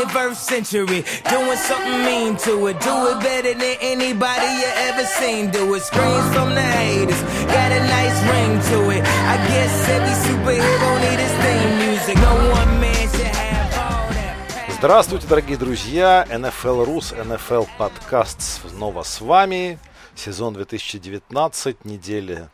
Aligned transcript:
21st 0.00 0.36
century. 0.36 1.04
Doing 1.28 1.58
something 1.58 2.04
mean 2.04 2.36
to 2.38 2.66
it. 2.68 2.80
Do 2.80 2.94
it 3.10 3.20
better 3.20 3.52
than 3.52 3.76
anybody 3.80 4.48
you 4.60 4.70
ever 4.88 5.04
seen. 5.04 5.50
Do 5.50 5.74
it. 5.74 5.82
Screams 5.82 6.34
from 6.34 6.54
the 6.54 6.62
haters. 6.62 7.20
Got 7.52 7.72
a 7.72 7.80
nice 7.96 8.18
ring 8.32 8.52
to 8.70 8.90
it. 8.96 9.02
I 9.04 9.36
guess 9.48 9.88
every 9.88 10.16
superhero 10.24 10.90
need 11.04 11.20
his 11.20 11.34
theme 11.42 11.72
music. 11.84 12.16
No 12.16 12.34
one 12.50 12.80
man 12.80 13.08
should 13.10 13.26
have 13.26 13.72
all 13.76 14.08
that. 14.14 14.76
Здравствуйте, 14.78 15.26
дорогие 15.26 15.58
друзья! 15.58 16.26
NFL 16.30 16.84
Рус, 16.86 17.12
NFL 17.12 17.68
подкаст 17.76 18.40
снова 18.40 19.02
с 19.02 19.20
вами. 19.20 19.78
Сезон 20.14 20.54
2019, 20.54 21.84
неделя... 21.84 22.50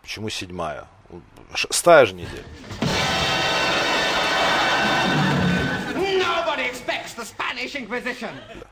Почему 0.00 0.30
седьмая? 0.30 0.84
Шестая 1.54 2.06
же 2.06 2.14
неделя. 2.14 2.44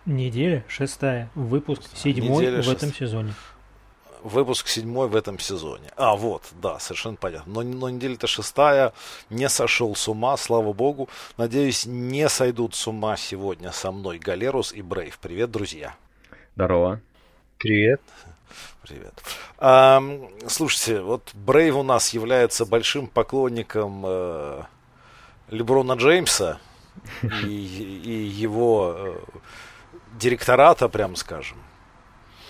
Неделя 0.06 0.64
шестая, 0.68 1.30
выпуск 1.34 1.82
седьмой 1.94 2.44
Неделя 2.46 2.62
в 2.62 2.68
этом 2.68 2.90
шест- 2.90 2.98
сезоне. 2.98 3.34
Выпуск 4.22 4.68
седьмой 4.68 5.08
в 5.08 5.16
этом 5.16 5.38
сезоне. 5.38 5.90
А, 5.96 6.16
вот, 6.16 6.42
да, 6.52 6.78
совершенно 6.78 7.16
понятно. 7.16 7.52
Но, 7.52 7.62
но 7.62 7.90
неделя-то 7.90 8.26
шестая, 8.26 8.94
не 9.28 9.50
сошел 9.50 9.94
с 9.94 10.08
ума, 10.08 10.36
слава 10.38 10.72
богу. 10.72 11.10
Надеюсь, 11.36 11.84
не 11.84 12.26
сойдут 12.30 12.74
с 12.74 12.86
ума 12.86 13.16
сегодня 13.18 13.70
со 13.70 13.92
мной 13.92 14.18
Галерус 14.18 14.72
и 14.72 14.80
Брейв. 14.80 15.18
Привет, 15.18 15.50
друзья. 15.50 15.94
Здорово. 16.54 17.00
Привет. 17.58 18.00
Привет. 18.82 19.14
Ам, 19.58 20.28
слушайте, 20.48 21.00
вот 21.02 21.30
Брейв 21.34 21.76
у 21.76 21.82
нас 21.82 22.10
является 22.14 22.64
большим 22.64 23.06
поклонником 23.08 24.04
э, 24.06 24.62
Леброна 25.50 25.94
Джеймса 25.94 26.60
и, 27.22 27.46
и 27.46 28.12
его 28.26 28.94
э, 28.96 29.16
директората, 30.18 30.88
прям 30.88 31.16
скажем. 31.16 31.58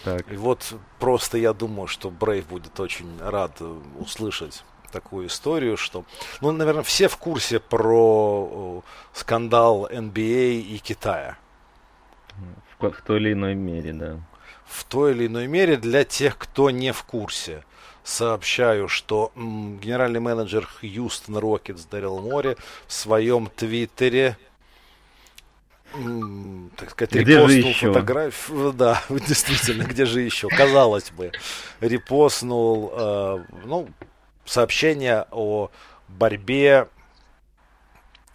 Так, 0.04 0.30
И 0.30 0.36
вот 0.36 0.74
просто 0.98 1.38
я 1.38 1.52
думаю, 1.52 1.86
что 1.86 2.10
Брейв 2.10 2.46
будет 2.46 2.78
очень 2.78 3.18
рад 3.20 3.56
э, 3.60 3.80
услышать 3.98 4.64
такую 4.92 5.26
историю, 5.26 5.76
что, 5.76 6.04
ну, 6.40 6.52
наверное, 6.52 6.84
все 6.84 7.08
в 7.08 7.16
курсе 7.16 7.58
про 7.58 8.82
э, 8.84 9.18
скандал 9.18 9.88
NBA 9.90 10.60
и 10.60 10.78
Китая. 10.78 11.36
в, 12.78 12.90
в 12.90 13.02
той 13.02 13.18
или 13.18 13.32
иной 13.32 13.54
мере, 13.54 13.92
да. 13.92 14.20
В 14.66 14.84
той 14.84 15.12
или 15.12 15.26
иной 15.26 15.46
мере 15.46 15.76
для 15.76 16.04
тех, 16.04 16.38
кто 16.38 16.70
не 16.70 16.92
в 16.92 17.02
курсе. 17.04 17.64
Сообщаю, 18.04 18.86
что 18.86 19.32
м, 19.34 19.78
генеральный 19.78 20.20
менеджер 20.20 20.66
Хьюстон 20.66 21.38
Рокетс 21.38 21.86
Дарил 21.86 22.20
Море 22.20 22.58
в 22.86 22.92
своем 22.92 23.46
твиттере 23.56 24.36
м, 25.94 26.70
так 26.76 26.90
сказать, 26.90 27.12
Где 27.12 27.38
репостнул 27.38 27.72
фотографию. 27.72 28.72
Да, 28.74 29.02
действительно, 29.08 29.84
где 29.84 30.04
же 30.04 30.20
еще? 30.20 30.48
Казалось 30.48 31.10
бы, 31.12 31.32
репостнул 31.80 32.92
э, 32.94 33.44
ну, 33.64 33.88
сообщение 34.44 35.26
о 35.30 35.70
борьбе 36.08 36.88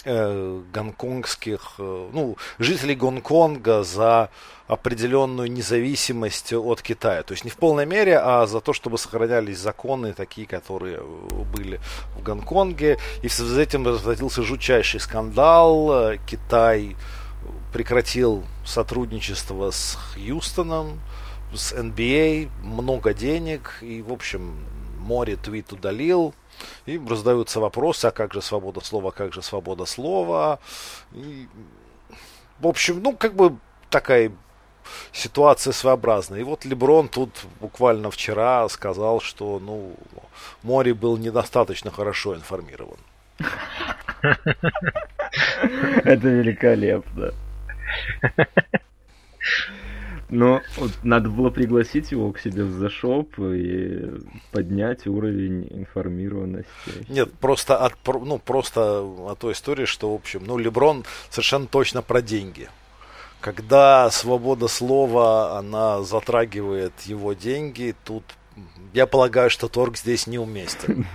э, 0.10 0.62
гонконгских, 0.74 1.76
э, 1.78 2.10
ну, 2.12 2.38
жителей 2.58 2.96
Гонконга 2.96 3.84
за 3.84 4.30
определенную 4.68 5.52
независимость 5.52 6.54
от 6.54 6.82
Китая. 6.82 7.24
То 7.24 7.34
есть 7.34 7.44
не 7.44 7.52
в 7.52 7.58
полной 7.58 7.86
мере, 7.86 8.18
а 8.18 8.46
за 8.48 8.60
то, 8.60 8.74
чтобы 8.74 8.98
сохранялись 8.98 9.60
законы 9.60 10.14
такие, 10.14 10.48
которые 10.48 10.98
э, 10.98 11.44
были 11.56 11.80
в 12.18 12.24
Гонконге. 12.24 12.98
И 13.22 13.28
в 13.28 13.34
связи 13.34 13.54
с 13.54 13.58
этим 13.58 13.86
разразился 13.86 14.44
жутчайший 14.44 15.00
скандал. 15.00 16.14
Китай 16.26 16.96
прекратил 17.72 18.44
сотрудничество 18.66 19.72
с 19.72 19.98
Хьюстоном, 20.14 21.00
с 21.54 21.74
NBA, 21.74 22.50
много 22.64 23.14
денег, 23.14 23.78
и, 23.82 24.02
в 24.02 24.12
общем, 24.12 24.56
море 24.98 25.36
твит 25.36 25.72
удалил. 25.72 26.34
И 26.86 27.00
раздаются 27.00 27.60
вопросы, 27.60 28.06
а 28.06 28.12
как 28.12 28.34
же 28.34 28.42
свобода 28.42 28.82
слова, 28.82 29.12
как 29.12 29.34
же 29.34 29.42
свобода 29.42 29.86
слова. 29.86 30.60
И, 31.14 31.48
в 32.60 32.68
общем, 32.68 33.02
ну, 33.02 33.16
как 33.16 33.36
бы 33.36 33.58
такая 33.90 34.32
ситуация 35.12 35.74
своеобразная. 35.74 36.40
И 36.40 36.44
вот 36.44 36.66
Леброн 36.66 37.10
тут 37.10 37.32
буквально 37.60 38.12
вчера 38.12 38.68
сказал, 38.70 39.22
что, 39.22 39.60
ну, 39.60 39.96
море 40.64 40.94
был 40.94 41.18
недостаточно 41.18 41.92
хорошо 41.92 42.36
информирован. 42.36 42.98
Это 46.04 46.28
великолепно. 46.28 47.34
Но 50.30 50.62
вот 50.78 50.92
надо 51.04 51.30
было 51.30 51.50
пригласить 51.50 52.12
его 52.12 52.32
к 52.32 52.40
себе 52.40 52.64
в 52.64 52.72
зашоп 52.74 53.40
и 53.40 54.12
поднять 54.52 55.08
уровень 55.08 55.68
информированности. 55.72 56.70
Нет, 57.10 57.34
просто 57.34 57.78
от, 57.78 57.96
ну, 58.06 58.38
просто 58.38 58.82
о 59.02 59.36
той 59.40 59.54
истории, 59.54 59.86
что, 59.86 60.12
в 60.12 60.16
общем, 60.16 60.44
ну, 60.46 60.58
Леброн 60.58 61.04
совершенно 61.30 61.66
точно 61.66 62.02
про 62.02 62.22
деньги. 62.22 62.70
Когда 63.42 64.10
свобода 64.12 64.68
слова, 64.68 65.58
она 65.58 66.04
затрагивает 66.04 66.94
его 67.06 67.34
деньги, 67.34 67.96
тут 68.04 68.24
я 68.94 69.08
полагаю, 69.08 69.50
что 69.50 69.68
торг 69.68 69.98
здесь 69.98 70.28
неуместен. 70.28 71.08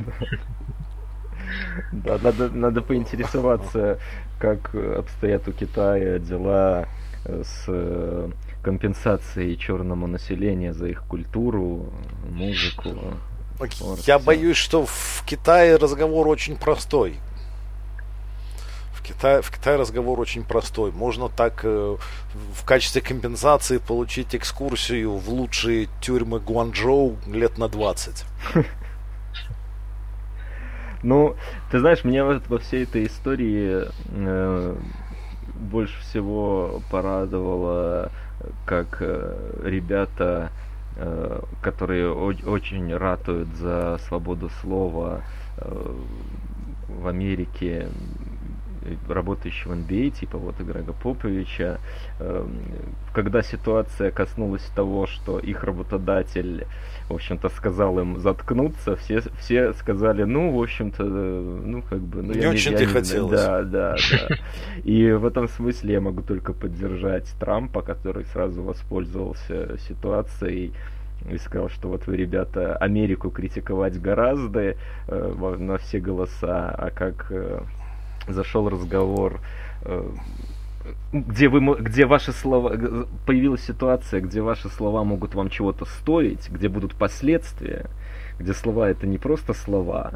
Да, 1.92 2.18
надо, 2.18 2.48
надо 2.50 2.82
поинтересоваться, 2.82 4.00
как 4.40 4.74
обстоят 4.74 5.46
у 5.48 5.52
Китая 5.52 6.18
дела 6.18 6.88
с 7.24 7.68
компенсацией 8.64 9.56
черному 9.56 10.06
населению 10.06 10.72
за 10.74 10.86
их 10.88 11.02
культуру, 11.04 11.92
музыку. 12.30 12.90
спорт, 13.70 14.00
Я 14.06 14.18
всё. 14.18 14.26
боюсь, 14.26 14.56
что 14.56 14.84
в 14.86 15.22
Китае 15.26 15.76
разговор 15.76 16.26
очень 16.28 16.56
простой. 16.56 17.16
В 18.94 19.02
Китае, 19.06 19.42
в 19.42 19.50
Китае 19.50 19.76
разговор 19.76 20.18
очень 20.18 20.44
простой. 20.44 20.90
Можно 20.90 21.28
так 21.28 21.60
э, 21.64 21.96
в 22.54 22.64
качестве 22.64 23.02
компенсации 23.02 23.76
получить 23.76 24.34
экскурсию 24.34 25.12
в 25.18 25.28
лучшие 25.28 25.88
тюрьмы 26.00 26.40
Гуанчжоу 26.40 27.16
лет 27.26 27.58
на 27.58 27.68
20. 27.68 28.24
Ну, 31.02 31.36
ты 31.70 31.80
знаешь, 31.80 32.02
меня 32.02 32.24
вот 32.24 32.48
во 32.48 32.58
всей 32.58 32.84
этой 32.84 33.06
истории 33.06 33.82
э, 34.08 34.76
больше 35.54 36.00
всего 36.00 36.80
порадовало, 36.90 38.10
как 38.64 38.98
э, 39.00 39.60
ребята, 39.64 40.50
э, 40.96 41.40
которые 41.62 42.12
очень 42.12 42.94
ратуют 42.94 43.48
за 43.56 43.98
свободу 44.08 44.50
слова 44.60 45.22
э, 45.58 45.94
в 46.88 47.06
Америке, 47.08 47.88
работающие 49.08 49.72
в 49.72 49.76
NBA, 49.76 50.10
типа 50.10 50.38
вот 50.38 50.58
Грега 50.60 50.92
Поповича, 50.92 51.78
э, 52.18 52.46
когда 53.12 53.42
ситуация 53.42 54.10
коснулась 54.10 54.64
того, 54.74 55.06
что 55.06 55.38
их 55.38 55.64
работодатель, 55.64 56.66
в 57.08 57.14
общем-то, 57.14 57.48
сказал 57.48 57.98
им 57.98 58.18
заткнуться, 58.20 58.96
все, 58.96 59.22
все 59.38 59.72
сказали, 59.74 60.24
ну, 60.24 60.50
в 60.56 60.62
общем-то, 60.62 61.04
э, 61.04 61.60
ну, 61.64 61.82
как 61.82 62.00
бы... 62.00 62.22
Ну, 62.22 62.34
Не 62.34 62.40
я 62.40 62.50
очень-то 62.50 62.82
я 62.82 62.88
хотелось. 62.88 63.40
Да, 63.40 63.62
да, 63.62 63.96
да. 64.10 64.36
И 64.84 65.12
в 65.12 65.26
этом 65.26 65.48
смысле 65.48 65.94
я 65.94 66.00
могу 66.00 66.22
только 66.22 66.52
поддержать 66.52 67.28
Трампа, 67.38 67.82
который 67.82 68.24
сразу 68.26 68.62
воспользовался 68.62 69.78
ситуацией 69.78 70.72
и 71.30 71.38
сказал, 71.38 71.68
что 71.70 71.88
вот 71.88 72.06
вы, 72.06 72.16
ребята, 72.16 72.76
Америку 72.76 73.30
критиковать 73.30 74.00
гораздо 74.00 74.60
э, 75.08 75.56
на 75.58 75.78
все 75.78 76.00
голоса, 76.00 76.70
а 76.70 76.90
как 76.90 77.26
э, 77.30 77.60
зашел 78.28 78.68
разговор, 78.68 79.40
э, 79.82 80.10
где 81.12 81.48
вы, 81.48 81.76
где 81.80 82.06
ваши 82.06 82.32
слова, 82.32 82.76
появилась 83.26 83.64
ситуация, 83.64 84.20
где 84.20 84.42
ваши 84.42 84.68
слова 84.68 85.04
могут 85.04 85.34
вам 85.34 85.48
чего-то 85.48 85.84
стоить, 85.84 86.50
где 86.50 86.68
будут 86.68 86.94
последствия, 86.94 87.86
где 88.38 88.52
слова 88.52 88.90
это 88.90 89.06
не 89.06 89.18
просто 89.18 89.54
слова, 89.54 90.14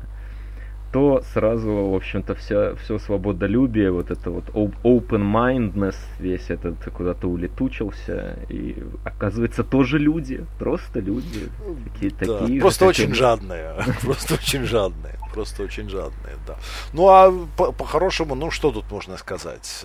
то 0.92 1.22
сразу, 1.34 1.70
в 1.70 1.94
общем-то, 1.94 2.34
вся, 2.34 2.74
все 2.76 2.98
свободолюбие, 2.98 3.90
вот 3.90 4.10
это 4.10 4.30
вот 4.30 4.44
open-mindedness, 4.54 5.96
весь 6.18 6.50
этот 6.50 6.74
куда-то 6.92 7.28
улетучился, 7.28 8.36
и 8.48 8.82
оказывается 9.04 9.64
тоже 9.64 9.98
люди, 9.98 10.44
просто 10.58 11.00
люди, 11.00 11.48
такие, 11.92 12.10
Да, 12.12 12.38
такие 12.40 12.54
же, 12.58 12.60
просто 12.60 12.80
как 12.84 12.88
очень 12.90 13.10
и- 13.10 13.14
жадные. 13.14 13.74
Просто 14.02 14.34
очень 14.34 14.64
жадные. 14.64 15.14
Просто 15.34 15.62
очень 15.62 15.88
жадные, 15.90 16.34
да. 16.46 16.56
Ну 16.94 17.08
а 17.08 17.30
по- 17.56 17.72
по-хорошему, 17.72 18.34
ну 18.34 18.50
что 18.50 18.70
тут 18.72 18.90
можно 18.90 19.16
сказать? 19.18 19.84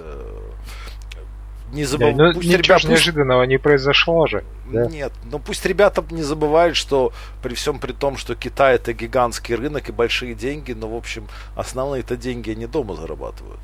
Не 1.74 1.84
Да, 1.84 1.88
забывай, 1.90 2.14
ну, 2.14 2.34
пусть 2.34 2.38
ничего 2.48 2.58
ребята, 2.62 2.80
ж 2.80 2.82
пусть- 2.84 2.90
неожиданного 2.92 3.44
не 3.44 3.58
произошло 3.58 4.28
же. 4.28 4.44
да. 4.72 4.86
Нет, 4.86 5.12
но 5.32 5.40
пусть 5.40 5.66
ребята 5.66 6.04
не 6.12 6.22
забывают, 6.22 6.76
что 6.78 7.12
при 7.42 7.56
всем 7.56 7.80
при 7.80 7.94
том, 7.94 8.16
что 8.16 8.36
Китай 8.36 8.76
это 8.76 8.94
гигантский 8.94 9.56
рынок 9.56 9.90
и 9.90 9.92
большие 9.92 10.36
деньги, 10.36 10.74
но 10.74 10.88
в 10.88 10.96
общем 10.96 11.28
основные-то 11.56 12.16
деньги 12.16 12.52
они 12.52 12.68
дома 12.68 12.96
зарабатывают. 12.96 13.60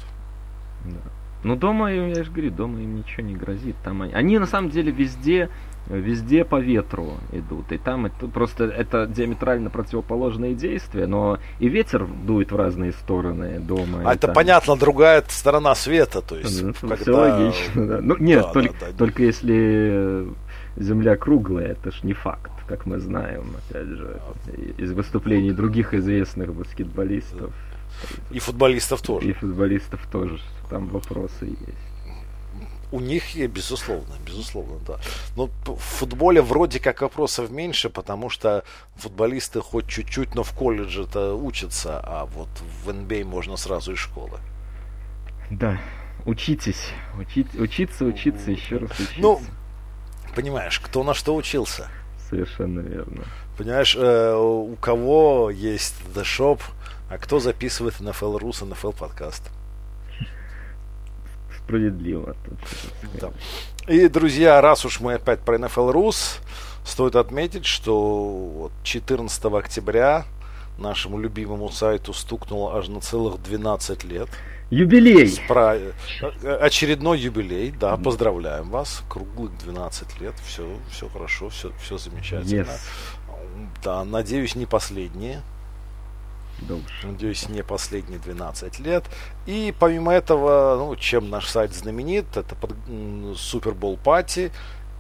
Да. 0.86 1.12
Ну, 1.44 1.56
дома, 1.56 1.90
я 1.94 2.24
же 2.24 2.32
говорю, 2.32 2.52
дома 2.52 2.82
им 2.82 2.98
ничего 2.98 3.24
не 3.24 3.36
грозит. 3.36 3.76
Там 3.84 4.02
они, 4.02 4.14
они 4.14 4.40
на 4.40 4.48
самом 4.48 4.72
деле 4.72 4.92
везде, 4.92 5.50
везде 5.90 6.46
по 6.46 6.60
ветру 6.60 7.18
идут. 7.32 7.72
И 7.72 7.78
там 7.78 8.06
это 8.06 8.28
просто 8.28 8.66
это 8.66 9.08
диаметрально 9.08 9.70
противоположные 9.70 10.54
действия, 10.54 11.08
но 11.08 11.40
и 11.60 11.68
ветер 11.68 12.06
дует 12.06 12.52
в 12.52 12.56
разные 12.56 12.92
стороны 12.92 13.60
дома. 13.60 14.02
А 14.06 14.14
это 14.14 14.28
там... 14.28 14.36
понятно, 14.36 14.76
другая 14.76 15.24
сторона 15.28 15.76
света, 15.76 16.22
то 16.22 16.38
есть. 16.38 16.62
Ну, 16.62 16.74
когда... 16.80 16.96
Все 16.96 17.12
логично, 17.12 17.88
да. 17.88 18.00
Ну, 18.02 18.18
нет, 18.18 18.44
Да, 18.44 18.54
только, 18.54 18.74
да, 18.80 18.86
да. 18.88 18.98
только 18.98 19.24
если 19.24 20.28
Земля 20.80 21.18
круглая, 21.18 21.74
это 21.74 21.92
ж 21.92 22.04
не 22.04 22.14
факт, 22.14 22.52
как 22.68 22.86
мы 22.86 23.00
знаем, 23.00 23.56
опять 23.58 23.88
же, 23.88 24.22
из 24.78 24.94
выступлений 24.94 25.52
других 25.52 25.94
известных 25.94 26.54
баскетболистов. 26.54 27.52
И 28.32 28.40
футболистов 28.40 29.02
тоже. 29.02 29.28
И 29.28 29.34
футболистов 29.34 30.00
тоже 30.10 30.40
там 30.70 30.88
вопросы 30.88 31.46
есть. 31.46 31.89
У 32.92 33.00
них 33.00 33.36
безусловно, 33.36 34.16
безусловно, 34.26 34.80
да. 34.88 35.00
Но 35.36 35.50
в 35.66 35.78
футболе 35.78 36.42
вроде 36.42 36.80
как 36.80 37.02
вопросов 37.02 37.52
меньше, 37.52 37.90
потому 37.90 38.30
что 38.30 38.64
футболисты 38.96 39.62
хоть 39.62 39.88
чуть-чуть, 39.88 40.34
но 40.34 40.44
в 40.44 40.54
колледже-то 40.54 41.36
учатся, 41.36 42.00
а 42.04 42.26
вот 42.26 42.50
в 42.84 42.90
NBA 42.90 43.26
можно 43.26 43.58
сразу 43.58 43.94
из 43.94 44.00
школы. 44.00 44.40
Да, 45.52 45.80
учитесь, 46.26 46.92
учить, 47.18 47.54
учиться, 47.56 48.06
учиться, 48.06 48.52
еще 48.52 48.78
раз 48.78 48.92
учиться. 48.92 49.20
Ну, 49.20 49.42
понимаешь, 50.36 50.80
кто 50.80 51.04
на 51.04 51.14
что 51.14 51.36
учился. 51.36 51.90
Совершенно 52.30 52.82
верно. 52.82 53.24
Понимаешь, 53.58 53.96
э, 53.96 54.36
у 54.36 54.76
кого 54.78 55.50
есть 55.50 55.96
The 56.16 56.24
Shop, 56.24 56.62
а 57.10 57.18
кто 57.18 57.40
записывает 57.40 58.00
NFL 58.00 58.40
Rus, 58.40 58.64
NFL 58.68 58.98
подкаст. 58.98 59.52
Справедливо. 61.70 62.36
тут, 62.46 63.22
Да. 63.22 63.32
И, 63.94 64.08
друзья, 64.08 64.60
раз 64.62 64.86
уж 64.86 65.00
мы 65.00 65.14
опять 65.14 65.40
про 65.42 65.58
NFL 65.58 65.94
Rus, 65.94 66.40
стоит 66.84 67.16
отметить, 67.16 67.66
что 67.66 67.96
вот 68.00 68.72
14 68.84 69.46
октября 69.46 70.26
нашему 70.80 71.20
любимому 71.20 71.70
сайту 71.70 72.14
стукнуло 72.14 72.78
аж 72.78 72.88
на 72.88 73.02
целых 73.02 73.42
12 73.44 74.04
лет. 74.04 74.30
Юбилей! 74.72 75.26
Спра- 75.28 75.94
э, 76.44 76.56
Очередной 76.58 77.20
юбилей, 77.20 77.72
да, 77.72 77.98
поздравляем 77.98 78.70
вас. 78.70 79.04
Круглых 79.10 79.56
12 79.58 80.22
лет, 80.22 80.34
все, 80.46 80.68
все 80.92 81.08
хорошо, 81.10 81.50
все, 81.50 81.72
все 81.82 81.98
замечательно. 81.98 82.70
Yes. 82.72 82.80
Да, 83.84 84.04
надеюсь, 84.06 84.56
не 84.56 84.66
последние. 84.66 85.42
Уж. 86.70 87.04
Надеюсь, 87.04 87.50
не 87.50 87.64
последние 87.64 88.20
12 88.20 88.80
лет. 88.80 89.06
И 89.46 89.74
помимо 89.80 90.14
этого, 90.14 90.76
ну, 90.78 90.96
чем 90.96 91.30
наш 91.30 91.48
сайт 91.48 91.74
знаменит, 91.74 92.38
это 92.38 92.56
под, 92.56 92.76
Супербол 93.38 93.98
Пати. 93.98 94.52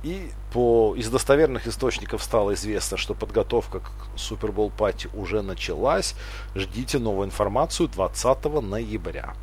И 0.02 0.32
по, 0.54 0.96
из 0.96 1.10
достоверных 1.10 1.68
источников 1.68 2.24
стало 2.24 2.54
известно, 2.54 2.98
что 2.98 3.14
подготовка 3.14 3.80
к 3.80 3.92
Супербол 4.16 4.72
Пати 4.72 5.10
уже 5.14 5.42
началась. 5.42 6.16
Ждите 6.56 7.00
новую 7.00 7.28
информацию 7.28 7.90
20 7.90 8.46
ноября. 8.62 9.34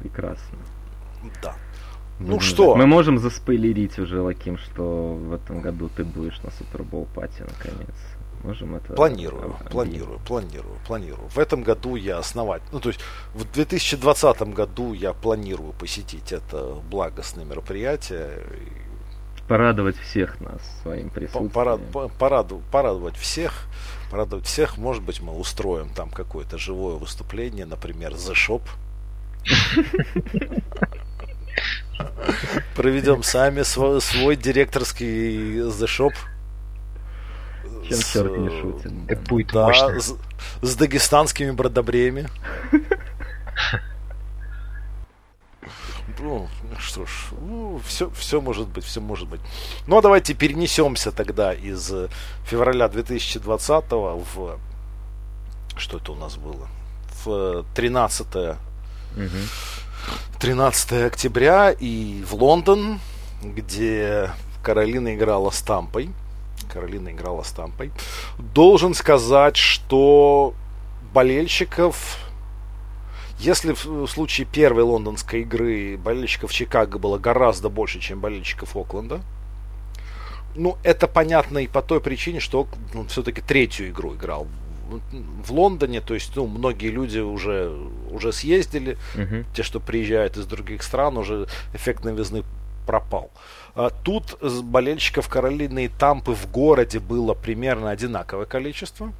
Прекрасно. 0.00 0.58
Да. 1.42 1.54
Ну 2.18 2.34
можем- 2.34 2.40
что? 2.40 2.74
Мы 2.74 2.86
можем 2.86 3.18
заспойлерить 3.18 3.98
уже, 3.98 4.20
Лаким, 4.20 4.58
что 4.58 5.14
в 5.14 5.32
этом 5.32 5.60
году 5.60 5.88
ты 5.88 6.04
будешь 6.04 6.40
на 6.42 6.50
Супербол 6.50 7.06
пати 7.14 7.42
наконец. 7.42 7.94
Можем 8.44 8.76
это... 8.76 8.92
Планирую, 8.94 9.46
об- 9.46 9.68
планирую, 9.70 10.18
планирую, 10.20 10.76
планирую. 10.86 11.28
В 11.28 11.38
этом 11.38 11.62
году 11.62 11.96
я 11.96 12.18
основать, 12.18 12.62
ну 12.72 12.80
то 12.80 12.88
есть 12.90 13.00
в 13.34 13.44
2020 13.52 14.40
году 14.54 14.92
я 14.92 15.12
планирую 15.12 15.72
посетить 15.72 16.32
это 16.32 16.74
благостное 16.90 17.44
мероприятие, 17.44 18.42
Порадовать 19.48 19.96
всех 19.96 20.40
нас 20.42 20.60
своим 20.82 21.08
присутствием. 21.08 21.48
порад- 21.50 21.80
по- 21.90 22.08
пораду- 22.08 22.60
порадовать 22.70 23.16
всех, 23.16 23.64
порадовать 24.10 24.44
всех. 24.44 24.76
Может 24.76 25.02
быть, 25.02 25.22
мы 25.22 25.32
устроим 25.34 25.88
там 25.94 26.10
какое-то 26.10 26.58
живое 26.58 26.96
выступление, 26.96 27.64
например, 27.64 28.12
The 28.12 28.34
Shop. 28.34 28.60
Проведем 32.76 33.22
сами 33.22 33.62
свой, 33.62 34.00
свой 34.00 34.36
директорский 34.36 35.60
The 35.60 35.86
Shop. 35.86 36.12
Чем 37.88 37.98
С, 37.98 38.12
черт 38.12 38.36
не 38.36 38.48
э, 38.48 38.60
шутит. 38.60 38.92
Это 39.08 39.22
будет 39.22 39.52
Да, 39.52 39.72
с, 39.72 40.14
с 40.62 40.76
дагестанскими 40.76 41.50
бродобреями. 41.50 42.28
Ну, 46.20 46.48
что 46.78 47.06
ж, 47.06 47.10
все, 47.86 48.10
все 48.10 48.40
может 48.40 48.68
быть, 48.68 48.84
все 48.84 49.00
может 49.00 49.28
быть. 49.28 49.40
Ну, 49.86 49.98
а 49.98 50.02
давайте 50.02 50.34
перенесемся 50.34 51.12
тогда 51.12 51.54
из 51.54 51.92
э, 51.92 52.08
февраля 52.44 52.88
2020 52.88 53.84
в... 53.92 54.58
Что 55.76 55.98
это 55.98 56.12
у 56.12 56.16
нас 56.16 56.36
было? 56.36 56.66
В 57.24 57.64
13 57.74 58.56
Мгм. 59.16 59.48
13 60.40 60.92
октября 61.06 61.70
и 61.70 62.22
в 62.22 62.34
Лондон, 62.34 63.00
где 63.42 64.30
Каролина 64.62 65.14
играла 65.14 65.50
с 65.50 65.62
Тампой. 65.62 66.10
Каролина 66.66 67.10
играла 67.10 67.42
с 67.42 67.50
Тампой. 67.52 67.90
Должен 68.38 68.94
сказать, 68.94 69.56
что 69.56 70.54
болельщиков, 71.12 72.18
если 73.38 73.72
в 73.72 74.06
случае 74.06 74.46
первой 74.46 74.82
лондонской 74.82 75.40
игры 75.42 75.96
болельщиков 75.96 76.52
Чикаго 76.52 76.98
было 76.98 77.18
гораздо 77.18 77.68
больше, 77.68 78.00
чем 78.00 78.20
болельщиков 78.20 78.76
Окленда, 78.76 79.20
ну, 80.54 80.76
это 80.82 81.06
понятно 81.06 81.58
и 81.58 81.66
по 81.66 81.82
той 81.82 82.00
причине, 82.00 82.40
что 82.40 82.66
он 82.94 83.06
все-таки 83.08 83.40
третью 83.40 83.90
игру 83.90 84.14
играл 84.14 84.46
в- 85.44 85.52
Лондоне, 85.52 86.00
то 86.00 86.14
есть, 86.14 86.34
ну, 86.34 86.46
многие 86.46 86.88
люди 86.88 87.18
уже, 87.18 87.70
уже 88.10 88.32
съездили, 88.32 88.96
Мгм. 89.14 89.44
те, 89.54 89.62
что 89.62 89.80
приезжают 89.80 90.36
из 90.38 90.46
других 90.46 90.82
стран, 90.82 91.16
уже 91.18 91.46
эффект 91.74 92.04
новизны 92.04 92.42
пропал. 92.86 93.30
А 93.34 93.36
Тут 94.04 94.36
с 94.40 94.60
болельщиков 94.60 95.28
Каролины 95.28 95.84
и 95.84 95.88
Тампы 95.88 96.32
в 96.32 96.50
городе 96.50 96.98
было 96.98 97.34
примерно 97.34 97.90
одинаковое 97.90 98.46
количество. 98.46 99.12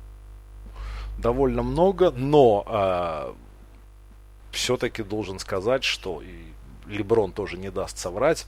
Довольно 1.18 1.62
много, 1.62 2.10
но 2.10 3.34
все-таки 4.50 5.02
должен 5.02 5.38
сказать, 5.38 5.84
что 5.84 6.20
и 6.22 6.34
Леброн 6.86 7.32
тоже 7.32 7.58
не 7.58 7.70
даст 7.70 7.98
соврать. 7.98 8.46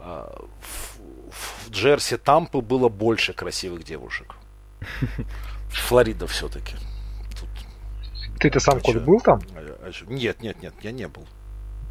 а, 0.00 0.44
в, 0.60 0.98
в 1.30 1.70
Джерси 1.70 2.16
Тампы 2.16 2.60
было 2.60 2.88
больше 2.88 3.32
красивых 3.32 3.84
девушек. 3.84 4.36
Флорида 5.70 6.26
все-таки. 6.26 6.74
Ты-то 8.38 8.60
сам 8.60 8.78
А 8.78 8.80
чё? 8.80 9.00
был 9.00 9.20
там? 9.20 9.40
А- 9.54 9.90
а? 9.90 9.90
Нет, 10.06 10.42
нет, 10.42 10.62
нет, 10.62 10.74
я 10.82 10.92
не 10.92 11.08
был. 11.08 11.26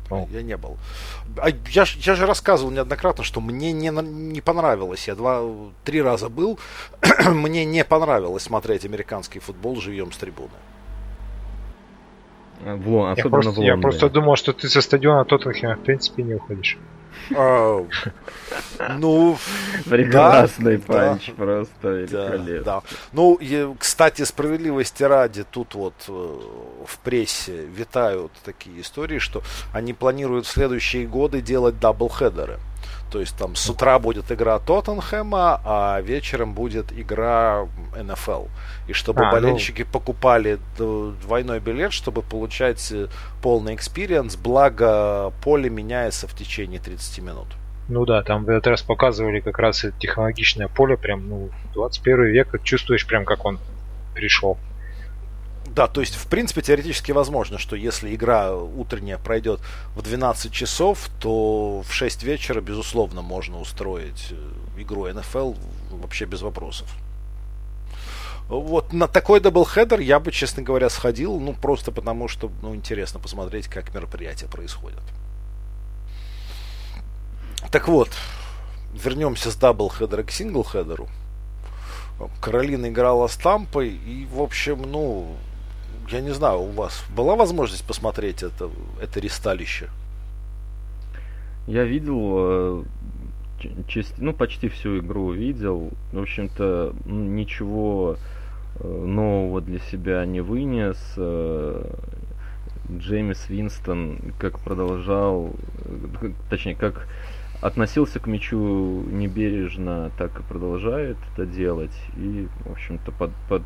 О. 0.09 0.27
Я 0.31 0.41
не 0.41 0.55
был. 0.57 0.77
А 1.37 1.49
я, 1.49 1.85
я 1.97 2.15
же 2.15 2.25
рассказывал 2.25 2.71
неоднократно, 2.71 3.23
что 3.23 3.41
мне 3.41 3.71
не, 3.73 3.89
не 3.89 4.41
понравилось. 4.41 5.07
Я 5.07 5.15
два, 5.15 5.41
три 5.83 6.01
раза 6.01 6.29
был. 6.29 6.59
мне 7.27 7.65
не 7.65 7.83
понравилось 7.83 8.43
смотреть 8.43 8.85
американский 8.85 9.39
футбол 9.39 9.75
живьем 9.81 10.11
с 10.11 10.17
трибуны. 10.17 10.49
А, 12.65 12.75
В 12.75 12.87
Лон- 12.89 13.15
Я 13.17 13.23
просто, 13.29 13.51
в 13.51 13.63
я 13.63 13.77
просто 13.77 14.09
думал, 14.09 14.35
что 14.35 14.53
ты 14.53 14.69
со 14.69 14.81
стадиона 14.81 15.25
Тоттенхема 15.25 15.75
в 15.75 15.81
принципе 15.83 16.23
не 16.23 16.35
уходишь. 16.35 16.77
А, 17.35 17.85
ну, 18.97 19.37
Прекрасный 19.85 20.79
панч, 20.79 21.31
просто 21.35 21.87
великолепно. 21.89 22.83
Ну, 23.11 23.39
кстати, 23.79 24.23
справедливости 24.23 25.03
ради, 25.03 25.43
тут 25.43 25.75
вот 25.75 25.93
э, 26.07 26.11
в 26.85 26.99
прессе 26.99 27.65
витают 27.65 28.31
такие 28.43 28.81
истории, 28.81 29.19
что 29.19 29.43
они 29.73 29.93
планируют 29.93 30.45
в 30.45 30.49
следующие 30.49 31.05
годы 31.05 31.41
делать 31.41 31.79
doubleheader 31.79 32.48
ы. 32.48 32.59
То 33.11 33.19
есть 33.19 33.37
там 33.37 33.55
с 33.55 33.69
утра 33.69 33.99
будет 33.99 34.31
игра 34.31 34.59
Тоттенхэма, 34.59 35.61
а 35.63 36.01
вечером 36.01 36.53
будет 36.53 36.91
игра 36.91 37.67
НФЛ. 37.95 38.45
И 38.87 38.93
чтобы 38.93 39.21
А, 39.21 39.25
ну. 39.25 39.31
болельщики 39.31 39.83
покупали 39.83 40.59
д- 40.77 41.11
двойной 41.21 41.59
билет, 41.59 41.93
чтобы 41.93 42.21
получать 42.21 42.91
э, 42.91 43.07
полный 43.41 43.75
experience, 43.75 44.35
благо 44.35 45.31
поле 45.43 45.69
меняется 45.69 46.27
в 46.27 46.33
течение 46.33 46.79
30 46.79 47.19
минут. 47.19 47.47
Ну 47.87 48.05
да, 48.05 48.21
там 48.23 48.43
в 48.43 48.49
этот 48.49 48.67
раз 48.67 48.81
показывали 48.81 49.39
как 49.39 49.57
раз 49.59 49.85
это 49.85 49.97
технологичное 49.97 50.67
поле, 50.67 50.97
прям, 50.97 51.29
ну, 51.29 51.49
21 51.73 52.25
век, 52.25 52.61
чувствуешь 52.63 53.07
прям, 53.07 53.23
как 53.23 53.45
он 53.45 53.59
пришел. 54.13 54.57
Да, 55.77 55.85
то 55.85 56.01
есть, 56.01 56.15
в 56.15 56.25
принципе, 56.25 56.63
теоретически 56.63 57.11
возможно, 57.11 57.59
что 57.59 57.75
если 57.75 58.15
игра 58.15 58.55
утренняя 58.55 59.19
пройдет 59.19 59.59
в 59.93 60.01
12 60.01 60.51
часов, 60.51 61.07
то 61.19 61.83
в 61.87 61.93
6 61.93 62.23
вечера, 62.23 62.61
безусловно, 62.61 63.21
можно 63.21 63.59
устроить 63.59 64.29
э, 64.31 64.81
игру 64.81 65.07
НФЛ 65.07 65.53
вообще 65.91 66.25
без 66.25 66.41
вопросов. 66.41 66.89
вот 68.49 68.91
на 68.91 69.07
такой 69.07 69.39
даблхедер 69.39 69.99
я 69.99 70.19
бы, 70.19 70.31
честно 70.31 70.63
говоря, 70.63 70.89
сходил, 70.89 71.39
ну, 71.39 71.53
просто 71.53 71.91
потому 71.91 72.27
что, 72.27 72.51
ну, 72.63 72.73
интересно 72.73 73.19
посмотреть, 73.19 73.67
как 73.67 73.93
мероприятия 73.93 74.47
происходят. 74.47 75.03
Так 77.69 77.87
вот, 77.87 78.09
вернемся 78.95 79.51
с 79.51 79.55
даблхедера 79.55 80.23
к 80.23 80.31
синглхедеру. 80.31 81.07
Каролина 82.41 82.87
играла 82.87 83.27
с 83.27 83.37
Тампой, 83.37 83.89
и, 83.89 84.25
в 84.25 84.41
общем, 84.41 84.81
ну, 84.81 85.37
я 86.09 86.21
не 86.21 86.31
знаю, 86.31 86.59
у 86.59 86.71
вас 86.71 87.03
была 87.15 87.35
возможность 87.35 87.85
посмотреть 87.85 88.43
это, 88.43 88.69
это 89.01 89.19
ристалище? 89.19 89.89
Я 91.67 91.83
видел, 91.83 92.19
э, 92.21 92.83
часть, 93.87 94.17
ну, 94.17 94.33
почти 94.33 94.69
всю 94.69 94.99
игру 94.99 95.31
видел. 95.31 95.91
В 96.13 96.19
общем-то, 96.19 96.95
ничего 97.05 98.17
э, 98.79 98.87
нового 98.87 99.61
для 99.61 99.79
себя 99.79 100.25
не 100.25 100.41
вынес. 100.41 100.97
Э, 101.17 101.83
Джеймис 102.89 103.49
Винстон 103.49 104.33
как 104.39 104.59
продолжал, 104.59 105.51
точнее, 106.49 106.75
как 106.75 107.07
относился 107.61 108.19
к 108.19 108.27
мячу 108.27 109.03
небережно, 109.11 110.11
так 110.17 110.39
и 110.39 110.43
продолжает 110.43 111.17
это 111.33 111.45
делать. 111.45 111.95
И, 112.15 112.47
в 112.65 112.71
общем-то, 112.71 113.11
под, 113.11 113.31
под, 113.49 113.63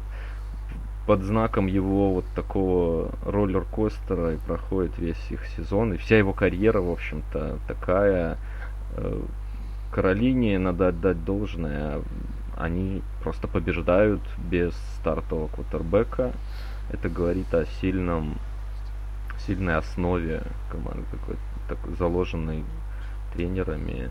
под 1.05 1.23
знаком 1.23 1.67
его 1.67 2.13
вот 2.13 2.25
такого 2.35 3.11
роллер-костера 3.25 4.33
и 4.33 4.37
проходит 4.37 4.97
весь 4.97 5.31
их 5.31 5.45
сезон. 5.47 5.93
И 5.93 5.97
вся 5.97 6.17
его 6.17 6.33
карьера, 6.33 6.81
в 6.81 6.91
общем-то, 6.91 7.59
такая. 7.67 8.37
Э, 8.95 9.21
Каролине 9.91 10.57
надо 10.57 10.87
отдать 10.87 11.23
должное. 11.25 12.01
Они 12.57 13.01
просто 13.23 13.47
побеждают 13.47 14.21
без 14.37 14.73
стартового 14.99 15.47
квотербека. 15.49 16.31
Это 16.89 17.09
говорит 17.09 17.53
о 17.53 17.65
сильном, 17.81 18.37
сильной 19.45 19.75
основе 19.75 20.43
команды, 20.71 21.03
такой, 21.11 21.35
такой 21.67 21.95
заложенной 21.95 22.63
тренерами. 23.33 24.09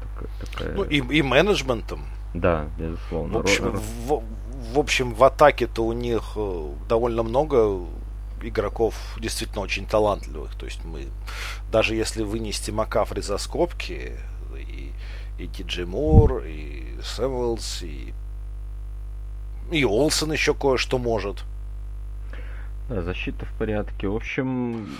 Такая, 0.00 0.30
такая... 0.40 0.74
Ну 0.74 0.84
и, 0.84 0.96
и 0.96 1.22
менеджментом. 1.22 2.00
Да, 2.34 2.66
безусловно. 2.78 3.34
В 3.34 3.40
общем, 3.40 3.72
в, 4.06 4.22
в 4.70 4.78
общем, 4.78 5.14
в 5.14 5.24
атаке-то 5.24 5.84
у 5.84 5.92
них 5.92 6.32
э, 6.36 6.70
довольно 6.88 7.22
много 7.22 7.80
игроков 8.42 8.94
действительно 9.20 9.60
очень 9.60 9.86
талантливых. 9.86 10.54
То 10.56 10.66
есть 10.66 10.84
мы, 10.84 11.08
даже 11.70 11.94
если 11.94 12.22
вынести 12.22 12.70
Макафри 12.70 13.22
за 13.22 13.38
скобки, 13.38 14.12
и, 14.56 14.92
и 15.38 15.46
Диджей 15.46 15.84
Мур, 15.84 16.42
и 16.44 16.98
Сэмюэлс, 17.02 17.82
и, 17.82 18.14
и 19.70 19.84
Олсен 19.84 20.32
еще 20.32 20.54
кое-что 20.54 20.98
может. 20.98 21.44
Да, 22.88 23.02
защита 23.02 23.46
в 23.46 23.52
порядке. 23.58 24.08
В 24.08 24.16
общем, 24.16 24.96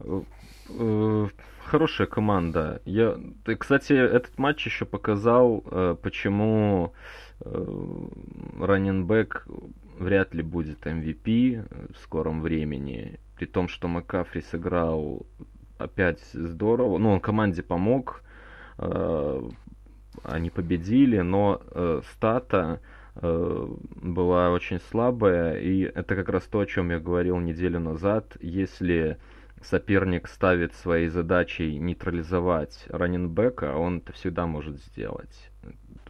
э, 0.00 0.22
э, 0.70 1.28
хорошая 1.64 2.06
команда. 2.06 2.80
Я, 2.84 3.16
кстати, 3.58 3.92
этот 3.92 4.38
матч 4.38 4.64
еще 4.66 4.84
показал, 4.84 5.60
почему 6.02 6.92
раненбэк 7.40 9.46
вряд 9.98 10.34
ли 10.34 10.42
будет 10.42 10.86
MVP 10.86 11.92
в 11.92 11.96
скором 11.98 12.42
времени. 12.42 13.18
При 13.36 13.46
том, 13.46 13.68
что 13.68 13.88
Макафри 13.88 14.40
сыграл 14.40 15.26
опять 15.78 16.20
здорово. 16.32 16.98
Ну, 16.98 17.12
он 17.12 17.20
команде 17.20 17.62
помог. 17.62 18.22
Они 18.78 20.50
победили, 20.50 21.20
но 21.20 21.60
стата 22.12 22.80
была 23.20 24.50
очень 24.50 24.80
слабая. 24.90 25.58
И 25.58 25.82
это 25.82 26.16
как 26.16 26.30
раз 26.30 26.44
то, 26.44 26.60
о 26.60 26.66
чем 26.66 26.90
я 26.90 26.98
говорил 26.98 27.38
неделю 27.38 27.80
назад. 27.80 28.36
Если 28.40 29.18
соперник 29.62 30.28
ставит 30.28 30.74
своей 30.74 31.08
задачей 31.08 31.78
нейтрализовать 31.78 32.86
раненбека, 32.88 33.76
он 33.76 33.98
это 33.98 34.12
всегда 34.12 34.46
может 34.46 34.78
сделать. 34.78 35.50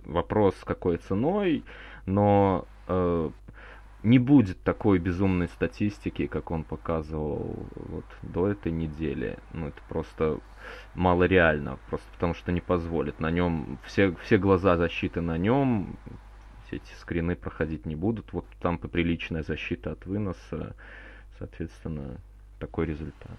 Вопрос, 0.07 0.55
какой 0.65 0.99
ценой, 0.99 1.65
но 2.07 2.67
э, 2.89 3.31
не 4.03 4.19
будет 4.21 4.63
такой 4.63 4.99
безумной 4.99 5.49
статистики, 5.49 6.27
как 6.27 6.53
он 6.53 6.63
показывал 6.63 7.67
вот 7.75 8.05
до 8.23 8.49
этой 8.49 8.71
недели. 8.71 9.39
Ну, 9.53 9.69
это 9.69 9.81
просто 9.89 10.39
мало 10.95 11.25
реально, 11.25 11.79
просто 11.91 12.07
потому 12.13 12.35
что 12.35 12.53
не 12.53 12.61
позволит. 12.61 13.19
На 13.19 13.31
нем 13.31 13.79
все, 13.85 14.15
все 14.23 14.39
глаза 14.39 14.77
защиты 14.77 15.21
на 15.21 15.39
нем, 15.39 15.97
все 16.67 16.77
эти 16.77 16.93
скрины 17.01 17.35
проходить 17.35 17.85
не 17.85 17.97
будут. 17.97 18.33
Вот 18.33 18.47
там 18.61 18.79
поприличная 18.79 19.43
защита 19.43 19.93
от 19.93 20.07
выноса, 20.07 20.77
соответственно, 21.39 22.21
такой 22.61 22.87
результат 22.87 23.39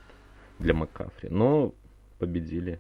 для 0.60 0.74
Макафри. 0.74 1.30
Но 1.30 1.74
победили. 2.20 2.80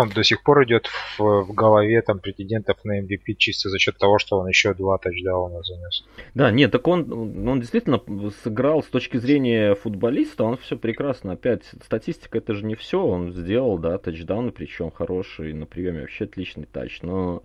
Он 0.00 0.08
до 0.08 0.24
сих 0.24 0.42
пор 0.42 0.64
идет 0.64 0.86
в, 0.86 1.42
в 1.42 1.52
голове 1.52 2.00
там 2.02 2.18
претендентов 2.18 2.84
на 2.84 3.00
MVP 3.00 3.34
чисто 3.36 3.68
за 3.68 3.78
счет 3.78 3.98
того, 3.98 4.18
что 4.18 4.38
он 4.38 4.48
еще 4.48 4.74
два 4.74 4.98
тачдауна 4.98 5.62
занес. 5.62 6.04
Да, 6.34 6.50
нет, 6.50 6.70
так 6.72 6.86
он, 6.88 7.48
он 7.48 7.60
действительно 7.60 8.00
сыграл 8.42 8.82
с 8.82 8.86
точки 8.86 9.16
зрения 9.16 9.74
футболиста, 9.74 10.44
он 10.44 10.56
все 10.56 10.76
прекрасно. 10.76 11.32
Опять, 11.32 11.64
статистика 11.84 12.38
это 12.38 12.54
же 12.54 12.64
не 12.64 12.74
все, 12.74 13.04
он 13.04 13.32
сделал, 13.32 13.78
да, 13.78 13.98
тачдауны, 13.98 14.52
причем 14.52 14.90
хороший 14.90 15.52
на 15.52 15.66
приеме, 15.66 16.02
вообще 16.02 16.24
отличный 16.24 16.66
тач, 16.66 17.02
но 17.02 17.42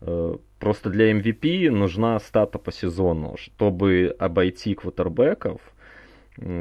э, 0.00 0.36
просто 0.58 0.90
для 0.90 1.12
MVP 1.12 1.70
нужна 1.70 2.18
стата 2.20 2.58
по 2.58 2.72
сезону, 2.72 3.36
чтобы 3.38 4.14
обойти 4.18 4.74
квотербеков– 4.74 5.60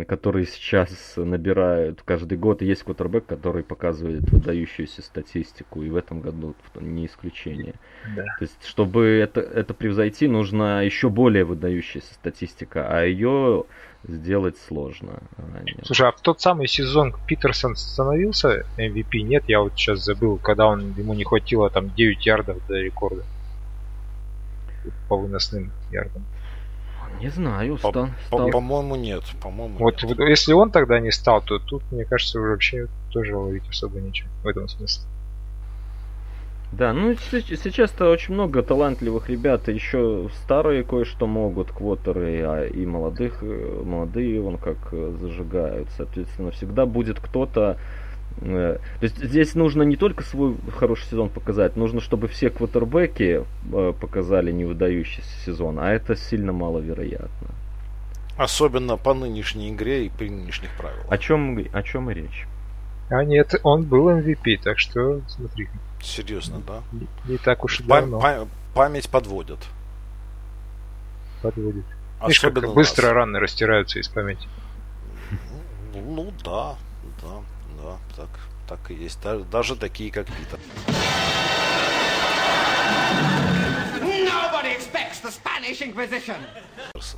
которые 0.08 0.46
сейчас 0.46 1.14
набирают 1.16 2.02
каждый 2.04 2.38
год. 2.38 2.62
Есть 2.62 2.84
квотербек, 2.84 3.26
который 3.26 3.64
показывает 3.64 4.30
выдающуюся 4.30 5.02
статистику, 5.02 5.84
и 5.84 5.90
в 5.90 5.96
этом 5.96 6.20
году 6.20 6.56
не 6.76 7.06
исключение. 7.06 7.76
Да. 8.16 8.24
То 8.24 8.42
есть, 8.42 8.66
чтобы 8.66 9.06
это, 9.06 9.40
это 9.40 9.74
превзойти, 9.74 10.28
нужна 10.28 10.82
еще 10.82 11.10
более 11.10 11.46
выдающаяся 11.46 12.14
статистика, 12.14 12.88
а 12.90 13.04
ее 13.04 13.66
сделать 14.08 14.58
сложно. 14.68 15.22
Ранее. 15.38 15.80
Слушай, 15.84 16.10
а 16.10 16.12
в 16.12 16.22
тот 16.22 16.42
самый 16.42 16.68
сезон 16.68 17.14
Питерсон 17.28 17.76
становился 17.76 18.66
MVP? 18.78 19.22
Нет, 19.22 19.46
я 19.48 19.62
вот 19.62 19.74
сейчас 19.74 20.04
забыл, 20.04 20.38
когда 20.38 20.68
он 20.68 20.94
ему 20.98 21.14
не 21.14 21.24
хватило 21.24 21.70
там 21.70 21.94
9 21.94 22.26
ярдов 22.26 22.58
до 22.68 22.76
рекорда 22.76 23.24
по 25.08 25.18
выносным 25.18 25.72
ярдам. 25.92 26.26
Не 27.20 27.30
знаю, 27.30 27.78
по, 27.78 27.90
стал, 27.90 28.10
по, 28.30 28.50
По-моему, 28.50 28.96
нет. 28.96 29.24
По-моему, 29.42 29.78
вот, 29.78 30.02
нет. 30.04 30.20
если 30.20 30.54
он 30.54 30.72
тогда 30.72 31.00
не 31.00 31.12
стал, 31.12 31.42
то 31.42 31.60
тут, 31.60 31.84
мне 31.92 32.06
кажется, 32.06 32.40
вообще 32.40 32.88
тоже 33.12 33.36
ловить 33.36 33.68
особо 33.70 34.00
нечего 34.00 34.30
в 34.44 34.48
этом 34.48 34.68
смысле. 34.68 35.04
Да, 36.72 36.94
ну 36.94 37.16
сейчас-то 37.16 38.12
очень 38.12 38.36
много 38.36 38.62
талантливых 38.62 39.28
ребят, 39.28 39.68
еще 39.70 40.30
старые 40.44 40.84
кое-что 40.84 41.26
могут, 41.26 41.72
квотеры, 41.72 42.44
а 42.44 42.66
и 42.68 42.86
молодых, 42.86 43.40
э, 43.42 43.82
молодые 43.84 44.42
он 44.42 44.58
как 44.58 44.78
э, 44.92 45.16
зажигают. 45.20 45.88
Соответственно, 45.98 46.52
всегда 46.52 46.86
будет 46.86 47.20
кто-то, 47.20 47.80
то 48.40 48.80
есть 49.02 49.18
здесь 49.18 49.56
нужно 49.56 49.84
не 49.84 49.98
только 49.98 50.24
свой 50.24 50.56
хороший 50.78 51.06
сезон 51.06 51.30
показать, 51.30 51.76
нужно, 51.76 52.00
чтобы 52.00 52.28
все 52.28 52.50
квотербеки 52.50 53.46
э, 53.74 53.94
показали 54.00 54.52
невыдающийся 54.52 55.46
сезон, 55.46 55.80
а 55.80 55.92
это 55.92 56.16
сильно 56.16 56.54
маловероятно. 56.54 57.50
Особенно 58.38 58.96
по 58.96 59.14
нынешней 59.14 59.72
игре 59.72 60.06
и 60.06 60.10
при 60.10 60.30
нынешних 60.30 60.70
правилах. 60.78 61.06
О 61.10 61.18
чем, 61.18 61.68
о 61.74 61.84
чем 61.84 62.10
и 62.10 62.14
речь? 62.14 62.48
А 63.10 63.26
нет, 63.26 63.56
он 63.64 63.84
был 63.84 64.10
MVP, 64.10 64.62
так 64.64 64.80
что 64.80 65.22
смотри. 65.28 65.68
Серьезно, 66.02 66.62
да? 66.66 66.82
Не, 66.94 67.08
не 67.26 67.38
так 67.38 67.66
уж 67.66 67.82
и 67.82 67.84
давно. 67.84 68.22
Пам- 68.22 68.48
память 68.74 69.10
подводит. 69.10 69.60
Подводит. 71.42 71.84
Видишь, 72.22 72.40
как 72.40 72.74
быстро 72.74 73.12
раны 73.12 73.40
растираются 73.40 74.00
из 74.00 74.08
памяти. 74.08 74.48
Ну 75.94 76.32
да, 76.44 76.76
да 77.22 77.42
да, 77.84 77.98
так, 78.16 78.30
так 78.68 78.92
и 78.92 78.94
есть. 78.94 79.22
Даже, 79.22 79.44
даже 79.46 79.76
такие, 79.76 80.12
как 80.12 80.28
Питер. 80.28 80.60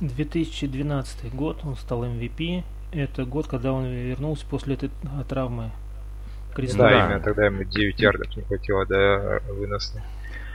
2012 0.00 1.34
год, 1.34 1.60
он 1.64 1.76
стал 1.76 2.04
MVP. 2.04 2.64
Это 2.92 3.24
год, 3.24 3.46
когда 3.46 3.72
он 3.72 3.86
вернулся 3.86 4.44
после 4.46 4.74
этой 4.74 4.90
травмы 5.28 5.70
креста. 6.54 6.78
Да, 6.78 7.06
именно 7.06 7.20
тогда 7.20 7.46
ему 7.46 7.64
9 7.64 8.00
ярдов 8.00 8.36
не 8.36 8.42
хватило 8.42 8.84
до 8.86 9.40
выносных. 9.48 10.02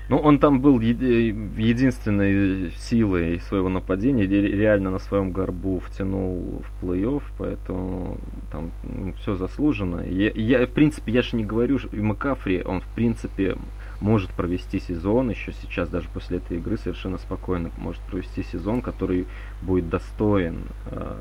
Ну, 0.10 0.18
он 0.20 0.40
там 0.40 0.62
был 0.62 0.80
единственной 0.80 2.72
силой 2.78 3.42
своего 3.42 3.68
нападения, 3.68 4.26
реально 4.26 4.92
на 4.92 5.00
своем 5.00 5.32
горбу 5.32 5.82
втянул 5.82 6.64
в 6.64 6.84
плей-офф, 6.84 7.24
поэтому 7.38 8.18
там 8.50 8.72
ну, 8.84 9.12
все 9.14 9.36
заслужено. 9.36 10.02
Я, 10.02 10.32
я, 10.34 10.66
в 10.66 10.70
принципе, 10.70 11.12
я 11.12 11.22
же 11.22 11.36
не 11.36 11.44
говорю, 11.44 11.78
и 11.92 12.00
Макафри, 12.00 12.64
он, 12.64 12.80
в 12.80 12.88
принципе, 12.96 13.58
может 14.00 14.32
провести 14.32 14.80
сезон, 14.80 15.30
еще 15.30 15.52
сейчас 15.52 15.90
даже 15.90 16.08
после 16.14 16.38
этой 16.38 16.58
игры 16.58 16.78
совершенно 16.78 17.18
спокойно 17.18 17.72
может 17.78 18.02
провести 18.04 18.44
сезон, 18.44 18.82
который 18.82 19.28
будет 19.62 19.90
достоин 19.90 20.64
э, 20.86 21.16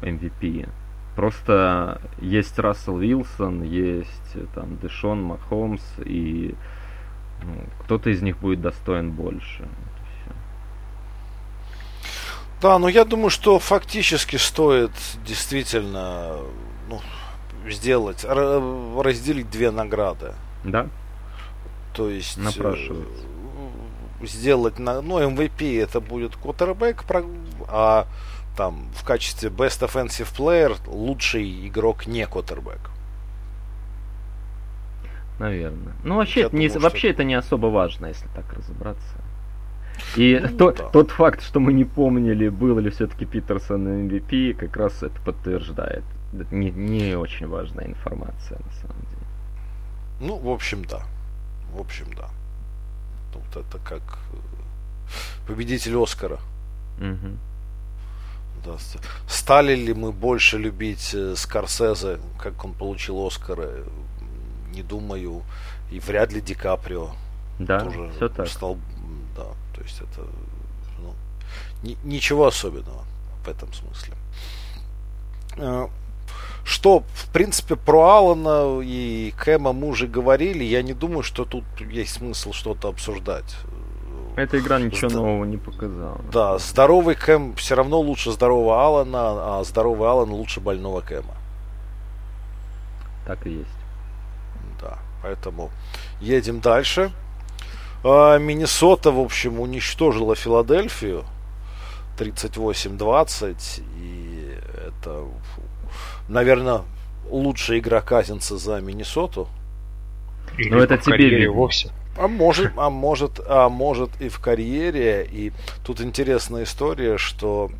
MVP. 0.00 0.68
Просто 1.16 2.00
есть 2.20 2.58
Рассел 2.58 2.96
Вилсон, 2.96 3.62
есть 3.62 4.36
там 4.54 4.78
Дэшон 4.80 5.20
Махомс, 5.20 5.82
и 6.04 6.54
ну, 7.42 7.64
кто-то 7.84 8.10
из 8.10 8.22
них 8.22 8.38
будет 8.38 8.60
достоин 8.60 9.12
больше. 9.12 9.68
Да, 12.60 12.78
но 12.78 12.88
я 12.88 13.04
думаю, 13.04 13.30
что 13.30 13.58
фактически 13.58 14.36
стоит 14.36 14.90
действительно 15.24 16.38
ну, 16.88 17.00
сделать, 17.68 18.24
разделить 18.24 19.48
две 19.50 19.70
награды. 19.70 20.34
Да. 20.64 20.88
То 21.94 22.10
есть 22.10 22.36
э, 22.36 22.40
Напрашивается. 22.40 23.24
сделать 24.22 24.78
на, 24.78 25.00
ну, 25.02 25.20
MVP 25.20 25.80
это 25.80 26.00
будет 26.00 26.36
квотербек, 26.36 27.04
а 27.68 28.06
там 28.56 28.88
в 28.96 29.04
качестве 29.04 29.50
Best 29.50 29.86
Offensive 29.86 30.34
Player 30.36 30.76
лучший 30.88 31.68
игрок 31.68 32.06
не 32.06 32.26
квотербек. 32.26 32.87
Наверное. 35.38 35.94
Ну, 36.04 36.16
вообще, 36.16 36.42
это 36.42 36.56
не, 36.56 36.68
вообще 36.68 37.10
это 37.10 37.24
не 37.24 37.34
особо 37.34 37.66
важно, 37.66 38.06
если 38.06 38.26
так 38.34 38.52
разобраться. 38.52 39.18
И 40.16 40.38
ну, 40.40 40.56
то, 40.56 40.72
да. 40.72 40.84
тот 40.90 41.10
факт, 41.10 41.42
что 41.42 41.60
мы 41.60 41.72
не 41.72 41.84
помнили, 41.84 42.48
был 42.48 42.78
ли 42.78 42.90
все-таки 42.90 43.24
Питерсон 43.24 44.08
MVP, 44.08 44.54
как 44.54 44.76
раз 44.76 45.02
это 45.02 45.20
подтверждает. 45.22 46.04
Это 46.32 46.54
не, 46.54 46.70
не 46.70 47.16
очень 47.16 47.46
важная 47.46 47.86
информация, 47.86 48.58
на 48.58 48.72
самом 48.72 49.00
деле. 49.10 49.26
Ну, 50.20 50.36
в 50.36 50.48
общем, 50.48 50.84
да. 50.84 51.02
В 51.72 51.80
общем, 51.80 52.06
да. 52.16 52.28
Вот 53.34 53.64
это 53.64 53.78
как 53.78 54.02
э, 54.32 55.46
победитель 55.46 55.96
Оскара. 55.96 56.38
Угу. 56.98 57.36
Да. 58.64 58.76
Стали 59.28 59.74
ли 59.74 59.94
мы 59.94 60.12
больше 60.12 60.58
любить 60.58 61.14
э, 61.14 61.34
Скорсезе, 61.36 62.18
как 62.38 62.64
он 62.64 62.74
получил 62.74 63.24
Оскара? 63.24 63.70
Не 64.72 64.82
думаю. 64.82 65.42
И 65.90 66.00
вряд 66.00 66.32
ли 66.32 66.40
Ди 66.40 66.54
Каприо 66.54 67.10
да, 67.58 67.80
тоже 67.80 68.10
все 68.16 68.28
так. 68.28 68.48
стал. 68.48 68.78
Да, 69.36 69.46
то 69.74 69.82
есть 69.82 70.00
это 70.00 70.26
ну, 71.00 71.14
ни, 71.82 71.96
ничего 72.04 72.46
особенного 72.46 73.04
в 73.44 73.48
этом 73.48 73.72
смысле. 73.72 74.14
Э, 75.56 75.88
что, 76.64 77.02
в 77.14 77.32
принципе, 77.32 77.76
про 77.76 78.18
Алана 78.18 78.80
и 78.82 79.32
Кэма 79.38 79.72
мы 79.72 79.88
уже 79.88 80.06
говорили. 80.06 80.64
Я 80.64 80.82
не 80.82 80.92
думаю, 80.92 81.22
что 81.22 81.44
тут 81.44 81.64
есть 81.80 82.14
смысл 82.14 82.52
что-то 82.52 82.88
обсуждать. 82.88 83.56
Эта 84.36 84.58
игра 84.58 84.78
ничего 84.78 85.08
Зда... 85.08 85.18
нового 85.18 85.44
не 85.44 85.56
показала. 85.56 86.20
Да, 86.30 86.58
здоровый 86.58 87.16
Кэм 87.16 87.54
все 87.56 87.74
равно 87.74 87.98
лучше 88.00 88.30
здорового 88.30 88.84
Алана, 88.84 89.58
а 89.58 89.64
здоровый 89.64 90.08
Алан 90.08 90.30
лучше 90.30 90.60
больного 90.60 91.00
Кэма. 91.00 91.34
Так 93.26 93.46
и 93.46 93.50
есть. 93.50 93.77
Поэтому 95.22 95.70
едем 96.20 96.60
дальше. 96.60 97.12
А, 98.04 98.38
Миннесота, 98.38 99.10
в 99.10 99.20
общем, 99.20 99.60
уничтожила 99.60 100.34
Филадельфию 100.34 101.24
38-20. 102.18 103.82
И 104.00 104.56
это, 104.86 105.24
наверное, 106.28 106.82
лучшая 107.28 107.78
игра 107.78 108.00
Казинца 108.00 108.56
за 108.56 108.80
Миннесоту. 108.80 109.48
Но 110.58 110.78
это 110.78 110.98
тебе 110.98 111.48
вовсе. 111.50 111.90
А 112.16 112.26
может, 112.26 112.72
а 112.76 112.90
может, 112.90 113.40
а 113.46 113.68
может 113.68 114.10
и 114.20 114.28
в 114.28 114.40
карьере. 114.40 115.28
И 115.30 115.52
тут 115.84 116.00
интересная 116.00 116.64
история, 116.64 117.16
что 117.16 117.70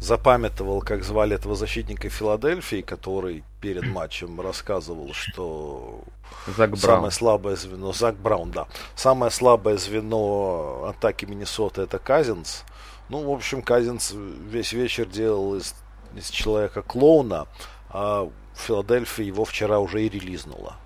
запамятовал, 0.00 0.80
как 0.80 1.04
звали 1.04 1.34
этого 1.34 1.54
защитника 1.54 2.08
Филадельфии, 2.08 2.82
который 2.82 3.44
перед 3.60 3.84
матчем 3.86 4.40
рассказывал, 4.40 5.12
что 5.12 6.02
Зак 6.46 6.70
Браун. 6.70 6.80
самое 6.80 7.10
слабое 7.10 7.56
звено, 7.56 7.92
Зак 7.92 8.16
Браун, 8.16 8.50
да, 8.50 8.66
самое 8.94 9.30
слабое 9.30 9.76
звено 9.76 10.84
атаки 10.88 11.24
Миннесоты 11.24 11.82
это 11.82 11.98
Казинс. 11.98 12.64
Ну, 13.08 13.24
в 13.24 13.32
общем, 13.32 13.62
Казинс 13.62 14.12
весь 14.14 14.72
вечер 14.72 15.06
делал 15.06 15.56
из, 15.56 15.74
из 16.14 16.28
человека 16.28 16.82
клоуна, 16.82 17.46
а 17.88 18.28
Филадельфия 18.54 19.24
его 19.24 19.44
вчера 19.44 19.78
уже 19.78 20.04
и 20.04 20.08
релизнула. 20.08 20.76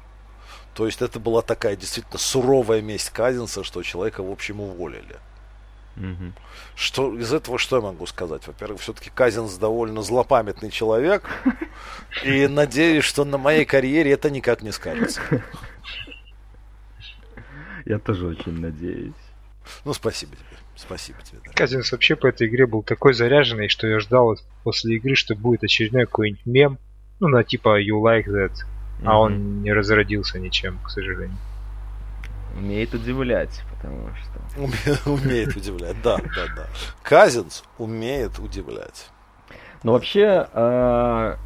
То 0.74 0.86
есть 0.86 1.02
это 1.02 1.20
была 1.20 1.42
такая 1.42 1.76
действительно 1.76 2.18
суровая 2.18 2.80
месть 2.80 3.10
Казинса, 3.10 3.64
что 3.64 3.82
человека, 3.82 4.22
в 4.22 4.30
общем, 4.30 4.60
уволили. 4.60 5.18
Угу. 5.96 6.32
Что 6.74 7.18
из 7.18 7.32
этого 7.32 7.58
что 7.58 7.76
я 7.76 7.82
могу 7.82 8.06
сказать? 8.06 8.46
Во-первых, 8.46 8.80
все-таки 8.80 9.10
Казинс 9.10 9.56
довольно 9.56 10.02
злопамятный 10.02 10.70
человек. 10.70 11.28
И 12.24 12.46
надеюсь, 12.46 13.04
что 13.04 13.24
на 13.24 13.38
моей 13.38 13.64
карьере 13.64 14.12
это 14.12 14.30
никак 14.30 14.62
не 14.62 14.72
скажется. 14.72 15.20
Я 17.84 17.98
тоже 17.98 18.26
очень 18.28 18.60
надеюсь. 18.60 19.12
Ну, 19.84 19.92
спасибо 19.92 20.36
тебе. 20.36 20.46
Спасибо 20.76 21.18
тебе. 21.22 21.40
Да. 21.44 21.52
Казинс 21.52 21.92
вообще 21.92 22.16
по 22.16 22.26
этой 22.26 22.48
игре 22.48 22.66
был 22.66 22.82
такой 22.82 23.12
заряженный, 23.12 23.68
что 23.68 23.86
я 23.86 24.00
ждал 24.00 24.36
после 24.64 24.96
игры, 24.96 25.14
что 25.14 25.34
будет 25.34 25.62
очередной 25.64 26.06
какой-нибудь 26.06 26.46
мем. 26.46 26.78
Ну, 27.20 27.28
на 27.28 27.44
типа 27.44 27.80
You 27.80 28.00
Like 28.02 28.26
That 28.26 28.52
а 29.04 29.18
он 29.18 29.62
не 29.62 29.72
разродился 29.72 30.38
ничем, 30.38 30.78
к 30.78 30.90
сожалению. 30.90 31.36
Умеет 32.56 32.94
удивлять, 32.94 33.62
потому 33.70 34.10
что... 34.16 35.10
Умеет 35.10 35.56
удивлять, 35.56 35.96
да, 36.02 36.18
да, 36.18 36.46
да. 36.56 36.66
Казинс 37.02 37.64
умеет 37.78 38.38
удивлять. 38.38 39.10
Ну, 39.82 39.92
вообще, 39.92 40.46
а, 40.52 41.38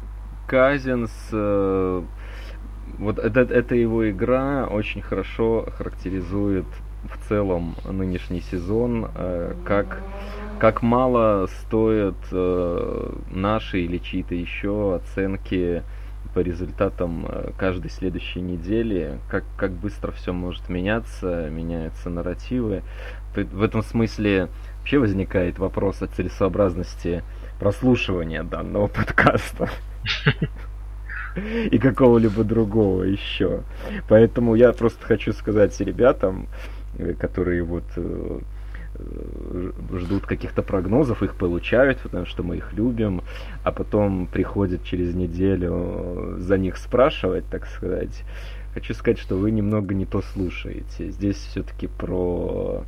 Казинс, 0.47 1.11
э, 1.31 2.03
вот 2.99 3.19
это, 3.19 3.41
эта 3.41 3.75
его 3.75 4.09
игра 4.09 4.67
очень 4.67 5.01
хорошо 5.01 5.67
характеризует 5.77 6.65
в 7.03 7.27
целом 7.27 7.75
нынешний 7.85 8.41
сезон, 8.41 9.09
э, 9.13 9.53
как, 9.65 10.01
как 10.59 10.81
мало 10.81 11.47
стоят 11.47 12.15
э, 12.31 13.13
наши 13.31 13.81
или 13.81 13.97
чьи-то 13.97 14.35
еще 14.35 14.95
оценки 14.95 15.83
по 16.37 16.41
результатам 16.41 17.25
э, 17.27 17.49
каждой 17.57 17.89
следующей 17.89 18.41
недели, 18.41 19.17
как, 19.27 19.43
как 19.57 19.71
быстро 19.71 20.11
все 20.11 20.33
может 20.33 20.69
меняться, 20.69 21.49
меняются 21.49 22.11
нарративы. 22.11 22.83
В 23.33 23.63
этом 23.63 23.81
смысле 23.81 24.47
вообще 24.77 24.99
возникает 24.99 25.57
вопрос 25.57 26.03
о 26.03 26.05
целесообразности 26.05 27.23
прослушивания 27.59 28.43
данного 28.43 28.85
подкаста 28.85 29.67
и 31.71 31.79
какого-либо 31.79 32.43
другого 32.43 33.01
еще. 33.01 33.63
Поэтому 34.07 34.53
я 34.53 34.73
просто 34.73 35.03
хочу 35.03 35.33
сказать 35.33 35.79
ребятам, 35.79 36.49
э, 36.99 37.13
которые 37.13 37.63
вот 37.63 37.85
э, 37.95 38.39
ждут 39.93 40.25
каких-то 40.25 40.61
прогнозов, 40.61 41.23
их 41.23 41.35
получают, 41.35 41.99
потому 41.99 42.25
что 42.25 42.43
мы 42.43 42.57
их 42.57 42.73
любим, 42.73 43.21
а 43.63 43.71
потом 43.71 44.27
приходят 44.27 44.83
через 44.83 45.13
неделю 45.13 46.35
за 46.37 46.57
них 46.57 46.77
спрашивать, 46.77 47.45
так 47.49 47.65
сказать. 47.67 48.23
Хочу 48.73 48.93
сказать, 48.93 49.19
что 49.19 49.35
вы 49.35 49.51
немного 49.51 49.95
не 49.95 50.05
то 50.05 50.21
слушаете. 50.21 51.09
Здесь 51.09 51.37
все-таки 51.37 51.87
про 51.87 52.83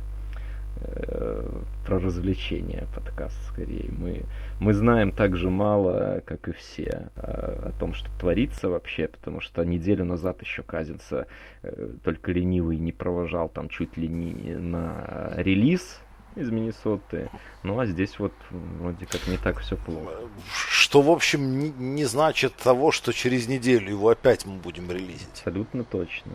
Э, 0.82 1.42
про 1.86 1.98
развлечения 1.98 2.86
подкаст 2.94 3.36
скорее. 3.48 3.90
Мы, 3.98 4.22
мы 4.60 4.74
знаем 4.74 5.10
так 5.10 5.36
же 5.36 5.48
мало, 5.48 6.22
как 6.26 6.46
и 6.48 6.52
все, 6.52 7.10
о, 7.16 7.70
о 7.70 7.80
том, 7.80 7.94
что 7.94 8.10
творится 8.18 8.68
вообще, 8.68 9.08
потому 9.08 9.40
что 9.40 9.64
неделю 9.64 10.04
назад 10.04 10.42
еще 10.42 10.62
Казинца 10.62 11.26
э, 11.62 11.88
только 12.04 12.30
ленивый 12.30 12.78
не 12.78 12.92
провожал 12.92 13.48
там 13.48 13.70
чуть 13.70 13.96
ли 13.96 14.06
не 14.06 14.54
на 14.54 15.32
релиз 15.36 16.00
из 16.36 16.50
Миннесоты. 16.50 17.30
Ну 17.62 17.80
а 17.80 17.86
здесь 17.86 18.18
вот 18.18 18.34
вроде 18.50 19.06
как 19.06 19.26
не 19.26 19.38
так 19.38 19.60
все 19.60 19.76
плохо. 19.76 20.12
Что, 20.54 21.00
в 21.00 21.10
общем, 21.10 21.58
не, 21.58 21.70
не 21.70 22.04
значит 22.04 22.54
того, 22.54 22.92
что 22.92 23.12
через 23.12 23.48
неделю 23.48 23.88
его 23.88 24.10
опять 24.10 24.44
мы 24.44 24.56
будем 24.58 24.90
релизить. 24.90 25.28
Абсолютно 25.32 25.84
точно. 25.84 26.32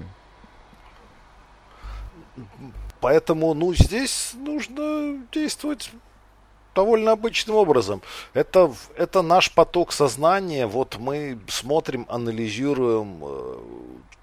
Поэтому, 3.02 3.54
ну, 3.54 3.74
здесь 3.76 4.34
нужно 4.34 5.22
действовать 5.32 5.92
довольно 6.76 7.12
обычным 7.12 7.56
образом. 7.56 8.02
Это, 8.34 8.72
это 8.98 9.22
наш 9.22 9.52
поток 9.52 9.92
сознания. 9.92 10.68
Вот 10.68 10.98
мы 11.00 11.40
смотрим, 11.48 12.06
анализируем 12.10 13.20
э, 13.24 13.58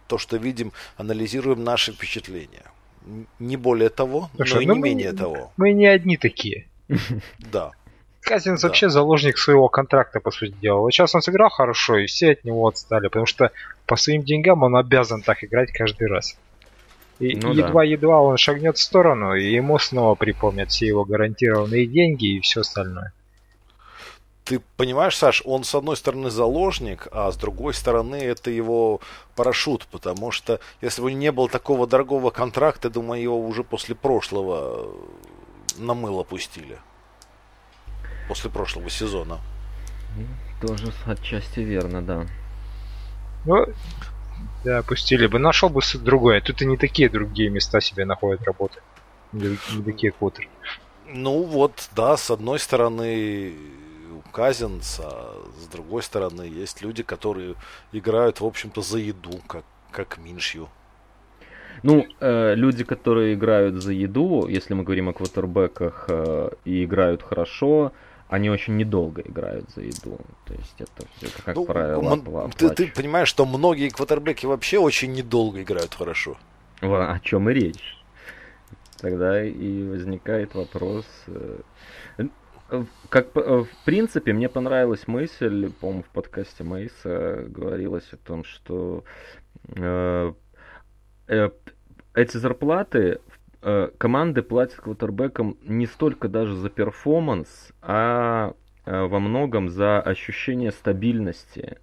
то, 0.06 0.18
что 0.18 0.36
видим, 0.36 0.72
анализируем 0.96 1.64
наши 1.64 1.92
впечатления. 1.92 2.64
Не 3.38 3.56
более 3.56 3.88
того, 3.88 4.30
Слушай, 4.36 4.54
но 4.54 4.60
и 4.60 4.66
ну 4.66 4.74
не 4.74 4.80
мы, 4.80 4.88
менее 4.88 5.12
того. 5.12 5.52
Мы 5.56 5.72
не 5.72 5.86
одни 5.86 6.16
такие. 6.16 6.68
Да. 7.38 7.72
Казинс 8.20 8.60
да. 8.60 8.68
вообще 8.68 8.88
заложник 8.88 9.36
своего 9.36 9.68
контракта, 9.68 10.20
по 10.20 10.30
сути 10.30 10.54
дела. 10.62 10.78
Вот 10.78 10.92
сейчас 10.92 11.14
он 11.14 11.22
сыграл 11.22 11.50
хорошо, 11.50 11.98
и 11.98 12.06
все 12.06 12.32
от 12.32 12.44
него 12.44 12.68
отстали, 12.68 13.08
потому 13.08 13.26
что 13.26 13.50
по 13.86 13.96
своим 13.96 14.22
деньгам 14.22 14.62
он 14.62 14.76
обязан 14.76 15.22
так 15.22 15.42
играть 15.42 15.72
каждый 15.72 16.06
раз. 16.06 16.36
И 17.18 17.36
ну, 17.36 17.52
едва-едва 17.52 18.14
да. 18.14 18.20
он 18.20 18.36
шагнет 18.36 18.76
в 18.76 18.82
сторону, 18.82 19.34
и 19.34 19.52
ему 19.52 19.78
снова 19.78 20.14
припомнят 20.14 20.70
все 20.70 20.86
его 20.86 21.04
гарантированные 21.04 21.86
деньги 21.86 22.36
и 22.36 22.40
все 22.40 22.60
остальное. 22.60 23.12
Ты 24.44 24.60
понимаешь, 24.76 25.16
Саш, 25.16 25.42
он 25.44 25.62
с 25.62 25.74
одной 25.74 25.96
стороны 25.96 26.30
заложник, 26.30 27.06
а 27.12 27.30
с 27.30 27.36
другой 27.36 27.74
стороны 27.74 28.16
это 28.16 28.50
его 28.50 29.00
парашют, 29.36 29.86
потому 29.86 30.32
что 30.32 30.58
если 30.80 31.00
бы 31.00 31.12
не 31.12 31.30
было 31.30 31.48
такого 31.48 31.86
дорогого 31.86 32.30
контракта, 32.30 32.90
думаю, 32.90 33.22
его 33.22 33.38
уже 33.38 33.62
после 33.62 33.94
прошлого 33.94 34.92
на 35.78 35.94
мыло 35.94 36.24
пустили. 36.24 36.78
После 38.28 38.50
прошлого 38.50 38.90
сезона. 38.90 39.38
Тоже 40.60 40.92
отчасти 41.06 41.60
верно, 41.60 42.02
да. 42.02 42.26
Ну, 43.44 43.66
да, 44.64 44.82
пустили 44.82 45.26
бы. 45.26 45.38
Нашел 45.38 45.68
бы 45.68 45.80
другое. 46.00 46.40
Тут 46.40 46.62
и 46.62 46.66
не 46.66 46.76
такие 46.76 47.08
другие 47.08 47.50
места 47.50 47.80
себе 47.80 48.04
находят 48.04 48.42
работы. 48.42 48.80
Не, 49.32 49.56
не 49.74 49.82
такие 49.82 50.12
квотеры. 50.12 50.48
Ну 51.06 51.42
вот, 51.42 51.88
да, 51.94 52.16
с 52.16 52.30
одной 52.30 52.58
стороны 52.58 53.54
Казинс, 54.32 55.00
а 55.02 55.34
с 55.60 55.66
другой 55.66 56.02
стороны 56.02 56.42
есть 56.42 56.82
люди, 56.82 57.02
которые 57.02 57.54
играют, 57.92 58.40
в 58.40 58.46
общем-то, 58.46 58.82
за 58.82 58.98
еду, 58.98 59.40
как, 59.46 59.64
как 59.90 60.18
Миншью. 60.18 60.68
Ну, 61.82 62.06
э, 62.20 62.54
люди, 62.54 62.84
которые 62.84 63.34
играют 63.34 63.82
за 63.82 63.92
еду, 63.92 64.46
если 64.46 64.74
мы 64.74 64.84
говорим 64.84 65.08
о 65.08 65.12
квотербеках 65.12 66.06
э, 66.08 66.50
и 66.64 66.84
играют 66.84 67.22
хорошо, 67.22 67.92
они 68.32 68.48
очень 68.48 68.78
недолго 68.78 69.20
играют 69.20 69.68
за 69.76 69.82
еду. 69.82 70.18
То 70.46 70.54
есть 70.54 70.74
это, 70.78 71.04
это 71.20 71.42
как 71.42 71.54
ну, 71.54 71.66
правило, 71.66 72.14
м- 72.14 72.50
ты, 72.52 72.70
ты 72.70 72.86
понимаешь, 72.86 73.28
что 73.28 73.44
многие 73.44 73.90
квотербеки 73.90 74.46
вообще 74.46 74.78
очень 74.78 75.12
недолго 75.12 75.62
играют 75.62 75.94
хорошо. 75.94 76.38
О, 76.80 77.18
чем 77.22 77.50
и 77.50 77.52
речь. 77.52 77.98
Тогда 78.96 79.44
и 79.44 79.86
возникает 79.86 80.54
вопрос. 80.54 81.04
Э, 81.26 81.58
как 83.10 83.36
э, 83.36 83.64
в 83.64 83.84
принципе 83.84 84.32
мне 84.32 84.48
понравилась 84.48 85.06
мысль, 85.06 85.70
по-моему, 85.70 86.02
в 86.02 86.08
подкасте 86.08 86.64
Мейса 86.64 87.44
говорилось 87.48 88.10
о 88.12 88.16
том, 88.16 88.44
что 88.44 89.04
э, 89.76 90.32
э, 91.28 91.50
эти 92.14 92.36
зарплаты 92.38 93.20
Э, 93.64 93.90
команды 93.96 94.42
платят 94.42 94.80
квотербекам 94.80 95.56
не 95.62 95.86
столько 95.86 96.28
даже 96.28 96.56
за 96.56 96.68
перформанс, 96.68 97.70
а 97.80 98.54
э, 98.84 99.02
во 99.04 99.20
многом 99.20 99.68
за 99.68 100.00
ощущение 100.00 100.72
стабильности, 100.72 101.78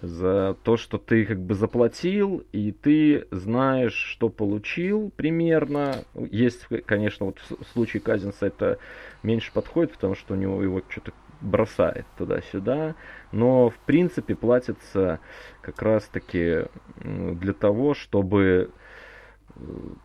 за 0.00 0.56
то, 0.62 0.76
что 0.76 0.98
ты 0.98 1.24
как 1.24 1.40
бы 1.40 1.54
заплатил, 1.54 2.44
и 2.52 2.70
ты 2.70 3.26
знаешь, 3.32 3.94
что 3.94 4.28
получил 4.28 5.10
примерно. 5.16 6.04
Есть, 6.14 6.68
конечно, 6.86 7.26
вот 7.26 7.38
в 7.40 7.64
случае 7.72 8.02
Казинса 8.02 8.46
это 8.46 8.78
меньше 9.24 9.52
подходит, 9.52 9.92
потому 9.92 10.14
что 10.14 10.34
у 10.34 10.36
него 10.36 10.62
его 10.62 10.80
что-то 10.88 11.12
бросает 11.40 12.06
туда-сюда, 12.16 12.94
но 13.32 13.68
в 13.68 13.78
принципе 13.78 14.36
платится 14.36 15.18
как 15.60 15.82
раз-таки 15.82 16.66
для 17.02 17.52
того, 17.52 17.94
чтобы 17.94 18.70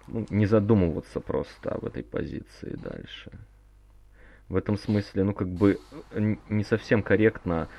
ну, 0.08 0.26
не 0.30 0.46
задумываться 0.46 1.20
просто 1.20 1.72
об 1.72 1.86
этой 1.86 2.04
позиции 2.04 2.78
дальше. 2.82 3.32
В 4.50 4.56
этом 4.56 4.78
смысле, 4.78 5.24
ну, 5.24 5.34
как 5.34 5.48
бы 5.48 5.80
не 6.50 6.64
совсем 6.64 7.04
корректно 7.04 7.70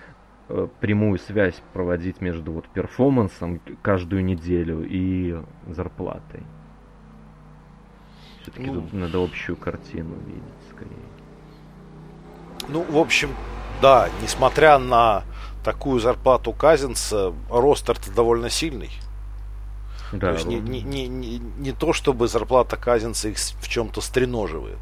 э, 0.48 0.68
прямую 0.81 1.18
связь 1.18 1.62
проводить 1.72 2.20
между 2.20 2.53
вот 2.53 2.66
перформансом 2.68 3.61
каждую 3.83 4.25
неделю 4.25 4.87
и 4.88 5.37
зарплатой. 5.66 6.42
Все-таки 8.42 8.70
ну, 8.70 8.81
тут 8.81 8.92
надо 8.92 9.22
общую 9.22 9.57
картину 9.57 10.16
видеть 10.27 10.42
скорее. 10.70 11.12
Ну, 12.68 12.83
в 12.83 12.96
общем, 12.96 13.31
да, 13.81 14.09
несмотря 14.22 14.79
на 14.79 15.25
такую 15.64 16.01
зарплату 16.01 16.53
Казинца, 16.53 17.33
ростер-то 17.51 18.12
довольно 18.12 18.51
сильный. 18.51 18.90
Да. 20.12 20.29
То 20.29 20.33
есть 20.35 20.46
не, 20.46 20.61
не, 20.61 20.83
не, 20.83 21.09
не, 21.09 21.38
не 21.38 21.72
то, 21.72 21.92
чтобы 21.92 22.29
зарплата 22.29 22.77
Казинца 22.77 23.29
их 23.29 23.37
в 23.38 23.68
чем-то 23.68 24.01
стреноживает. 24.01 24.79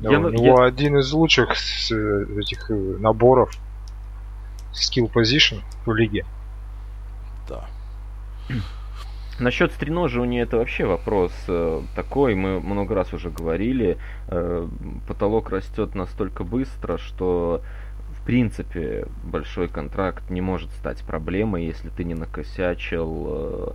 Да, 0.00 0.12
я, 0.12 0.20
у 0.20 0.30
него 0.30 0.62
я... 0.62 0.66
один 0.66 0.98
из 0.98 1.12
лучших 1.12 1.50
этих 1.50 2.70
э, 2.70 2.74
наборов 2.74 3.50
skill 4.72 5.12
position 5.12 5.60
в 5.86 5.94
лиге. 5.94 6.24
Да. 7.48 7.66
Насчет 9.38 9.72
стреноживания 9.72 10.42
это 10.42 10.58
вообще 10.58 10.84
вопрос 10.84 11.32
э, 11.48 11.82
такой. 11.96 12.34
Мы 12.34 12.60
много 12.60 12.94
раз 12.94 13.12
уже 13.12 13.30
говорили. 13.30 13.98
Э, 14.28 14.68
потолок 15.08 15.50
растет 15.50 15.94
настолько 15.94 16.44
быстро, 16.44 16.98
что 16.98 17.62
в 18.10 18.24
принципе 18.24 19.06
большой 19.24 19.68
контракт 19.68 20.30
не 20.30 20.40
может 20.40 20.70
стать 20.72 21.02
проблемой, 21.02 21.64
если 21.64 21.88
ты 21.88 22.04
не 22.04 22.14
накосячил 22.14 23.26
э, 23.28 23.72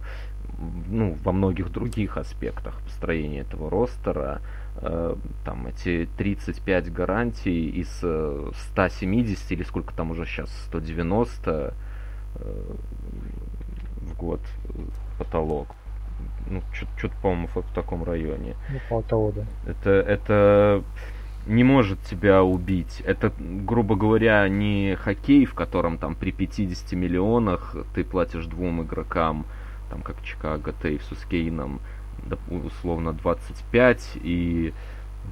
ну, 0.90 1.16
во 1.24 1.32
многих 1.32 1.72
других 1.72 2.18
аспектах 2.18 2.82
построения 2.82 3.42
этого 3.42 3.70
ростера. 3.70 4.42
Э, 4.78 5.16
там 5.46 5.68
эти 5.68 6.08
35 6.18 6.92
гарантий 6.92 7.70
из 7.70 7.90
170 7.98 9.52
э, 9.52 9.54
или 9.54 9.64
сколько 9.64 9.94
там 9.94 10.12
уже 10.12 10.26
сейчас, 10.26 10.50
190 10.68 11.74
э, 12.36 12.76
в 14.02 14.18
год 14.18 14.42
потолок. 15.18 15.68
Ну, 16.50 16.62
что-то, 16.72 17.16
по-моему, 17.22 17.48
в, 17.48 17.56
в 17.58 17.74
таком 17.74 18.04
районе. 18.04 18.56
Ну, 18.70 18.80
по 18.90 19.02
того, 19.02 19.32
да. 19.32 19.44
Это, 19.68 19.90
это 19.90 20.84
не 21.46 21.64
может 21.64 22.02
тебя 22.04 22.44
убить. 22.44 23.02
Это, 23.06 23.32
грубо 23.40 23.96
говоря, 23.96 24.48
не 24.48 24.96
хоккей, 24.96 25.46
в 25.46 25.54
котором 25.54 25.98
там 25.98 26.16
при 26.16 26.32
50 26.32 26.92
миллионах 26.94 27.76
ты 27.94 28.04
платишь 28.04 28.46
двум 28.46 28.84
игрокам 28.84 29.46
там 29.90 30.02
как 30.02 30.22
Чикаго 30.24 30.74
Тейвсу 30.74 31.16
с 31.16 31.26
Кейном, 31.26 31.80
условно 32.50 33.14
25 33.14 34.12
и 34.16 34.74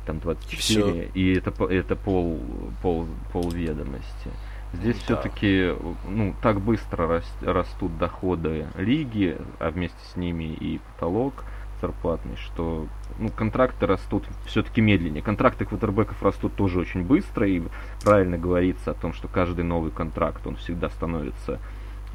там 0.06 0.20
24, 0.20 1.12
и, 1.14 1.20
и 1.20 1.38
это, 1.38 1.52
это 1.66 1.96
пол, 1.96 2.40
пол, 2.82 3.08
пол 3.32 3.50
ведомости. 3.52 4.30
Здесь 4.74 4.98
да. 4.98 5.04
все-таки 5.04 5.74
ну, 6.08 6.36
так 6.42 6.60
быстро 6.60 7.08
раст, 7.08 7.44
растут 7.44 7.98
доходы 7.98 8.68
лиги, 8.76 9.38
а 9.60 9.70
вместе 9.72 9.98
с 10.12 10.16
ними 10.16 10.44
и 10.44 10.80
потолок 10.80 11.46
зарплатный, 11.82 12.36
что 12.38 12.88
ну, 13.20 13.30
контракты 13.30 13.86
растут 13.86 14.26
все-таки 14.46 14.82
медленнее. 14.82 15.22
Контракты 15.22 15.66
квотербеков 15.66 16.22
растут 16.24 16.56
тоже 16.56 16.80
очень 16.80 17.04
быстро, 17.04 17.48
и 17.48 17.62
правильно 18.04 18.38
говорится 18.38 18.92
о 18.92 18.94
том, 18.94 19.14
что 19.14 19.28
каждый 19.28 19.64
новый 19.64 19.92
контракт, 19.92 20.46
он 20.48 20.56
всегда 20.56 20.90
становится 20.90 21.60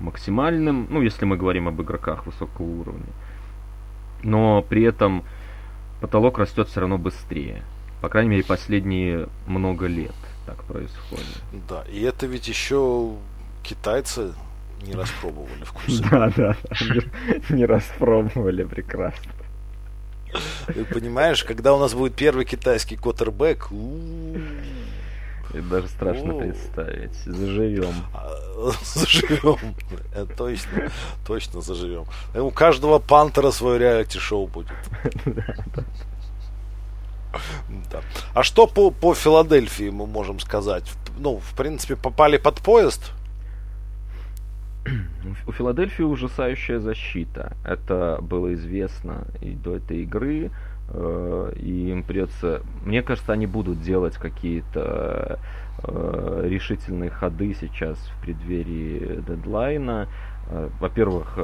максимальным, 0.00 0.86
ну, 0.90 1.02
если 1.02 1.24
мы 1.24 1.36
говорим 1.36 1.68
об 1.68 1.80
игроках 1.80 2.26
высокого 2.26 2.66
уровня. 2.66 3.12
Но 4.22 4.62
при 4.62 4.82
этом 4.82 5.24
потолок 6.00 6.38
растет 6.38 6.68
все 6.68 6.80
равно 6.80 6.98
быстрее. 6.98 7.62
По 8.00 8.08
крайней 8.08 8.30
мере, 8.30 8.44
последние 8.44 9.28
много 9.46 9.86
лет 9.86 10.14
так 10.46 10.64
происходит. 10.64 11.42
Да, 11.68 11.84
и 11.90 12.00
это 12.02 12.26
ведь 12.26 12.48
еще 12.48 13.14
китайцы 13.62 14.32
не 14.82 14.94
распробовали 14.94 15.64
вкусы. 15.64 16.02
Да, 16.10 16.32
да, 16.36 16.56
не 17.50 17.66
распробовали, 17.66 18.64
прекрасно. 18.64 19.32
Ты 20.66 20.84
понимаешь, 20.84 21.44
когда 21.44 21.74
у 21.74 21.78
нас 21.78 21.94
будет 21.94 22.14
первый 22.14 22.44
китайский 22.44 22.96
квотербек, 22.96 23.68
это 25.52 25.62
даже 25.62 25.88
страшно 25.88 26.34
О. 26.34 26.38
представить. 26.38 27.14
Заживем. 27.24 27.94
Заживем. 28.82 29.74
Точно, 30.36 30.90
точно 31.26 31.60
заживем. 31.60 32.04
У 32.34 32.50
каждого 32.50 32.98
пантера 32.98 33.50
свое 33.50 33.78
реалити-шоу 33.78 34.46
будет. 34.46 34.76
Да. 37.90 38.00
А 38.34 38.42
что 38.42 38.66
по, 38.66 38.90
по 38.90 39.14
Филадельфии 39.14 39.90
мы 39.90 40.06
можем 40.06 40.40
сказать? 40.40 40.90
Ну, 41.18 41.38
в 41.38 41.56
принципе, 41.56 41.96
попали 41.96 42.38
под 42.38 42.60
поезд. 42.60 43.12
У 45.46 45.52
Филадельфии 45.52 46.02
ужасающая 46.02 46.80
защита. 46.80 47.56
Это 47.64 48.18
было 48.20 48.54
известно 48.54 49.26
и 49.40 49.50
до 49.50 49.76
этой 49.76 50.02
игры. 50.02 50.50
Э, 50.92 51.52
и 51.56 51.90
им 51.90 52.02
придется, 52.02 52.62
мне 52.84 53.02
кажется, 53.02 53.32
они 53.32 53.46
будут 53.46 53.80
делать 53.80 54.16
какие-то 54.16 55.38
э, 55.82 56.46
решительные 56.48 57.10
ходы 57.10 57.54
сейчас 57.54 57.96
в 57.98 58.20
преддверии 58.22 59.22
дедлайна. 59.26 60.08
Э, 60.48 60.68
во-первых, 60.80 61.38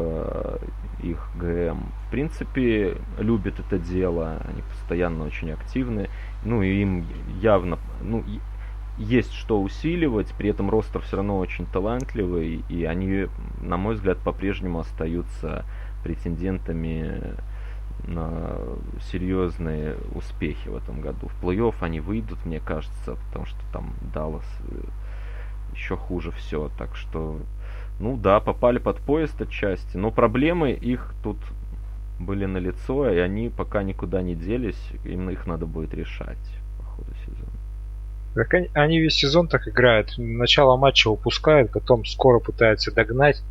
их 1.02 1.28
ГМ 1.36 1.92
в 2.06 2.10
принципе 2.10 2.96
любит 3.18 3.60
это 3.60 3.78
дело, 3.78 4.42
они 4.48 4.62
постоянно 4.62 5.24
очень 5.24 5.52
активны, 5.52 6.08
ну 6.44 6.62
и 6.62 6.82
им 6.82 7.06
явно, 7.40 7.78
ну 8.00 8.24
есть 8.98 9.32
что 9.32 9.60
усиливать, 9.60 10.32
при 10.38 10.50
этом 10.50 10.70
ростер 10.70 11.02
все 11.02 11.16
равно 11.16 11.38
очень 11.38 11.66
талантливый, 11.66 12.64
и 12.68 12.84
они, 12.84 13.28
на 13.60 13.76
мой 13.76 13.94
взгляд, 13.94 14.18
по-прежнему 14.18 14.80
остаются 14.80 15.64
претендентами 16.02 17.34
серьезные 19.10 19.96
успехи 20.14 20.68
в 20.68 20.76
этом 20.76 21.00
году. 21.00 21.28
В 21.28 21.44
плей-офф 21.44 21.74
они 21.80 22.00
выйдут, 22.00 22.44
мне 22.44 22.60
кажется, 22.60 23.16
потому 23.26 23.46
что 23.46 23.58
там 23.72 23.94
Даллас 24.14 24.46
э, 24.68 24.80
еще 25.74 25.96
хуже 25.96 26.30
все. 26.30 26.70
Так 26.78 26.94
что, 26.94 27.40
ну 27.98 28.16
да, 28.16 28.40
попали 28.40 28.78
под 28.78 28.98
поезд 28.98 29.40
отчасти, 29.40 29.96
но 29.96 30.10
проблемы 30.10 30.72
их 30.72 31.14
тут 31.22 31.38
были 32.18 32.46
на 32.46 32.58
лицо, 32.58 33.10
и 33.10 33.18
они 33.18 33.50
пока 33.50 33.82
никуда 33.82 34.22
не 34.22 34.34
делись, 34.34 34.80
им 35.04 35.28
их 35.30 35.46
надо 35.46 35.66
будет 35.66 35.92
решать 35.94 36.38
по 36.78 36.84
ходу 36.84 37.12
сезона. 37.26 37.52
Так 38.34 38.52
они, 38.54 38.70
они 38.74 39.00
весь 39.00 39.14
сезон 39.14 39.48
так 39.48 39.66
играют. 39.66 40.14
Начало 40.18 40.76
матча 40.76 41.08
упускают, 41.08 41.72
потом 41.72 42.04
скоро 42.04 42.38
пытаются 42.38 42.94
догнать. 42.94 43.42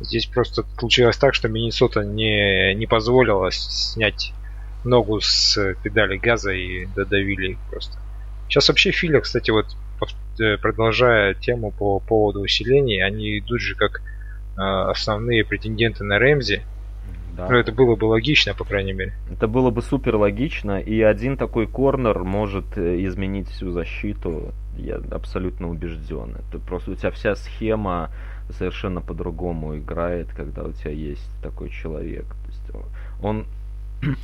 Здесь 0.00 0.26
просто 0.26 0.64
случилось 0.78 1.18
так, 1.18 1.34
что 1.34 1.48
Миннесота 1.48 2.02
не, 2.04 2.74
не 2.74 2.86
позволила 2.86 3.50
снять 3.50 4.32
ногу 4.84 5.20
с 5.20 5.74
педали 5.82 6.16
газа 6.16 6.52
и 6.52 6.86
додавили 6.86 7.52
их 7.52 7.58
просто. 7.70 7.98
Сейчас 8.48 8.68
вообще 8.68 8.90
Филя, 8.90 9.20
кстати, 9.20 9.50
вот 9.50 9.66
э, 10.40 10.56
продолжая 10.56 11.34
тему 11.34 11.70
по 11.70 12.00
поводу 12.00 12.40
усилений, 12.40 13.00
они 13.02 13.38
идут 13.38 13.60
же 13.60 13.74
как 13.74 14.00
э, 14.56 14.60
основные 14.60 15.44
претенденты 15.44 16.02
на 16.02 16.18
Рэмзи. 16.18 16.62
Да. 17.36 17.48
Ну, 17.48 17.56
это 17.56 17.70
было 17.70 17.94
бы 17.94 18.06
логично, 18.06 18.54
по 18.54 18.64
крайней 18.64 18.92
мере. 18.92 19.12
Это 19.30 19.46
было 19.46 19.70
бы 19.70 19.82
супер 19.82 20.16
логично, 20.16 20.80
и 20.80 21.00
один 21.00 21.36
такой 21.36 21.66
корнер 21.66 22.24
может 22.24 22.76
э, 22.76 23.04
изменить 23.04 23.48
всю 23.48 23.70
защиту. 23.70 24.52
Я 24.76 24.96
абсолютно 25.10 25.68
убежден. 25.68 26.36
Это 26.36 26.58
просто 26.58 26.90
у 26.90 26.94
тебя 26.94 27.10
вся 27.10 27.36
схема 27.36 28.10
совершенно 28.52 29.00
по-другому 29.00 29.78
играет, 29.78 30.28
когда 30.32 30.62
у 30.62 30.72
тебя 30.72 30.90
есть 30.90 31.28
такой 31.42 31.70
человек. 31.70 32.26
То 32.26 32.48
есть 32.48 32.86
он, 33.22 33.46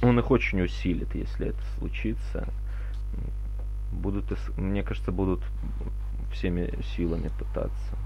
он 0.02 0.18
их 0.18 0.30
очень 0.30 0.62
усилит, 0.62 1.14
если 1.14 1.48
это 1.48 1.60
случится. 1.78 2.48
Будут, 3.92 4.24
мне 4.56 4.82
кажется, 4.82 5.12
будут 5.12 5.42
всеми 6.32 6.72
силами 6.96 7.30
пытаться. 7.38 7.96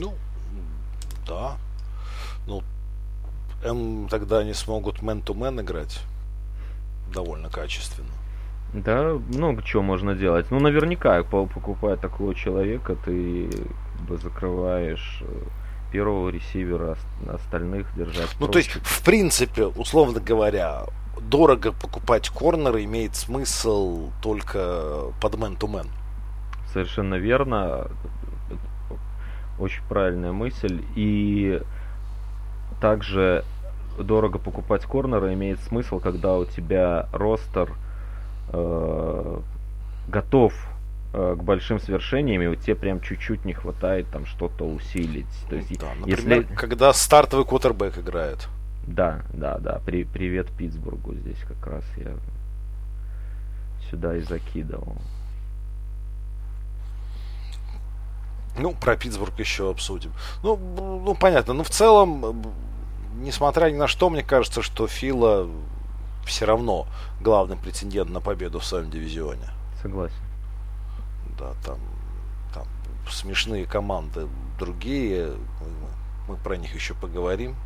Ну, 0.00 0.14
да. 1.26 1.56
Ну, 2.46 2.62
М 3.62 4.08
тогда 4.08 4.38
они 4.38 4.54
смогут 4.54 5.02
мэн-то-мэн 5.02 5.60
играть 5.60 6.00
довольно 7.12 7.48
качественно. 7.48 8.12
Да, 8.72 9.18
много 9.28 9.62
чего 9.62 9.82
можно 9.82 10.14
делать. 10.14 10.50
Ну, 10.50 10.60
наверняка, 10.60 11.22
покупая 11.22 11.96
такого 11.96 12.34
человека, 12.34 12.96
ты 13.04 13.48
бы 14.06 14.16
закрываешь 14.18 15.22
э, 15.22 15.42
первого 15.92 16.28
ресивера, 16.28 16.96
остальных 17.28 17.86
держать. 17.96 18.28
Ну, 18.38 18.48
то 18.48 18.58
есть, 18.58 18.70
в 18.70 19.04
принципе, 19.04 19.66
условно 19.66 20.20
говоря, 20.20 20.84
дорого 21.20 21.72
покупать 21.72 22.28
корнеры 22.28 22.84
имеет 22.84 23.16
смысл 23.16 24.10
только 24.22 25.12
под 25.22 25.38
мэн-то-мэн. 25.38 25.86
Совершенно 26.72 27.14
верно. 27.14 27.88
Очень 29.58 29.82
правильная 29.88 30.32
мысль. 30.32 30.82
И 30.96 31.62
также 32.82 33.42
дорого 33.98 34.38
покупать 34.38 34.84
корнеры 34.84 35.32
имеет 35.32 35.60
смысл, 35.60 35.98
когда 35.98 36.36
у 36.36 36.44
тебя 36.44 37.08
ростер– 37.12 37.72
э, 38.48 39.40
готов 40.08 40.54
э, 41.12 41.36
к 41.38 41.42
большим 41.42 41.80
свершениям, 41.80 42.42
и 42.42 42.46
вот 42.46 42.60
тебе 42.60 42.74
прям 42.76 43.00
чуть-чуть 43.00 43.44
не 43.44 43.52
хватает 43.52 44.08
там 44.10 44.26
что-то 44.26 44.64
усилить. 44.64 45.26
То 45.48 45.56
есть, 45.56 45.78
да, 45.78 45.94
например, 45.94 46.40
если... 46.42 46.54
когда 46.54 46.92
стартовый 46.92 47.44
квотербек 47.44 47.98
играет. 47.98 48.48
Да, 48.86 49.22
да, 49.32 49.58
да. 49.58 49.80
При, 49.84 50.04
привет 50.04 50.48
Питтсбургу 50.50 51.14
здесь 51.14 51.40
как 51.48 51.66
раз 51.66 51.84
я 51.96 52.14
сюда 53.90 54.16
и 54.16 54.20
закидывал. 54.20 54.96
Ну, 58.58 58.72
про 58.72 58.96
Питтсбург 58.96 59.38
еще 59.38 59.70
обсудим. 59.70 60.12
Ну, 60.42 60.56
ну, 60.56 61.14
понятно. 61.14 61.52
Но 61.52 61.58
ну, 61.58 61.64
в 61.64 61.70
целом, 61.70 62.42
несмотря 63.18 63.70
ни 63.70 63.76
на 63.76 63.86
что, 63.86 64.08
мне 64.08 64.22
кажется, 64.22 64.62
что 64.62 64.86
Фила 64.86 65.48
все 66.26 66.44
равно 66.44 66.86
главный 67.20 67.56
претендент 67.56 68.10
на 68.10 68.20
победу 68.20 68.58
в 68.58 68.64
своем 68.64 68.90
дивизионе. 68.90 69.48
Согласен. 69.80 70.16
Да, 71.38 71.54
там, 71.64 71.78
там 72.52 72.66
смешные 73.10 73.66
команды 73.66 74.28
другие, 74.58 75.32
мы, 75.60 76.34
мы 76.34 76.36
про 76.36 76.56
них 76.56 76.74
еще 76.74 76.94
поговорим. 76.94 77.56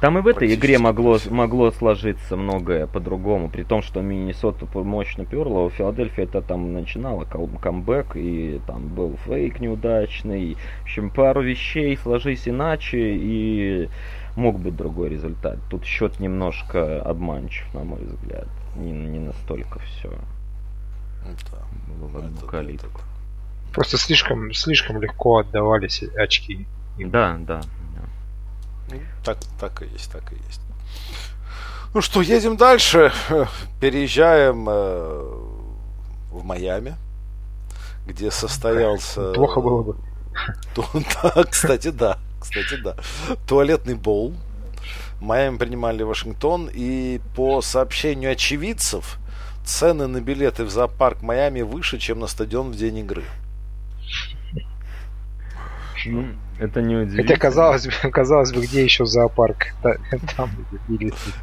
Там 0.00 0.16
и 0.16 0.22
в 0.22 0.26
этой 0.26 0.54
игре 0.54 0.78
могло, 0.78 1.18
могло 1.28 1.70
сложиться 1.70 2.34
многое 2.34 2.86
по-другому, 2.86 3.50
при 3.50 3.64
том, 3.64 3.82
что 3.82 4.00
Миннесота 4.00 4.66
мощно 4.78 5.26
перла, 5.26 5.60
у 5.60 5.70
Филадельфии 5.70 6.24
это 6.24 6.40
там 6.40 6.72
начинало 6.72 7.24
камбэк, 7.24 8.16
и 8.16 8.60
там 8.66 8.88
был 8.88 9.18
фейк 9.26 9.60
неудачный. 9.60 10.56
В 10.80 10.82
общем, 10.84 11.10
пару 11.10 11.42
вещей 11.42 11.98
сложись 11.98 12.48
иначе, 12.48 12.98
и 12.98 13.90
мог 14.36 14.58
быть 14.58 14.74
другой 14.74 15.10
результат. 15.10 15.58
Тут 15.68 15.84
счет 15.84 16.18
немножко 16.18 17.02
обманчив, 17.02 17.72
на 17.74 17.84
мой 17.84 18.00
взгляд. 18.02 18.48
Не, 18.76 18.92
не 18.92 19.18
настолько 19.18 19.80
все. 19.80 20.10
Да. 21.52 21.58
Было 21.94 22.22
в 22.22 22.46
калитку. 22.46 23.02
Просто 23.74 23.98
слишком, 23.98 24.52
слишком 24.54 25.00
легко 25.00 25.38
отдавались 25.38 26.02
очки. 26.16 26.66
Да, 26.98 27.36
да. 27.40 27.60
Так, 29.24 29.38
так 29.58 29.82
и 29.82 29.86
есть, 29.86 30.10
так 30.12 30.32
и 30.32 30.36
есть. 30.46 30.60
Ну 31.92 32.00
что, 32.00 32.22
едем 32.22 32.56
дальше. 32.56 33.12
Переезжаем 33.80 34.66
э, 34.68 35.22
в 36.30 36.44
Майами, 36.44 36.96
где 38.06 38.30
состоялся... 38.30 39.32
Плохо 39.32 39.60
было 39.60 39.82
бы. 39.82 39.96
Да, 41.22 41.44
кстати, 41.44 41.88
да. 41.88 42.18
Кстати, 42.40 42.76
да. 42.82 42.96
Туалетный 43.46 43.94
боул. 43.94 44.34
Майами 45.20 45.58
принимали 45.58 46.02
Вашингтон. 46.02 46.70
И 46.72 47.20
по 47.34 47.60
сообщению 47.60 48.32
очевидцев, 48.32 49.18
цены 49.64 50.06
на 50.06 50.20
билеты 50.20 50.64
в 50.64 50.70
зоопарк 50.70 51.22
Майами 51.22 51.62
выше, 51.62 51.98
чем 51.98 52.20
на 52.20 52.28
стадион 52.28 52.70
в 52.70 52.76
день 52.76 52.98
игры. 52.98 53.24
Это 56.60 56.82
не 56.82 56.94
удивительно. 56.94 57.22
Хотя 57.22 57.40
казалось 57.40 57.86
бы, 57.86 57.92
казалось 58.10 58.52
бы, 58.52 58.60
где 58.60 58.84
еще 58.84 59.06
зоопарк? 59.06 59.68
Там 60.36 60.50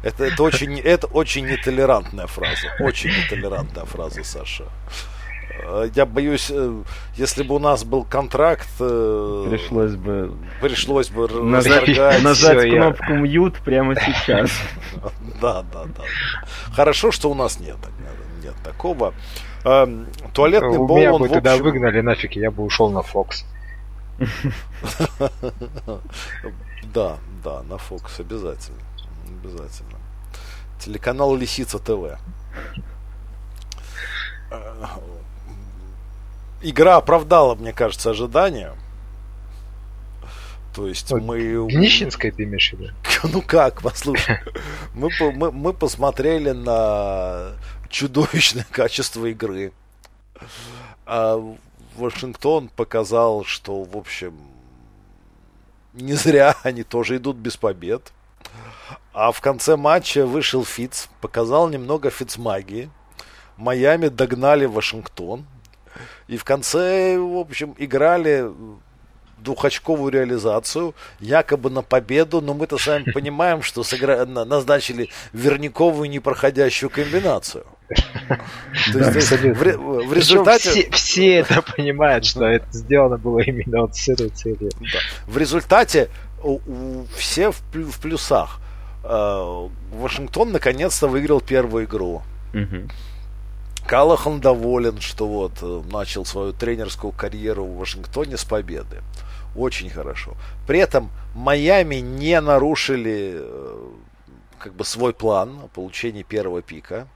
это, 0.02 0.24
это, 0.24 0.42
очень, 0.42 0.78
это 0.78 1.08
очень 1.08 1.44
нетолерантная 1.46 2.28
фраза. 2.28 2.68
Очень 2.80 3.10
нетолерантная 3.10 3.84
фраза, 3.84 4.22
Саша. 4.22 4.64
Э, 5.64 5.88
я 5.92 6.06
боюсь, 6.06 6.50
э, 6.50 6.82
если 7.16 7.42
бы 7.42 7.56
у 7.56 7.58
нас 7.58 7.82
был 7.82 8.04
контракт, 8.04 8.68
э, 8.78 9.46
пришлось 9.50 9.96
бы 9.96 10.32
пришлось 10.60 11.10
бы 11.10 11.28
нажать, 11.42 11.88
нажать 12.22 12.70
кнопку 12.70 13.14
мьют 13.14 13.58
прямо 13.58 13.96
сейчас. 13.96 14.52
Да, 15.42 15.64
да, 15.72 15.84
да. 15.84 16.04
Хорошо, 16.72 17.10
что 17.10 17.28
у 17.28 17.34
нас 17.34 17.58
нет, 17.58 17.76
нет 18.42 18.54
такого. 18.62 19.14
Эм, 19.64 20.06
туалетный 20.32 20.78
бол, 20.78 20.96
меня 20.96 21.12
бы 21.12 21.28
туда 21.28 21.56
выгнали 21.56 22.00
нафиг, 22.02 22.36
я 22.36 22.52
бы 22.52 22.62
ушел 22.62 22.90
на 22.90 23.00
Fox. 23.00 23.44
Да, 26.94 27.18
да, 27.44 27.62
на 27.64 27.74
Fox 27.74 28.20
обязательно, 28.20 28.78
обязательно. 29.26 29.98
Телеканал 30.78 31.36
Лисица 31.36 31.78
ТВ 31.78 32.18
игра 36.60 36.96
оправдала, 36.96 37.54
мне 37.54 37.72
кажется, 37.72 38.10
ожидания. 38.10 38.74
То 40.74 40.86
есть 40.86 41.10
вот 41.10 41.22
мы... 41.22 41.38
Нищенская 41.38 42.30
ты 42.30 42.44
имеешь 42.44 42.72
в 42.72 42.78
виду? 42.78 42.92
Ну 43.32 43.42
как, 43.42 43.82
послушай. 43.82 44.38
Мы, 44.94 45.10
мы, 45.32 45.50
мы 45.50 45.72
посмотрели 45.72 46.50
на 46.50 47.52
чудовищное 47.88 48.66
качество 48.70 49.26
игры. 49.26 49.72
Вашингтон 51.98 52.68
показал, 52.68 53.44
что, 53.44 53.82
в 53.82 53.96
общем, 53.96 54.34
не 55.92 56.14
зря 56.14 56.54
они 56.62 56.82
тоже 56.82 57.16
идут 57.16 57.36
без 57.36 57.56
побед. 57.56 58.12
А 59.12 59.32
в 59.32 59.40
конце 59.40 59.76
матча 59.76 60.26
вышел 60.26 60.64
Фиц, 60.64 61.08
показал 61.20 61.68
немного 61.68 62.10
Фиц-магии. 62.10 62.90
Майами 63.56 64.08
догнали 64.08 64.64
Вашингтон. 64.66 65.46
И 66.28 66.36
в 66.36 66.44
конце, 66.44 67.18
в 67.18 67.36
общем, 67.36 67.74
играли 67.78 68.48
двухочковую 69.48 70.12
реализацию, 70.12 70.94
якобы 71.20 71.70
на 71.70 71.82
победу, 71.82 72.42
но 72.42 72.52
мы-то 72.52 72.76
сами 72.76 73.10
понимаем, 73.10 73.62
что 73.62 73.82
сыгра... 73.82 74.26
назначили 74.26 75.08
верниковую 75.32 76.10
непроходящую 76.10 76.90
комбинацию. 76.90 77.64
То 78.92 78.98
есть, 78.98 79.32
в, 79.32 80.06
в 80.08 80.12
результате... 80.12 80.70
Все, 80.70 80.90
все 80.90 81.34
это 81.36 81.62
понимают, 81.62 82.26
что 82.26 82.44
это 82.44 82.66
сделано 82.72 83.16
было 83.16 83.40
именно 83.40 83.82
вот 83.82 83.96
с 83.96 84.08
этой 84.10 84.28
целью. 84.28 84.70
Да. 84.80 84.98
В 85.26 85.38
результате 85.38 86.10
у, 86.42 86.60
у, 86.66 87.06
все 87.16 87.50
в, 87.50 87.62
в 87.72 88.00
плюсах. 88.00 88.60
Э, 89.02 89.68
Вашингтон 89.92 90.52
наконец-то 90.52 91.08
выиграл 91.08 91.40
первую 91.40 91.86
игру. 91.86 92.22
Угу. 92.52 92.90
Калахан 93.86 94.40
доволен, 94.40 95.00
что 95.00 95.26
вот 95.26 95.52
э, 95.62 95.82
начал 95.90 96.26
свою 96.26 96.52
тренерскую 96.52 97.12
карьеру 97.12 97.64
в 97.64 97.78
Вашингтоне 97.78 98.36
с 98.36 98.44
победы. 98.44 98.98
Очень 99.58 99.90
хорошо. 99.90 100.34
При 100.68 100.78
этом 100.78 101.10
Майами 101.34 101.96
не 101.96 102.40
нарушили 102.40 103.32
э, 103.34 103.90
как 104.60 104.74
бы 104.74 104.84
свой 104.84 105.12
план 105.12 105.58
о 105.64 105.66
получении 105.66 106.22
первого 106.22 106.62
пика. 106.62 107.08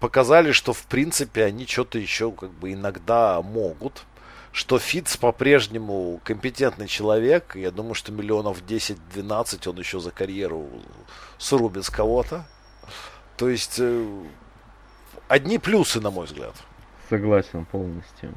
Показали, 0.00 0.50
что 0.50 0.72
в 0.72 0.82
принципе 0.86 1.44
они 1.44 1.66
что-то 1.66 1.98
еще 1.98 2.32
как 2.32 2.50
бы 2.50 2.72
иногда 2.72 3.40
могут. 3.42 4.04
Что 4.50 4.78
Фитц 4.80 5.16
по-прежнему 5.16 6.20
компетентный 6.24 6.88
человек. 6.88 7.54
Я 7.54 7.70
думаю, 7.70 7.94
что 7.94 8.10
миллионов 8.10 8.62
10-12 8.62 9.70
он 9.70 9.78
еще 9.78 10.00
за 10.00 10.10
карьеру 10.10 10.68
срубит 11.38 11.84
с 11.84 11.90
кого-то. 11.90 12.44
То 13.36 13.48
есть 13.48 13.76
э, 13.78 14.24
одни 15.28 15.58
плюсы, 15.58 16.00
на 16.00 16.10
мой 16.10 16.26
взгляд. 16.26 16.54
Согласен 17.08 17.64
полностью. 17.66 18.34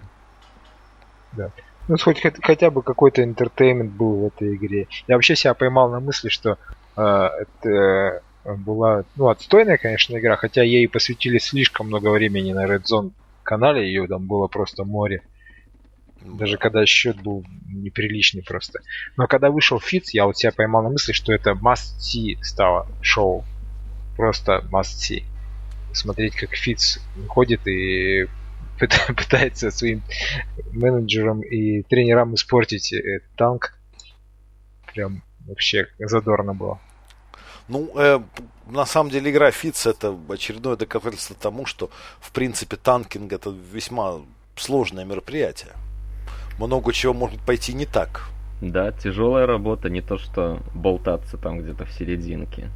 Да. 1.33 1.51
Ну, 1.87 1.97
хоть 1.97 2.21
хотя 2.21 2.71
бы 2.71 2.81
какой-то 2.81 3.23
интертеймент 3.23 3.91
был 3.91 4.21
в 4.21 4.25
этой 4.25 4.55
игре. 4.55 4.87
Я 5.07 5.15
вообще 5.15 5.35
себя 5.35 5.53
поймал 5.53 5.89
на 5.89 5.99
мысли, 5.99 6.29
что 6.29 6.57
э, 6.97 7.01
это 7.01 8.23
была, 8.43 9.03
ну, 9.15 9.29
отстойная, 9.29 9.77
конечно, 9.77 10.17
игра, 10.17 10.35
хотя 10.35 10.63
ей 10.63 10.87
посвятили 10.87 11.37
слишком 11.37 11.87
много 11.87 12.09
времени 12.09 12.53
на 12.53 12.65
Red 12.65 12.83
Zone 12.83 13.11
канале, 13.43 13.87
ее 13.87 14.07
там 14.07 14.25
было 14.25 14.47
просто 14.47 14.83
море. 14.83 15.21
Даже 16.21 16.57
когда 16.57 16.85
счет 16.85 17.21
был 17.21 17.45
неприличный 17.67 18.41
просто. 18.41 18.79
Но 19.15 19.27
когда 19.27 19.51
вышел 19.51 19.79
Фитц, 19.79 20.09
я 20.11 20.25
вот 20.25 20.37
себя 20.37 20.51
поймал 20.51 20.81
на 20.81 20.89
мысли, 20.89 21.11
что 21.11 21.31
это 21.31 21.51
must 21.51 21.99
see 21.99 22.41
стало 22.41 22.87
шоу. 23.01 23.45
Просто 24.17 24.65
must 24.71 24.97
see. 24.99 25.23
Смотреть, 25.93 26.35
как 26.35 26.55
Фитц 26.55 26.97
ходит 27.27 27.67
и 27.67 28.27
пытается 29.07 29.71
своим 29.71 30.01
менеджерам 30.71 31.41
и 31.41 31.83
тренерам 31.83 32.35
испортить 32.35 32.93
э, 32.93 33.21
танк. 33.35 33.77
Прям 34.93 35.23
вообще 35.47 35.87
задорно 35.99 36.53
было. 36.53 36.79
Ну, 37.67 37.91
э, 37.95 38.19
на 38.67 38.85
самом 38.85 39.09
деле 39.09 39.31
игра 39.31 39.51
Фиц 39.51 39.87
это 39.87 40.15
очередное 40.29 40.75
доказательство 40.75 41.35
тому, 41.35 41.65
что 41.65 41.89
в 42.19 42.31
принципе 42.31 42.75
танкинг 42.75 43.33
это 43.33 43.49
весьма 43.73 44.21
сложное 44.55 45.05
мероприятие. 45.05 45.71
Много 46.59 46.93
чего 46.93 47.13
может 47.13 47.41
пойти 47.41 47.73
не 47.73 47.85
так. 47.85 48.29
Да, 48.61 48.91
тяжелая 48.91 49.45
работа, 49.45 49.89
не 49.89 50.01
то 50.01 50.17
что 50.17 50.59
болтаться 50.73 51.37
там 51.37 51.59
где-то 51.59 51.85
в 51.85 51.91
серединке. 51.91 52.69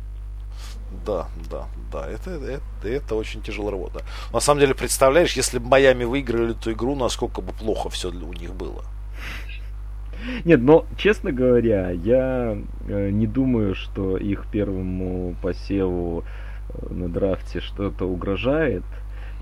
Да, 1.05 1.27
да, 1.49 1.67
да, 1.91 2.07
это, 2.07 2.31
это, 2.31 2.87
это 2.87 3.15
очень 3.15 3.41
тяжелая 3.41 3.71
работа. 3.71 4.01
На 4.33 4.39
самом 4.39 4.59
деле, 4.59 4.73
представляешь, 4.73 5.33
если 5.33 5.59
бы 5.59 5.67
Майами 5.67 6.03
выиграли 6.03 6.51
эту 6.51 6.71
игру, 6.71 6.95
насколько 6.95 7.41
бы 7.41 7.53
плохо 7.53 7.89
все 7.89 8.09
у 8.09 8.33
них 8.33 8.53
было. 8.53 8.83
Нет, 10.43 10.61
но, 10.61 10.85
честно 10.97 11.31
говоря, 11.31 11.91
я 11.91 12.57
э, 12.87 13.09
не 13.09 13.25
думаю, 13.25 13.75
что 13.75 14.17
их 14.17 14.47
первому 14.51 15.35
посеву 15.41 16.23
э, 16.69 16.93
на 16.93 17.07
драфте 17.07 17.61
что-то 17.61 18.05
угрожает. 18.05 18.83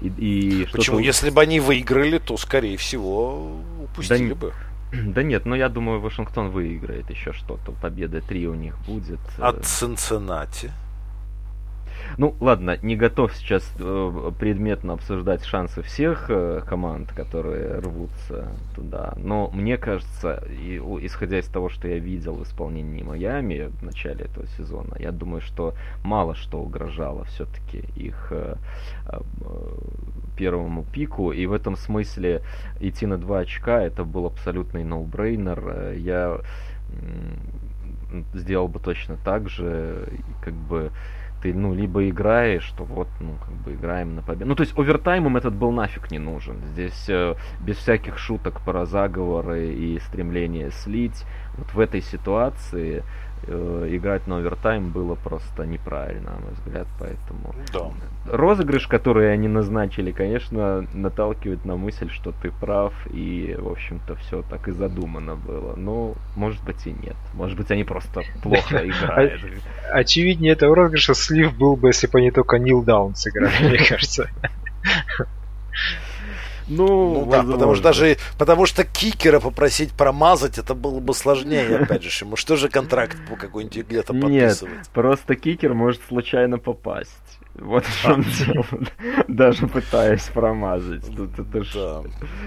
И, 0.01 0.07
и 0.07 0.67
Почему? 0.71 0.99
Если 0.99 1.31
бы 1.31 1.41
они 1.41 1.59
выиграли, 1.59 2.19
то, 2.19 2.37
скорее 2.37 2.77
всего, 2.77 3.57
упустили 3.81 4.29
да, 4.29 4.35
бы. 4.35 4.53
Да 4.91 5.23
нет, 5.23 5.45
но 5.45 5.55
я 5.55 5.67
думаю, 5.67 5.99
Вашингтон 5.99 6.49
выиграет 6.49 7.09
еще 7.09 7.33
что-то. 7.33 7.71
Победа 7.71 8.21
3 8.21 8.47
у 8.47 8.53
них 8.53 8.77
будет. 8.85 9.19
От 9.39 9.65
Цинциннати. 9.65 10.71
Ну, 12.17 12.35
ладно, 12.39 12.77
не 12.81 12.95
готов 12.95 13.35
сейчас 13.35 13.69
э, 13.79 14.31
предметно 14.39 14.93
обсуждать 14.93 15.43
шансы 15.43 15.81
всех 15.81 16.29
э, 16.29 16.61
команд, 16.65 17.11
которые 17.11 17.79
рвутся 17.79 18.47
туда. 18.75 19.13
Но 19.17 19.49
мне 19.53 19.77
кажется, 19.77 20.43
и, 20.49 20.77
исходя 21.01 21.39
из 21.39 21.47
того, 21.47 21.69
что 21.69 21.87
я 21.87 21.99
видел 21.99 22.35
в 22.35 22.43
исполнении 22.43 23.03
Майами 23.03 23.71
в 23.79 23.83
начале 23.83 24.25
этого 24.25 24.47
сезона, 24.57 24.95
я 24.99 25.11
думаю, 25.11 25.41
что 25.41 25.73
мало 26.03 26.35
что 26.35 26.59
угрожало 26.59 27.25
все-таки 27.25 27.83
их 27.95 28.27
э, 28.31 28.55
первому 30.35 30.83
пику. 30.83 31.31
И 31.31 31.45
в 31.45 31.53
этом 31.53 31.75
смысле 31.75 32.41
идти 32.79 33.05
на 33.05 33.17
два 33.17 33.39
очка 33.39 33.81
это 33.81 34.03
был 34.03 34.25
абсолютный 34.25 34.83
ноу-брейнер. 34.83 35.93
Я 35.97 36.41
сделал 38.33 38.67
бы 38.67 38.79
точно 38.79 39.17
так 39.17 39.49
же, 39.49 40.07
как 40.41 40.53
бы 40.53 40.91
ты, 41.41 41.53
ну, 41.53 41.73
либо 41.73 42.07
играешь, 42.09 42.63
что 42.63 42.83
вот, 42.83 43.07
ну, 43.19 43.35
как 43.45 43.53
бы 43.55 43.73
играем 43.73 44.15
на 44.15 44.21
победу. 44.21 44.49
Ну, 44.49 44.55
то 44.55 44.63
есть 44.63 44.77
овертаймом 44.77 45.37
этот 45.37 45.53
был 45.53 45.71
нафиг 45.71 46.11
не 46.11 46.19
нужен. 46.19 46.57
Здесь 46.73 47.05
э, 47.09 47.35
без 47.59 47.77
всяких 47.77 48.17
шуток 48.17 48.61
про 48.61 48.85
заговоры 48.85 49.67
и 49.73 49.99
стремление 49.99 50.71
слить. 50.71 51.25
Вот 51.57 51.73
в 51.73 51.79
этой 51.79 52.01
ситуации 52.01 53.03
играть 53.45 54.27
на 54.27 54.37
овертайм 54.37 54.89
было 54.89 55.15
просто 55.15 55.65
неправильно, 55.65 56.31
на 56.31 56.39
мой 56.39 56.53
взгляд, 56.53 56.87
поэтому... 56.99 57.55
Да. 57.73 57.91
Розыгрыш, 58.31 58.87
который 58.87 59.31
они 59.33 59.47
назначили, 59.47 60.11
конечно, 60.11 60.85
наталкивает 60.93 61.63
на 61.65 61.77
мысль, 61.77 62.09
что 62.09 62.31
ты 62.31 62.51
прав, 62.51 62.93
и, 63.11 63.55
в 63.57 63.69
общем-то, 63.69 64.15
все 64.15 64.41
так 64.41 64.67
и 64.67 64.71
задумано 64.71 65.35
было. 65.35 65.75
Но, 65.75 66.15
может 66.35 66.63
быть, 66.63 66.85
и 66.87 66.91
нет. 66.91 67.15
Может 67.33 67.57
быть, 67.57 67.71
они 67.71 67.83
просто 67.83 68.23
плохо 68.41 68.77
играют. 68.85 69.41
Очевиднее 69.91 70.53
этого 70.53 70.75
розыгрыша 70.75 71.13
слив 71.13 71.57
был 71.57 71.75
бы, 71.75 71.89
если 71.89 72.07
бы 72.07 72.19
они 72.19 72.31
только 72.31 72.59
Нил 72.59 72.83
Даун 72.83 73.15
сыграли, 73.15 73.69
мне 73.69 73.77
кажется. 73.89 74.29
Ну, 76.67 77.25
ну 77.25 77.31
да, 77.31 77.43
потому 77.43 77.75
что 77.75 77.83
даже 77.83 78.17
потому 78.37 78.65
что 78.65 78.83
кикера 78.83 79.39
попросить 79.39 79.93
промазать, 79.93 80.57
это 80.57 80.73
было 80.75 80.99
бы 80.99 81.13
сложнее, 81.13 81.77
опять 81.81 82.03
же, 82.03 82.25
ему 82.25 82.35
что 82.35 82.55
же 82.55 82.69
контракт 82.69 83.17
по 83.29 83.35
какой-нибудь 83.35 83.87
где-то 83.87 84.13
подписывать? 84.13 84.73
Нет, 84.73 84.89
просто 84.93 85.35
кикер 85.35 85.73
может 85.73 86.01
случайно 86.07 86.57
попасть. 86.57 87.11
Вот 87.55 87.85
в 87.85 88.01
чем 88.01 88.23
дело. 88.23 88.65
Даже 89.27 89.67
пытаясь 89.67 90.23
промазать. 90.25 91.05
Тут 91.15 91.39
это 91.39 91.63
да. 91.73 92.03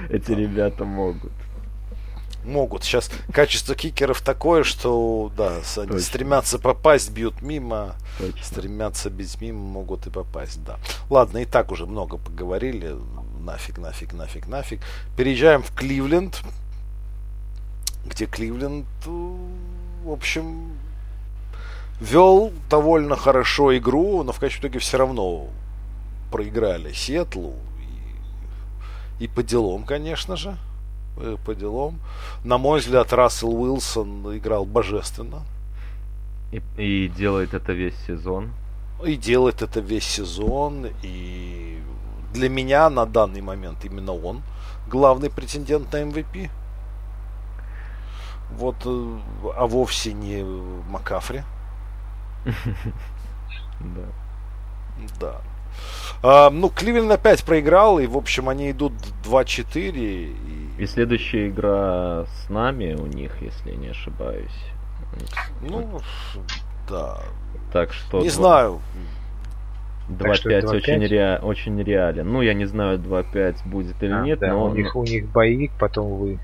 Эти 0.09 0.33
ребята 0.33 0.85
могут. 0.85 1.33
Могут. 2.45 2.85
Сейчас 2.85 3.11
качество 3.33 3.75
кикеров 3.75 4.23
такое, 4.23 4.63
что 4.63 5.31
да, 5.37 5.57
они 5.77 5.87
Точно. 5.89 6.01
стремятся 6.01 6.59
попасть, 6.59 7.11
бьют 7.11 7.43
мимо, 7.43 7.97
Точно. 8.19 8.43
стремятся 8.43 9.11
бить 9.11 9.41
мимо, 9.41 9.59
могут 9.59 10.07
и 10.07 10.11
попасть, 10.11 10.65
да. 10.65 10.79
Ладно, 11.11 11.39
и 11.39 11.45
так 11.45 11.71
уже 11.71 11.87
много 11.87 12.17
поговорили 12.17 12.95
нафиг, 13.45 13.79
нафиг, 13.79 14.13
нафиг, 14.13 14.47
нафиг. 14.47 14.81
Переезжаем 15.17 15.63
в 15.63 15.73
Кливленд, 15.73 16.43
где 18.05 18.27
Кливленд, 18.27 18.87
э, 19.07 19.37
в 20.05 20.11
общем, 20.11 20.73
вел 22.01 22.53
довольно 22.69 23.17
хорошо 23.17 23.77
игру, 23.77 24.23
но 24.23 24.33
в 24.33 24.39
конечном 24.39 24.63
итоге 24.63 24.79
все 24.79 24.99
равно 24.99 25.49
проиграли 26.31 26.93
Сиэтлу. 26.93 27.55
И, 29.19 29.25
и 29.25 29.29
по 29.29 29.43
делам, 29.43 29.85
конечно 29.85 30.37
же. 30.37 30.57
Э, 31.17 31.37
по 31.45 31.55
делам. 31.55 32.01
На 32.45 32.59
мой 32.59 32.81
взгляд, 32.81 33.13
Рассел 33.13 33.55
Уилсон 33.55 34.37
играл 34.37 34.65
божественно. 34.65 35.43
И, 36.53 36.63
и 36.77 37.09
делает 37.09 37.55
это 37.55 37.73
весь 37.73 37.97
сезон. 38.07 38.51
И 39.05 39.17
делает 39.17 39.63
это 39.63 39.81
весь 39.81 40.05
сезон. 40.05 40.89
И 41.03 41.79
для 42.33 42.49
меня 42.49 42.91
на 42.91 43.07
данный 43.07 43.41
момент 43.41 43.85
именно 43.85 44.13
он 44.13 44.43
главный 44.91 45.31
претендент 45.31 45.93
на 45.93 46.03
MVP. 46.03 46.51
Вот, 48.51 48.77
э, 48.85 49.19
а 49.57 49.67
вовсе 49.67 50.13
не 50.13 50.43
Макафри. 50.89 51.43
Да. 53.81 54.03
Да. 55.19 55.41
А, 56.23 56.51
ну, 56.51 56.69
Кливленд 56.69 57.11
опять 57.11 57.43
проиграл, 57.45 57.99
и, 57.99 58.07
в 58.07 58.15
общем, 58.15 58.51
они 58.51 58.73
идут 58.73 58.93
2-4. 59.25 59.93
И... 59.95 60.37
и 60.77 60.87
следующая 60.87 61.49
игра 61.49 62.27
с 62.27 62.51
нами 62.51 62.93
у 62.93 63.07
них, 63.07 63.41
если 63.41 63.75
не 63.75 63.89
ошибаюсь. 63.89 64.53
Ну, 65.63 66.03
да. 66.87 67.23
Так 67.73 67.95
что... 67.95 68.21
Не 68.21 68.29
знаю. 68.29 68.83
2.5 70.11 70.67
очень, 70.67 71.07
ре... 71.07 71.39
очень 71.43 71.83
реален. 71.83 72.29
Ну, 72.31 72.43
я 72.43 72.55
не 72.55 72.67
знаю, 72.67 72.99
2.5 72.99 73.69
будет 73.69 74.03
или 74.03 74.13
а, 74.13 74.23
нет, 74.23 74.39
да, 74.41 74.49
но... 74.49 74.67
У 74.67 74.75
них, 74.75 74.95
у 74.97 75.05
них 75.05 75.31
боевик, 75.31 75.73
потом 75.79 76.17
вы 76.17 76.39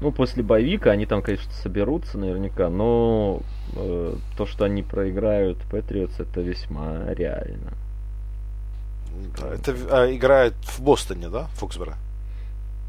Ну, 0.00 0.12
после 0.12 0.42
боевика 0.42 0.90
они 0.90 1.06
там, 1.06 1.22
конечно, 1.22 1.50
соберутся 1.52 2.18
наверняка, 2.18 2.68
но 2.68 3.40
э, 3.74 4.14
то, 4.36 4.46
что 4.46 4.64
они 4.64 4.82
проиграют 4.82 5.58
Патриотс, 5.70 6.20
это 6.20 6.40
весьма 6.40 7.04
реально. 7.14 7.72
Да, 9.40 9.54
это 9.54 9.74
а, 9.90 10.14
играет 10.14 10.54
в 10.62 10.80
Бостоне, 10.80 11.28
да, 11.28 11.46
Фоксбора? 11.54 11.96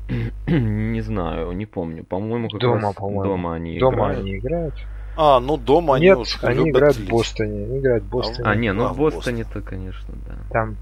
не 0.48 1.02
знаю, 1.02 1.52
не 1.52 1.66
помню. 1.66 2.04
По-моему, 2.04 2.50
как 2.50 2.62
Дома, 2.62 2.82
раз 2.82 2.96
по-моему. 2.96 3.24
дома 3.24 3.54
они 3.56 3.80
Дома 3.80 3.98
играют. 3.98 4.20
они 4.20 4.38
играют. 4.38 4.74
А, 5.22 5.42
ну 5.42 5.58
дома 5.58 5.96
они 5.96 6.06
Нет, 6.06 6.18
уж 6.18 6.42
они 6.42 6.60
любят 6.60 6.78
играют 6.78 6.96
в. 6.98 7.10
Бостоне. 7.10 7.66
Они 7.66 7.80
играют 7.80 8.04
в 8.06 8.08
Бостоне. 8.08 8.48
А, 8.50 8.56
не, 8.56 8.72
ну 8.72 8.86
А, 8.86 8.94
в 8.94 8.98
Бостоне-то, 8.98 9.62
конечно, 9.62 10.14
да. 10.26 10.36
Там 10.50 10.78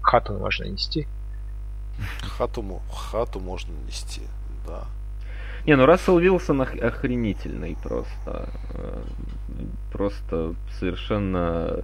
хату 0.00 0.32
можно 0.38 0.64
нести. 0.64 1.06
Хату, 2.38 2.62
мо- 2.62 2.80
хату 2.90 3.38
можно 3.38 3.74
нести, 3.86 4.22
да. 4.66 4.84
Не, 5.66 5.76
ну 5.76 5.84
Рассел 5.84 6.18
Вилсон 6.18 6.62
ох- 6.62 6.74
охренительный 6.82 7.76
просто. 7.82 8.48
Э, 8.74 9.02
Просто 9.92 10.54
совершенно 10.78 11.82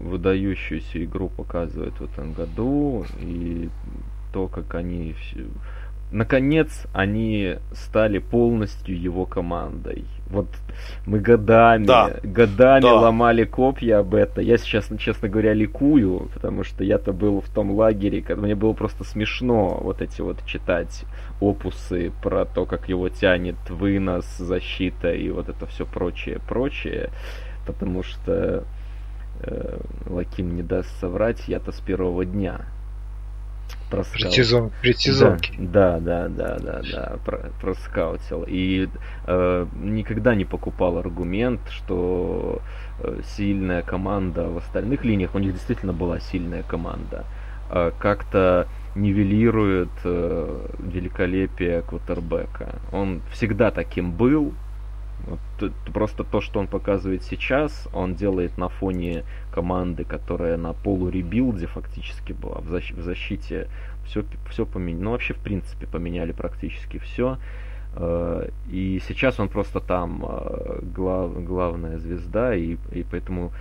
выдающуюся 0.00 1.04
игру 1.04 1.28
показывает 1.28 1.94
в 2.00 2.04
этом 2.04 2.32
году. 2.32 3.06
И 3.20 3.70
то, 4.32 4.48
как 4.48 4.74
они... 4.74 5.14
Наконец, 6.12 6.86
они 6.92 7.56
стали 7.72 8.18
полностью 8.18 8.98
его 8.98 9.26
командой. 9.26 10.04
Вот 10.28 10.46
мы 11.04 11.18
годами, 11.18 11.84
Да. 11.84 12.10
годами 12.22 12.82
Да. 12.82 12.94
ломали 12.94 13.44
копья 13.44 13.98
об 13.98 14.14
это. 14.14 14.40
Я 14.40 14.56
сейчас, 14.56 14.88
честно 14.98 15.28
говоря, 15.28 15.52
ликую, 15.52 16.28
потому 16.32 16.62
что 16.64 16.84
я-то 16.84 17.12
был 17.12 17.40
в 17.40 17.48
том 17.48 17.72
лагере, 17.72 18.22
когда 18.22 18.42
мне 18.42 18.54
было 18.54 18.72
просто 18.72 19.02
смешно 19.04 19.78
вот 19.82 20.00
эти 20.00 20.20
вот 20.20 20.44
читать 20.46 21.04
опусы 21.40 22.12
про 22.22 22.44
то, 22.44 22.66
как 22.66 22.88
его 22.88 23.08
тянет 23.08 23.56
вынос, 23.68 24.26
защита 24.38 25.12
и 25.12 25.28
вот 25.30 25.48
это 25.48 25.66
все 25.66 25.84
прочее, 25.86 26.40
прочее. 26.48 27.10
Потому 27.66 28.04
что 28.04 28.64
э, 29.40 29.78
Лаким 30.06 30.54
не 30.54 30.62
даст 30.62 30.88
соврать, 31.00 31.48
я-то 31.48 31.72
с 31.72 31.80
первого 31.80 32.24
дня. 32.24 32.60
Предсезон, 33.90 34.72
предсезонки. 34.82 35.54
Да, 35.58 35.98
да, 36.00 36.28
да, 36.28 36.58
да, 36.58 36.82
да, 36.92 37.18
про, 37.24 37.50
проскаутил. 37.60 38.44
И 38.46 38.88
э, 39.26 39.66
никогда 39.80 40.34
не 40.34 40.44
покупал 40.44 40.98
аргумент, 40.98 41.60
что 41.70 42.60
э, 42.98 43.20
сильная 43.36 43.82
команда 43.82 44.48
в 44.48 44.58
остальных 44.58 45.04
линиях, 45.04 45.34
у 45.34 45.38
них 45.38 45.52
действительно 45.52 45.92
была 45.92 46.18
сильная 46.18 46.64
команда, 46.64 47.24
э, 47.70 47.92
как-то 47.98 48.66
нивелирует 48.96 49.90
э, 50.04 50.66
великолепие 50.78 51.82
квотербека. 51.82 52.76
Он 52.92 53.22
всегда 53.32 53.70
таким 53.70 54.10
был. 54.12 54.54
Вот 55.26 55.72
просто 55.92 56.24
то, 56.24 56.40
что 56.40 56.60
он 56.60 56.66
показывает 56.66 57.22
сейчас, 57.22 57.88
он 57.92 58.14
делает 58.14 58.58
на 58.58 58.68
фоне 58.68 59.24
команды, 59.56 60.04
которая 60.04 60.58
на 60.58 60.74
полуребилде 60.74 61.66
фактически 61.66 62.34
была 62.34 62.60
в, 62.60 62.70
защ- 62.70 62.94
в 62.94 63.02
защите. 63.02 63.68
Все, 64.04 64.22
все 64.50 64.66
поменяли. 64.66 65.02
Ну, 65.02 65.10
вообще, 65.12 65.32
в 65.32 65.38
принципе, 65.38 65.86
поменяли 65.86 66.32
практически 66.32 66.98
все. 66.98 67.38
И 68.68 69.02
сейчас 69.08 69.40
он 69.40 69.48
просто 69.48 69.80
там 69.80 70.22
э, 70.28 70.80
глав, 70.94 71.42
главная 71.44 71.98
звезда, 71.98 72.54
и, 72.54 72.76
и 72.92 73.02
поэтому 73.10 73.52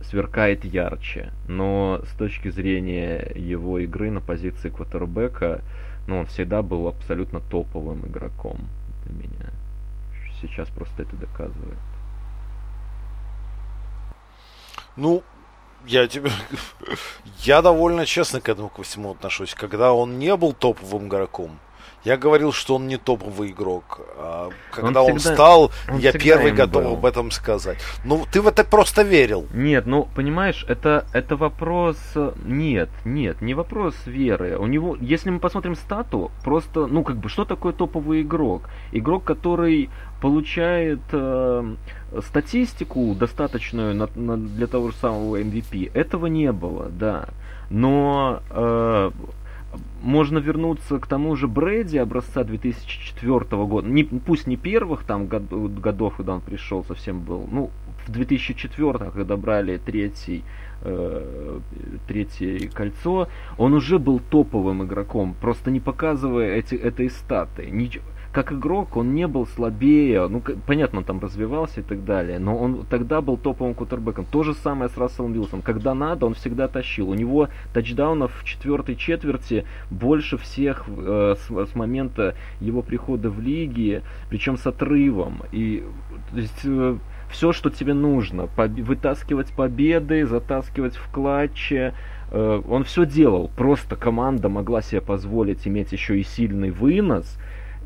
сверкает 0.00 0.64
ярче. 0.64 1.32
Но 1.48 2.00
с 2.04 2.16
точки 2.16 2.50
зрения 2.50 3.30
его 3.36 3.78
игры 3.78 4.10
на 4.10 4.20
позиции 4.20 4.70
квотербека, 4.70 5.60
ну, 6.06 6.20
он 6.20 6.26
всегда 6.26 6.62
был 6.62 6.88
абсолютно 6.88 7.40
топовым 7.40 8.06
игроком 8.06 8.56
для 9.04 9.14
меня. 9.14 9.50
Сейчас 10.40 10.68
просто 10.68 11.02
это 11.02 11.16
доказывает. 11.16 11.78
Ну, 14.98 15.22
я 15.86 16.08
тебе... 16.08 16.32
я 17.44 17.62
довольно 17.62 18.04
честно 18.04 18.40
к 18.40 18.48
этому 18.48 18.68
ко 18.68 18.82
всему 18.82 19.12
отношусь. 19.12 19.54
Когда 19.54 19.92
он 19.92 20.18
не 20.18 20.34
был 20.36 20.52
топовым 20.52 21.06
игроком, 21.06 21.60
я 22.04 22.16
говорил, 22.16 22.52
что 22.52 22.76
он 22.76 22.86
не 22.88 22.96
топовый 22.96 23.50
игрок. 23.50 24.00
А 24.16 24.50
когда 24.70 25.02
он, 25.02 25.18
всегда- 25.18 25.34
стал, 25.34 25.70
он 25.88 25.98
я 25.98 26.12
первый 26.12 26.52
готов 26.52 26.84
был. 26.84 26.92
об 26.94 27.04
этом 27.06 27.30
сказать. 27.30 27.78
Ну, 28.04 28.24
ты 28.32 28.40
в 28.40 28.46
это 28.48 28.64
просто 28.64 29.02
верил. 29.02 29.46
Нет, 29.54 29.86
ну 29.86 30.08
понимаешь, 30.14 30.64
это, 30.68 31.04
это 31.12 31.36
вопрос. 31.36 31.96
э, 32.14 32.32
Нет, 32.44 32.88
нет, 33.04 33.42
не 33.42 33.54
вопрос 33.54 33.94
веры. 34.06 34.56
У 34.58 34.66
него, 34.66 34.96
если 35.00 35.30
мы 35.30 35.38
посмотрим 35.38 35.74
стату, 35.76 36.30
просто, 36.44 36.86
ну 36.86 37.02
как 37.04 37.16
бы, 37.16 37.28
что 37.28 37.44
такое 37.44 37.72
топовый 37.72 38.22
игрок? 38.22 38.68
Игрок, 38.92 39.24
который 39.24 39.90
получает 40.20 41.00
э, 41.12 41.74
статистику 42.26 43.14
достаточную 43.14 43.94
на- 43.94 44.08
на- 44.14 44.36
для 44.36 44.66
того 44.66 44.90
же 44.90 44.96
самого 44.96 45.36
MVP. 45.40 45.90
Этого 45.94 46.26
не 46.26 46.52
было, 46.52 46.86
да. 46.90 47.28
Но 47.70 48.40
э, 48.50 49.10
можно 50.02 50.38
вернуться 50.38 50.98
к 50.98 51.06
тому 51.06 51.36
же 51.36 51.48
Брэди 51.48 51.98
образца 51.98 52.44
2004 52.44 53.64
года. 53.66 53.88
Не, 53.88 54.04
пусть 54.04 54.46
не 54.46 54.56
первых 54.56 55.04
там 55.04 55.26
год- 55.26 55.80
годов, 55.80 56.16
когда 56.16 56.34
он 56.34 56.40
пришел, 56.40 56.84
совсем 56.84 57.20
был. 57.20 57.48
Ну, 57.50 57.70
в 58.06 58.10
2004, 58.10 59.10
когда 59.10 59.36
брали 59.36 59.76
третий, 59.76 60.42
э, 60.82 61.58
третье 62.06 62.68
кольцо, 62.68 63.28
он 63.58 63.74
уже 63.74 63.98
был 63.98 64.20
топовым 64.20 64.84
игроком, 64.84 65.34
просто 65.40 65.70
не 65.70 65.80
показывая 65.80 66.54
эти, 66.56 66.74
этой 66.74 67.10
статы. 67.10 67.64
Нич- 67.64 68.00
как 68.38 68.52
игрок 68.52 68.96
он 68.96 69.14
не 69.14 69.26
был 69.26 69.48
слабее, 69.48 70.28
ну, 70.28 70.40
понятно, 70.64 71.00
он 71.00 71.04
там 71.04 71.18
развивался 71.18 71.80
и 71.80 71.82
так 71.82 72.04
далее, 72.04 72.38
но 72.38 72.56
он 72.56 72.86
тогда 72.88 73.20
был 73.20 73.36
топовым 73.36 73.74
кутербеком. 73.74 74.26
То 74.30 74.44
же 74.44 74.54
самое 74.54 74.88
с 74.88 74.96
Расселом 74.96 75.32
Вилсом. 75.32 75.60
Когда 75.60 75.92
надо, 75.92 76.24
он 76.24 76.34
всегда 76.34 76.68
тащил. 76.68 77.10
У 77.10 77.14
него 77.14 77.48
тачдаунов 77.74 78.30
в 78.40 78.44
четвертой 78.44 78.94
четверти 78.94 79.66
больше 79.90 80.36
всех 80.36 80.84
э, 80.86 81.34
с, 81.36 81.50
с 81.50 81.74
момента 81.74 82.36
его 82.60 82.82
прихода 82.82 83.28
в 83.28 83.40
лиги, 83.40 84.02
причем 84.30 84.56
с 84.56 84.68
отрывом. 84.68 85.42
И 85.50 85.82
то 86.30 86.38
есть 86.38 86.64
все, 87.28 87.52
что 87.52 87.70
тебе 87.70 87.92
нужно, 87.92 88.42
поб- 88.42 88.82
вытаскивать 88.82 89.52
победы, 89.52 90.24
затаскивать 90.26 90.94
в 90.94 91.10
клатче, 91.10 91.92
э, 92.30 92.62
он 92.68 92.84
все 92.84 93.04
делал. 93.04 93.50
Просто 93.56 93.96
команда 93.96 94.48
могла 94.48 94.80
себе 94.80 95.00
позволить 95.00 95.66
иметь 95.66 95.90
еще 95.90 96.20
и 96.20 96.22
сильный 96.22 96.70
вынос, 96.70 97.36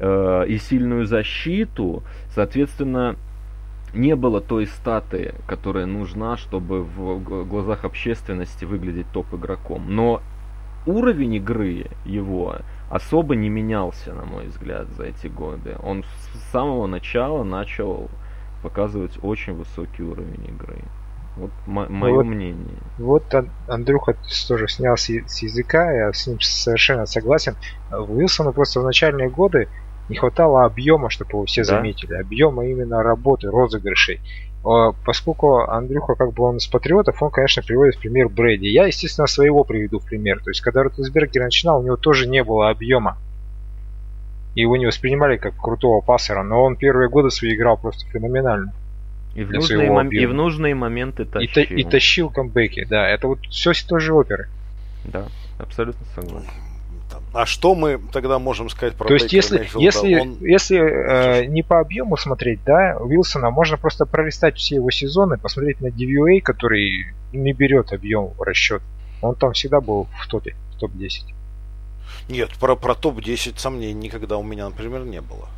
э, 0.02 0.46
и 0.48 0.58
сильную 0.58 1.06
защиту, 1.06 2.02
соответственно, 2.34 3.16
не 3.94 4.16
было 4.16 4.40
той 4.40 4.66
статы, 4.66 5.34
которая 5.46 5.86
нужна, 5.86 6.36
чтобы 6.36 6.82
в 6.82 7.22
глазах 7.44 7.84
общественности 7.84 8.64
выглядеть 8.64 9.06
топ-игроком. 9.12 9.94
Но 9.94 10.20
уровень 10.86 11.34
игры 11.34 11.86
его 12.04 12.56
особо 12.90 13.36
не 13.36 13.48
менялся, 13.48 14.12
на 14.12 14.24
мой 14.24 14.46
взгляд, 14.46 14.88
за 14.96 15.04
эти 15.04 15.28
годы. 15.28 15.76
Он 15.82 16.02
с 16.02 16.50
самого 16.50 16.86
начала 16.86 17.44
начал 17.44 18.10
показывать 18.62 19.18
очень 19.22 19.54
высокий 19.54 20.02
уровень 20.02 20.46
игры. 20.48 20.78
Вот 21.36 21.50
мо- 21.66 21.88
мое 21.88 22.14
вот 22.14 22.26
мнение. 22.26 22.78
Вот 22.98 23.34
Ан- 23.34 23.50
Андрюха 23.68 24.16
тоже 24.48 24.68
снял 24.68 24.96
с, 24.96 25.08
с 25.08 25.42
языка, 25.42 25.90
я 25.92 26.12
с 26.12 26.26
ним 26.26 26.38
совершенно 26.40 27.06
согласен. 27.06 27.56
Уилсону 27.90 28.52
просто 28.52 28.80
в 28.80 28.84
начальные 28.84 29.30
годы 29.30 29.68
не 30.08 30.16
хватало 30.16 30.64
объема, 30.64 31.10
чтобы 31.10 31.30
его 31.32 31.44
все 31.46 31.62
Да. 31.62 31.76
заметили. 31.76 32.14
Объема 32.14 32.66
именно 32.66 33.02
работы, 33.02 33.48
розыгрышей. 33.50 34.20
А, 34.64 34.92
Поскольку 35.04 35.60
Андрюха, 35.62 36.14
как 36.14 36.32
бы 36.34 36.44
он 36.44 36.56
из 36.58 36.66
патриотов, 36.66 37.22
он, 37.22 37.30
конечно, 37.30 37.62
приводит 37.62 37.96
в 37.96 38.00
пример 38.00 38.28
Брэди. 38.28 38.66
Я, 38.66 38.86
естественно, 38.86 39.26
своего 39.26 39.64
приведу 39.64 39.98
в 39.98 40.04
пример. 40.04 40.40
То 40.42 40.50
есть, 40.50 40.60
когда 40.60 40.82
Ротенсбергер 40.82 41.42
начинал, 41.42 41.80
у 41.80 41.84
него 41.84 41.96
тоже 41.96 42.28
не 42.28 42.44
было 42.44 42.70
объема. 42.70 43.16
И 44.54 44.60
его 44.60 44.76
не 44.76 44.86
воспринимали 44.86 45.38
как 45.38 45.56
крутого 45.56 46.00
пассера, 46.02 46.42
но 46.44 46.62
он 46.62 46.76
первые 46.76 47.08
годы 47.08 47.30
свои 47.30 47.54
играл 47.54 47.78
просто 47.78 48.06
феноменально. 48.10 48.72
И 49.34 49.44
в, 49.44 49.50
нужные, 49.50 49.88
мом- 49.90 50.10
и 50.10 50.26
в 50.26 50.34
нужные 50.34 50.74
моменты 50.74 51.22
И, 51.22 51.26
та- 51.26 51.40
тащил. 51.40 51.76
и 51.78 51.84
тащил 51.84 52.28
камбэки, 52.30 52.84
да. 52.84 53.08
Это 53.08 53.28
вот 53.28 53.38
все 53.48 53.72
с 53.72 53.82
той 53.82 53.98
же 54.00 54.12
оперы. 54.12 54.48
Да, 55.06 55.24
абсолютно 55.58 56.04
согласен. 56.14 56.50
А 57.32 57.46
что 57.46 57.74
мы 57.74 57.98
тогда 58.12 58.38
можем 58.38 58.68
сказать 58.68 58.94
про 58.94 59.08
То 59.08 59.14
есть, 59.14 59.32
если, 59.32 59.58
Мейфилда? 59.58 59.84
если, 59.84 60.14
Он- 60.20 60.36
если 60.40 60.78
э, 60.78 61.46
не 61.46 61.62
по 61.62 61.80
объему 61.80 62.16
смотреть, 62.18 62.62
да, 62.64 62.96
Уилсона, 63.00 63.50
можно 63.50 63.78
просто 63.78 64.04
пролистать 64.04 64.58
все 64.58 64.74
его 64.76 64.90
сезоны, 64.90 65.38
посмотреть 65.38 65.80
на 65.80 65.86
DVA, 65.86 66.40
который 66.42 67.14
не 67.32 67.52
берет 67.54 67.92
объем 67.92 68.28
в 68.36 68.42
расчет. 68.42 68.82
Он 69.22 69.34
там 69.34 69.52
всегда 69.54 69.80
был 69.80 70.08
в 70.20 70.26
топе, 70.26 70.54
в 70.76 70.80
топ-10. 70.80 71.32
Нет, 72.28 72.50
про, 72.60 72.76
про 72.76 72.94
топ-10 72.94 73.58
сомнений 73.58 73.94
никогда 73.94 74.36
у 74.36 74.42
меня, 74.42 74.66
например, 74.68 75.04
не 75.04 75.20
было. 75.22 75.48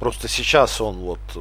Просто 0.00 0.28
сейчас 0.28 0.80
он 0.80 0.96
вот 0.96 1.20
э, 1.36 1.40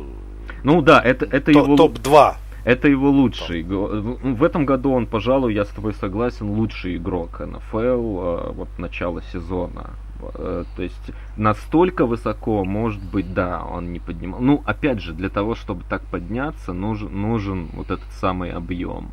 Ну 0.64 0.82
да, 0.82 1.02
это, 1.02 1.26
это, 1.26 1.52
то- 1.54 1.60
его, 1.60 1.76
топ-2. 1.78 2.36
Это 2.64 2.88
его 2.88 3.10
лучший. 3.10 3.64
в 3.64 4.44
этом 4.44 4.66
году 4.66 4.92
он, 4.92 5.08
пожалуй, 5.08 5.54
я 5.54 5.66
с 5.66 5.70
тобой 5.70 5.94
согласен, 5.94 6.50
лучший 6.50 6.98
игрок 6.98 7.40
НФЛ 7.40 7.78
э, 7.78 8.52
вот 8.54 8.70
начала 8.78 9.22
сезона. 9.22 9.92
Э, 10.36 10.64
то 10.76 10.84
есть 10.84 11.12
настолько 11.38 12.06
высоко, 12.06 12.64
может 12.64 13.02
быть, 13.02 13.34
да, 13.34 13.64
он 13.64 13.92
не 13.92 14.00
поднимал. 14.00 14.40
Ну, 14.42 14.62
опять 14.66 15.02
же, 15.02 15.14
для 15.14 15.30
того, 15.30 15.56
чтобы 15.56 15.84
так 15.90 16.04
подняться, 16.04 16.74
нужен, 16.74 17.22
нужен 17.22 17.70
вот 17.74 17.92
этот 17.92 18.12
самый 18.14 18.52
объем. 18.52 19.12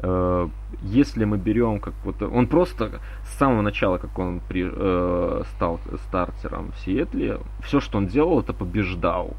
Э, 0.00 0.48
если 0.82 1.24
мы 1.24 1.38
берем 1.38 1.80
как 1.80 1.94
вот 2.04 2.22
он 2.22 2.46
просто 2.46 3.00
с 3.24 3.38
самого 3.38 3.62
начала, 3.62 3.98
как 3.98 4.18
он 4.18 4.40
при, 4.48 4.68
э, 4.70 5.42
стал 5.54 5.80
стартером 6.06 6.72
в 6.72 6.78
Сиэтле, 6.78 7.38
все, 7.62 7.80
что 7.80 7.98
он 7.98 8.06
делал, 8.06 8.40
это 8.40 8.52
побеждал 8.52 9.36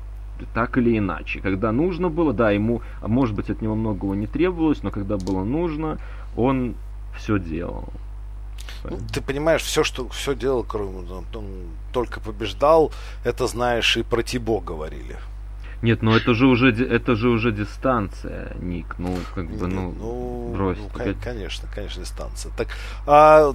так 0.53 0.77
или 0.77 0.97
иначе. 0.97 1.39
Когда 1.39 1.71
нужно 1.71 2.09
было, 2.09 2.33
да, 2.33 2.51
ему, 2.51 2.81
а 3.01 3.07
может 3.07 3.35
быть, 3.35 3.49
от 3.49 3.61
него 3.61 3.75
многого 3.75 4.15
не 4.15 4.27
требовалось, 4.27 4.83
но 4.83 4.91
когда 4.91 5.17
было 5.17 5.43
нужно, 5.43 5.97
он 6.35 6.75
все 7.17 7.39
делал. 7.39 7.89
Ну, 8.83 8.97
ты 9.13 9.21
понимаешь, 9.21 9.61
все, 9.61 9.83
что 9.83 10.07
все 10.09 10.35
делал, 10.35 10.63
кроме 10.63 10.99
он, 10.99 11.25
он 11.33 11.45
только 11.91 12.19
побеждал, 12.19 12.91
это 13.23 13.47
знаешь, 13.47 13.97
и 13.97 14.03
про 14.03 14.23
Тибо 14.23 14.61
говорили. 14.61 15.17
Нет, 15.81 16.01
ну 16.01 16.13
это 16.13 16.33
же 16.33 16.45
уже 16.45 16.71
это 16.71 17.15
же 17.15 17.29
уже 17.29 17.51
дистанция, 17.51 18.53
Ник. 18.59 18.95
Ну, 18.97 19.15
как 19.33 19.49
бы, 19.49 19.67
ну, 19.67 19.93
ну 19.97 20.51
брось. 20.53 20.77
Ну, 20.77 20.89
конечно, 21.23 21.69
конечно, 21.73 22.03
дистанция. 22.03 22.51
Так, 22.57 22.67
а 23.07 23.53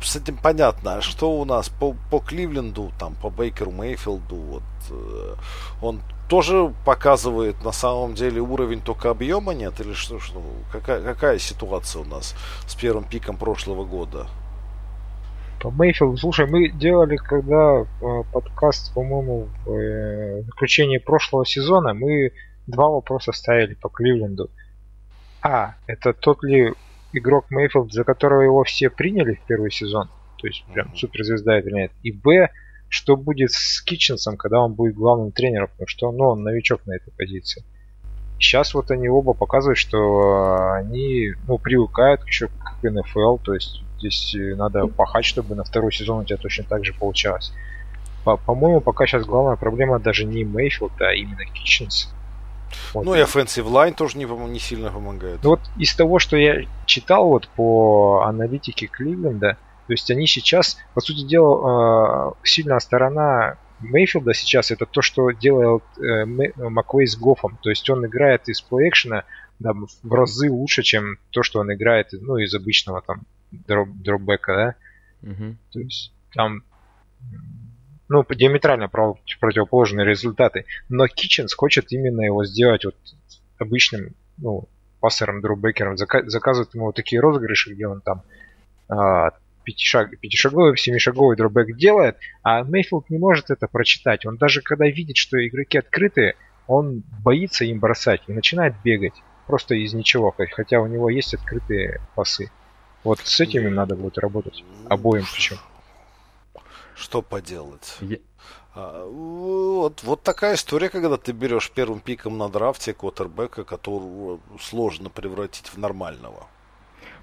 с 0.00 0.16
этим 0.16 0.36
понятно. 0.36 0.96
А 0.96 1.00
что 1.00 1.30
у 1.30 1.44
нас 1.44 1.68
по, 1.68 1.94
по 2.10 2.20
Кливленду, 2.20 2.92
там, 2.98 3.14
по 3.14 3.30
Бейкеру 3.30 3.70
Мейфилду, 3.70 4.36
вот 4.36 4.62
э, 4.90 5.34
он 5.82 6.00
тоже 6.28 6.72
показывает 6.84 7.64
на 7.64 7.72
самом 7.72 8.14
деле 8.14 8.40
уровень 8.40 8.80
только 8.80 9.10
объема 9.10 9.54
нет? 9.54 9.80
Или 9.80 9.94
что, 9.94 10.20
что 10.20 10.42
какая, 10.70 11.02
какая 11.02 11.38
ситуация 11.38 12.02
у 12.02 12.04
нас 12.04 12.34
с 12.66 12.74
первым 12.74 13.04
пиком 13.04 13.36
прошлого 13.36 13.84
года? 13.84 14.26
По 15.60 15.70
Мейфилду, 15.70 16.16
слушай, 16.16 16.46
мы 16.46 16.68
делали, 16.68 17.16
когда 17.16 17.80
э, 17.80 17.86
подкаст, 18.32 18.94
по-моему, 18.94 19.48
в 19.64 19.72
э, 19.72 20.42
заключении 20.42 20.98
прошлого 20.98 21.44
сезона, 21.44 21.94
мы 21.94 22.30
два 22.68 22.88
вопроса 22.88 23.32
ставили 23.32 23.74
по 23.74 23.88
Кливленду. 23.88 24.50
А, 25.42 25.74
это 25.86 26.12
тот 26.12 26.44
ли 26.44 26.74
игрок 27.12 27.50
Мейфилд, 27.50 27.92
за 27.92 28.04
которого 28.04 28.42
его 28.42 28.64
все 28.64 28.90
приняли 28.90 29.34
в 29.34 29.46
первый 29.46 29.70
сезон, 29.70 30.08
то 30.38 30.46
есть 30.46 30.64
прям 30.72 30.94
суперзвезда 30.94 31.58
или 31.60 31.72
нет. 31.72 31.92
И 32.02 32.12
Б, 32.12 32.50
что 32.88 33.16
будет 33.16 33.50
с 33.52 33.82
Китченсом, 33.82 34.36
когда 34.36 34.60
он 34.60 34.74
будет 34.74 34.94
главным 34.94 35.32
тренером, 35.32 35.68
потому 35.68 35.88
что 35.88 36.12
ну, 36.12 36.28
он 36.28 36.42
новичок 36.42 36.86
на 36.86 36.96
этой 36.96 37.12
позиции. 37.12 37.64
Сейчас 38.38 38.72
вот 38.72 38.90
они 38.90 39.08
оба 39.08 39.32
показывают, 39.32 39.78
что 39.78 40.72
они 40.74 41.32
ну, 41.48 41.58
привыкают 41.58 42.24
еще 42.26 42.48
к 42.48 42.88
НФЛ, 42.88 43.38
то 43.38 43.54
есть 43.54 43.82
здесь 43.98 44.36
надо 44.56 44.86
пахать, 44.86 45.24
чтобы 45.24 45.56
на 45.56 45.64
второй 45.64 45.92
сезон 45.92 46.20
у 46.20 46.24
тебя 46.24 46.36
точно 46.36 46.64
так 46.64 46.84
же 46.84 46.94
получалось. 46.94 47.52
По- 48.24 48.36
по-моему, 48.36 48.80
пока 48.80 49.06
сейчас 49.06 49.24
главная 49.24 49.56
проблема 49.56 49.98
даже 49.98 50.24
не 50.24 50.44
Мейфилд, 50.44 51.00
а 51.00 51.12
именно 51.14 51.44
Китченс. 51.46 52.14
Вот. 52.94 53.04
Ну 53.04 53.14
и 53.14 53.20
offensive 53.20 53.66
line 53.66 53.94
тоже 53.94 54.18
не, 54.18 54.24
не 54.24 54.58
сильно 54.58 54.90
помогает. 54.90 55.40
Ну 55.42 55.50
вот 55.50 55.60
из 55.76 55.94
того, 55.94 56.18
что 56.18 56.36
я 56.36 56.66
читал 56.86 57.28
вот 57.28 57.48
по 57.48 58.22
аналитике 58.24 58.86
Кливленда, 58.86 59.56
то 59.86 59.92
есть 59.92 60.10
они 60.10 60.26
сейчас, 60.26 60.78
по 60.94 61.00
сути 61.00 61.26
дела, 61.26 62.34
э, 62.42 62.46
сильная 62.46 62.78
сторона 62.78 63.56
Мейфилда 63.80 64.34
сейчас 64.34 64.70
это 64.70 64.86
то, 64.86 65.02
что 65.02 65.30
делает 65.30 65.84
э, 65.98 66.24
Маквей 66.26 67.06
с 67.06 67.16
Гофом. 67.16 67.58
То 67.62 67.70
есть 67.70 67.88
он 67.88 68.04
играет 68.04 68.48
из 68.48 68.60
плей-экшена 68.60 69.24
да, 69.58 69.72
в 70.02 70.12
разы 70.12 70.50
лучше, 70.50 70.82
чем 70.82 71.18
то, 71.30 71.42
что 71.42 71.60
он 71.60 71.72
играет 71.72 72.08
ну, 72.12 72.36
из 72.36 72.54
обычного 72.54 73.02
там 73.02 73.22
дроп, 73.50 73.88
дропбека, 73.90 74.54
да? 75.22 75.30
Угу. 75.30 75.56
То 75.72 75.80
есть 75.80 76.12
там 76.34 76.62
ну, 78.08 78.24
диаметрально 78.28 78.88
противоположные 78.88 80.06
результаты. 80.06 80.64
Но 80.88 81.06
Китченс 81.06 81.54
хочет 81.54 81.92
именно 81.92 82.22
его 82.22 82.44
сделать 82.44 82.84
вот 82.84 82.96
обычным, 83.58 84.14
ну, 84.38 84.68
пассером, 85.00 85.40
дропбекером. 85.40 85.96
Заказывает 85.96 86.74
ему 86.74 86.92
такие 86.92 87.20
розыгрыши, 87.20 87.74
где 87.74 87.86
он 87.86 88.00
там 88.00 88.22
а, 88.88 89.30
пятишаг, 89.64 90.18
пятишаговый, 90.18 90.76
семишаговый 90.76 91.36
дропбэк 91.36 91.76
делает, 91.76 92.16
а 92.42 92.64
Мейфилд 92.64 93.10
не 93.10 93.18
может 93.18 93.50
это 93.50 93.68
прочитать. 93.68 94.24
Он 94.24 94.36
даже 94.36 94.62
когда 94.62 94.86
видит, 94.86 95.16
что 95.16 95.46
игроки 95.46 95.78
открыты, 95.78 96.34
он 96.66 97.02
боится 97.22 97.64
им 97.64 97.78
бросать 97.78 98.22
и 98.26 98.32
начинает 98.32 98.74
бегать. 98.82 99.14
Просто 99.46 99.74
из 99.74 99.94
ничего, 99.94 100.34
хотя 100.52 100.80
у 100.80 100.86
него 100.86 101.08
есть 101.10 101.34
открытые 101.34 102.00
пасы. 102.14 102.50
Вот 103.04 103.20
с 103.20 103.40
этим 103.40 103.66
им 103.66 103.74
надо 103.74 103.96
будет 103.96 104.18
работать. 104.18 104.64
Обоим 104.88 105.24
причем. 105.32 105.56
Что 106.98 107.22
поделать? 107.22 107.96
Я... 108.00 108.18
А, 108.74 109.06
вот, 109.06 110.02
вот 110.02 110.22
такая 110.22 110.54
история, 110.54 110.88
когда 110.88 111.16
ты 111.16 111.32
берешь 111.32 111.70
первым 111.70 112.00
пиком 112.00 112.38
на 112.38 112.48
драфте 112.48 112.92
квотербека, 112.92 113.64
которого 113.64 114.40
сложно 114.60 115.08
превратить 115.08 115.68
в 115.68 115.78
нормального. 115.78 116.48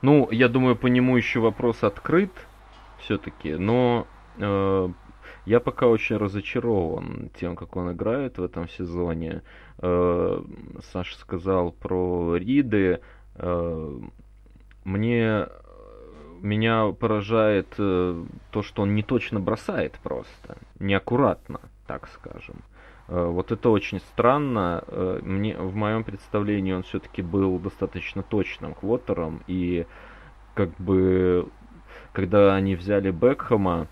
Ну, 0.02 0.30
я 0.32 0.48
думаю, 0.48 0.76
по 0.78 0.88
нему 0.88 1.18
еще 1.18 1.40
вопрос 1.40 1.84
открыт 1.84 2.32
все-таки, 3.00 3.56
но 3.56 4.08
э, 4.38 4.90
я 5.46 5.60
пока 5.60 5.88
очень 5.88 6.18
разочарован 6.18 7.30
тем, 7.40 7.56
как 7.56 7.76
он 7.76 7.92
играет 7.92 8.38
в 8.38 8.44
этом 8.44 8.70
сезоне. 8.70 9.42
Э, 9.80 10.42
Саша 10.94 11.18
сказал 11.18 11.72
про 11.72 12.38
Риды. 12.38 13.02
Э, 13.36 14.00
мне 14.86 15.48
меня 16.46 16.92
поражает 16.92 17.68
э, 17.78 18.24
то, 18.52 18.62
что 18.62 18.84
он 18.84 18.96
не 18.96 19.04
точно 19.04 19.40
бросает 19.40 20.00
просто, 20.04 20.58
неаккуратно, 20.80 21.60
так 21.88 22.08
скажем. 22.08 22.58
Э, 23.08 23.26
вот 23.26 23.52
это 23.52 23.70
очень 23.70 24.00
странно. 24.00 24.84
Э, 24.88 25.20
мне, 25.22 25.58
в 25.58 25.76
моем 25.76 26.04
представлении 26.04 26.74
он 26.74 26.84
все-таки 26.84 27.22
был 27.22 27.60
достаточно 27.60 28.24
точным 28.24 28.74
квотером, 28.74 29.44
и 29.48 29.86
как 30.54 30.70
бы 30.78 31.50
когда 32.14 32.56
они 32.56 32.76
взяли 32.76 33.12
Бекхэма, 33.12 33.88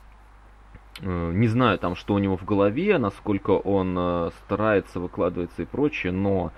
э, 1.01 1.32
не 1.34 1.47
знаю 1.47 1.78
там, 1.80 1.95
что 1.95 2.14
у 2.14 2.20
него 2.20 2.38
в 2.38 2.45
голове, 2.45 2.97
насколько 2.97 3.51
он 3.51 3.95
э, 3.97 4.30
старается, 4.45 4.99
выкладывается 4.99 5.64
и 5.64 5.66
прочее, 5.66 6.14
но 6.14 6.51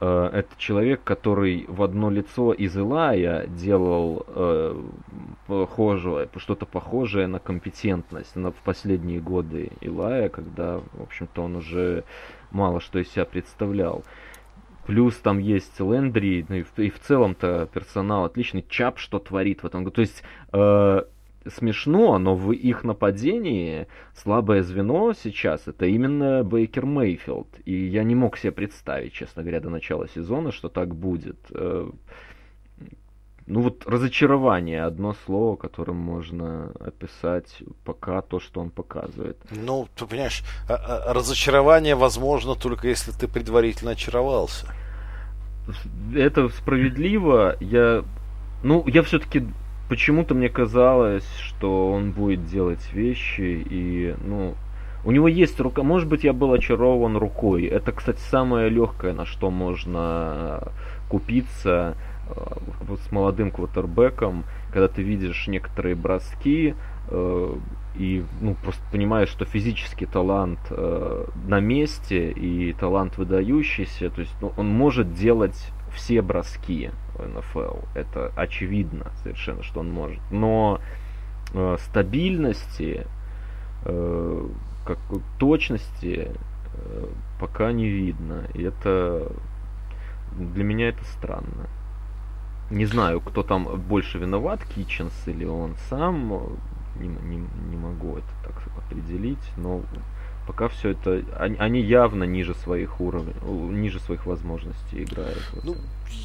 Э, 0.00 0.30
это 0.32 0.48
человек, 0.58 1.02
который 1.04 1.66
в 1.68 1.82
одно 1.82 2.10
лицо 2.10 2.52
из 2.52 2.76
Илая 2.76 3.46
делал 3.46 4.24
э, 4.26 4.82
похожее, 5.46 6.28
что-то 6.36 6.66
похожее 6.66 7.26
на 7.26 7.38
компетентность 7.38 8.36
на, 8.36 8.50
в 8.50 8.56
последние 8.64 9.20
годы 9.20 9.70
Илая, 9.80 10.28
когда, 10.28 10.80
в 10.92 11.02
общем-то, 11.02 11.42
он 11.42 11.56
уже 11.56 12.04
мало 12.50 12.80
что 12.80 12.98
из 12.98 13.10
себя 13.10 13.24
представлял. 13.24 14.04
Плюс 14.86 15.16
там 15.16 15.38
есть 15.38 15.80
Лендри, 15.80 16.44
ну 16.48 16.56
и 16.56 16.62
в, 16.62 16.78
и 16.78 16.90
в 16.90 17.00
целом-то 17.00 17.68
персонал 17.72 18.26
отличный. 18.26 18.64
Чап 18.68 18.98
что 18.98 19.18
творит 19.18 19.62
в 19.62 19.66
этом 19.66 19.84
году. 19.84 19.94
То 19.94 20.00
есть 20.02 20.22
э, 20.52 21.02
смешно, 21.48 22.18
но 22.18 22.34
в 22.34 22.52
их 22.52 22.84
нападении 22.84 23.86
слабое 24.14 24.62
звено 24.62 25.12
сейчас 25.12 25.66
это 25.66 25.86
именно 25.86 26.44
Бейкер 26.44 26.86
Мейфилд. 26.86 27.48
И 27.64 27.74
я 27.74 28.02
не 28.02 28.14
мог 28.14 28.36
себе 28.36 28.52
представить, 28.52 29.12
честно 29.12 29.42
говоря, 29.42 29.60
до 29.60 29.70
начала 29.70 30.08
сезона, 30.08 30.52
что 30.52 30.68
так 30.68 30.94
будет. 30.94 31.38
Э, 31.50 31.90
ну 33.46 33.60
вот 33.60 33.86
разочарование, 33.86 34.84
одно 34.84 35.14
слово, 35.26 35.56
которым 35.56 35.96
можно 35.96 36.72
описать 36.80 37.62
пока 37.84 38.22
то, 38.22 38.40
что 38.40 38.60
он 38.60 38.70
показывает. 38.70 39.36
Ну, 39.50 39.86
ты 39.94 40.06
понимаешь, 40.06 40.42
а, 40.66 40.74
а, 40.74 41.12
разочарование 41.12 41.94
возможно 41.94 42.54
только 42.54 42.88
если 42.88 43.12
ты 43.12 43.28
предварительно 43.28 43.90
очаровался. 43.92 44.66
Это 46.14 46.48
справедливо. 46.48 47.56
Я, 47.60 48.04
ну, 48.62 48.86
я 48.86 49.02
все-таки 49.02 49.46
почему-то 49.88 50.34
мне 50.34 50.48
казалось, 50.48 51.28
что 51.38 51.92
он 51.92 52.12
будет 52.12 52.46
делать 52.46 52.92
вещи 52.92 53.64
и, 53.68 54.14
ну, 54.24 54.54
у 55.04 55.10
него 55.10 55.28
есть 55.28 55.60
рука, 55.60 55.82
может 55.82 56.08
быть, 56.08 56.24
я 56.24 56.32
был 56.32 56.52
очарован 56.52 57.16
рукой. 57.16 57.64
Это, 57.64 57.92
кстати, 57.92 58.20
самое 58.30 58.70
легкое, 58.70 59.12
на 59.12 59.26
что 59.26 59.50
можно 59.50 60.72
купиться 61.10 61.94
э, 62.28 62.96
с 63.06 63.12
молодым 63.12 63.50
квотербеком, 63.50 64.44
когда 64.72 64.88
ты 64.88 65.02
видишь 65.02 65.46
некоторые 65.46 65.94
броски 65.94 66.74
э, 67.10 67.54
и 67.96 68.24
ну, 68.40 68.54
просто 68.54 68.82
понимаешь, 68.90 69.28
что 69.28 69.44
физический 69.44 70.06
талант 70.06 70.58
э, 70.70 71.26
на 71.46 71.60
месте 71.60 72.30
и 72.30 72.72
талант 72.72 73.18
выдающийся, 73.18 74.08
то 74.10 74.20
есть 74.20 74.34
ну, 74.40 74.52
он 74.56 74.68
может 74.68 75.12
делать 75.14 75.70
все 75.94 76.22
броски 76.22 76.90
НФЛ. 77.18 77.78
Это 77.94 78.32
очевидно 78.36 79.12
совершенно, 79.22 79.62
что 79.62 79.80
он 79.80 79.90
может. 79.90 80.20
Но 80.30 80.80
э, 81.52 81.76
стабильности, 81.80 83.06
э, 83.84 84.48
как, 84.84 84.98
точности 85.38 86.30
э, 86.74 87.06
пока 87.40 87.72
не 87.72 87.88
видно. 87.88 88.46
И 88.54 88.62
это 88.62 89.30
для 90.38 90.64
меня 90.64 90.88
это 90.88 91.04
странно. 91.04 91.68
Не 92.70 92.86
знаю, 92.86 93.20
кто 93.20 93.42
там 93.42 93.80
больше 93.80 94.18
виноват, 94.18 94.64
Китченс 94.64 95.12
или 95.26 95.44
он 95.44 95.76
сам. 95.88 96.58
не, 96.98 97.08
не, 97.08 97.46
не 97.70 97.76
могу 97.76 98.16
это 98.16 98.28
так 98.42 98.54
определить, 98.78 99.52
но 99.56 99.82
пока 100.46 100.68
все 100.68 100.90
это 100.90 101.22
они, 101.38 101.56
они 101.58 101.80
явно 101.80 102.24
ниже 102.24 102.54
своих 102.54 103.00
уровней, 103.00 103.34
ниже 103.42 104.00
своих 104.00 104.26
возможностей 104.26 105.02
играют. 105.02 105.42
Ну, 105.62 105.76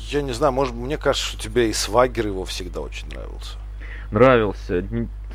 я 0.09 0.22
не 0.22 0.34
знаю, 0.34 0.53
может, 0.53 0.74
мне 0.74 0.97
кажется, 0.97 1.30
что 1.30 1.41
тебе 1.41 1.70
и 1.70 1.74
Свагер 1.74 2.28
его 2.28 2.45
всегда 2.45 2.82
очень 2.82 3.07
нравился. 3.09 3.57
Нравился, 4.11 4.84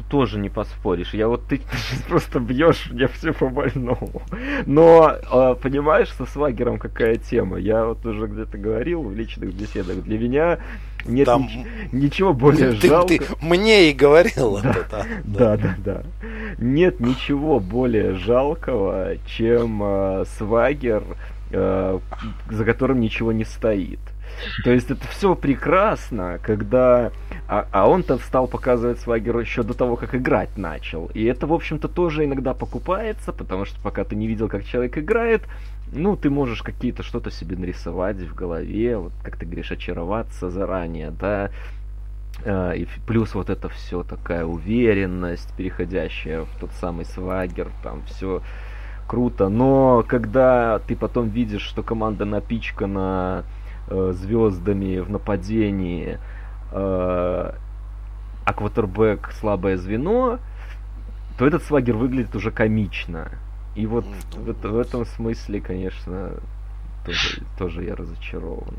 тоже 0.02 0.38
не 0.38 0.48
поспоришь. 0.48 1.14
Я 1.14 1.28
вот 1.28 1.46
ты, 1.46 1.58
ты 1.58 1.64
просто 2.08 2.40
бьешь 2.40 2.90
мне 2.90 3.08
все 3.08 3.32
по 3.32 3.48
больному. 3.48 4.22
Но 4.66 5.14
э, 5.30 5.56
понимаешь, 5.60 6.10
со 6.12 6.26
Свагером 6.26 6.78
какая 6.78 7.16
тема? 7.16 7.58
Я 7.58 7.86
вот 7.86 8.04
уже 8.06 8.26
где-то 8.26 8.58
говорил 8.58 9.02
в 9.02 9.14
личных 9.14 9.54
беседах. 9.54 10.02
Для 10.02 10.18
меня 10.18 10.58
нет 11.04 11.26
Там... 11.26 11.42
нич- 11.42 11.66
ничего 11.92 12.32
более 12.32 12.72
ты, 12.72 12.88
жалко. 12.88 13.08
Ты 13.08 13.24
мне 13.40 13.90
и 13.90 13.92
говорил 13.92 14.58
да, 14.62 14.70
это, 14.70 14.86
да. 14.90 15.06
Да, 15.24 15.56
да, 15.56 15.74
да. 15.78 16.02
Нет 16.58 17.00
ничего 17.00 17.60
более 17.60 18.14
жалкого, 18.14 19.16
чем 19.26 19.80
э, 19.82 20.24
Свагер, 20.38 21.02
э, 21.50 21.98
за 22.50 22.64
которым 22.64 23.00
ничего 23.00 23.32
не 23.32 23.44
стоит. 23.44 24.00
То 24.64 24.70
есть 24.70 24.90
это 24.90 25.06
все 25.08 25.34
прекрасно, 25.34 26.38
когда... 26.42 27.10
А, 27.48 27.66
а 27.72 27.88
он-то 27.88 28.18
стал 28.18 28.46
показывать 28.46 29.00
Свагеру 29.00 29.40
еще 29.40 29.62
до 29.62 29.74
того, 29.74 29.96
как 29.96 30.14
играть 30.14 30.56
начал. 30.56 31.10
И 31.14 31.24
это, 31.24 31.46
в 31.46 31.52
общем-то, 31.52 31.88
тоже 31.88 32.24
иногда 32.24 32.54
покупается, 32.54 33.32
потому 33.32 33.64
что 33.64 33.80
пока 33.82 34.04
ты 34.04 34.16
не 34.16 34.26
видел, 34.26 34.48
как 34.48 34.64
человек 34.64 34.98
играет, 34.98 35.42
ну, 35.92 36.16
ты 36.16 36.30
можешь 36.30 36.62
какие-то 36.62 37.02
что-то 37.02 37.30
себе 37.30 37.56
нарисовать 37.56 38.16
в 38.16 38.34
голове, 38.34 38.96
вот 38.96 39.12
как 39.22 39.36
ты 39.36 39.44
говоришь, 39.44 39.70
очароваться 39.70 40.50
заранее, 40.50 41.10
да, 41.10 41.50
и 42.46 42.86
плюс 43.06 43.34
вот 43.34 43.48
это 43.48 43.68
все 43.68 44.02
такая 44.02 44.44
уверенность, 44.44 45.52
переходящая 45.56 46.42
в 46.42 46.58
тот 46.58 46.70
самый 46.80 47.04
свагер, 47.04 47.70
там 47.82 48.02
все 48.06 48.42
круто. 49.06 49.48
Но 49.48 50.04
когда 50.06 50.80
ты 50.80 50.96
потом 50.96 51.28
видишь, 51.28 51.62
что 51.62 51.82
команда 51.82 52.24
напичкана 52.24 53.44
э, 53.88 54.12
звездами 54.14 54.98
в 54.98 55.10
нападении, 55.10 56.18
э, 56.72 57.52
а 58.46 58.52
квотербек 58.52 59.32
слабое 59.32 59.76
звено, 59.76 60.38
то 61.38 61.46
этот 61.46 61.62
свагер 61.62 61.96
выглядит 61.96 62.34
уже 62.36 62.50
комично. 62.50 63.30
И 63.74 63.86
вот 63.86 64.04
в, 64.36 64.52
в 64.52 64.78
этом 64.78 65.04
смысле, 65.04 65.60
конечно, 65.60 66.32
тоже, 67.04 67.42
тоже 67.58 67.84
я 67.84 67.96
разочарован. 67.96 68.74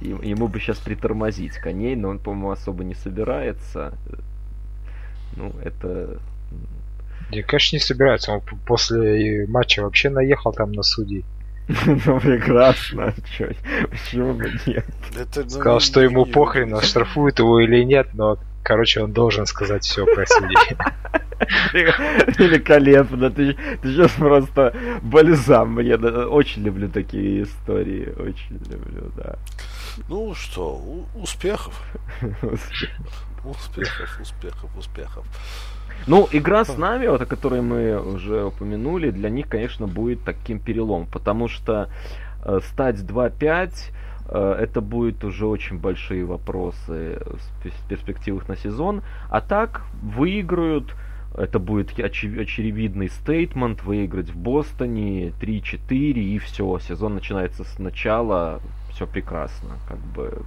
Ему 0.00 0.48
бы 0.48 0.58
сейчас 0.58 0.78
притормозить 0.78 1.54
коней, 1.54 1.94
но 1.94 2.08
он, 2.08 2.18
по-моему, 2.18 2.50
особо 2.50 2.84
не 2.84 2.94
собирается. 2.94 3.96
Ну, 5.36 5.52
это... 5.62 6.18
Да, 7.30 7.42
конечно, 7.42 7.76
не 7.76 7.80
собирается. 7.80 8.32
Он 8.32 8.40
после 8.66 9.46
матча 9.46 9.82
вообще 9.82 10.10
наехал 10.10 10.52
там 10.52 10.72
на 10.72 10.82
судей. 10.82 11.24
Ну, 12.06 12.20
прекрасно. 12.20 13.14
Чё, 13.36 13.48
почему 13.90 14.34
бы 14.34 14.52
нет? 14.66 14.86
Это, 15.18 15.44
ну, 15.44 15.50
Сказал, 15.50 15.80
что 15.80 16.00
ему 16.00 16.26
похрен, 16.26 16.80
штрафуют 16.82 17.38
его 17.38 17.60
или 17.60 17.82
нет, 17.84 18.08
но, 18.12 18.38
короче, 18.62 19.02
он 19.02 19.12
должен 19.12 19.46
сказать 19.46 19.84
все 19.84 20.04
про 20.04 20.26
судей. 20.26 20.56
Великолепно. 21.72 23.30
Ты, 23.30 23.54
ты 23.82 23.88
сейчас 23.92 24.12
просто 24.12 24.74
бальзам. 25.02 25.78
Я 25.80 25.96
очень 25.96 26.62
люблю 26.62 26.88
такие 26.88 27.42
истории. 27.42 28.14
Очень 28.18 28.58
люблю, 28.70 29.10
да. 29.16 29.36
Ну 30.08 30.34
что, 30.34 30.80
успехов. 31.14 31.80
Успехов, 33.44 34.20
успехов, 34.20 34.70
успехов. 34.76 35.26
Ну, 36.06 36.28
игра 36.32 36.64
с 36.64 36.76
нами, 36.76 37.06
вот, 37.06 37.22
о 37.22 37.26
которой 37.26 37.62
мы 37.62 37.98
уже 37.98 38.44
упомянули, 38.44 39.10
для 39.10 39.30
них, 39.30 39.48
конечно, 39.48 39.86
будет 39.86 40.22
таким 40.22 40.58
перелом, 40.58 41.06
потому 41.06 41.48
что 41.48 41.88
э, 42.44 42.60
стать 42.68 42.96
2-5 42.96 43.72
э, 44.28 44.56
это 44.60 44.80
будет 44.82 45.24
уже 45.24 45.46
очень 45.46 45.78
большие 45.78 46.26
вопросы 46.26 47.20
в 47.64 47.88
перспективах 47.88 48.48
на 48.48 48.56
сезон. 48.56 49.02
А 49.30 49.40
так 49.40 49.82
выиграют, 50.02 50.94
это 51.36 51.58
будет 51.58 51.98
очевидный 51.98 53.08
стейтмент, 53.08 53.82
выиграть 53.82 54.28
в 54.28 54.36
Бостоне 54.36 55.30
3-4 55.40 55.90
и 56.12 56.38
все, 56.38 56.78
сезон 56.80 57.14
начинается 57.14 57.64
сначала, 57.64 58.60
все 58.90 59.06
прекрасно, 59.06 59.78
как 59.88 59.98
бы 59.98 60.42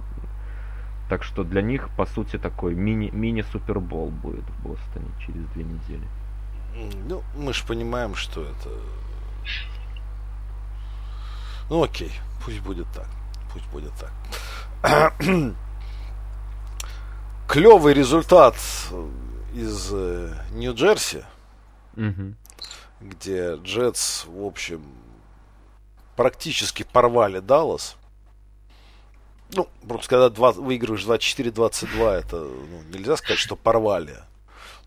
так 1.08 1.22
что 1.24 1.42
для 1.42 1.62
них, 1.62 1.88
по 1.96 2.06
сути, 2.06 2.38
такой 2.38 2.74
мини, 2.74 3.10
мини-супербол 3.10 4.10
будет 4.10 4.44
в 4.44 4.62
Бостоне 4.62 5.10
через 5.24 5.44
две 5.52 5.64
недели. 5.64 6.06
Ну, 7.08 7.22
мы 7.34 7.52
же 7.54 7.64
понимаем, 7.64 8.14
что 8.14 8.42
это... 8.42 8.70
Ну, 11.70 11.82
окей, 11.82 12.12
пусть 12.44 12.60
будет 12.60 12.86
так. 12.94 13.08
Пусть 13.52 13.66
будет 13.70 13.92
так. 13.94 14.12
Клевый 17.48 17.94
результат 17.94 18.54
из 19.54 19.90
Нью-Джерси, 20.52 21.24
угу. 21.96 22.34
где 23.00 23.54
Джетс, 23.56 24.26
в 24.26 24.44
общем, 24.44 24.82
практически 26.16 26.82
порвали 26.82 27.40
Даллас. 27.40 27.97
Ну, 29.54 29.66
просто 29.86 30.08
когда 30.08 30.28
2, 30.28 30.52
выигрываешь 30.52 31.04
24-22, 31.04 32.10
это 32.10 32.36
ну, 32.36 32.82
нельзя 32.92 33.16
сказать, 33.16 33.38
что 33.38 33.56
порвали. 33.56 34.16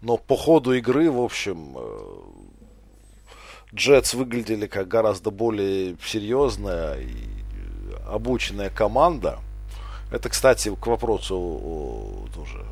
Но 0.01 0.18
по 0.18 0.36
ходу 0.36 0.74
игры, 0.74 1.09
в 1.12 1.20
общем, 1.20 1.78
Джетс 3.74 4.14
выглядели 4.14 4.68
как 4.68 4.88
гораздо 4.88 5.32
более 5.32 5.95
серьезная 6.05 6.99
и 6.99 7.16
обученная 8.07 8.70
команда. 8.70 9.39
Это, 10.12 10.30
кстати, 10.30 10.74
к 10.76 10.88
вопросу 10.88 11.36
о, 11.38 12.28
тоже 12.36 12.66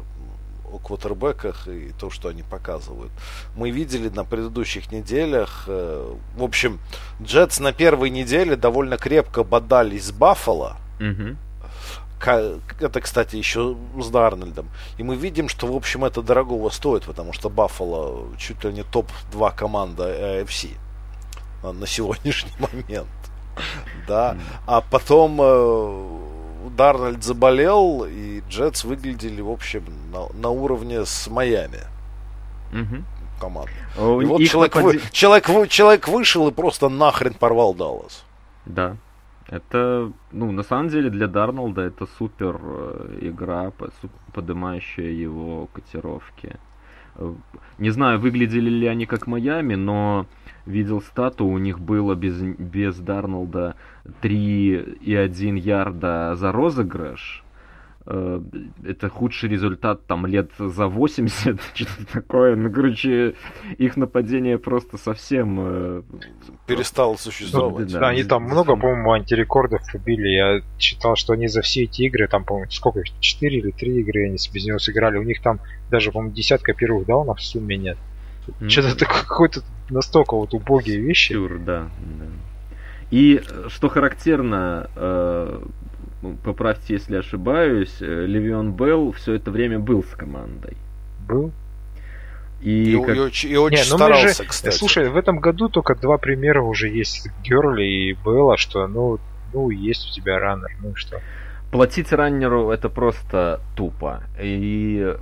о 0.72 0.78
квотербеках 0.78 1.68
и 1.68 1.92
то, 2.00 2.10
что 2.10 2.30
они 2.30 2.44
показывают. 2.44 3.12
Мы 3.56 3.72
видели 3.72 4.10
на 4.10 4.26
предыдущих 4.26 4.92
неделях, 4.92 5.64
в 5.68 6.44
общем, 6.44 6.80
Джетс 7.22 7.60
на 7.60 7.74
первой 7.74 8.10
неделе 8.10 8.56
довольно 8.56 8.98
крепко 8.98 9.44
бодались 9.44 10.06
с 10.06 10.12
Баффало. 10.12 10.78
Угу. 11.00 11.38
Это, 12.22 13.02
кстати, 13.02 13.38
еще 13.38 13.78
с 13.98 14.10
Дарнольдом. 14.10 14.70
И 14.98 15.04
мы 15.04 15.16
видим, 15.16 15.48
что, 15.48 15.68
в 15.68 15.76
общем, 15.76 16.04
это 16.04 16.22
дорогого 16.22 16.70
стоит, 16.70 17.06
потому 17.06 17.32
что 17.32 17.50
Баффало 17.50 18.36
чуть 18.38 18.64
ли 18.64 18.74
не 18.74 18.84
топ-2 18.84 19.56
команда 19.56 20.42
AFC 20.42 20.72
на 21.64 21.88
сегодняшний 21.88 22.52
момент. 22.60 23.08
Да. 24.08 24.38
А 24.66 24.82
потом 24.82 25.40
э, 25.42 26.70
Дарнольд 26.76 27.24
заболел, 27.24 28.06
и 28.06 28.42
Джетс 28.50 28.84
выглядели, 28.84 29.42
в 29.42 29.50
общем, 29.50 29.86
на, 30.12 30.28
на 30.34 30.50
уровне 30.50 31.06
с 31.06 31.28
Майами. 31.28 31.82
Угу. 32.72 33.04
Команда. 33.40 33.72
И 33.98 34.26
вот 34.26 34.44
человек, 34.44 34.76
напади... 34.76 34.98
вы, 34.98 35.04
человек, 35.12 35.70
человек 35.70 36.08
вышел 36.08 36.48
и 36.48 36.52
просто 36.52 36.90
нахрен 36.90 37.34
порвал 37.34 37.74
Даллас. 37.74 38.24
Да. 38.66 38.98
Это, 39.50 40.12
ну, 40.32 40.52
на 40.52 40.64
самом 40.64 40.90
деле 40.90 41.10
для 41.10 41.28
Дарнолда 41.28 41.82
это 41.82 42.06
супер 42.18 42.56
игра, 43.20 43.72
поднимающая 44.34 45.10
его 45.10 45.68
котировки. 45.74 46.58
Не 47.80 47.90
знаю, 47.90 48.20
выглядели 48.20 48.70
ли 48.70 48.88
они 48.88 49.06
как 49.06 49.28
Майами, 49.28 49.76
но 49.76 50.28
видел 50.66 51.02
стату, 51.02 51.46
у 51.46 51.58
них 51.58 51.80
было 51.80 52.16
без, 52.16 52.40
без 52.42 52.98
Дарнолда 53.00 53.76
3,1 54.22 55.58
ярда 55.58 56.36
за 56.36 56.52
розыгрыш. 56.52 57.44
Это 58.06 59.10
худший 59.10 59.50
результат 59.50 60.08
там 60.08 60.26
лет 60.26 60.50
за 60.58 60.88
80, 60.88 61.60
что-то 61.74 62.06
такое. 62.12 62.56
Ну, 62.56 62.72
короче, 62.72 63.36
их 63.78 63.98
нападение 63.98 64.58
просто 64.58 64.98
совсем... 64.98 65.58
э, 65.60 66.02
Перестало 66.66 67.18
существовать. 67.18 67.92
Да, 67.92 68.00
да, 68.00 68.08
они 68.08 68.24
там 68.24 68.44
много, 68.44 68.76
по-моему, 68.76 69.12
антирекордов 69.12 69.82
побили. 69.92 70.30
Я 70.30 70.62
читал, 70.78 71.18
что 71.18 71.34
они 71.34 71.48
за 71.48 71.62
все 71.62 71.84
эти 71.84 72.04
игры, 72.04 72.28
там, 72.28 72.46
по-моему, 72.46 72.72
сколько 72.72 73.02
их, 73.02 73.08
4 73.20 73.58
или 73.58 73.72
3 73.72 74.00
игры 74.00 74.26
они 74.26 74.38
без 74.54 74.66
него 74.66 74.80
сыграли. 74.80 75.18
У 75.18 75.24
них 75.24 75.42
там 75.42 75.60
даже, 75.92 76.12
по-моему, 76.12 76.34
десятка 76.34 76.74
первых 76.74 77.06
даунов 77.06 77.40
в 77.40 77.44
сумме 77.44 77.78
нет. 77.78 77.98
Mm-hmm. 78.48 78.70
Что-то 78.70 78.98
такое, 78.98 79.22
какой-то 79.24 79.62
настолько 79.90 80.36
вот 80.36 80.54
убогие 80.54 81.00
вещи. 81.00 81.34
Сюр, 81.34 81.60
да, 81.60 81.90
да. 82.00 82.26
И 83.12 83.42
что 83.68 83.90
характерно, 83.90 84.90
э, 84.96 85.62
поправьте, 86.44 86.94
если 86.94 87.18
ошибаюсь, 87.18 87.96
Левион 88.00 88.74
Белл 88.74 89.12
все 89.14 89.34
это 89.34 89.52
время 89.52 89.80
был 89.80 90.04
с 90.04 90.16
командой. 90.16 90.78
Был? 91.28 91.52
И, 92.62 92.94
и, 92.94 93.02
как... 93.02 93.16
и, 93.16 93.20
очень, 93.20 93.52
и 93.52 93.58
очень 93.58 93.78
Не, 93.78 93.84
старался, 93.84 94.44
же, 94.44 94.50
кстати. 94.50 94.76
Слушай, 94.76 95.10
в 95.10 95.16
этом 95.16 95.40
году 95.40 95.70
только 95.70 95.96
два 95.96 96.18
примера 96.18 96.62
уже 96.62 96.90
есть 96.90 97.30
Герли 97.44 97.84
и 97.84 98.14
Белла, 98.14 98.58
что 98.58 98.88
ну, 98.88 99.20
ну, 99.54 99.70
есть 99.70 100.10
у 100.10 100.14
тебя 100.14 100.40
раннер, 100.40 100.70
ну 100.82 100.94
что. 100.96 101.22
Платить 101.72 102.12
раннеру 102.12 102.72
это 102.72 102.90
просто 102.90 103.62
тупо. 103.76 104.24
И 104.42 105.16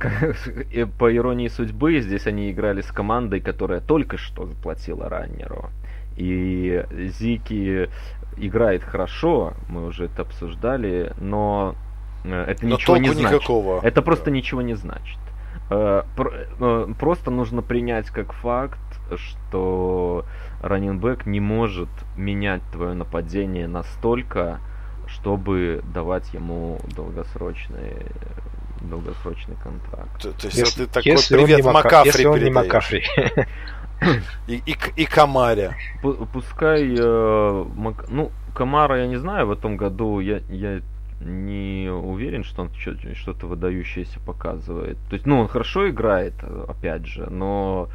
И 0.70 0.84
по 0.84 1.14
иронии 1.14 1.48
судьбы, 1.48 2.00
здесь 2.00 2.26
они 2.26 2.50
играли 2.50 2.80
с 2.80 2.90
командой, 2.90 3.40
которая 3.40 3.80
только 3.80 4.18
что 4.18 4.46
заплатила 4.46 5.08
раннеру. 5.08 5.70
И 6.16 6.84
Зики 7.18 7.88
играет 8.36 8.82
хорошо, 8.84 9.54
мы 9.68 9.86
уже 9.86 10.06
это 10.06 10.22
обсуждали, 10.22 11.12
но 11.18 11.74
э, 12.24 12.44
это 12.48 12.66
Но 12.66 12.74
ничего 12.76 12.96
не 12.96 13.10
значит. 13.10 13.32
никакого. 13.40 13.80
Это 13.82 14.02
просто 14.02 14.30
ничего 14.30 14.62
не 14.62 14.74
значит. 14.74 15.18
Э, 15.70 16.02
э, 16.60 16.86
Просто 16.98 17.30
нужно 17.30 17.62
принять 17.62 18.08
как 18.10 18.32
факт, 18.32 18.78
что 19.16 20.24
раненбэк 20.62 21.26
не 21.26 21.40
может 21.40 21.88
менять 22.16 22.62
твое 22.72 22.94
нападение 22.94 23.66
настолько, 23.68 24.60
чтобы 25.06 25.82
давать 25.94 26.32
ему 26.34 26.80
долгосрочный, 26.96 27.94
долгосрочный 28.80 29.56
контракт. 29.62 30.22
То, 30.22 30.32
то 30.32 30.46
есть 30.46 30.58
Если, 30.58 30.84
это 30.84 30.92
ты 30.92 30.94
такой 31.00 31.12
если 31.12 31.36
он 31.36 31.42
привет 31.44 31.58
не 31.58 31.62
Мака- 31.70 31.72
Макафри 31.84 32.06
если 32.10 32.26
он 32.26 32.38
не. 32.42 32.50
Макафри. 32.50 33.04
И, 34.46 34.62
и, 34.66 34.76
и 34.96 35.04
Камаре. 35.06 35.74
Пу- 36.02 36.26
Пускай, 36.32 36.94
э, 36.96 37.64
Мак- 37.76 38.06
ну, 38.10 38.30
Камара 38.54 38.98
я 39.00 39.06
не 39.06 39.16
знаю, 39.16 39.46
в 39.46 39.52
этом 39.52 39.76
году 39.76 40.20
я, 40.20 40.40
я 40.48 40.80
не 41.20 41.88
уверен, 41.90 42.44
что 42.44 42.62
он 42.62 42.70
что-то 42.74 43.46
выдающееся 43.46 44.20
показывает. 44.20 44.98
То 45.08 45.14
есть, 45.14 45.26
ну, 45.26 45.40
он 45.40 45.48
хорошо 45.48 45.88
играет, 45.88 46.34
э, 46.42 46.64
опять 46.68 47.06
же, 47.06 47.28
но 47.30 47.88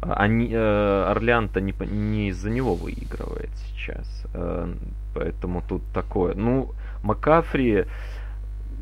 они, 0.00 0.48
э, 0.52 1.04
Орлеан-то 1.10 1.60
не, 1.60 1.72
не 1.86 2.28
из-за 2.30 2.50
него 2.50 2.74
выигрывает 2.74 3.50
сейчас. 3.68 4.26
Э, 4.34 4.72
поэтому 5.14 5.62
тут 5.68 5.82
такое. 5.94 6.34
Ну, 6.34 6.72
Макафри 7.04 7.84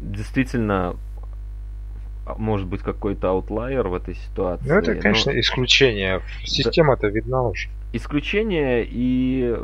действительно 0.01 0.97
может 2.39 2.67
быть 2.67 2.83
какой-то 2.83 3.31
аутлайер 3.31 3.89
в 3.89 3.95
этой 3.95 4.15
ситуации. 4.15 4.69
Ну, 4.69 4.75
это, 4.75 4.95
но- 4.95 5.01
конечно, 5.01 5.39
исключение. 5.39 6.21
Система-то 6.45 7.09
видна 7.09 7.43
уже. 7.43 7.69
исключение 7.93 8.87
и 8.89 9.57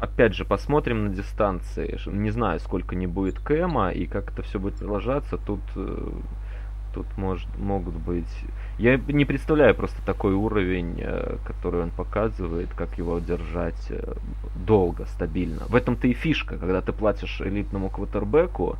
опять 0.00 0.34
же 0.34 0.44
посмотрим 0.44 1.06
на 1.06 1.14
дистанции. 1.14 1.98
Не 2.06 2.30
знаю, 2.30 2.60
сколько 2.60 2.94
не 2.94 3.06
будет 3.06 3.38
Кэма 3.38 3.90
и 3.90 4.06
как 4.06 4.32
это 4.32 4.42
все 4.42 4.58
будет 4.58 4.76
продолжаться. 4.76 5.38
Тут 5.38 5.60
э, 5.76 6.10
тут 6.94 7.06
может, 7.16 7.48
могут 7.58 7.94
быть. 7.94 8.32
Я 8.78 8.96
не 8.96 9.24
представляю 9.24 9.74
просто 9.74 10.00
такой 10.04 10.34
уровень, 10.34 11.00
э, 11.00 11.36
который 11.44 11.82
он 11.82 11.90
показывает, 11.90 12.68
как 12.74 12.96
его 12.98 13.18
держать 13.18 13.86
э, 13.90 14.14
долго, 14.54 15.06
стабильно. 15.06 15.64
В 15.68 15.74
этом-то 15.74 16.06
и 16.06 16.12
фишка, 16.12 16.56
когда 16.56 16.80
ты 16.80 16.92
платишь 16.92 17.40
элитному 17.40 17.90
квотербеку, 17.90 18.76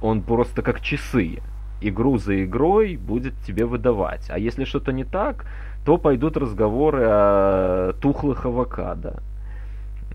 он 0.00 0.22
просто 0.22 0.62
как 0.62 0.80
часы. 0.80 1.40
Игру 1.80 2.18
за 2.18 2.44
игрой 2.44 2.96
будет 2.96 3.34
тебе 3.46 3.64
выдавать. 3.64 4.30
А 4.30 4.38
если 4.38 4.64
что-то 4.64 4.92
не 4.92 5.04
так, 5.04 5.46
то 5.84 5.96
пойдут 5.96 6.36
разговоры 6.36 7.04
о 7.04 7.92
тухлых 8.00 8.44
авокадо. 8.46 9.22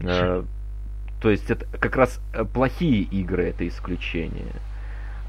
Э, 0.02 0.44
То 1.22 1.30
есть 1.30 1.50
это 1.50 1.66
как 1.80 1.96
раз 1.96 2.20
э, 2.34 2.44
плохие 2.44 3.02
игры 3.04 3.44
это 3.46 3.66
исключение. 3.68 4.54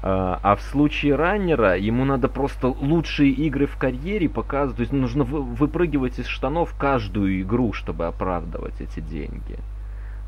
А 0.03 0.39
а 0.43 0.55
в 0.55 0.61
случае 0.61 1.15
раннера 1.15 1.77
ему 1.77 2.05
надо 2.05 2.27
просто 2.27 2.67
лучшие 2.67 3.31
игры 3.31 3.65
в 3.65 3.77
карьере 3.77 4.27
показывать. 4.29 4.75
То 4.77 4.81
есть 4.81 4.93
нужно 4.93 5.23
вы- 5.23 5.41
выпрыгивать 5.41 6.19
из 6.19 6.27
штанов 6.27 6.75
каждую 6.77 7.41
игру, 7.41 7.73
чтобы 7.73 8.05
оправдывать 8.05 8.79
эти 8.81 8.99
деньги. 8.99 9.57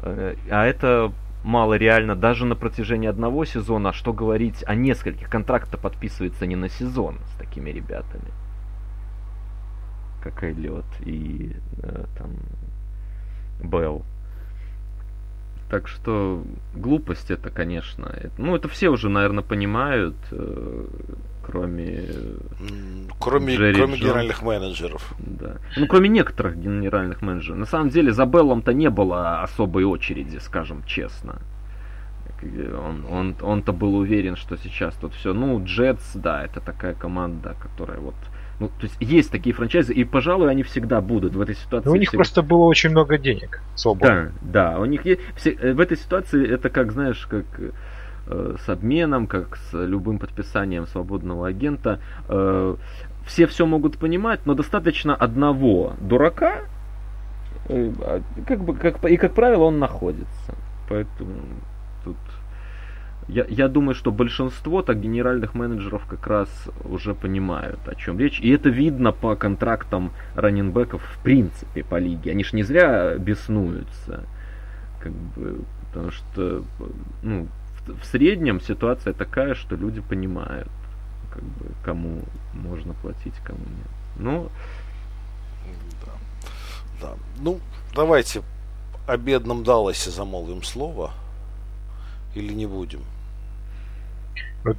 Э, 0.03 0.35
А 0.49 0.65
это 0.65 1.11
мало 1.47 1.75
реально 1.75 2.15
даже 2.15 2.45
на 2.45 2.55
протяжении 2.55 3.07
одного 3.07 3.45
сезона, 3.45 3.93
что 3.93 4.11
говорить 4.13 4.63
о 4.67 4.75
нескольких. 4.75 5.29
Контракт 5.29 5.79
подписывается 5.79 6.45
не 6.45 6.55
на 6.57 6.69
сезон 6.69 7.19
с 7.33 7.37
такими 7.37 7.69
ребятами. 7.69 8.31
Как 10.21 10.43
Эллиот 10.43 10.85
и 11.05 11.55
э, 11.81 12.05
там 12.17 12.31
Белл. 13.63 14.03
Так 15.69 15.87
что 15.87 16.43
глупость 16.75 17.31
это, 17.31 17.49
конечно. 17.49 18.05
это- 18.05 18.33
ну, 18.37 18.55
это 18.55 18.67
все 18.67 18.89
уже, 18.89 19.07
наверное, 19.09 19.43
понимают, 19.43 20.15
э, 20.31 20.85
кроме 21.47 22.03
Кроме, 23.19 23.55
Джерри 23.55 23.73
кроме 23.73 23.93
Джонс. 23.93 24.03
генеральных 24.03 24.41
менеджеров. 24.43 25.13
Да. 25.17 25.57
Ну, 25.77 25.87
кроме 25.87 26.09
некоторых 26.09 26.57
генеральных 26.57 27.21
менеджеров. 27.21 27.59
На 27.59 27.65
самом 27.65 27.89
деле, 27.89 28.11
за 28.11 28.25
Беллом-то 28.25 28.73
не 28.73 28.89
было 28.89 29.41
особой 29.41 29.83
очереди, 29.85 30.37
скажем 30.37 30.83
честно. 30.85 31.39
Он, 32.43 33.05
он, 33.09 33.35
он-то 33.41 33.73
был 33.73 33.95
уверен, 33.95 34.35
что 34.35 34.57
сейчас 34.57 34.93
тут 34.95 35.13
все. 35.15 35.33
Ну, 35.33 35.63
Джетс, 35.63 36.13
да, 36.13 36.43
это 36.45 36.59
такая 36.61 36.93
команда, 36.93 37.55
которая 37.59 37.99
вот. 37.99 38.13
Ну, 38.59 38.67
то 38.67 38.83
есть 38.83 38.95
есть 38.99 39.31
такие 39.31 39.53
франчайзы, 39.55 39.93
и, 39.93 40.03
пожалуй, 40.03 40.49
они 40.49 40.63
всегда 40.63 40.99
будут 41.01 41.33
в 41.35 41.41
этой 41.41 41.55
ситуации. 41.55 41.87
Ну, 41.89 41.93
у 41.93 41.97
них 41.97 42.09
всегда- 42.09 42.17
просто 42.17 42.41
было 42.43 42.65
очень 42.65 42.89
много 42.91 43.17
денег 43.17 43.61
свободно. 43.75 44.31
Да, 44.41 44.71
да, 44.73 44.79
у 44.79 44.85
них 44.85 45.05
есть... 45.05 45.21
э, 45.45 45.73
в 45.73 45.79
этой 45.79 45.97
ситуации 45.97 46.47
это 46.47 46.69
как, 46.69 46.91
знаешь, 46.91 47.25
как 47.27 47.45
э, 47.59 47.71
с 48.29 48.69
обменом, 48.69 49.27
как 49.27 49.57
с 49.57 49.73
любым 49.73 50.19
подписанием 50.19 50.87
свободного 50.87 51.47
агента. 51.47 51.99
Э, 52.27 52.75
все 53.25 53.45
все 53.45 53.65
могут 53.65 53.97
понимать, 53.97 54.45
но 54.45 54.53
достаточно 54.53 55.15
одного 55.15 55.93
дурака, 55.99 56.61
э, 57.69 57.91
а, 58.01 58.21
как 58.47 58.59
бы, 58.63 58.73
как, 58.75 59.03
и, 59.05 59.17
как 59.17 59.33
правило, 59.33 59.63
он 59.63 59.79
находится. 59.79 60.55
Поэтому 60.89 61.33
тут... 62.03 62.17
Я, 63.27 63.45
я 63.49 63.67
думаю, 63.67 63.93
что 63.93 64.11
большинство 64.13 64.81
так 64.81 65.01
генеральных 65.01 65.53
менеджеров 65.53 66.05
как 66.05 66.25
раз 66.27 66.69
уже 66.85 67.13
понимают, 67.13 67.79
о 67.85 67.95
чем 67.95 68.17
речь. 68.17 68.39
И 68.39 68.49
это 68.49 68.69
видно 68.69 69.11
по 69.11 69.35
контрактам 69.35 70.11
раненбеков 70.33 71.01
в 71.03 71.21
принципе 71.23 71.83
по 71.83 71.99
лиге. 71.99 72.31
Они 72.31 72.45
ж 72.45 72.53
не 72.53 72.63
зря 72.63 73.17
беснуются. 73.17 74.23
Как 75.01 75.11
бы, 75.11 75.59
потому 75.91 76.11
что 76.11 76.63
ну, 77.21 77.47
в, 77.87 78.05
среднем 78.05 78.61
ситуация 78.61 79.13
такая, 79.13 79.55
что 79.55 79.75
люди 79.75 80.01
понимают, 80.01 80.69
как 81.31 81.43
бы, 81.43 81.65
кому 81.83 82.21
можно 82.53 82.93
платить, 82.93 83.35
кому 83.43 83.59
нет. 83.59 83.87
Ну, 84.17 84.49
Да. 86.05 86.11
Да. 87.01 87.13
Ну, 87.39 87.59
давайте 87.95 88.41
о 89.07 89.17
бедном 89.17 89.63
Далласе 89.63 90.11
замолвим 90.11 90.63
слово. 90.63 91.11
Или 92.35 92.53
не 92.53 92.65
будем? 92.65 93.01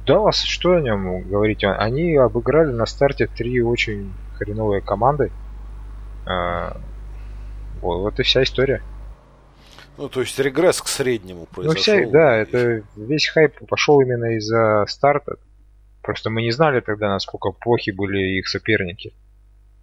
Даллас, 0.05 0.43
что 0.43 0.73
о 0.73 0.81
нем 0.81 1.23
говорить? 1.23 1.63
Они 1.63 2.15
обыграли 2.15 2.71
на 2.71 2.85
старте 2.85 3.27
три 3.27 3.61
очень 3.61 4.13
хреновые 4.37 4.81
команды. 4.81 5.31
А, 6.25 6.77
Вот, 7.81 7.99
вот 7.99 8.19
и 8.19 8.23
вся 8.23 8.43
история. 8.43 8.81
Ну, 9.99 10.07
то 10.07 10.21
есть 10.21 10.39
регресс 10.39 10.81
к 10.81 10.87
среднему 10.87 11.41
Ну, 11.41 11.45
произошел. 11.47 11.81
вся, 11.81 12.09
да, 12.09 12.37
это 12.37 12.83
весь 12.95 13.27
хайп 13.27 13.67
пошел 13.67 13.99
именно 13.99 14.37
из-за 14.37 14.85
старта. 14.87 15.35
Просто 16.01 16.29
мы 16.29 16.41
не 16.41 16.51
знали 16.51 16.79
тогда, 16.79 17.09
насколько 17.09 17.51
плохи 17.51 17.91
были 17.91 18.37
их 18.39 18.47
соперники. 18.47 19.11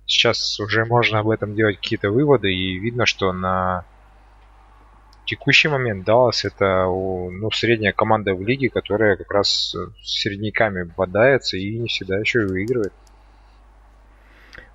Сейчас 0.06 0.58
уже 0.58 0.86
можно 0.86 1.18
об 1.18 1.28
этом 1.28 1.54
делать 1.54 1.76
какие-то 1.76 2.10
выводы, 2.10 2.50
и 2.50 2.78
видно, 2.78 3.04
что 3.04 3.30
на 3.34 3.84
текущий 5.26 5.68
момент 5.68 6.06
Даллас 6.06 6.46
это 6.46 6.86
ну, 6.86 7.50
средняя 7.50 7.92
команда 7.92 8.34
в 8.34 8.40
лиге, 8.40 8.70
которая 8.70 9.16
как 9.16 9.30
раз 9.30 9.74
с 9.74 10.22
середняками 10.22 10.84
бодается 10.84 11.58
и 11.58 11.76
не 11.76 11.88
всегда 11.88 12.18
еще 12.18 12.44
и 12.44 12.46
выигрывает. 12.46 12.94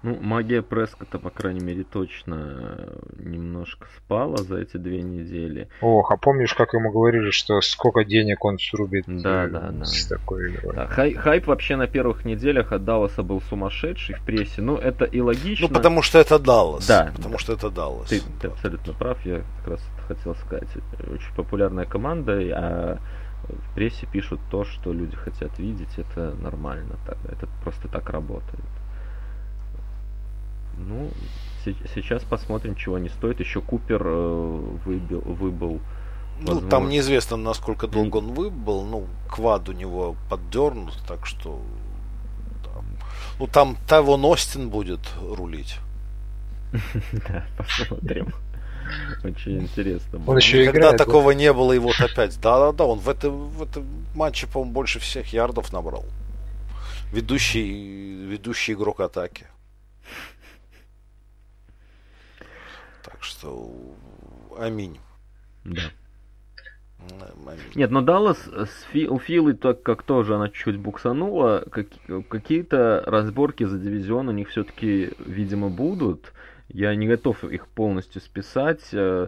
Ну, 0.03 0.17
магия 0.19 0.61
Прескота, 0.61 1.19
по 1.19 1.29
крайней 1.29 1.59
мере, 1.59 1.83
точно 1.83 2.35
э, 2.77 2.99
немножко 3.19 3.87
спала 3.97 4.37
за 4.37 4.57
эти 4.57 4.77
две 4.77 5.01
недели. 5.01 5.67
Ох, 5.81 6.11
а 6.11 6.17
помнишь, 6.17 6.53
как 6.53 6.73
ему 6.73 6.91
говорили, 6.91 7.29
что 7.31 7.61
сколько 7.61 8.03
денег 8.03 8.43
он 8.43 8.57
срубит 8.57 9.05
Да, 9.07 9.45
э, 9.45 9.49
да, 9.49 9.69
да. 9.71 9.85
с 9.85 10.07
такой 10.07 10.49
игрой? 10.51 10.75
Да, 10.75 10.87
хай- 10.87 11.13
хайп 11.13 11.47
вообще 11.47 11.75
на 11.75 11.87
первых 11.87 12.25
неделях 12.25 12.71
от 12.71 12.83
Далласа 12.83 13.21
был 13.23 13.41
сумасшедший 13.41 14.15
в 14.15 14.21
прессе. 14.25 14.61
Ну, 14.61 14.75
это 14.75 15.05
и 15.05 15.21
логично. 15.21 15.67
Ну, 15.67 15.73
потому 15.73 16.01
что 16.01 16.17
это 16.19 16.39
Даллас. 16.39 16.87
Да, 16.87 17.11
Потому 17.15 17.33
да. 17.33 17.39
что 17.39 17.53
это 17.53 17.69
Даллас. 17.69 18.09
Ты, 18.09 18.21
ты 18.41 18.47
абсолютно 18.47 18.93
прав, 18.93 19.23
я 19.25 19.41
как 19.59 19.67
раз 19.73 19.81
это 19.97 20.15
хотел 20.15 20.35
сказать. 20.35 20.69
Очень 21.11 21.35
популярная 21.35 21.85
команда, 21.85 22.33
а 22.55 22.97
в 23.47 23.75
прессе 23.75 24.07
пишут 24.11 24.39
то, 24.49 24.63
что 24.63 24.93
люди 24.93 25.15
хотят 25.15 25.57
видеть, 25.59 25.97
это 25.97 26.33
нормально. 26.41 26.95
Так, 27.05 27.17
это 27.25 27.47
просто 27.63 27.87
так 27.87 28.09
работает. 28.09 28.63
Ну, 30.87 31.09
се- 31.63 31.75
сейчас 31.93 32.23
посмотрим, 32.23 32.75
чего 32.75 32.95
они 32.95 33.09
стоят. 33.09 33.39
Еще 33.39 33.61
Купер 33.61 34.01
э, 34.03 34.77
выбил, 34.85 35.21
выбыл. 35.21 35.79
Ну, 36.39 36.47
возможно. 36.47 36.69
там 36.69 36.89
неизвестно, 36.89 37.37
насколько 37.37 37.87
долго 37.87 38.17
он 38.17 38.33
выбыл. 38.33 38.83
Ну, 38.83 39.07
квад 39.29 39.69
у 39.69 39.73
него 39.73 40.15
поддернут, 40.29 40.97
так 41.07 41.25
что... 41.25 41.61
да. 42.63 42.81
Ну, 43.39 43.47
там 43.47 43.77
Тавон 43.87 44.25
Остин 44.25 44.69
будет 44.69 45.01
рулить. 45.21 45.77
Да, 47.11 47.45
посмотрим. 47.57 48.33
Очень 49.23 49.61
интересно. 49.61 50.17
Он 50.19 50.23
будет. 50.25 50.41
еще 50.41 50.61
Никогда 50.61 50.79
играет, 50.79 50.97
да? 50.97 51.05
такого 51.05 51.31
не 51.31 51.53
было, 51.53 51.73
и 51.73 51.79
вот 51.79 51.99
опять. 51.99 52.39
Да-да-да, 52.41 52.85
он 52.85 52.99
в, 52.99 53.07
это, 53.07 53.29
в 53.29 53.61
этом 53.61 53.85
матче, 54.15 54.47
по-моему, 54.47 54.73
больше 54.73 54.99
всех 54.99 55.31
ярдов 55.33 55.71
набрал. 55.71 56.05
ведущий, 57.11 58.25
ведущий 58.25 58.73
игрок 58.73 58.99
атаки. 59.01 59.45
Так 63.03 63.23
что 63.23 63.71
аминь. 64.57 64.99
Да. 65.63 65.81
Нет, 67.75 67.89
но 67.89 68.01
Даллас 68.01 68.37
с 68.47 68.83
Фи- 68.91 69.07
у 69.07 69.17
Филы, 69.17 69.53
так 69.53 69.81
как 69.81 70.03
тоже 70.03 70.35
она 70.35 70.49
чуть-чуть 70.49 70.77
буксанула, 70.77 71.65
как- 71.71 71.87
какие-то 72.29 73.03
разборки 73.07 73.63
за 73.63 73.79
дивизион 73.79 74.27
у 74.29 74.31
них 74.31 74.49
все-таки, 74.49 75.11
видимо, 75.19 75.69
будут. 75.69 76.31
Я 76.69 76.95
не 76.95 77.07
готов 77.07 77.43
их 77.43 77.67
полностью 77.67 78.21
списать, 78.21 78.87
э, 78.93 79.27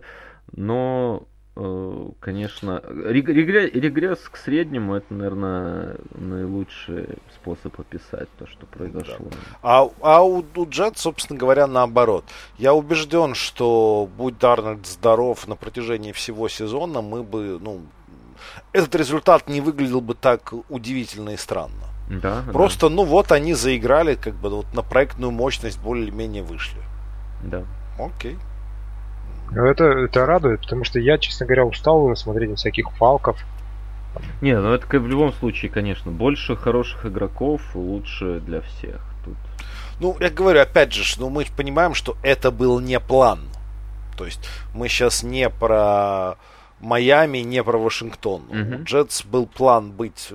но, 0.52 1.24
конечно, 1.56 2.82
рег- 2.88 3.30
регре- 3.30 3.70
регресс 3.72 4.20
к 4.20 4.38
среднему 4.38 4.96
это, 4.96 5.14
наверное, 5.14 5.98
наилучший 6.16 7.20
способ 7.36 7.80
описать 7.80 8.28
то, 8.40 8.48
что 8.48 8.66
произошло. 8.66 9.28
А, 9.62 9.88
а 10.02 10.24
у, 10.24 10.44
у 10.56 10.70
Джет, 10.70 10.98
собственно 10.98 11.38
говоря, 11.38 11.68
наоборот. 11.68 12.26
Я 12.58 12.74
убежден, 12.74 13.36
что 13.36 14.10
будь 14.18 14.40
Дарнольд 14.40 14.88
здоров 14.88 15.48
на 15.48 15.56
протяжении 15.56 16.12
всего 16.12 16.50
сезона, 16.50 17.02
мы 17.02 17.22
бы, 17.22 17.60
ну, 17.62 17.82
этот 18.72 18.96
результат 18.96 19.48
не 19.48 19.62
выглядел 19.62 20.02
бы 20.02 20.16
так 20.16 20.54
удивительно 20.70 21.32
и 21.32 21.38
странно. 21.38 21.84
Да, 22.10 22.42
да, 22.46 22.52
Просто, 22.52 22.90
ну 22.90 23.06
вот, 23.06 23.32
они 23.32 23.54
заиграли, 23.54 24.16
как 24.16 24.34
бы 24.34 24.50
вот 24.50 24.74
на 24.74 24.82
проектную 24.82 25.32
мощность 25.32 25.80
более-менее 25.80 26.44
вышли. 26.44 26.82
да. 27.44 27.64
Окей. 28.00 28.34
Ну, 28.34 28.40
это, 29.56 29.84
это 29.84 30.26
радует, 30.26 30.62
потому 30.62 30.84
что 30.84 31.00
я, 31.00 31.18
честно 31.18 31.46
говоря, 31.46 31.66
устал 31.66 32.04
уже 32.04 32.16
смотреть 32.16 32.50
на 32.50 32.56
всяких 32.56 32.90
фалков. 32.92 33.44
Не, 34.42 34.60
ну 34.60 34.74
это 34.74 34.86
в 34.88 35.08
любом 35.08 35.34
случае, 35.34 35.72
конечно, 35.72 36.12
больше 36.12 36.56
хороших 36.56 37.06
игроков 37.06 37.62
лучше 37.76 38.40
для 38.42 38.62
всех. 38.62 39.02
Тут 39.26 39.36
Ну, 40.00 40.16
я 40.20 40.30
говорю, 40.30 40.62
опять 40.62 40.94
же, 40.94 41.04
ну, 41.20 41.30
мы 41.30 41.46
понимаем, 41.56 41.94
что 41.94 42.16
это 42.22 42.52
был 42.52 42.80
не 42.80 43.00
план. 43.00 43.42
То 44.18 44.26
есть 44.26 44.48
мы 44.74 44.88
сейчас 44.88 45.24
не 45.24 45.50
про 45.50 46.36
Майами, 46.80 47.40
не 47.40 47.64
про 47.64 47.78
Вашингтон. 47.78 48.44
Мгм. 48.50 48.82
У 48.82 48.84
Джетс 48.84 49.24
был 49.24 49.48
план 49.48 49.92
быть 49.92 50.32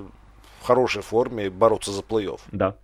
в 0.61 0.66
хорошей 0.66 1.03
форме 1.03 1.47
и 1.47 1.51
бороться 1.51 1.93
за 1.93 2.03
плей-офф. 2.03 2.41
да. 2.53 2.75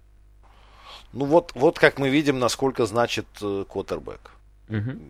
Ну 1.13 1.27
вот, 1.27 1.53
вот 1.55 1.79
как 1.79 2.01
мы 2.01 2.09
видим, 2.09 2.41
насколько 2.41 2.87
значит 2.87 3.27
э, 3.41 3.65
квотербек. 3.71 4.33
Мгм. 4.67 5.01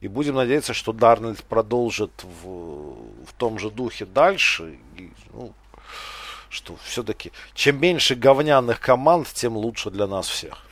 И 0.00 0.08
будем 0.08 0.34
надеяться, 0.36 0.74
что 0.74 0.92
Дарнольд 0.92 1.42
продолжит 1.44 2.12
в, 2.22 3.24
в 3.24 3.32
том 3.36 3.58
же 3.58 3.70
духе 3.70 4.06
дальше. 4.06 4.78
И, 4.96 5.10
ну, 5.32 5.52
что 6.48 6.76
все-таки 6.84 7.32
чем 7.54 7.80
меньше 7.80 8.14
говняных 8.14 8.80
команд, 8.80 9.28
тем 9.34 9.56
лучше 9.56 9.90
для 9.90 10.06
нас 10.06 10.28
всех. 10.28 10.64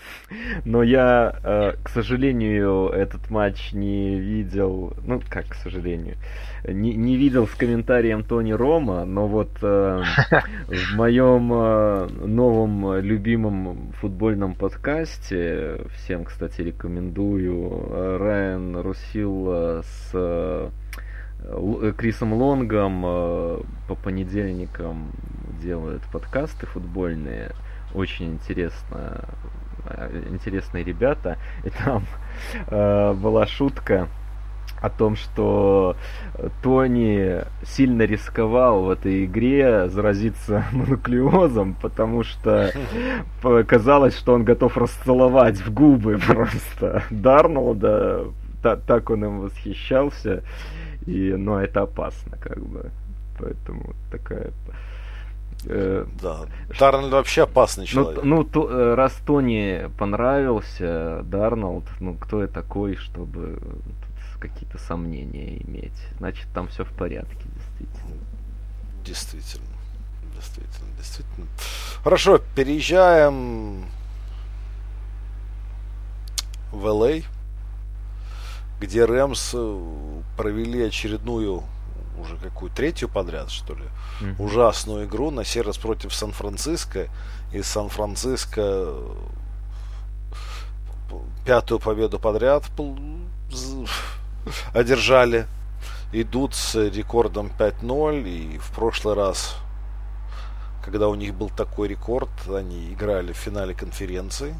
Но 0.64 0.82
я, 0.82 1.38
э, 1.42 1.72
к 1.82 1.88
сожалению, 1.88 2.88
этот 2.88 3.30
матч 3.30 3.72
не 3.72 4.18
видел. 4.18 4.94
Ну, 5.04 5.20
как, 5.28 5.48
к 5.48 5.54
сожалению, 5.54 6.16
не, 6.66 6.94
не 6.94 7.16
видел 7.16 7.46
с 7.46 7.54
комментарием 7.54 8.24
Тони 8.24 8.52
Рома, 8.52 9.04
но 9.04 9.26
вот 9.28 9.50
э, 9.62 10.02
в 10.66 10.96
моем 10.96 11.52
э, 11.52 12.08
новом 12.26 12.98
любимом 12.98 13.92
футбольном 14.00 14.54
подкасте, 14.54 15.82
всем, 15.94 16.24
кстати, 16.24 16.60
рекомендую, 16.60 18.18
Райан 18.18 18.76
Русил 18.76 19.82
с 19.82 20.72
Крисом 21.96 22.32
Лонгом 22.32 23.02
по 23.02 23.94
понедельникам 24.02 25.12
делают 25.62 26.02
подкасты 26.12 26.66
футбольные. 26.66 27.52
Очень 27.94 28.32
интересно 28.34 29.24
интересные 30.30 30.84
ребята. 30.84 31.38
И 31.64 31.70
там 31.70 32.04
э, 32.68 33.14
была 33.14 33.46
шутка 33.46 34.08
о 34.80 34.90
том, 34.90 35.16
что 35.16 35.96
Тони 36.62 37.42
сильно 37.64 38.02
рисковал 38.02 38.84
в 38.84 38.90
этой 38.90 39.24
игре 39.24 39.88
заразиться 39.88 40.64
монуклеозом, 40.72 41.74
потому 41.80 42.22
что 42.22 42.70
казалось, 43.66 44.16
что 44.16 44.34
он 44.34 44.44
готов 44.44 44.76
расцеловать 44.76 45.58
в 45.58 45.72
губы 45.72 46.18
просто 46.26 47.02
Дарнолда. 47.10 48.26
Та- 48.62 48.76
так 48.76 49.10
он 49.10 49.24
им 49.24 49.40
восхищался. 49.40 50.42
И, 51.06 51.32
но 51.36 51.60
это 51.60 51.82
опасно, 51.82 52.36
как 52.38 52.58
бы. 52.58 52.90
Поэтому 53.38 53.94
такая... 54.10 54.50
э, 55.66 56.06
Да. 56.20 56.46
Дарнольд 56.78 57.12
вообще 57.12 57.42
опасный 57.44 57.82
ну, 57.84 57.86
человек. 57.86 58.20
т- 58.22 58.26
ну, 58.26 58.44
то- 58.44 58.70
э, 58.70 58.94
раз 58.94 59.14
Тони 59.26 59.90
понравился, 59.98 61.20
Дарнолд, 61.24 61.84
ну, 62.00 62.14
кто 62.14 62.42
я 62.42 62.48
такой, 62.48 62.96
чтобы 62.96 63.58
какие-то 64.40 64.78
сомнения 64.78 65.56
иметь? 65.66 65.96
Значит, 66.18 66.46
там 66.54 66.68
все 66.68 66.84
в 66.84 66.92
порядке, 66.92 67.36
действительно. 67.54 68.22
Действительно. 69.04 69.66
Действительно, 70.34 70.88
действительно. 70.98 71.46
Хорошо, 72.04 72.40
переезжаем 72.54 73.86
в 76.72 76.86
Л.А., 76.86 77.22
где 78.80 79.04
Рэмс 79.06 79.54
провели 80.36 80.82
очередную, 80.82 81.62
уже 82.20 82.36
какую, 82.36 82.70
третью 82.70 83.08
подряд, 83.08 83.50
что 83.50 83.74
ли, 83.74 83.84
Мгм. 84.20 84.40
ужасную 84.40 85.06
игру, 85.06 85.30
на 85.30 85.44
раз 85.62 85.78
против 85.78 86.14
Сан-Франциско. 86.14 87.08
И 87.52 87.62
Сан-Франциско 87.62 88.60
э, 88.60 89.16
пятую 91.44 91.80
победу 91.80 92.18
подряд 92.18 92.64
одержали. 94.72 95.46
Идут 96.12 96.54
с 96.54 96.74
рекордом 96.88 97.50
5-0. 97.58 98.22
И 98.28 98.58
в 98.58 98.70
прошлый 98.70 99.14
раз, 99.14 99.56
когда 100.84 101.08
у 101.08 101.14
них 101.14 101.34
был 101.34 101.50
такой 101.50 101.88
рекорд, 101.88 102.30
они 102.48 102.92
играли 102.92 103.32
в 103.32 103.36
финале 103.36 103.74
конференции. 103.74 104.54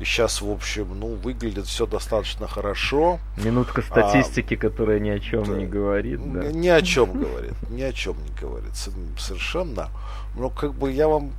И 0.00 0.04
сейчас, 0.04 0.40
в 0.40 0.50
общем, 0.50 0.98
ну, 0.98 1.14
выглядит 1.14 1.66
все 1.66 1.86
достаточно 1.86 2.48
хорошо. 2.48 3.20
Минутка 3.36 3.82
статистики, 3.82 4.56
которая 4.56 4.98
ни 4.98 5.10
о 5.10 5.20
чем 5.20 5.44
да. 5.44 5.52
не 5.52 5.66
говорит, 5.66 6.32
да. 6.32 6.50
Ни 6.50 6.68
о 6.68 6.80
чем 6.80 7.12
говорит. 7.12 7.52
Ни 7.68 7.82
о 7.82 7.92
чем 7.92 8.16
не 8.24 8.30
говорит. 8.40 8.74
Совершенно. 9.18 9.90
Но 10.34 10.48
как 10.48 10.72
бы 10.74 10.90
я 10.90 11.06
вам 11.06 11.32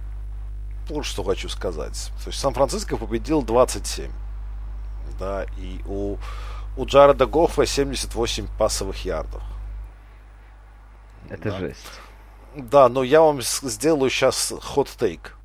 вот 0.89 1.05
что 1.05 1.23
хочу 1.23 1.49
сказать. 1.49 2.11
То 2.23 2.29
есть 2.29 2.39
Сан-Франциско 2.39 2.97
победил 2.97 3.41
27. 3.41 4.11
Да, 5.19 5.45
и 5.57 5.79
у, 5.87 6.17
у 6.77 6.85
Джареда 6.85 7.25
Гоффа 7.25 7.65
78 7.65 8.47
пасовых 8.59 9.05
ярдов. 9.05 9.41
Это 11.29 11.51
да. 11.51 11.59
жесть. 11.59 11.87
Да, 12.55 12.89
но 12.89 13.03
я 13.03 13.21
вам 13.21 13.41
сделаю 13.41 14.09
сейчас 14.09 14.53
хот-тейк. 14.61 15.37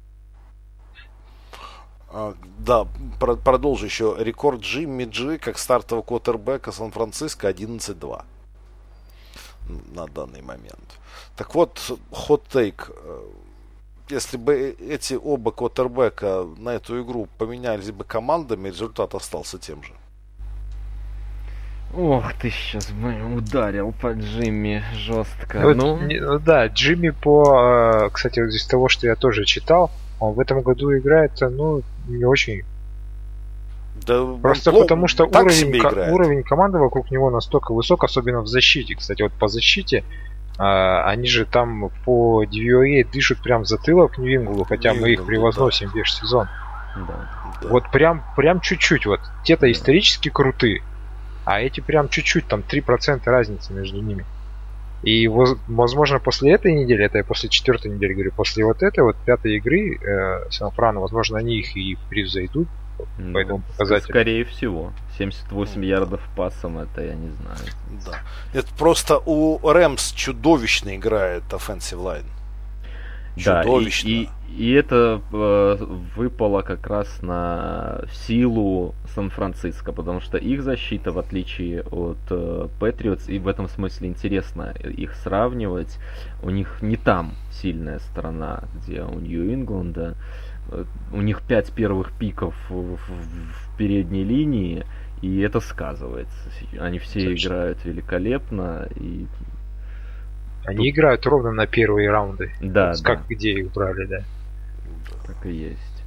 А, 2.19 2.35
да, 2.59 2.87
про- 3.21 3.37
продолжу 3.37 3.85
еще. 3.85 4.17
Рекорд 4.19 4.61
Джимми 4.63 5.05
Джи 5.05 5.37
как 5.39 5.59
стартового 5.59 6.03
квотербека 6.03 6.73
Сан-Франциско 6.73 7.49
11-2 7.51 8.25
на 9.95 10.07
данный 10.07 10.41
момент. 10.41 10.99
Так 11.37 11.55
вот, 11.55 11.79
хот-тейк. 12.11 12.91
Э, 13.05 13.21
Если 14.09 14.37
бы 14.39 14.55
эти 14.81 15.15
оба 15.15 15.51
квотербека 15.51 16.47
на 16.59 16.71
эту 16.71 17.03
игру 17.03 17.27
поменялись 17.39 17.91
бы 17.91 18.05
командами, 18.05 18.69
результат 18.69 19.15
остался 19.15 19.59
тем 19.59 19.83
же. 19.83 19.93
Ох, 21.95 22.33
ты 22.35 22.51
сейчас 22.51 22.89
ударил 23.37 23.93
по 23.93 24.13
Джимми 24.13 24.85
жестко. 24.95 25.61
Вот, 25.61 25.77
ну, 25.77 25.99
не- 26.01 26.21
ну 26.21 26.39
да, 26.39 26.67
Джимми 26.69 27.11
по, 27.11 28.07
э, 28.07 28.11
кстати, 28.11 28.39
вот 28.41 28.49
из 28.55 28.67
того, 28.67 28.89
что 28.89 29.07
я 29.09 29.17
тоже 29.17 29.45
читал, 29.45 29.91
он 30.21 30.35
в 30.35 30.41
этом 30.41 30.63
году 30.63 30.97
играет, 30.97 31.41
э, 31.43 31.49
ну, 31.49 31.83
не 32.09 32.25
очень. 32.25 32.63
Да 34.07 34.25
Просто 34.43 34.71
плохо- 34.71 34.85
потому 34.85 35.09
что 35.09 35.25
уровень, 35.27 35.81
ко- 35.81 36.13
уровень 36.13 36.43
команды 36.43 36.79
вокруг 36.79 37.11
него 37.11 37.31
настолько 37.31 37.73
высок, 37.73 38.05
особенно 38.05 38.41
в 38.43 38.47
защите. 38.47 38.95
Кстати, 38.95 39.23
вот 39.23 39.33
по 39.33 39.49
защите 39.49 40.05
а, 40.59 41.05
они 41.11 41.27
же 41.27 41.45
там 41.45 41.91
по 42.05 42.45
DVOA 42.45 43.07
дышат 43.13 43.39
прям 43.43 43.65
затылок 43.67 44.17
Нью-Инглу, 44.19 44.65
хотя 44.65 44.91
мы 44.93 44.97
их 44.97 45.03
Нью-Инглу, 45.05 45.27
превозносим 45.27 45.91
весь 45.95 46.15
сезон. 46.15 46.49
да. 46.97 47.15
Да. 47.63 47.69
Вот 47.69 47.91
прям, 47.91 48.23
прям 48.37 48.61
чуть-чуть. 48.61 49.07
Вот 49.07 49.21
те-то 49.45 49.71
исторически 49.71 50.29
крутые, 50.29 50.83
а 51.45 51.61
эти 51.61 51.81
прям 51.81 52.09
чуть-чуть, 52.09 52.47
там 52.49 52.61
3% 52.61 53.23
разницы 53.27 53.73
между 53.73 54.01
ними. 54.03 54.25
И 55.07 55.29
воз- 55.29 55.57
возможно 55.69 56.19
после 56.19 56.53
этой 56.53 56.75
недели, 56.75 57.05
это 57.05 57.19
я 57.19 57.25
после 57.25 57.49
четвертой 57.49 57.93
недели 57.93 58.13
говорю, 58.13 58.33
после 58.33 58.65
вот 58.65 58.83
этой 58.83 59.05
вот 59.05 59.17
пятой 59.25 59.57
игры 59.57 59.97
э, 59.97 60.51
Сан-Франа, 60.51 60.99
возможно, 60.99 61.39
они 61.39 61.59
их 61.61 61.77
и 61.77 61.97
превзойдут. 62.11 62.67
Ну, 63.19 63.33
по 63.35 63.39
этому 63.39 63.61
показателю. 63.61 64.09
Скорее 64.11 64.45
всего. 64.47 64.93
78 65.17 65.85
ярдов 65.85 66.21
пасом, 66.35 66.79
это 66.79 67.05
я 67.05 67.15
не 67.15 67.31
знаю. 67.31 67.59
Да. 68.05 68.19
Это 68.59 68.67
просто 68.77 69.19
у 69.25 69.59
Рэмс 69.63 70.13
чудовищно 70.13 70.97
играет 70.97 71.45
offensive 71.51 72.03
line. 72.03 72.25
Да, 73.45 73.63
Чудовищно. 73.63 74.09
и, 74.09 74.13
и, 74.25 74.29
и 74.49 74.73
это 74.73 75.21
э, 75.33 75.77
выпало 76.17 76.63
как 76.63 76.87
раз 76.87 77.21
на 77.23 78.03
силу 78.13 78.95
Сан-Франциско, 79.15 79.93
потому 79.93 80.21
что 80.21 80.39
их 80.39 80.63
защита, 80.63 81.13
в 81.13 81.19
отличие 81.19 81.83
от 81.83 82.19
э, 82.31 82.69
и 83.29 83.39
в 83.39 83.49
этом 83.49 83.69
смысле 83.69 84.09
интересно 84.09 84.73
их 84.83 85.15
сравнивать, 85.15 85.99
у 86.43 86.51
них 86.51 86.79
не 86.83 86.97
там 86.97 87.35
сильная 87.51 87.99
сторона, 87.99 88.65
где 88.75 89.03
у 89.03 89.19
Нью-Ингланда. 89.19 90.15
Э, 90.71 90.85
У 91.13 91.21
них 91.21 91.43
пять 91.43 91.73
первых 91.73 92.13
пиков 92.13 92.55
в, 92.69 92.97
в- 92.97 92.99
в 92.99 93.77
передней 93.77 94.25
линии, 94.25 94.85
и 95.23 95.41
это 95.41 95.61
сказывается. 95.61 96.51
Они 96.79 96.99
все 96.99 97.31
Точно. 97.31 97.47
играют 97.49 97.85
великолепно, 97.85 98.89
и 98.97 99.27
Они 100.67 100.91
играют 100.91 101.25
ровно 101.27 101.53
на 101.53 101.67
первые 101.67 102.11
раунды. 102.11 102.53
да, 102.61 102.91
Вот 102.91 103.03
да. 103.03 103.15
Как 103.15 103.29
где 103.29 103.53
их 103.53 103.73
брали, 103.73 104.05
да. 104.07 104.19
Так 105.27 105.47
и 105.47 105.53
есть. 105.53 106.05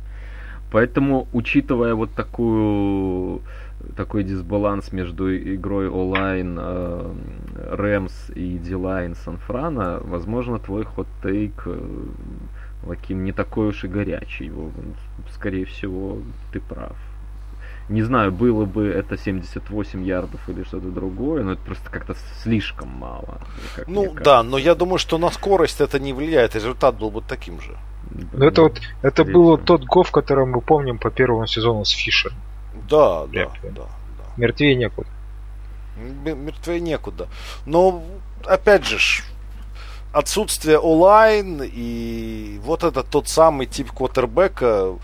Поэтому, 0.72 1.28
учитывая 1.34 1.96
вот 1.96 2.14
такую 2.14 3.42
такой 3.96 4.24
дисбаланс 4.24 4.92
между 4.92 5.36
игрой 5.36 5.88
онлайн 5.88 6.58
э, 6.60 7.14
Рэмс 7.72 8.32
и 8.36 8.58
Дилайн 8.58 9.16
Санфрана, 9.16 10.00
возможно, 10.04 10.60
твой 10.60 10.84
хот-тейк 10.84 11.64
э, 11.66 12.06
Лаким 12.84 13.24
не 13.24 13.32
такой 13.32 13.68
уж 13.68 13.84
и 13.84 13.88
горячий. 13.88 14.52
Скорее 15.32 15.66
всего, 15.66 16.20
ты 16.52 16.60
прав. 16.60 16.96
Не 17.90 18.04
знаю, 18.04 18.32
было 18.32 18.66
бы 18.66 18.88
это 18.88 19.18
78 19.18 20.06
ярдов 20.06 20.48
или 20.48 20.64
что-то 20.64 20.90
другое, 20.90 21.44
но 21.44 21.54
это 21.54 21.62
просто 21.64 21.90
как-то 21.90 22.16
слишком 22.44 22.90
мало. 22.90 23.42
Ну 23.88 24.14
да, 24.14 24.44
но 24.44 24.58
я 24.60 24.76
думаю, 24.76 25.00
что 25.00 25.18
на 25.18 25.32
скорость 25.32 25.82
это 25.82 26.00
не 26.00 26.14
влияет, 26.14 26.56
результат 26.56 26.96
был 27.00 27.10
бы 27.10 27.22
таким 27.22 27.60
же. 27.60 27.76
Ну 28.34 28.46
это 28.46 28.62
вот, 28.62 28.80
это 29.02 29.24
был 29.24 29.58
тот 29.58 29.86
Гоф, 29.86 30.12
который 30.12 30.46
мы 30.46 30.62
помним 30.62 31.00
по 31.00 31.10
первому 31.10 31.48
сезону 31.48 31.84
с 31.84 31.90
Фишером. 31.90 32.38
Да, 32.90 33.26
да, 33.28 33.52
да, 33.64 33.70
да. 33.74 33.84
Мертвее 34.38 34.76
некуда. 34.76 35.10
Мертвее 36.24 36.80
некуда. 36.80 37.28
Но, 37.66 38.04
опять 38.46 38.86
же, 38.86 39.00
ж, 39.00 39.24
отсутствие 40.14 40.80
онлайн 40.80 41.62
и 41.64 42.60
вот 42.64 42.84
это 42.84 43.04
тот 43.04 43.28
самый 43.28 43.68
тип 43.68 43.92
квотербека, 43.92 44.96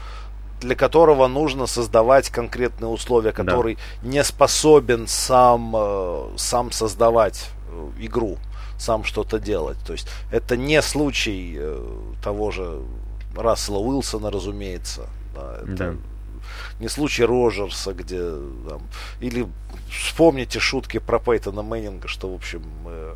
для 0.65 0.75
которого 0.75 1.27
нужно 1.27 1.67
создавать 1.67 2.29
конкретные 2.29 2.89
условия, 2.89 3.31
Да. 3.31 3.43
который 3.43 3.77
не 4.03 4.23
способен 4.23 5.07
сам, 5.07 5.73
э, 5.75 6.29
сам 6.37 6.71
создавать 6.71 7.49
э, 7.69 7.89
игру, 7.99 8.37
сам 8.77 9.03
что-то 9.03 9.39
делать. 9.39 9.77
То 9.85 9.93
есть 9.93 10.07
это 10.31 10.57
не 10.57 10.81
случай 10.81 11.55
э, 11.57 11.87
того 12.23 12.51
же 12.51 12.81
Рассела 13.35 13.77
Уилсона, 13.79 14.31
разумеется. 14.31 15.07
Да, 15.35 15.57
это 15.63 15.75
Да. 15.75 15.93
не 16.79 16.89
случай 16.89 17.25
Роджерса, 17.25 17.93
где 17.93 18.19
там, 18.69 18.81
или 19.19 19.47
вспомните 19.89 20.59
шутки 20.59 20.99
про 20.99 21.19
Пейтона 21.19 21.61
Мэннинга, 21.61 22.07
что, 22.07 22.29
в 22.29 22.33
общем, 22.33 22.63
э, 22.85 23.15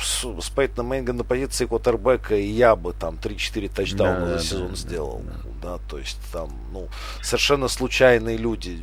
с, 0.00 0.24
с 0.40 0.50
Пейтоном 0.50 0.88
Мэннингом 0.90 1.16
на 1.18 1.24
позиции 1.24 1.66
квотербека 1.66 2.34
и 2.36 2.46
я 2.46 2.76
бы 2.76 2.92
там 2.92 3.16
3-4 3.16 3.68
тачдауна 3.74 4.26
Да, 4.26 4.38
за 4.38 4.44
сезон 4.44 4.68
да, 4.70 4.76
сделал. 4.76 5.22
да. 5.24 5.32
Да, 5.62 5.78
то 5.88 5.98
есть 5.98 6.18
там, 6.32 6.50
ну, 6.72 6.88
совершенно 7.22 7.68
случайные 7.68 8.36
люди 8.38 8.82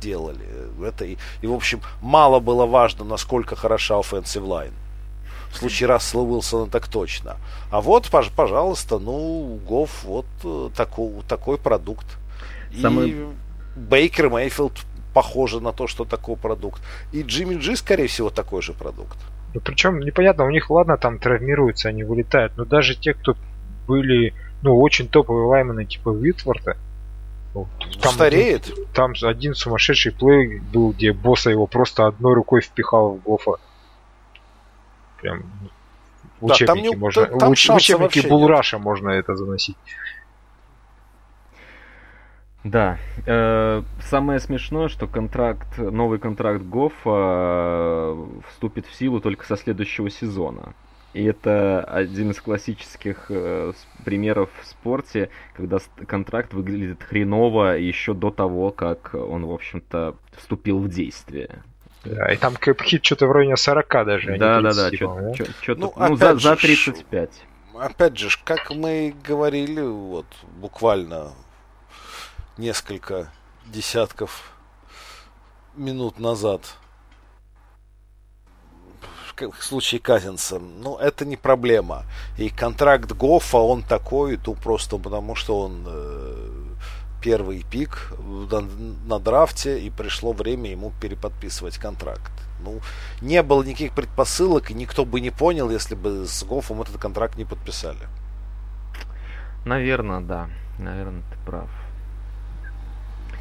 делали 0.00 0.46
это. 0.84 1.04
И, 1.04 1.16
и, 1.42 1.46
в 1.46 1.52
общем, 1.52 1.80
мало 2.02 2.40
было 2.40 2.66
важно, 2.66 3.04
насколько 3.04 3.56
хороша 3.56 3.94
offensive 3.94 4.46
line. 4.46 4.72
В 5.50 5.56
случае 5.56 5.88
Рассела 5.88 6.22
Уилсона 6.22 6.70
так 6.70 6.86
точно. 6.88 7.36
А 7.70 7.80
вот, 7.80 8.06
пож- 8.06 8.30
пожалуйста, 8.34 8.98
ну, 8.98 9.58
Гофф, 9.66 10.04
вот 10.04 10.26
э, 10.44 10.70
такой, 10.76 11.10
такой 11.28 11.58
продукт. 11.58 12.06
И 12.70 12.80
Самый- 12.80 13.16
Бейкер 13.74 14.28
Мейфилд 14.30 14.72
похоже 15.12 15.60
на 15.60 15.72
то, 15.72 15.86
что 15.88 16.04
такой 16.04 16.36
продукт. 16.36 16.80
И 17.12 17.22
Джимми 17.22 17.56
Джи, 17.56 17.76
скорее 17.76 18.06
всего, 18.06 18.30
такой 18.30 18.62
же 18.62 18.72
продукт. 18.74 19.18
Ну, 19.54 19.60
причем 19.60 20.00
непонятно, 20.00 20.44
у 20.44 20.50
них, 20.50 20.70
ладно, 20.70 20.96
там 20.96 21.18
травмируются, 21.18 21.88
они 21.88 22.04
вылетают, 22.04 22.56
но 22.56 22.64
даже 22.64 22.94
те, 22.94 23.14
кто 23.14 23.36
были, 23.88 24.32
ну, 24.62 24.78
очень 24.80 25.08
топовые 25.08 25.46
лаймены, 25.46 25.84
типа 25.84 26.10
Витворта, 26.10 26.76
вот, 27.52 27.66
Ну, 28.04 28.10
стареет. 28.10 28.64
Один, 28.70 28.86
там 28.94 29.12
один 29.22 29.54
сумасшедший 29.54 30.12
плей 30.12 30.60
был, 30.72 30.92
где 30.92 31.12
босса 31.12 31.50
его 31.50 31.66
просто 31.66 32.06
одной 32.06 32.34
рукой 32.34 32.60
впихал 32.60 33.14
в 33.16 33.22
Гофа. 33.22 33.56
Прям 35.20 35.42
в 36.40 36.46
Да, 36.46 36.54
там 36.54 36.78
учебнике 36.78 36.88
не- 36.90 36.96
можно, 36.96 37.26
там- 37.26 37.38
там 37.38 37.54
в, 37.54 37.58
в 37.58 37.74
учебнике 37.74 38.28
Булраша 38.28 38.78
можно 38.78 39.10
это 39.10 39.34
заносить. 39.36 39.76
Да. 42.64 42.98
Э, 43.26 43.82
самое 44.02 44.38
смешное, 44.38 44.88
что 44.88 45.06
контракт, 45.06 45.78
новый 45.78 46.18
контракт 46.18 46.62
Гоффа 46.62 46.94
э, 47.06 48.26
вступит 48.50 48.86
в 48.86 48.94
силу 48.94 49.20
только 49.20 49.46
со 49.46 49.56
следующего 49.56 50.10
сезона. 50.10 50.74
И 51.12 51.24
это 51.24 51.82
один 51.82 52.30
из 52.30 52.40
классических 52.40 53.26
э, 53.30 53.72
примеров 54.04 54.50
в 54.62 54.66
спорте, 54.66 55.30
когда 55.56 55.78
контракт 56.06 56.52
выглядит 56.52 57.02
хреново 57.02 57.78
еще 57.78 58.14
до 58.14 58.30
того, 58.30 58.70
как 58.70 59.14
он, 59.14 59.46
в 59.46 59.52
общем-то, 59.52 60.14
вступил 60.36 60.78
в 60.78 60.88
действие. 60.88 61.62
Да, 62.04 62.32
и 62.32 62.36
там 62.36 62.54
кэп-хит 62.54 63.04
что-то 63.04 63.26
в 63.26 63.32
районе 63.32 63.56
40 63.56 63.88
даже. 64.06 64.28
а 64.30 64.32
не 64.32 64.38
Да, 64.38 64.60
да, 64.60 64.72
да, 64.72 64.88
30, 64.90 65.06
по-моему, 65.06 65.34
да? 65.36 65.44
что-то 65.60 65.80
Ну, 65.80 65.92
ну, 65.96 66.16
за, 66.16 66.36
за 66.36 66.56
же, 66.56 66.60
35. 66.62 67.30
Опять 67.74 68.18
же, 68.18 68.28
как 68.44 68.70
мы 68.70 69.14
говорили, 69.26 69.82
вот 69.82 70.26
буквально 70.60 71.32
несколько 72.60 73.32
десятков 73.66 74.52
минут 75.74 76.20
назад, 76.20 76.60
в 79.36 79.64
случае 79.64 80.00
Казинса, 80.02 80.58
ну, 80.58 80.98
это 80.98 81.24
не 81.24 81.36
проблема. 81.36 82.04
И 82.36 82.50
контракт 82.50 83.10
Гофа, 83.12 83.56
он 83.56 83.82
такой, 83.82 84.38
ну, 84.46 84.54
просто 84.54 84.98
потому 84.98 85.34
что 85.34 85.62
он 85.62 85.84
э, 85.86 86.60
первый 87.22 87.64
пик 87.70 88.12
на, 88.50 88.60
на 88.60 89.18
драфте, 89.18 89.80
и 89.80 89.88
пришло 89.88 90.32
время 90.32 90.70
ему 90.70 90.92
переподписывать 91.00 91.78
контракт. 91.78 92.32
Ну, 92.62 92.80
не 93.22 93.42
было 93.42 93.62
никаких 93.62 93.94
предпосылок, 93.94 94.70
и 94.70 94.74
никто 94.74 95.06
бы 95.06 95.22
не 95.22 95.30
понял, 95.30 95.70
если 95.70 95.94
бы 95.94 96.26
с 96.26 96.42
Гофом 96.44 96.82
этот 96.82 96.98
контракт 96.98 97.36
не 97.36 97.46
подписали. 97.46 98.08
Наверное, 99.64 100.20
да. 100.20 100.50
Наверное, 100.78 101.22
ты 101.30 101.38
прав. 101.46 101.70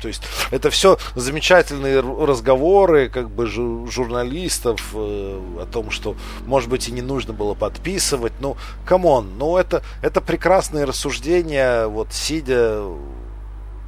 То 0.02 0.08
есть 0.08 0.24
это 0.52 0.70
все 0.70 0.98
замечательные 1.16 2.00
разговоры 2.00 3.10
как 3.10 3.30
бы 3.30 3.46
жу- 3.46 3.90
журналистов 3.90 4.92
э, 4.94 5.42
о 5.62 5.68
том, 5.72 5.92
что 5.92 6.16
может 6.46 6.70
быть 6.70 6.88
и 6.88 6.92
не 6.92 7.02
нужно 7.02 7.34
было 7.34 7.54
подписывать. 7.54 8.34
Ну, 8.40 8.58
come 8.86 9.16
on, 9.16 9.38
ну 9.38 9.58
это, 9.58 9.84
это 10.02 10.22
прекрасные 10.22 10.86
рассуждения, 10.86 11.88
вот 11.88 12.14
сидя 12.14 12.84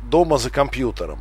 дома 0.03 0.37
за 0.37 0.49
компьютером. 0.49 1.19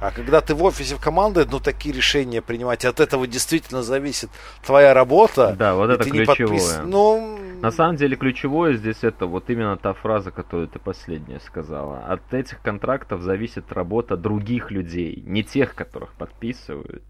А 0.00 0.10
когда 0.10 0.40
ты 0.42 0.54
в 0.54 0.62
офисе 0.62 0.94
в 0.96 1.00
команде, 1.00 1.46
ну 1.50 1.58
такие 1.58 1.94
решения 1.94 2.42
принимать, 2.42 2.84
от 2.84 3.00
этого 3.00 3.26
действительно 3.26 3.82
зависит 3.82 4.28
твоя 4.64 4.92
работа. 4.94 5.54
Да, 5.58 5.74
вот 5.74 5.90
это 5.90 6.04
ключевое. 6.10 6.58
подпис- 6.58 6.82
Ну, 6.84 7.38
На 7.62 7.70
самом 7.70 7.96
деле 7.96 8.16
ключевое 8.16 8.74
здесь 8.76 9.02
это 9.02 9.26
вот 9.26 9.48
именно 9.48 9.76
та 9.78 9.94
фраза, 9.94 10.30
которую 10.30 10.68
ты 10.68 10.78
последняя 10.78 11.40
сказала. 11.40 12.00
От 12.06 12.34
этих 12.34 12.60
контрактов 12.60 13.22
зависит 13.22 13.72
работа 13.72 14.16
других 14.18 14.70
людей, 14.70 15.22
не 15.26 15.42
тех, 15.42 15.74
которых 15.74 16.12
подписывают, 16.12 17.02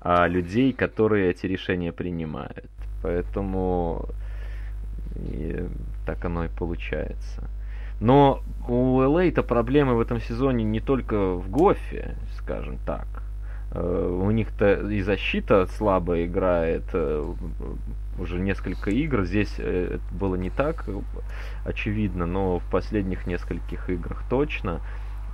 а 0.00 0.26
людей, 0.26 0.72
которые 0.72 1.30
эти 1.30 1.44
решения 1.46 1.92
принимают. 1.92 2.70
Поэтому 3.02 4.06
и 5.16 5.66
так 6.06 6.24
оно 6.24 6.44
и 6.46 6.48
получается. 6.48 7.44
Но 8.00 8.42
у 8.68 9.00
LA-то 9.00 9.42
проблемы 9.42 9.94
в 9.94 10.00
этом 10.00 10.20
сезоне 10.20 10.64
не 10.64 10.80
только 10.80 11.34
в 11.34 11.48
Гофе, 11.50 12.16
скажем 12.38 12.78
так. 12.84 13.06
Э, 13.72 14.20
У 14.22 14.30
них-то 14.30 14.88
и 14.88 15.00
защита 15.02 15.66
слабо 15.66 16.24
играет 16.24 16.84
э, 16.92 17.34
уже 18.18 18.38
несколько 18.38 18.90
игр. 18.90 19.24
Здесь 19.24 19.54
э, 19.58 19.94
это 19.94 20.14
было 20.14 20.34
не 20.36 20.50
так 20.50 20.88
очевидно, 21.64 22.26
но 22.26 22.58
в 22.58 22.64
последних 22.70 23.26
нескольких 23.26 23.90
играх 23.90 24.24
точно. 24.28 24.80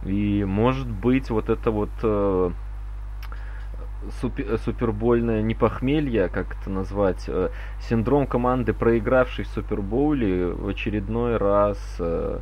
И 0.04 0.44
может 0.44 0.88
быть 0.88 1.30
вот 1.30 1.48
это 1.48 1.70
вот 1.70 1.90
э, 4.02 4.10
супе- 4.20 4.58
супербольное 4.58 5.42
не 5.42 5.54
похмелье, 5.54 6.28
как 6.28 6.56
это 6.60 6.70
назвать, 6.70 7.24
э, 7.28 7.50
синдром 7.88 8.26
команды, 8.26 8.72
проигравшей 8.72 9.44
в 9.44 9.48
Супербоуле, 9.48 10.48
в 10.48 10.68
очередной 10.68 11.36
раз 11.36 11.78
э, 11.98 12.40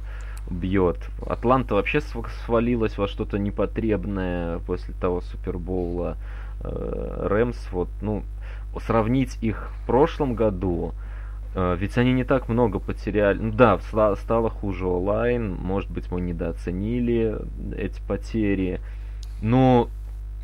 бьет. 0.50 0.98
Атланта 1.26 1.74
вообще 1.74 2.00
св- 2.00 2.30
свалилась 2.44 2.98
во 2.98 3.08
что-то 3.08 3.38
непотребное 3.38 4.58
после 4.60 4.94
того 4.94 5.20
Супербоула. 5.20 6.16
Э, 6.62 7.26
Рэмс, 7.28 7.68
вот, 7.72 7.88
ну, 8.02 8.22
сравнить 8.86 9.38
их 9.42 9.70
в 9.82 9.86
прошлом 9.86 10.34
году 10.34 10.92
Э, 11.54 11.76
ведь 11.78 11.98
они 11.98 12.12
не 12.12 12.24
так 12.24 12.48
много 12.48 12.78
потеряли. 12.78 13.38
Ну 13.38 13.52
да, 13.52 13.78
стало 14.16 14.50
хуже 14.50 14.86
онлайн. 14.86 15.54
Может 15.54 15.90
быть, 15.90 16.10
мы 16.10 16.20
недооценили 16.20 17.36
эти 17.76 18.00
потери. 18.06 18.80
Но 19.42 19.88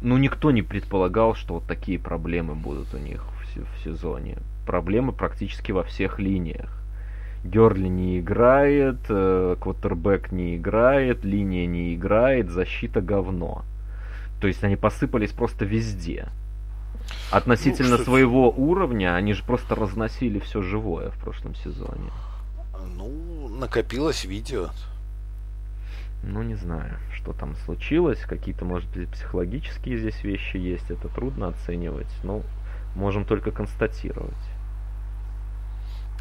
ну, 0.03 0.16
никто 0.16 0.51
не 0.51 0.62
предполагал, 0.62 1.34
что 1.34 1.55
вот 1.55 1.66
такие 1.66 1.99
проблемы 1.99 2.55
будут 2.55 2.92
у 2.94 2.99
них 2.99 3.24
в, 3.24 3.57
в 3.57 3.84
сезоне. 3.84 4.38
Проблемы 4.66 5.12
практически 5.12 5.72
во 5.72 5.82
всех 5.82 6.18
линиях. 6.18 6.70
Герли 7.44 7.86
не 7.88 8.20
играет, 8.20 8.99
э, 9.09 9.57
квотербек 9.61 10.32
не 10.32 10.57
играет, 10.57 11.24
линия 11.24 11.66
не 11.66 11.94
играет, 11.94 12.51
защита 12.51 13.01
говно. 13.01 13.64
То 14.40 14.49
есть 14.49 14.64
они 14.64 14.76
посыпались 14.76 15.32
просто 15.32 15.64
везде. 15.64 16.28
Относительно 17.30 17.99
ну, 17.99 18.05
своего 18.05 18.51
уровня, 18.51 19.14
они 19.14 19.32
же 19.32 19.44
просто 19.44 19.74
разносили 19.74 20.40
все 20.40 20.61
живое 20.62 21.11
в 21.11 21.18
прошлом 21.18 21.55
сезоне. 21.55 22.11
Ну, 22.97 23.49
накопилось 23.49 24.24
видео. 24.24 24.70
Ну, 26.29 26.43
не 26.43 26.57
знаю, 26.57 26.99
что 27.14 27.33
там 27.33 27.55
случилось. 27.64 28.18
Какие-то, 28.20 28.64
может 28.64 28.91
быть, 28.91 29.09
психологические 29.11 29.97
здесь 29.97 30.24
вещи 30.24 30.57
есть. 30.57 30.91
Это 30.91 31.09
трудно 31.09 31.49
оценивать. 31.49 32.12
Ну, 32.24 32.43
можем 32.97 33.24
только 33.24 33.53
констатировать. 33.53 34.35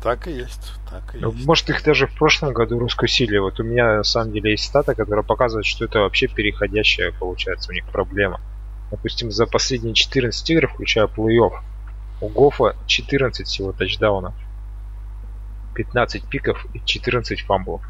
Так 0.03 0.27
и 0.27 0.31
есть, 0.31 0.73
так 0.87 1.15
и 1.15 1.17
ну, 1.17 1.31
есть. 1.31 1.47
Может, 1.47 1.69
их 1.71 1.83
даже 1.83 2.05
в 2.05 2.15
прошлом 2.15 2.53
году 2.53 2.77
раскусили. 2.77 3.39
Вот 3.39 3.59
у 3.59 3.63
меня, 3.63 3.97
на 3.97 4.03
самом 4.03 4.31
деле, 4.31 4.51
есть 4.51 4.65
стата, 4.65 4.93
которая 4.93 5.23
показывает, 5.23 5.65
что 5.65 5.85
это 5.85 5.99
вообще 5.99 6.27
переходящая, 6.27 7.11
получается, 7.11 7.71
у 7.71 7.73
них 7.73 7.85
проблема. 7.87 8.39
Допустим, 8.91 9.31
за 9.31 9.47
последние 9.47 9.95
14 9.95 10.47
игр, 10.51 10.67
включая 10.67 11.07
плей-офф, 11.07 11.53
у 12.21 12.29
Гофа 12.29 12.75
14 12.85 13.47
всего 13.47 13.71
тачдаунов. 13.71 14.35
15 15.73 16.25
пиков 16.29 16.63
и 16.75 16.81
14 16.85 17.41
фамблов. 17.41 17.81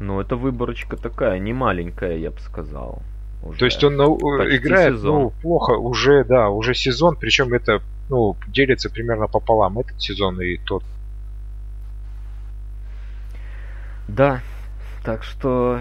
Ну, 0.00 0.18
это 0.18 0.34
выборочка 0.34 0.96
такая, 0.96 1.38
не 1.38 1.52
маленькая, 1.52 2.16
я 2.16 2.30
бы 2.30 2.40
сказал. 2.40 3.02
Уже. 3.42 3.58
То 3.58 3.64
есть 3.66 3.84
он 3.84 3.96
ну, 3.96 4.16
играет 4.16 4.94
сезон. 4.94 5.14
ну, 5.14 5.30
плохо 5.42 5.72
уже, 5.72 6.24
да, 6.24 6.48
уже 6.48 6.74
сезон, 6.74 7.16
причем 7.16 7.52
это 7.52 7.82
ну, 8.08 8.34
делится 8.48 8.88
примерно 8.90 9.28
пополам 9.28 9.78
этот 9.78 10.00
сезон 10.00 10.40
и 10.40 10.56
тот. 10.56 10.82
Да, 14.08 14.40
так 15.04 15.22
что, 15.22 15.80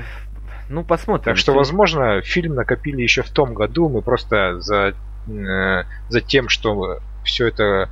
ну, 0.68 0.84
посмотрим. 0.84 1.24
Так 1.24 1.38
что, 1.38 1.54
возможно, 1.54 2.22
фильм 2.22 2.56
накопили 2.56 3.02
еще 3.02 3.24
в 3.24 3.30
том 3.30 3.54
году, 3.54 3.88
мы 3.88 4.02
просто 4.02 4.60
за, 4.60 4.94
э, 5.28 5.84
за 6.10 6.22
тем, 6.22 6.50
что 6.50 7.00
все 7.24 7.48
это 7.48 7.90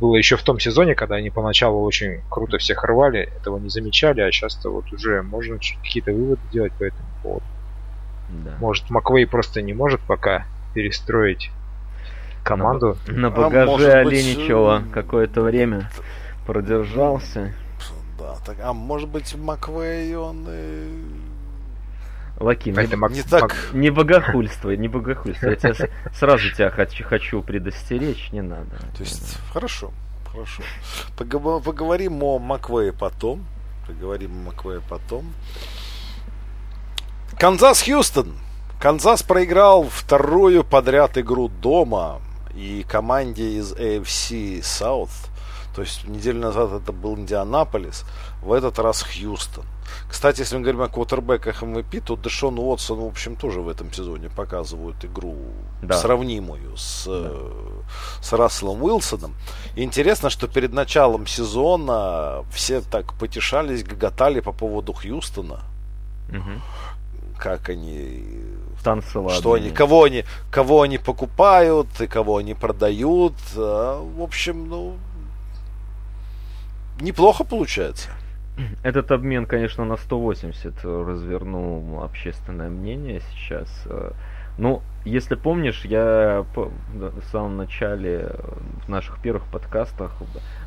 было 0.00 0.16
еще 0.16 0.36
в 0.36 0.42
том 0.42 0.60
сезоне, 0.60 0.94
когда 0.94 1.16
они 1.16 1.30
поначалу 1.30 1.82
очень 1.82 2.20
круто 2.28 2.58
всех 2.58 2.84
рвали, 2.84 3.30
этого 3.38 3.58
не 3.58 3.68
замечали, 3.68 4.20
а 4.20 4.30
сейчас-то 4.30 4.70
вот 4.70 4.92
уже 4.92 5.22
можно 5.22 5.58
какие-то 5.58 6.12
выводы 6.12 6.40
делать 6.52 6.72
по 6.74 6.84
этому 6.84 7.08
поводу. 7.22 7.46
Да. 8.28 8.56
Может, 8.60 8.90
Маквей 8.90 9.26
просто 9.26 9.62
не 9.62 9.72
может 9.72 10.00
пока 10.00 10.46
перестроить 10.74 11.50
команду. 12.42 12.96
На, 13.06 13.14
на 13.14 13.30
багаже 13.30 13.92
а 13.92 14.00
Оленичева 14.00 14.80
быть... 14.80 14.92
какое-то 14.92 15.42
время 15.42 15.90
продержался. 16.46 17.54
Да, 18.18 18.36
так, 18.44 18.56
а 18.62 18.72
может 18.72 19.08
быть 19.08 19.34
Маквей 19.34 20.14
он 20.16 20.46
и... 20.48 21.25
Лаки, 22.38 22.70
не, 22.70 22.78
это 22.78 22.96
не, 22.96 23.22
так... 23.22 23.54
не 23.72 23.90
богохульствуй, 23.90 24.76
не 24.76 24.88
богохульствуй. 24.88 25.50
Я 25.50 25.56
тебя, 25.56 25.88
сразу 26.14 26.50
тебя 26.50 26.70
хочу, 26.70 27.04
хочу 27.04 27.42
предостеречь, 27.42 28.30
не 28.32 28.42
надо. 28.42 28.76
То 28.96 29.02
есть, 29.02 29.38
хорошо, 29.52 29.92
хорошо. 30.30 30.62
Поговорим 31.16 32.22
о 32.22 32.38
Маквее 32.38 32.92
потом. 32.92 33.46
Поговорим 33.86 34.32
о 34.32 34.50
Маквее 34.50 34.82
потом. 34.88 35.32
Канзас-Хьюстон. 37.38 38.34
Канзас 38.80 39.22
проиграл 39.22 39.84
вторую 39.88 40.62
подряд 40.62 41.16
игру 41.16 41.48
дома 41.48 42.20
и 42.54 42.84
команде 42.88 43.58
из 43.58 43.72
AFC 43.72 44.60
South, 44.60 45.30
то 45.76 45.82
есть 45.82 46.08
неделю 46.08 46.40
назад 46.40 46.72
это 46.72 46.90
был 46.90 47.16
Индианаполис, 47.16 48.04
в 48.42 48.54
этот 48.54 48.78
раз 48.78 49.02
Хьюстон. 49.02 49.66
Кстати, 50.08 50.40
если 50.40 50.56
мы 50.56 50.62
говорим 50.62 50.80
о 50.80 50.88
квотербеках 50.88 51.62
MVP, 51.62 52.00
то 52.00 52.16
Дэшон 52.16 52.58
Уотсон, 52.58 53.00
в 53.00 53.04
общем, 53.04 53.36
тоже 53.36 53.60
в 53.60 53.68
этом 53.68 53.92
сезоне 53.92 54.30
показывают 54.30 55.04
игру 55.04 55.36
да. 55.82 55.98
сравнимую 55.98 56.78
с, 56.78 57.04
да. 57.04 57.30
с 58.22 58.32
Расселом 58.32 58.82
Уилсоном. 58.82 59.34
И 59.74 59.82
интересно, 59.82 60.30
что 60.30 60.48
перед 60.48 60.72
началом 60.72 61.26
сезона 61.26 62.42
все 62.50 62.80
так 62.80 63.12
потешались, 63.12 63.84
гоготали 63.84 64.40
по 64.40 64.52
поводу 64.52 64.94
Хьюстона. 64.94 65.60
Угу. 66.30 67.38
Как 67.38 67.68
они 67.68 68.24
танцевали. 68.82 69.38
Что 69.38 69.52
они, 69.52 69.70
кого 69.70 70.04
они, 70.04 70.24
кого 70.50 70.80
они 70.82 70.96
покупают 70.98 71.88
и 72.00 72.06
кого 72.06 72.38
они 72.38 72.54
продают. 72.54 73.34
А, 73.56 74.00
в 74.00 74.22
общем, 74.22 74.68
ну, 74.68 74.96
неплохо 77.00 77.44
получается. 77.44 78.10
Этот 78.82 79.12
обмен, 79.12 79.46
конечно, 79.46 79.84
на 79.84 79.96
180 79.96 80.84
развернул 80.84 82.02
общественное 82.02 82.70
мнение 82.70 83.20
сейчас. 83.32 83.68
Ну, 84.58 84.80
если 85.04 85.34
помнишь, 85.34 85.84
я 85.84 86.44
в 86.54 87.22
самом 87.30 87.58
начале 87.58 88.30
в 88.86 88.88
наших 88.88 89.20
первых 89.20 89.44
подкастах 89.44 90.12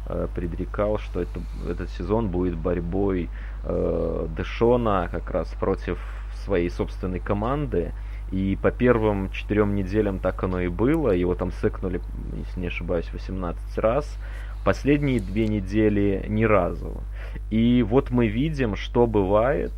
э, 0.08 0.28
предрекал, 0.36 1.00
что 1.00 1.22
это, 1.22 1.40
этот 1.68 1.90
сезон 1.90 2.28
будет 2.28 2.56
борьбой 2.56 3.30
э, 3.64 4.28
Дэшона 4.38 5.10
как 5.12 5.32
раз 5.32 5.50
против 5.60 6.00
своей 6.46 6.70
собственной 6.70 7.20
команды. 7.20 7.92
И 8.32 8.60
по 8.62 8.70
первым 8.70 9.32
четырем 9.32 9.74
неделям 9.74 10.20
так 10.20 10.44
оно 10.44 10.62
и 10.62 10.68
было. 10.68 11.10
Его 11.10 11.34
там 11.34 11.52
сэкнули, 11.52 12.00
если 12.38 12.60
не 12.60 12.68
ошибаюсь, 12.68 13.12
18 13.12 13.78
раз. 13.80 14.18
Последние 14.64 15.20
две 15.20 15.48
недели 15.48 16.26
ни 16.28 16.44
разу. 16.44 17.04
И 17.50 17.84
вот 17.88 18.12
мы 18.12 18.28
видим, 18.28 18.76
что 18.76 19.08
бывает, 19.08 19.72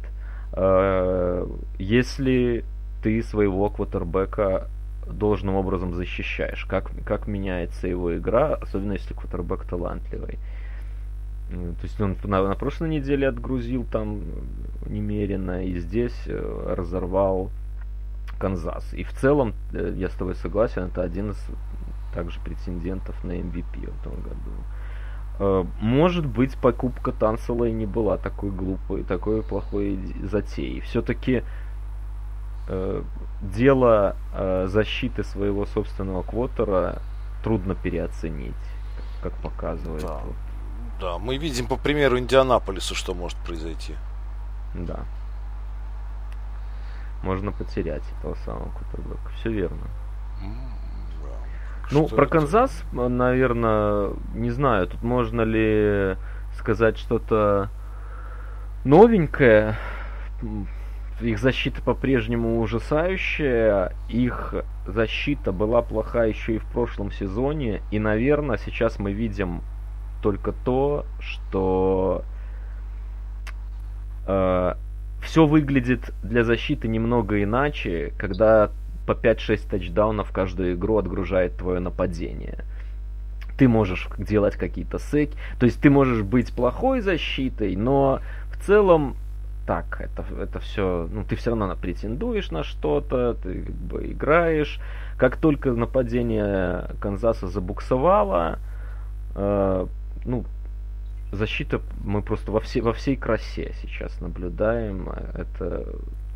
э, 0.53 1.47
если 1.77 2.65
ты 3.01 3.23
своего 3.23 3.69
квотербека 3.69 4.67
должным 5.07 5.55
образом 5.55 5.93
защищаешь. 5.93 6.65
Как, 6.65 6.91
как 7.05 7.27
меняется 7.27 7.87
его 7.87 8.15
игра, 8.17 8.55
особенно 8.55 8.93
если 8.93 9.13
квотербек 9.13 9.65
талантливый. 9.65 10.37
То 11.49 11.83
есть 11.83 11.99
он 11.99 12.15
на, 12.23 12.47
на 12.47 12.55
прошлой 12.55 12.89
неделе 12.89 13.27
отгрузил 13.27 13.83
там 13.83 14.21
немерено, 14.85 15.65
и 15.65 15.79
здесь 15.79 16.15
э, 16.25 16.73
разорвал 16.77 17.49
Канзас. 18.39 18.93
И 18.93 19.03
в 19.03 19.11
целом, 19.13 19.53
э, 19.73 19.93
я 19.97 20.07
с 20.07 20.13
тобой 20.13 20.35
согласен, 20.35 20.83
это 20.83 21.03
один 21.03 21.31
из 21.31 21.47
также 22.13 22.39
претендентов 22.39 23.23
на 23.23 23.33
MVP 23.33 23.89
в 23.89 24.01
этом 24.01 24.21
году. 24.21 24.51
Э, 25.39 25.65
может 25.79 26.25
быть, 26.25 26.55
покупка 26.57 27.11
Тансела 27.11 27.65
и 27.65 27.71
не 27.71 27.85
была 27.85 28.17
такой 28.17 28.51
глупой, 28.51 29.03
такой 29.03 29.43
плохой 29.43 29.99
затеей. 30.23 30.81
Все-таки 30.81 31.43
э, 32.67 33.03
дело 33.41 34.15
э, 34.33 34.67
защиты 34.69 35.23
своего 35.23 35.65
собственного 35.65 36.23
квотера 36.23 37.01
трудно 37.43 37.75
переоценить, 37.75 38.53
как 39.23 39.33
показывает. 39.33 40.03
Да. 40.03 40.21
да, 40.99 41.17
мы 41.17 41.37
видим 41.37 41.67
по 41.67 41.77
примеру 41.77 42.19
Индианаполиса, 42.19 42.95
что 42.95 43.13
может 43.13 43.37
произойти. 43.39 43.95
Да 44.73 45.01
можно 47.23 47.51
потерять 47.51 48.03
этого 48.19 48.35
самого 48.45 48.69
кутербека. 48.71 49.29
Все 49.39 49.51
верно. 49.51 49.87
Ну, 51.91 52.07
про 52.07 52.25
Канзас, 52.25 52.83
наверное, 52.93 54.11
не 54.33 54.49
знаю, 54.49 54.87
тут 54.87 55.03
можно 55.03 55.41
ли 55.41 56.15
сказать 56.53 56.97
что-то 56.97 57.69
новенькое. 58.85 59.75
Их 61.19 61.37
защита 61.37 61.81
по-прежнему 61.81 62.61
ужасающая. 62.61 63.93
Их 64.09 64.55
защита 64.87 65.51
была 65.51 65.81
плоха 65.81 66.23
еще 66.23 66.55
и 66.55 66.59
в 66.59 66.65
прошлом 66.65 67.11
сезоне. 67.11 67.81
И, 67.91 67.99
наверное, 67.99 68.57
сейчас 68.57 68.97
мы 68.97 69.11
видим 69.11 69.61
только 70.23 70.51
то, 70.51 71.05
что 71.19 72.23
э, 74.27 74.73
все 75.21 75.45
выглядит 75.45 76.11
для 76.23 76.43
защиты 76.43 76.87
немного 76.87 77.43
иначе, 77.43 78.13
когда 78.17 78.71
по 79.11 79.27
5-6 79.27 79.69
тачдаунов 79.69 80.31
каждую 80.31 80.75
игру 80.75 80.97
отгружает 80.97 81.57
твое 81.57 81.79
нападение. 81.79 82.59
Ты 83.57 83.67
можешь 83.67 84.07
делать 84.17 84.55
какие-то 84.55 84.99
секи, 84.99 85.37
то 85.59 85.65
есть 85.65 85.81
ты 85.81 85.89
можешь 85.89 86.23
быть 86.23 86.53
плохой 86.53 87.01
защитой, 87.01 87.75
но 87.75 88.21
в 88.51 88.65
целом 88.65 89.15
так, 89.67 90.01
это, 90.01 90.25
это 90.41 90.59
все, 90.59 91.07
ну 91.11 91.23
ты 91.23 91.35
все 91.35 91.51
равно 91.51 91.75
претендуешь 91.75 92.51
на 92.51 92.63
что-то, 92.63 93.35
ты 93.35 93.63
как 93.63 93.75
бы 93.75 94.11
играешь. 94.11 94.79
Как 95.17 95.37
только 95.37 95.71
нападение 95.71 96.89
Канзаса 96.99 97.47
забуксовало, 97.47 98.59
э, 99.35 99.87
ну, 100.25 100.45
защита 101.31 101.81
мы 102.03 102.21
просто 102.21 102.51
во, 102.51 102.59
все, 102.61 102.81
во 102.81 102.93
всей 102.93 103.17
красе 103.17 103.73
сейчас 103.81 104.19
наблюдаем. 104.21 105.09
Это 105.35 105.85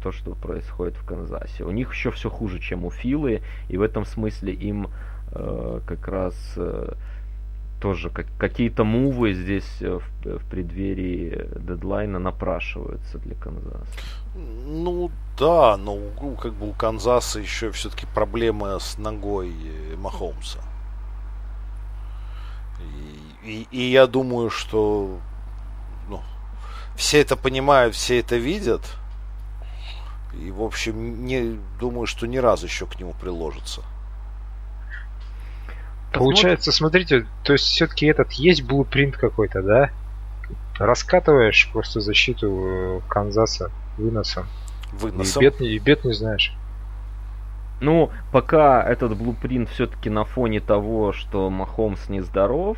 то, 0.05 0.11
что 0.11 0.35
происходит 0.35 0.95
в 0.97 1.03
Канзасе. 1.03 1.63
У 1.63 1.71
них 1.71 1.91
еще 1.91 2.11
все 2.11 2.29
хуже, 2.29 2.59
чем 2.59 2.85
у 2.85 2.91
Филы, 2.91 3.41
и 3.69 3.77
в 3.77 3.81
этом 3.81 4.05
смысле 4.05 4.53
им 4.53 4.89
э, 5.31 5.79
как 5.87 6.07
раз 6.07 6.35
э, 6.57 6.93
тоже 7.81 8.11
как, 8.11 8.27
какие-то 8.37 8.83
мувы 8.83 9.33
здесь 9.33 9.81
э, 9.81 9.97
в, 9.97 10.37
в 10.37 10.45
преддверии 10.47 11.49
дедлайна 11.55 12.19
напрашиваются 12.19 13.17
для 13.17 13.33
Канзаса. 13.33 13.83
Ну 14.67 15.09
да, 15.39 15.75
но 15.75 15.97
как 16.39 16.53
бы 16.53 16.69
у 16.69 16.73
Канзаса 16.73 17.39
еще 17.39 17.71
все-таки 17.71 18.05
проблемы 18.13 18.79
с 18.79 18.99
ногой 18.99 19.51
Махомса. 19.97 20.59
И, 23.43 23.49
и, 23.51 23.67
и 23.71 23.91
я 23.91 24.05
думаю, 24.05 24.51
что 24.51 25.17
ну, 26.07 26.21
все 26.95 27.21
это 27.21 27.35
понимают, 27.35 27.95
все 27.95 28.19
это 28.19 28.35
видят. 28.35 28.81
И, 30.33 30.51
в 30.51 30.61
общем, 30.61 31.25
не 31.25 31.59
думаю, 31.79 32.07
что 32.07 32.27
ни 32.27 32.37
разу 32.37 32.65
еще 32.65 32.85
к 32.85 32.99
нему 32.99 33.13
приложится. 33.13 33.81
Получается, 36.13 36.71
смотрите, 36.71 37.25
то 37.43 37.53
есть 37.53 37.65
все-таки 37.65 38.05
этот 38.05 38.31
есть 38.33 38.63
блупринт 38.63 39.17
какой-то, 39.17 39.61
да? 39.61 39.89
Раскатываешь 40.77 41.69
просто 41.71 41.99
защиту 41.99 42.47
э, 42.65 43.01
Канзаса 43.07 43.71
выносом. 43.97 44.45
Выносом. 44.93 45.41
И 45.41 45.45
бед, 45.45 45.61
и 45.61 45.79
бед 45.79 46.05
не 46.05 46.13
знаешь. 46.13 46.53
Ну, 47.81 48.09
пока 48.31 48.81
этот 48.83 49.17
блупринт 49.17 49.69
все-таки 49.69 50.09
на 50.09 50.23
фоне 50.23 50.59
того, 50.59 51.11
что 51.11 51.49
Махомс 51.49 52.07
нездоров, 52.09 52.77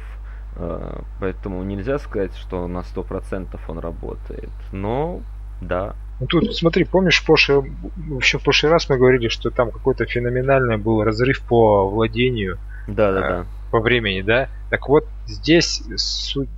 э, 0.56 1.02
поэтому 1.20 1.64
нельзя 1.64 2.00
сказать, 2.00 2.36
что 2.36 2.68
на 2.68 2.80
100% 2.80 3.60
он 3.68 3.80
работает. 3.80 4.50
Но, 4.72 5.22
да. 5.62 5.96
Ну 6.20 6.26
тут, 6.26 6.56
смотри, 6.56 6.84
помнишь, 6.84 7.22
в 7.22 7.26
прошлый, 7.26 7.72
в 7.96 8.16
общем, 8.16 8.40
в 8.40 8.44
прошлый 8.44 8.72
раз 8.72 8.90
мы 8.90 8.98
говорили, 8.98 9.28
что 9.28 9.52
там 9.52 9.72
какой-то 9.72 10.06
феноменальный 10.06 10.78
был 10.78 11.04
разрыв 11.04 11.42
по 11.42 11.88
владению. 11.88 12.58
Да, 12.88 13.12
да, 13.12 13.20
да. 13.20 13.46
По 13.72 13.80
времени, 13.80 14.22
да? 14.22 14.50
Так 14.70 14.88
вот, 14.90 15.08
здесь, 15.28 15.84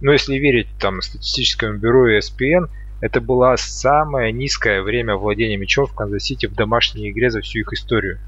ну 0.02 0.12
если 0.12 0.38
верить 0.38 0.68
там 0.80 1.02
статистическому 1.02 1.78
бюро 1.78 2.18
ESPN, 2.18 2.70
это 3.02 3.22
было 3.22 3.56
самое 3.58 4.32
низкое 4.32 4.82
время 4.82 5.16
владения 5.16 5.58
мячом 5.58 5.88
в 5.88 5.94
Канзас-Сити 5.94 6.46
в 6.46 6.54
домашней 6.54 7.10
игре 7.12 7.30
за 7.30 7.42
всю 7.42 7.60
их 7.60 7.74
историю. 7.74 8.20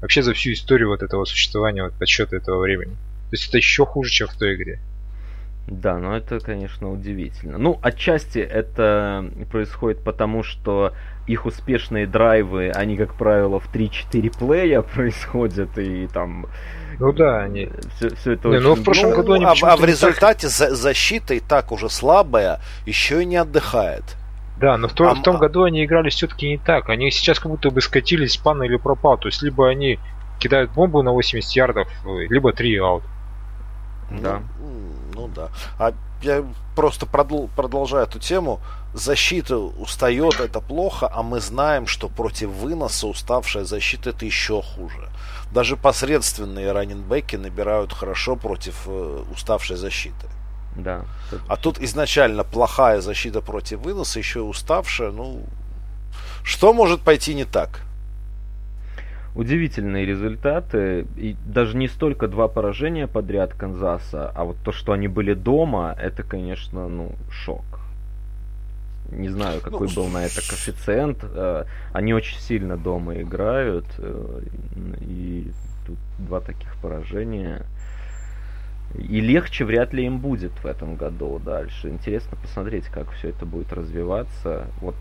Вообще 0.00 0.22
за 0.22 0.32
всю 0.32 0.52
историю 0.52 0.88
вот 0.88 1.02
этого 1.02 1.24
существования, 1.24 1.82
вот 1.84 1.94
подсчета 1.94 2.36
этого 2.36 2.60
времени. 2.60 2.92
То 2.92 3.32
есть 3.32 3.48
это 3.48 3.56
еще 3.56 3.84
хуже, 3.84 4.10
чем 4.10 4.28
в 4.28 4.34
той 4.36 4.54
игре. 4.54 4.80
Да, 5.66 5.98
но 5.98 6.16
это, 6.16 6.38
конечно, 6.38 6.92
удивительно. 6.92 7.58
Ну, 7.58 7.78
отчасти 7.82 8.38
это 8.38 9.28
происходит 9.50 10.02
потому, 10.04 10.44
что 10.44 10.92
их 11.26 11.44
успешные 11.44 12.06
драйвы, 12.06 12.70
они, 12.70 12.96
как 12.96 13.14
правило, 13.14 13.58
в 13.58 13.74
3-4 13.74 14.38
плея 14.38 14.82
происходят, 14.94 15.76
и 15.76 16.06
там... 16.06 16.46
Ну 17.00 17.12
да, 17.12 17.42
они... 17.42 17.68
Все, 17.96 18.14
все 18.14 18.32
это 18.32 18.48
не, 18.48 18.56
очень... 18.56 18.66
Ну, 18.68 18.74
в 18.74 18.84
прошлом 18.84 19.10
ну, 19.10 19.16
году 19.16 19.32
они 19.32 19.44
а, 19.44 19.54
а 19.60 19.76
в 19.76 19.84
результате 19.84 20.48
так... 20.48 20.70
защита 20.76 21.34
и 21.34 21.40
так 21.40 21.72
уже 21.72 21.90
слабая, 21.90 22.60
еще 22.86 23.22
и 23.22 23.26
не 23.26 23.36
отдыхает. 23.36 24.04
Да, 24.58 24.78
но 24.78 24.88
в, 24.88 24.92
том, 24.92 25.08
а, 25.08 25.14
в 25.14 25.22
том 25.22 25.36
году 25.36 25.64
они 25.64 25.84
играли 25.84 26.08
все-таки 26.08 26.48
не 26.48 26.58
так. 26.58 26.88
Они 26.88 27.10
сейчас 27.10 27.38
как 27.40 27.50
будто 27.50 27.70
бы 27.70 27.80
скатились 27.82 28.36
пан 28.38 28.62
или 28.62 28.76
пропал. 28.76 29.18
То 29.18 29.28
есть 29.28 29.42
либо 29.42 29.68
они 29.68 29.98
кидают 30.38 30.70
бомбу 30.70 31.02
на 31.02 31.12
80 31.12 31.56
ярдов, 31.56 31.88
либо 32.30 32.52
3 32.52 32.76
аут. 32.78 33.02
Да. 34.10 34.40
Ну, 34.58 34.95
ну 35.26 35.34
да. 35.34 35.50
А 35.78 35.92
я 36.22 36.44
просто 36.74 37.06
продл- 37.06 37.48
продолжаю 37.54 38.04
эту 38.04 38.18
тему. 38.18 38.60
Защита 38.94 39.58
устает, 39.58 40.40
это 40.40 40.60
плохо, 40.60 41.10
а 41.12 41.22
мы 41.22 41.40
знаем, 41.40 41.86
что 41.86 42.08
против 42.08 42.48
выноса 42.48 43.06
уставшая 43.06 43.64
защита 43.64 44.10
это 44.10 44.24
еще 44.24 44.62
хуже. 44.62 45.10
Даже 45.52 45.76
посредственные 45.76 46.72
раненбеки 46.72 47.36
набирают 47.36 47.92
хорошо 47.92 48.36
против 48.36 48.82
э, 48.86 49.24
уставшей 49.32 49.76
защиты. 49.76 50.28
Да. 50.76 51.04
А 51.48 51.56
тут 51.56 51.78
изначально 51.78 52.44
плохая 52.44 53.00
защита 53.00 53.40
против 53.40 53.80
выноса, 53.80 54.18
еще 54.18 54.40
и 54.40 54.42
уставшая. 54.42 55.10
Ну, 55.10 55.44
что 56.42 56.72
может 56.72 57.00
пойти 57.00 57.34
не 57.34 57.44
так? 57.44 57.85
Удивительные 59.36 60.06
результаты. 60.06 61.06
И 61.16 61.36
даже 61.44 61.76
не 61.76 61.88
столько 61.88 62.26
два 62.26 62.48
поражения 62.48 63.06
подряд 63.06 63.52
Канзаса, 63.52 64.32
а 64.34 64.44
вот 64.44 64.56
то, 64.64 64.72
что 64.72 64.92
они 64.92 65.08
были 65.08 65.34
дома, 65.34 65.94
это, 66.00 66.22
конечно, 66.22 66.88
ну, 66.88 67.12
шок. 67.30 67.64
Не 69.10 69.28
знаю, 69.28 69.60
какой 69.60 69.88
ну, 69.88 69.94
был 69.94 70.06
на 70.08 70.24
это 70.24 70.36
коэффициент. 70.36 71.18
Э, 71.22 71.64
они 71.92 72.14
очень 72.14 72.38
сильно 72.38 72.78
дома 72.78 73.20
играют. 73.20 73.84
Э, 73.98 74.40
и 75.02 75.52
тут 75.86 75.98
два 76.18 76.40
таких 76.40 76.74
поражения. 76.76 77.66
И 78.94 79.20
легче 79.20 79.66
вряд 79.66 79.92
ли 79.92 80.06
им 80.06 80.18
будет 80.18 80.52
в 80.52 80.66
этом 80.66 80.96
году 80.96 81.38
дальше. 81.38 81.90
Интересно 81.90 82.38
посмотреть, 82.40 82.86
как 82.86 83.10
все 83.10 83.28
это 83.28 83.44
будет 83.44 83.70
развиваться. 83.72 84.66
Вот 84.80 84.96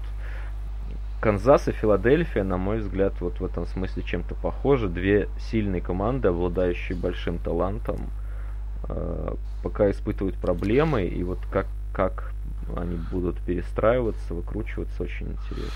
Канзас 1.26 1.68
и 1.68 1.72
Филадельфия, 1.72 2.43
на 2.43 2.57
мой 2.57 2.81
взгляд, 2.81 3.19
вот 3.19 3.39
в 3.39 3.45
этом 3.45 3.65
смысле 3.65 4.03
чем-то 4.03 4.35
похожи. 4.35 4.88
Две 4.88 5.27
сильные 5.49 5.81
команды, 5.81 6.27
обладающие 6.27 6.95
большим 6.95 7.39
талантом, 7.39 8.11
э, 8.88 9.34
пока 9.64 9.89
испытывают 9.89 10.35
проблемы, 10.35 11.06
и 11.06 11.23
вот 11.23 11.39
как, 11.52 11.65
как 11.95 12.31
они 12.77 12.97
будут 13.10 13.39
перестраиваться, 13.39 14.35
выкручиваться, 14.35 15.02
очень 15.02 15.31
интересно. 15.31 15.72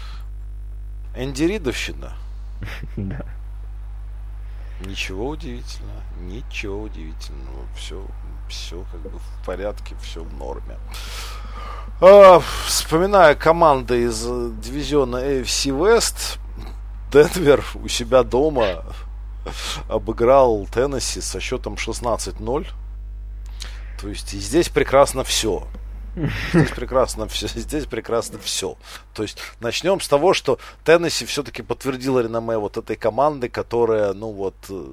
Энди 1.16 1.46
Ридовщина. 1.46 2.14
Да. 2.96 3.26
Ничего 4.86 5.30
удивительного, 5.30 6.04
ничего 6.22 6.84
удивительного. 6.84 7.66
Все, 7.76 8.06
все 8.48 8.86
как 8.92 9.02
бы 9.02 9.18
в 9.18 9.46
порядке, 9.48 9.96
все 10.00 10.24
в 10.24 10.32
норме. 10.38 10.76
А, 12.02 12.42
вспоминая 12.66 13.36
команды 13.36 14.04
из 14.04 14.22
дивизиона 14.24 15.18
AFC 15.18 15.72
West, 15.72 16.40
Денвер 17.12 17.66
у 17.76 17.88
себя 17.88 18.24
дома 18.24 18.86
обыграл 19.88 20.68
Теннесси 20.72 21.22
со 21.22 21.40
счетом 21.40 21.74
16-0. 21.76 22.68
То 24.00 24.08
есть 24.08 24.34
и 24.34 24.40
здесь 24.40 24.70
прекрасно 24.70 25.24
все. 25.24 25.68
Здесь 26.54 26.72
прекрасно 26.72 27.28
все. 27.28 27.48
Здесь 27.48 27.86
прекрасно 27.86 28.40
все. 28.40 28.78
То 29.14 29.24
есть 29.24 29.38
начнем 29.60 30.00
с 30.00 30.08
того, 30.08 30.34
что 30.34 30.60
Теннесси 30.84 31.26
все-таки 31.26 31.62
подтвердила 31.62 32.20
реноме 32.20 32.58
вот 32.58 32.78
этой 32.78 32.96
команды, 32.96 33.50
которая, 33.50 34.14
ну 34.14 34.32
вот, 34.32 34.56
э, 34.70 34.86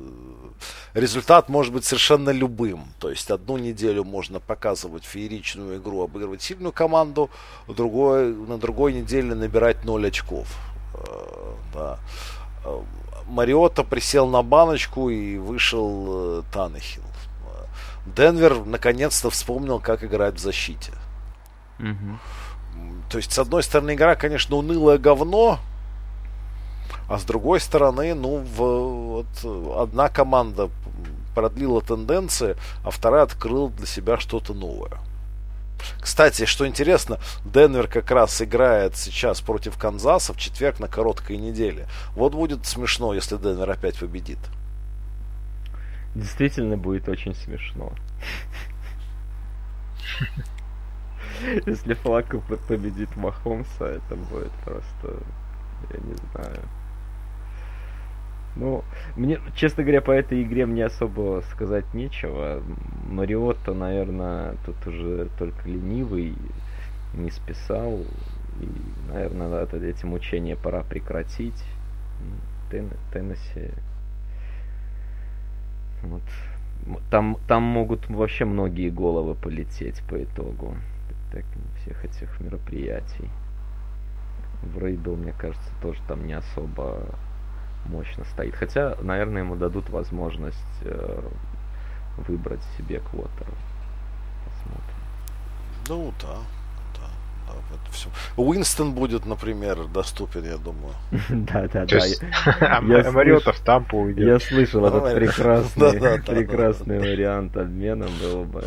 результат 0.94 1.48
может 1.48 1.72
быть 1.72 1.84
совершенно 1.84 2.30
любым. 2.30 2.88
То 2.98 3.10
есть 3.10 3.30
одну 3.30 3.56
неделю 3.56 4.04
можно 4.04 4.40
показывать 4.40 5.04
фееричную 5.04 5.78
игру, 5.78 6.02
обыгрывать 6.02 6.42
сильную 6.42 6.72
команду, 6.72 7.30
другой, 7.68 8.34
на 8.34 8.58
другой 8.58 8.92
неделе 8.92 9.34
набирать 9.34 9.84
0 9.84 10.06
очков. 10.06 10.46
Э, 10.94 11.54
да. 11.74 11.98
Э, 12.64 12.80
Мариотта 13.26 13.82
присел 13.82 14.28
на 14.28 14.42
баночку 14.42 15.10
и 15.10 15.36
вышел 15.36 16.44
Танахил. 16.52 17.02
Денвер 18.06 18.64
наконец-то 18.64 19.30
вспомнил, 19.30 19.80
как 19.80 20.04
играть 20.04 20.36
в 20.36 20.38
защите. 20.38 20.92
Угу. 21.78 22.18
То 23.10 23.18
есть, 23.18 23.32
с 23.32 23.38
одной 23.38 23.62
стороны, 23.62 23.94
игра, 23.94 24.16
конечно, 24.16 24.56
унылое 24.56 24.98
говно, 24.98 25.60
а 27.08 27.18
с 27.18 27.24
другой 27.24 27.60
стороны, 27.60 28.14
ну, 28.14 28.38
в, 28.38 28.56
вот, 28.56 29.80
одна 29.80 30.08
команда 30.08 30.70
продлила 31.34 31.80
тенденции, 31.80 32.56
а 32.84 32.90
вторая 32.90 33.22
открыла 33.22 33.70
для 33.70 33.86
себя 33.86 34.18
что-то 34.18 34.54
новое. 34.54 34.98
Кстати, 36.00 36.46
что 36.46 36.66
интересно, 36.66 37.20
Денвер 37.44 37.86
как 37.86 38.10
раз 38.10 38.40
играет 38.42 38.96
сейчас 38.96 39.40
против 39.40 39.76
Канзаса 39.76 40.32
в 40.32 40.38
четверг 40.38 40.80
на 40.80 40.88
короткой 40.88 41.36
неделе. 41.36 41.86
Вот 42.12 42.32
будет 42.32 42.66
смешно, 42.66 43.14
если 43.14 43.36
Денвер 43.36 43.70
опять 43.70 43.98
победит. 43.98 44.38
Действительно 46.14 46.76
будет 46.76 47.08
очень 47.08 47.34
смешно. 47.34 47.92
Если 51.66 51.94
Флако 51.94 52.40
победит 52.68 53.14
Махомса, 53.16 53.86
это 53.86 54.16
будет 54.16 54.52
просто... 54.64 55.16
Я 55.90 55.98
не 55.98 56.14
знаю. 56.32 56.60
Ну, 58.56 58.84
мне, 59.16 59.38
честно 59.54 59.82
говоря, 59.82 60.00
по 60.00 60.12
этой 60.12 60.42
игре 60.42 60.64
мне 60.64 60.86
особо 60.86 61.42
сказать 61.52 61.92
нечего. 61.92 62.62
Мариотта, 63.06 63.74
наверное, 63.74 64.54
тут 64.64 64.86
уже 64.86 65.28
только 65.38 65.68
ленивый, 65.68 66.34
не 67.14 67.30
списал. 67.30 68.00
И, 68.60 68.68
наверное, 69.12 69.62
это, 69.62 69.76
эти 69.76 70.06
мучения 70.06 70.56
пора 70.56 70.82
прекратить. 70.82 71.62
Тен, 72.70 72.90
Теннесси. 73.12 73.70
Вот. 76.02 76.22
там, 77.10 77.36
там 77.46 77.62
могут 77.62 78.08
вообще 78.08 78.44
многие 78.44 78.88
головы 78.90 79.34
полететь 79.34 80.02
по 80.08 80.22
итогу 80.22 80.76
так, 81.32 81.44
всех 81.82 82.04
этих 82.04 82.40
мероприятий. 82.40 83.30
В 84.62 84.78
Рейбл, 84.78 85.16
мне 85.16 85.32
кажется, 85.32 85.68
тоже 85.80 86.00
там 86.08 86.26
не 86.26 86.32
особо 86.32 87.16
мощно 87.88 88.24
стоит. 88.24 88.54
Хотя, 88.54 88.96
наверное, 89.00 89.42
ему 89.42 89.56
дадут 89.56 89.90
возможность 89.90 90.58
э, 90.82 91.22
выбрать 92.18 92.62
себе 92.76 93.00
квотер. 93.00 93.46
Посмотрим. 94.44 94.96
Ну 95.88 96.12
да. 96.20 96.38
Да, 96.94 97.08
да, 97.46 97.76
это 97.82 97.92
все. 97.92 98.08
Уинстон 98.36 98.92
будет, 98.94 99.26
например, 99.26 99.86
доступен, 99.86 100.44
я 100.44 100.56
думаю. 100.56 100.94
Да, 101.28 101.68
да, 101.68 101.86
да. 101.86 101.98
а 102.78 102.80
Мариота 102.80 103.52
в 103.52 103.60
Тампу 103.60 103.98
уйдет. 103.98 104.26
Я 104.26 104.40
слышал 104.40 104.84
этот 104.86 105.14
прекрасный, 105.14 106.20
прекрасный 106.26 106.98
вариант 106.98 107.56
обмена 107.56 108.06
был 108.20 108.44
бы. 108.44 108.64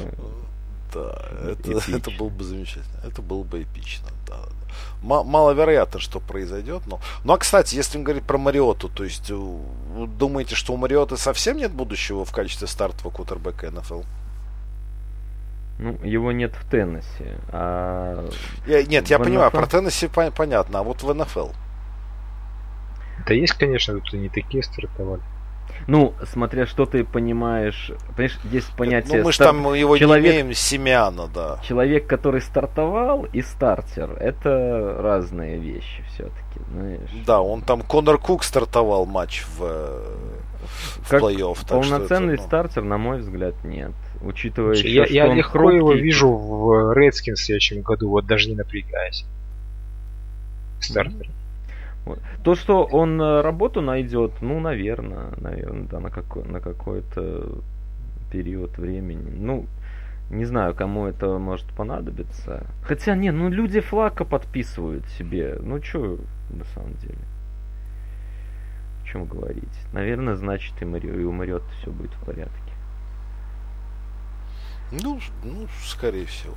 Да, 0.93 1.21
это, 1.51 1.91
это 1.91 2.11
было 2.11 2.29
бы 2.29 2.43
замечательно. 2.43 2.99
Это 3.03 3.21
было 3.21 3.43
бы 3.43 3.61
эпично, 3.63 4.07
да. 4.27 4.37
да. 4.37 4.73
Ма- 5.01 5.23
маловероятно, 5.23 5.99
что 5.99 6.19
произойдет. 6.19 6.83
Но... 6.87 6.99
Ну 7.23 7.33
а 7.33 7.37
кстати, 7.37 7.75
если 7.75 8.01
говорить 8.01 8.23
про 8.23 8.37
Мариоту, 8.37 8.89
то 8.89 9.03
есть 9.03 9.29
э, 9.29 9.35
вы 9.35 10.07
думаете, 10.07 10.55
что 10.55 10.73
у 10.73 10.77
Мариоты 10.77 11.17
совсем 11.17 11.57
нет 11.57 11.71
будущего 11.71 12.25
в 12.25 12.31
качестве 12.31 12.67
стартового 12.67 13.11
кутербека 13.11 13.69
НФЛ? 13.71 14.01
Ну, 15.79 15.97
его 16.03 16.31
нет 16.33 16.53
в 16.55 16.69
Теннессе. 16.69 17.37
А 17.49 18.27
Я- 18.67 18.83
нет, 18.83 19.09
я 19.09 19.17
В 19.17 19.23
понимаю, 19.23 19.49
NFL? 19.49 19.57
про 19.57 19.67
Теннесси 19.67 20.07
пон- 20.07 20.31
понятно, 20.35 20.79
а 20.79 20.83
вот 20.83 21.03
в 21.03 21.13
НФЛ. 21.13 21.49
Да 23.27 23.33
есть, 23.33 23.53
конечно, 23.53 23.95
тут 23.99 24.13
и 24.13 24.17
не 24.17 24.29
такие 24.29 24.63
стартовали. 24.63 25.21
Ну, 25.87 26.13
смотря 26.31 26.65
что 26.65 26.85
ты 26.85 27.03
понимаешь, 27.03 27.91
понимаешь, 28.15 28.39
есть 28.51 28.71
понятие... 28.75 29.17
ну 29.17 29.23
мы 29.25 29.31
же 29.31 29.35
стар- 29.35 29.47
там 29.47 29.73
его 29.73 29.97
человек- 29.97 30.33
не 30.33 30.41
имеем, 30.41 30.53
Семяна, 30.53 31.27
да. 31.27 31.59
Человек, 31.63 32.07
который 32.07 32.41
стартовал, 32.41 33.25
и 33.25 33.41
стартер, 33.41 34.11
это 34.19 34.97
разные 35.01 35.57
вещи 35.57 36.03
все-таки, 36.13 36.59
знаешь. 36.71 37.09
Да, 37.25 37.41
он 37.41 37.61
там 37.61 37.81
Конор 37.81 38.17
Кук 38.17 38.43
стартовал 38.43 39.05
матч 39.05 39.43
в, 39.57 39.63
э, 39.63 40.15
в 41.01 41.09
Как 41.09 41.21
плей-офф. 41.21 41.67
Полноценный 41.67 42.35
это, 42.35 42.43
ну, 42.43 42.47
стартер, 42.47 42.83
на 42.83 42.97
мой 42.97 43.19
взгляд, 43.19 43.55
нет. 43.63 43.93
Учитывая 44.21 44.75
Слушай, 44.75 44.91
еще, 44.91 44.99
я, 44.99 45.05
что 45.05 45.13
я 45.13 45.27
он 45.27 45.37
легко 45.37 45.51
хрупкий. 45.59 45.77
его 45.77 45.93
вижу 45.93 46.29
в 46.29 46.97
Redskins 46.97 47.35
в 47.35 47.41
следующем 47.41 47.81
году, 47.81 48.09
вот 48.09 48.25
даже 48.25 48.49
не 48.49 48.55
напрягаясь. 48.55 49.25
Стартер. 50.81 51.27
Вот. 51.27 51.38
То, 52.44 52.56
что 52.56 52.84
он 52.84 53.22
э, 53.22 53.41
работу 53.41 53.81
найдет, 53.81 54.31
ну, 54.41 54.60
наверное, 54.60 55.31
наверное, 55.38 55.88
да, 55.88 55.99
на, 55.99 56.10
какой, 56.10 56.44
на 56.44 56.60
какой-то 56.60 57.61
период 58.31 58.77
времени. 58.77 59.34
Ну, 59.38 59.65
не 60.30 60.45
знаю, 60.45 60.76
кому 60.76 61.07
это 61.07 61.38
может 61.40 61.68
понадобиться. 61.73 62.68
Хотя, 62.84 63.15
не, 63.15 63.31
ну 63.31 63.49
люди 63.49 63.80
флака 63.80 64.26
подписывают 64.26 65.06
себе. 65.18 65.57
Ну, 65.60 65.81
что, 65.81 66.19
на 66.49 66.65
самом 66.65 66.94
деле? 66.95 67.18
О 69.02 69.07
чем 69.07 69.26
говорить? 69.26 69.64
Наверное, 69.91 70.36
значит, 70.36 70.73
и, 70.81 70.86
и 70.86 71.23
у 71.23 71.31
Мариотта 71.31 71.69
все 71.81 71.91
будет 71.91 72.14
в 72.14 72.26
порядке. 72.26 72.53
Ну, 74.91 75.19
ну, 75.44 75.68
скорее 75.84 76.26
всего. 76.26 76.56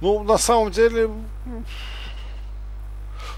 Ну, 0.00 0.22
на 0.22 0.38
самом 0.38 0.70
деле, 0.70 1.10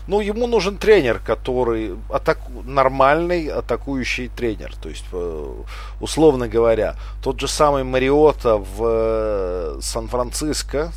ну, 0.06 0.20
ему 0.20 0.46
нужен 0.46 0.76
тренер, 0.76 1.18
который 1.18 1.96
атаку... 2.10 2.62
нормальный 2.64 3.46
атакующий 3.46 4.28
тренер. 4.28 4.74
То 4.76 4.88
есть, 4.88 5.04
э, 5.12 5.62
условно 6.00 6.48
говоря, 6.48 6.96
тот 7.22 7.40
же 7.40 7.48
самый 7.48 7.84
Мариота 7.84 8.56
в 8.56 8.82
э, 8.82 9.78
Сан-Франциско 9.80 10.92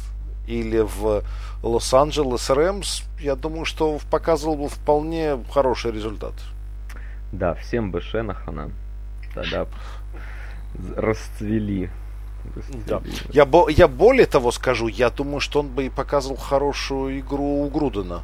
или 0.48 0.80
в 0.80 1.24
Лос-Анджелес 1.64 2.50
Рэмс, 2.50 3.04
я 3.20 3.36
думаю, 3.36 3.66
что 3.66 4.00
показывал 4.12 4.56
бы 4.56 4.70
вполне 4.70 5.38
хороший 5.52 5.92
результат. 5.92 6.34
Да, 7.32 7.54
всем 7.56 7.92
бы 7.92 8.02
Шенахана. 8.02 8.72
Тогда 9.34 9.68
расцвели. 10.96 11.90
Да. 12.86 12.98
расцвели. 12.98 13.18
Я, 13.32 13.46
бо- 13.46 13.70
я 13.70 13.88
более 13.88 14.26
того 14.26 14.52
скажу, 14.52 14.88
я 14.88 15.10
думаю, 15.10 15.40
что 15.40 15.60
он 15.60 15.68
бы 15.68 15.86
и 15.86 15.90
показывал 15.90 16.38
хорошую 16.38 17.20
игру 17.20 17.64
у 17.66 17.70
Грудена. 17.70 18.22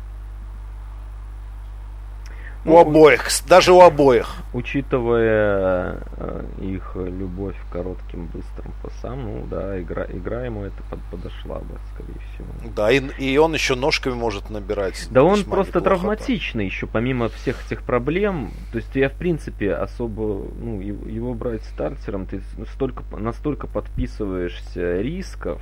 Ну, 2.66 2.76
у 2.76 2.78
обоих, 2.78 3.28
даже 3.48 3.74
у 3.74 3.82
обоих. 3.82 4.38
Учитывая 4.54 5.98
э, 6.18 6.46
их 6.62 6.96
любовь 6.96 7.56
к 7.70 7.74
коротким 7.74 8.28
быстрым 8.28 8.74
пасам, 8.82 9.24
ну 9.24 9.46
да, 9.50 9.82
игра, 9.82 10.06
игра 10.06 10.46
ему 10.46 10.64
это 10.64 10.82
под- 10.90 11.02
подошла 11.12 11.60
бы, 11.60 11.78
скорее 11.94 12.20
всего. 12.34 12.74
Да, 12.76 12.92
и, 12.92 13.02
и 13.20 13.38
он 13.38 13.54
еще 13.54 13.76
ножками 13.76 14.14
может 14.14 14.50
набирать. 14.50 15.08
Да 15.12 15.24
он 15.24 15.44
просто 15.44 15.82
травматичный 15.82 16.66
еще, 16.66 16.88
помимо 16.88 17.30
всех 17.30 17.66
этих 17.66 17.84
проблем. 17.84 18.52
То 18.72 18.78
есть 18.78 18.96
я, 18.96 19.10
в 19.10 19.14
принципе, 19.14 19.74
особо, 19.74 20.46
ну, 20.58 20.80
его, 20.80 21.08
его 21.08 21.34
брать 21.34 21.64
стартером, 21.66 22.26
ты 22.28 22.42
столько, 22.74 23.04
настолько 23.18 23.68
подписываешься 23.68 25.02
рисков 25.02 25.62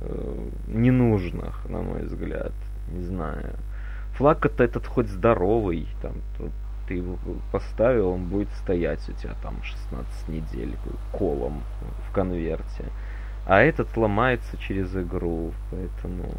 э, 0.00 0.34
ненужных, 0.66 1.64
на 1.68 1.82
мой 1.82 2.02
взгляд. 2.02 2.52
Не 2.90 3.04
знаю. 3.04 3.54
Флаг-то 4.18 4.64
этот 4.64 4.86
хоть 4.86 5.08
здоровый, 5.08 5.86
там, 6.02 6.12
ты 6.88 6.94
его 6.94 7.16
поставил, 7.52 8.08
он 8.10 8.24
будет 8.24 8.48
стоять 8.62 9.08
у 9.08 9.12
тебя 9.12 9.34
там 9.42 9.62
16 9.62 10.28
недель 10.28 10.74
колом 11.12 11.62
в 12.08 12.12
конверте. 12.12 12.84
А 13.46 13.60
этот 13.60 13.96
ломается 13.96 14.58
через 14.58 14.94
игру, 14.96 15.52
поэтому 15.70 16.34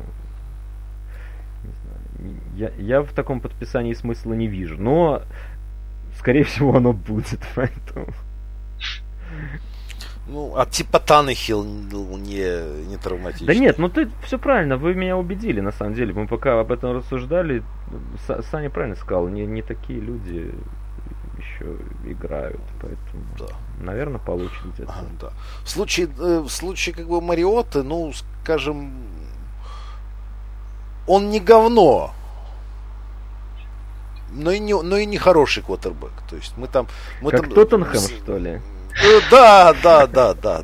не 1.63 1.71
знаю, 1.71 2.39
я, 2.55 2.71
я 2.77 3.01
в 3.01 3.13
таком 3.13 3.39
подписании 3.39 3.93
смысла 3.93 4.33
не 4.33 4.47
вижу, 4.47 4.77
но 4.77 5.21
скорее 6.17 6.43
всего 6.43 6.75
оно 6.75 6.93
будет, 6.93 7.39
поэтому. 7.55 8.07
Ну, 10.31 10.53
а 10.55 10.65
типа 10.67 10.99
Таннехилл 10.99 11.63
не, 11.63 12.85
не 12.87 12.97
травматичный. 12.97 13.47
Да 13.47 13.55
нет, 13.55 13.79
ну 13.79 13.89
ты 13.89 14.09
все 14.23 14.37
правильно, 14.37 14.77
вы 14.77 14.93
меня 14.93 15.17
убедили, 15.17 15.59
на 15.59 15.71
самом 15.71 15.95
деле. 15.95 16.13
Мы 16.13 16.27
пока 16.27 16.59
об 16.59 16.71
этом 16.71 16.95
рассуждали, 16.95 17.63
Са- 18.27 18.43
Саня 18.51 18.69
правильно 18.69 18.95
сказал, 18.95 19.27
не, 19.27 19.45
не 19.47 19.63
такие 19.63 19.99
люди 19.99 20.53
еще 21.39 21.77
играют, 22.05 22.61
поэтому, 22.79 23.23
Да. 23.39 23.45
наверное, 23.83 24.19
получит 24.19 24.63
где-то. 24.75 24.91
Ага, 24.91 25.07
да. 25.21 25.29
В 25.63 25.69
случае, 25.69 26.09
э, 26.19 26.39
в 26.41 26.49
случае 26.49 26.93
как 26.93 27.07
бы 27.07 27.21
Мариоты, 27.21 27.81
ну, 27.81 28.11
скажем, 28.43 28.91
он 31.07 31.29
не 31.31 31.39
говно, 31.39 32.11
но 34.31 34.51
и 34.51 34.59
не, 34.59 34.79
но 34.79 34.97
и 34.97 35.05
не 35.07 35.17
хороший 35.17 35.63
квотербек. 35.63 36.11
То 36.29 36.35
есть 36.35 36.53
мы 36.57 36.67
там... 36.67 36.87
Мы 37.21 37.31
Как 37.31 37.41
там, 37.41 37.51
Тоттенхэм, 37.51 37.95
с- 37.99 38.11
что 38.11 38.37
ли? 38.37 38.61
Да, 39.31 39.73
да, 39.83 40.07
да, 40.07 40.33
да, 40.33 40.61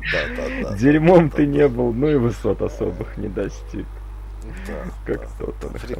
да. 0.62 0.76
Дерьмом 0.76 1.30
ты 1.30 1.46
не 1.46 1.68
был, 1.68 1.92
ну 1.92 2.08
и 2.08 2.16
высот 2.16 2.62
особых 2.62 3.16
не 3.16 3.28
достиг, 3.28 3.86
как. 5.04 5.22
Фри- 5.82 5.98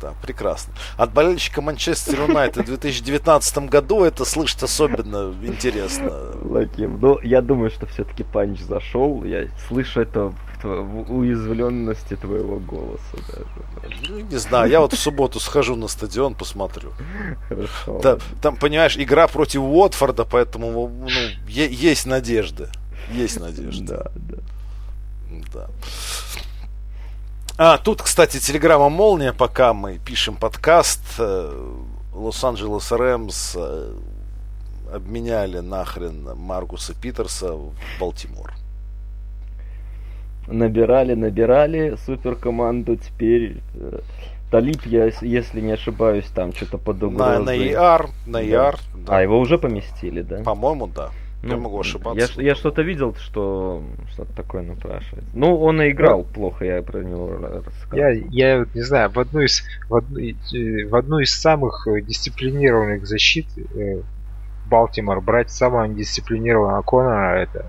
Да, 0.00 0.12
прекрасно. 0.22 0.72
От 0.96 1.12
болельщика 1.12 1.62
Манчестер 1.62 2.20
Юнайтед 2.22 2.64
в 2.64 2.66
2019 2.66 3.58
году 3.68 4.02
это 4.04 4.24
слышать 4.24 4.62
особенно 4.62 5.32
интересно. 5.42 6.10
Лакин. 6.42 6.98
Ну, 7.00 7.18
я 7.22 7.40
думаю, 7.42 7.70
что 7.70 7.86
все-таки 7.86 8.22
панч 8.24 8.60
зашел. 8.60 9.24
Я 9.24 9.46
слышу 9.68 10.00
это 10.00 10.32
уязвленности 10.64 12.16
твоего 12.16 12.58
голоса 12.58 13.16
даже. 13.28 13.46
Ну, 14.08 14.20
не 14.20 14.36
знаю, 14.36 14.70
я 14.70 14.80
вот 14.80 14.92
в 14.92 14.98
субботу 14.98 15.40
схожу 15.40 15.76
на 15.76 15.88
стадион, 15.88 16.34
посмотрю. 16.34 16.92
Хорошо. 17.48 18.00
Да, 18.02 18.18
там, 18.40 18.56
понимаешь, 18.56 18.96
игра 18.96 19.26
против 19.26 19.60
Уотфорда, 19.60 20.24
поэтому 20.24 20.88
ну, 20.88 21.08
есть 21.48 22.06
надежды. 22.06 22.68
Есть 23.12 23.40
надежды. 23.40 23.84
Да, 23.84 24.10
да. 24.14 24.38
Да. 25.52 25.68
А, 27.56 27.78
тут, 27.78 28.02
кстати, 28.02 28.40
телеграмма 28.40 28.88
Молния, 28.88 29.32
пока 29.32 29.74
мы 29.74 29.98
пишем 29.98 30.36
подкаст. 30.36 31.00
э, 31.18 31.76
Лос-Анджелес 32.12 32.90
Рэмс 32.90 33.52
э, 33.56 33.94
обменяли 34.92 35.58
нахрен 35.58 36.36
Маргуса 36.36 36.94
Питерса 36.94 37.52
в 37.52 37.72
Балтимор. 38.00 38.54
Набирали, 40.46 41.14
набирали 41.14 41.96
суперкоманду. 42.06 42.96
Теперь 42.96 43.58
э, 43.74 44.00
Талип, 44.50 44.82
я, 44.86 45.10
если 45.22 45.60
не 45.60 45.72
ошибаюсь, 45.72 46.26
там 46.26 46.52
что-то 46.52 46.78
под 46.78 47.00
На, 47.00 47.06
угрозой. 47.08 47.44
на 47.44 47.50
ER, 47.72 48.06
на 48.26 48.38
Да. 48.38 48.42
ER. 48.44 48.78
да. 49.06 49.16
А, 49.18 49.22
его 49.22 49.38
уже 49.38 49.58
поместили, 49.58 50.22
да? 50.22 50.42
По-моему, 50.42 50.86
да. 50.86 51.10
я 51.42 51.56
могу 51.56 51.80
ошибаться. 51.80 52.40
Я, 52.40 52.48
я 52.50 52.54
что-то 52.54 52.82
видел, 52.82 53.14
что 53.16 53.82
что-то 54.12 54.32
такое 54.34 54.62
напрашивается. 54.62 55.30
Ну, 55.34 55.56
он 55.60 55.80
и 55.82 55.90
играл 55.90 56.24
плохо, 56.24 56.64
я 56.64 56.82
про 56.82 57.02
него 57.02 57.30
р- 57.32 57.62
рассказывал. 57.64 57.96
Я, 57.98 58.10
я 58.52 58.58
вот 58.60 58.74
не 58.74 58.82
знаю, 58.82 59.10
в 59.10 59.18
одну 59.18 59.40
из 59.40 59.62
в 59.88 59.94
одну, 59.96 60.18
э, 60.20 60.86
в 60.88 60.94
одну 60.94 61.18
из 61.18 61.34
самых 61.34 61.86
э, 61.88 62.00
дисциплинированных 62.02 63.06
защит 63.06 63.46
э, 63.76 64.02
Балтимор 64.66 65.20
брать 65.20 65.50
самого 65.50 65.84
недисциплинированного 65.84 66.82
Конора 66.82 67.36
это 67.42 67.66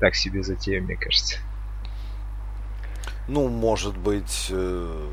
так 0.00 0.14
себе 0.14 0.42
затея, 0.42 0.80
мне 0.80 0.96
кажется. 0.96 1.38
Ну, 3.28 3.48
может 3.48 3.96
быть, 3.96 4.48
э, 4.50 5.08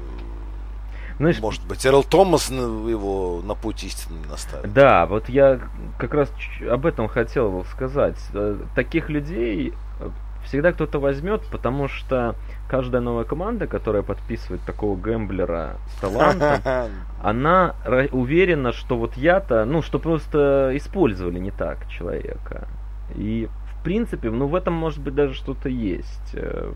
Знаешь, 1.18 1.40
может 1.40 1.66
быть, 1.66 1.86
Эрл 1.86 2.04
Томас 2.04 2.50
его 2.50 3.42
на 3.44 3.56
путь 3.56 3.84
истины 3.84 4.20
не 4.20 4.26
наставит. 4.28 4.72
Да, 4.74 5.06
вот 5.06 5.30
я 5.30 5.60
как 5.98 6.14
раз 6.14 6.32
об 6.70 6.86
этом 6.86 7.08
хотел 7.08 7.66
сказать. 7.72 8.18
Э, 8.34 8.58
Таких 8.76 9.10
людей 9.10 9.74
э, 10.00 10.10
всегда 10.46 10.72
кто-то 10.74 11.00
возьмет, 11.00 11.42
потому 11.52 11.88
что 11.88 12.36
каждая 12.70 13.02
новая 13.02 13.24
команда, 13.24 13.68
которая 13.68 14.04
подписывает 14.04 14.62
такого 14.62 14.96
гэмблера 14.96 15.78
с 15.96 16.02
талантом, 16.02 16.92
она 17.24 17.76
уверена, 18.12 18.74
что 18.74 18.98
вот 18.98 19.16
я-то, 19.16 19.66
ну, 19.66 19.82
что 19.82 20.00
просто 20.00 20.72
использовали 20.74 21.40
не 21.40 21.52
так 21.52 21.88
человека. 21.90 22.68
И, 23.16 23.50
принципе, 23.84 24.30
ну, 24.32 24.48
в 24.48 24.56
этом, 24.56 24.74
может 24.74 25.00
быть, 25.00 25.16
даже 25.16 25.34
что-то 25.34 25.70
есть. 25.70 26.34
Э, 26.34 26.74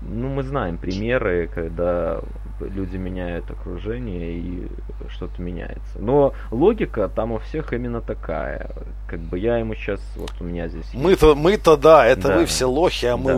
Ну, 0.00 0.28
мы 0.28 0.42
знаем 0.44 0.78
примеры, 0.78 1.48
когда 1.52 2.20
люди 2.60 2.96
меняют 2.96 3.50
окружение 3.50 4.32
и 4.38 4.68
что-то 5.08 5.42
меняется. 5.42 5.98
Но 5.98 6.34
логика 6.52 7.08
там 7.08 7.32
у 7.32 7.38
всех 7.38 7.72
именно 7.72 8.00
такая. 8.00 8.70
Как 9.08 9.18
бы 9.18 9.38
я 9.40 9.58
ему 9.58 9.74
сейчас, 9.74 10.00
вот 10.16 10.32
у 10.40 10.44
меня 10.44 10.68
здесь... 10.68 10.86
Мы-то, 10.94 11.34
мы-то 11.34 11.76
да, 11.76 12.06
это 12.06 12.28
Да. 12.28 12.36
вы 12.38 12.46
все 12.46 12.66
лохи, 12.66 13.06
а 13.06 13.16
мы 13.16 13.32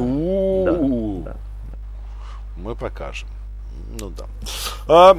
Да. 0.65 0.73
Да, 0.73 1.31
да. 1.33 1.37
Мы 2.59 2.75
покажем. 2.77 3.29
Ну 3.99 4.11
да. 4.11 4.27
А, 4.87 5.17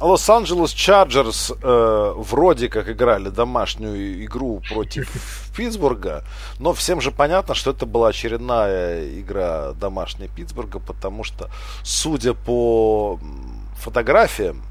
Лос-Анджелес 0.00 0.72
Чарджерс 0.72 1.52
э, 1.60 2.12
вроде 2.16 2.68
как 2.68 2.88
играли 2.88 3.30
домашнюю 3.30 4.24
игру 4.24 4.62
против 4.68 5.10
Питтсбурга, 5.56 6.24
но 6.58 6.72
всем 6.72 7.00
же 7.00 7.10
понятно, 7.10 7.54
что 7.54 7.72
это 7.72 7.84
была 7.84 8.08
очередная 8.08 9.18
игра 9.20 9.72
домашняя 9.72 10.28
Питтсбурга, 10.28 10.78
потому 10.78 11.24
что, 11.24 11.50
судя 11.82 12.34
по 12.34 13.18
фотографиям, 13.76 14.62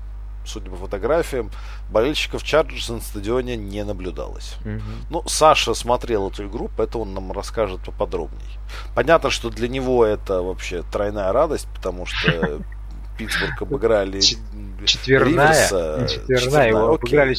судя 0.45 0.69
по 0.69 0.77
фотографиям, 0.77 1.51
болельщиков 1.89 2.43
Чарджерс 2.43 2.89
на 2.89 3.01
стадионе 3.01 3.57
не 3.57 3.83
наблюдалось. 3.83 4.55
Мгм. 4.63 5.05
Ну, 5.09 5.23
Саша 5.27 5.73
смотрел 5.73 6.29
эту 6.29 6.47
игру, 6.47 6.69
поэтому 6.77 7.03
он 7.03 7.13
нам 7.13 7.31
расскажет 7.31 7.81
поподробней. 7.81 8.57
Понятно, 8.95 9.29
что 9.29 9.49
для 9.49 9.67
него 9.67 10.05
это 10.05 10.41
вообще 10.41 10.83
тройная 10.83 11.31
радость, 11.31 11.67
потому 11.75 12.05
что 12.05 12.61
Питтсбург 13.17 13.61
обыграли 13.61 14.19
Чет- 14.19 14.39
Четверная, 14.85 15.47
Риверса. 15.53 15.97
не 16.01 16.07
четверная, 16.07 16.67
его 16.69 16.93
окей. 16.93 17.19
обыграли 17.19 17.35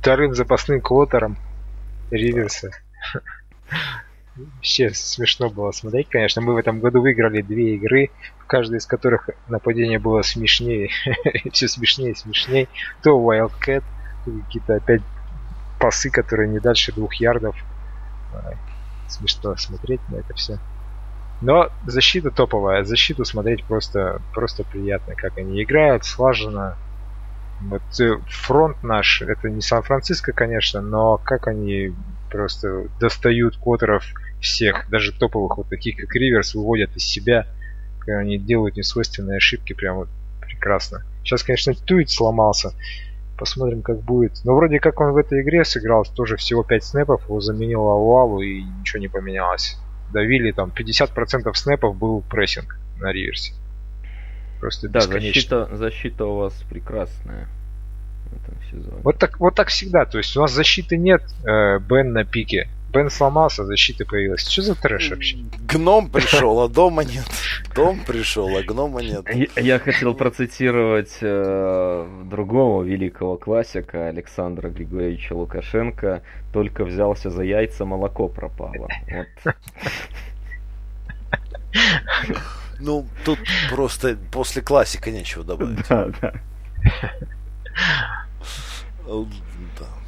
вторым 0.00 0.34
запасным 0.34 0.80
квотером 0.80 1.36
Риверса. 2.10 2.70
Вообще 4.36 4.90
смешно 4.94 5.50
было 5.50 5.72
смотреть, 5.72 6.08
конечно. 6.08 6.40
Мы 6.40 6.54
в 6.54 6.56
этом 6.56 6.80
году 6.80 7.02
выиграли 7.02 7.42
две 7.42 7.74
игры, 7.74 8.10
в 8.38 8.46
каждой 8.46 8.78
из 8.78 8.86
которых 8.86 9.28
нападение 9.48 9.98
было 9.98 10.22
смешнее. 10.22 10.88
Все 11.52 11.68
смешнее 11.68 12.12
и 12.12 12.14
смешнее. 12.16 12.68
То 13.02 13.10
Wildcat, 13.20 13.84
то 14.24 14.30
какие-то 14.46 14.76
опять 14.76 15.02
пасы, 15.78 16.10
которые 16.10 16.48
не 16.48 16.60
дальше 16.60 16.92
двух 16.92 17.14
ярдов. 17.14 17.56
Смешно 19.08 19.54
смотреть 19.56 20.00
на 20.08 20.16
это 20.16 20.32
все. 20.32 20.58
Но 21.42 21.70
защита 21.86 22.30
топовая. 22.30 22.84
Защиту 22.84 23.24
смотреть 23.24 23.64
просто, 23.64 24.22
просто 24.32 24.62
приятно, 24.62 25.14
как 25.16 25.36
они 25.38 25.62
играют, 25.62 26.04
слаженно. 26.04 26.76
Вот 27.62 27.82
э, 28.00 28.18
фронт 28.28 28.82
наш, 28.82 29.22
это 29.22 29.50
не 29.50 29.60
Сан-Франциско, 29.60 30.32
конечно, 30.32 30.80
но 30.80 31.18
как 31.18 31.48
они 31.48 31.94
просто 32.30 32.88
достают 32.98 33.56
квотеров 33.56 34.04
всех, 34.40 34.88
даже 34.88 35.12
топовых, 35.12 35.58
вот 35.58 35.68
таких 35.68 35.96
как 35.96 36.14
Риверс, 36.14 36.54
выводят 36.54 36.96
из 36.96 37.04
себя, 37.04 37.46
когда 38.00 38.18
они 38.18 38.38
делают 38.38 38.76
несвойственные 38.76 39.36
ошибки, 39.36 39.74
прям 39.74 39.96
вот 39.96 40.08
прекрасно. 40.40 41.02
Сейчас, 41.22 41.42
конечно, 41.42 41.74
Туит 41.74 42.10
сломался, 42.10 42.72
посмотрим, 43.38 43.82
как 43.82 44.00
будет. 44.00 44.40
Но 44.44 44.54
вроде 44.54 44.80
как 44.80 45.00
он 45.00 45.12
в 45.12 45.16
этой 45.16 45.42
игре 45.42 45.64
сыграл 45.64 46.04
тоже 46.04 46.36
всего 46.36 46.62
5 46.64 46.84
снэпов, 46.84 47.24
его 47.24 47.40
заменил 47.40 47.82
Ауалу 47.82 48.40
и 48.40 48.62
ничего 48.62 49.00
не 49.00 49.08
поменялось. 49.08 49.78
Давили 50.12 50.52
там 50.52 50.72
50% 50.76 51.52
снэпов 51.54 51.96
был 51.96 52.22
прессинг 52.22 52.76
на 52.98 53.12
Риверсе. 53.12 53.54
Просто 54.60 54.88
Да, 54.88 55.00
бесконечно. 55.00 55.32
защита, 55.32 55.76
защита 55.76 56.24
у 56.26 56.36
вас 56.36 56.54
прекрасная 56.68 57.48
в 58.30 58.42
этом 58.42 58.56
сезоне. 58.70 59.02
Вот 59.02 59.18
так, 59.18 59.40
вот 59.40 59.54
так 59.54 59.68
всегда. 59.68 60.04
То 60.04 60.18
есть 60.18 60.36
у 60.36 60.40
нас 60.40 60.52
защиты 60.52 60.96
нет, 60.96 61.22
э, 61.44 61.78
Бен 61.80 62.12
на 62.12 62.24
пике. 62.24 62.68
Бен 62.92 63.08
сломался, 63.10 63.64
защита 63.64 64.04
появилась. 64.04 64.46
Что 64.46 64.62
за 64.62 64.74
трэш 64.74 65.10
вообще? 65.10 65.38
Гном 65.66 66.10
пришел, 66.10 66.60
а 66.60 66.68
дома 66.68 67.04
нет. 67.04 67.24
Дом 67.74 68.00
пришел, 68.06 68.54
а 68.54 68.62
гнома 68.62 69.00
нет. 69.02 69.24
Я, 69.34 69.46
я 69.56 69.78
хотел 69.78 70.14
процитировать 70.14 71.16
э, 71.22 72.06
другого 72.30 72.82
великого 72.82 73.36
классика 73.38 74.08
Александра 74.08 74.68
Григорьевича 74.68 75.32
Лукашенко. 75.32 76.22
Только 76.52 76.84
взялся 76.84 77.30
за 77.30 77.42
яйца, 77.42 77.86
молоко 77.86 78.28
пропало. 78.28 78.88
Вот. 79.10 79.54
Ну, 82.78 83.06
тут 83.24 83.38
просто 83.70 84.18
после 84.30 84.60
классика 84.60 85.10
нечего 85.10 85.44
добавить. 85.44 85.88
Да, 85.88 86.10
да. 86.20 86.32
Э, 89.06 89.24
Да, 89.78 89.86
да. 89.86 90.01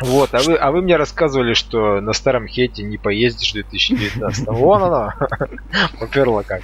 Вот, 0.00 0.34
а 0.34 0.38
вы, 0.38 0.56
а 0.56 0.70
вы 0.70 0.80
мне 0.80 0.96
рассказывали, 0.96 1.52
что 1.52 2.00
на 2.00 2.12
старом 2.14 2.46
хете 2.46 2.82
не 2.82 2.96
поездишь 2.96 3.50
в 3.50 3.54
2019. 3.54 4.46
Вон 4.48 4.82
оно. 4.82 5.12
Поперло 6.00 6.42
как. 6.42 6.62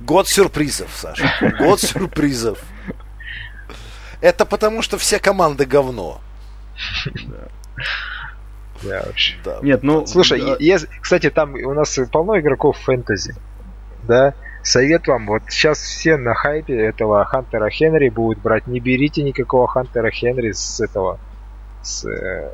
Год 0.00 0.28
сюрпризов, 0.28 0.88
Саша. 0.94 1.30
Год 1.58 1.80
сюрпризов. 1.80 2.58
Это 4.20 4.46
потому, 4.46 4.82
что 4.82 4.98
все 4.98 5.18
команды 5.18 5.66
говно. 5.66 6.20
Да, 8.82 9.02
вообще. 9.04 9.34
Да. 9.44 9.58
Нет, 9.60 9.82
ну... 9.82 10.06
Слушай, 10.06 10.40
да, 10.40 10.56
е- 10.58 10.78
кстати, 11.02 11.28
там 11.28 11.52
у 11.52 11.74
нас 11.74 11.98
полно 12.10 12.40
игроков 12.40 12.78
фэнтези. 12.78 13.34
Да? 14.04 14.32
Совет 14.62 15.06
вам, 15.06 15.26
вот 15.26 15.42
сейчас 15.50 15.80
все 15.80 16.16
на 16.16 16.34
хайпе 16.34 16.74
этого 16.74 17.24
Хантера 17.26 17.68
Хенри 17.68 18.08
будут 18.08 18.38
брать. 18.38 18.66
Не 18.66 18.80
берите 18.80 19.22
никакого 19.22 19.66
Хантера 19.68 20.10
Хенри 20.10 20.52
с 20.52 20.80
этого, 20.80 21.18
с 21.82 22.06
э, 22.06 22.50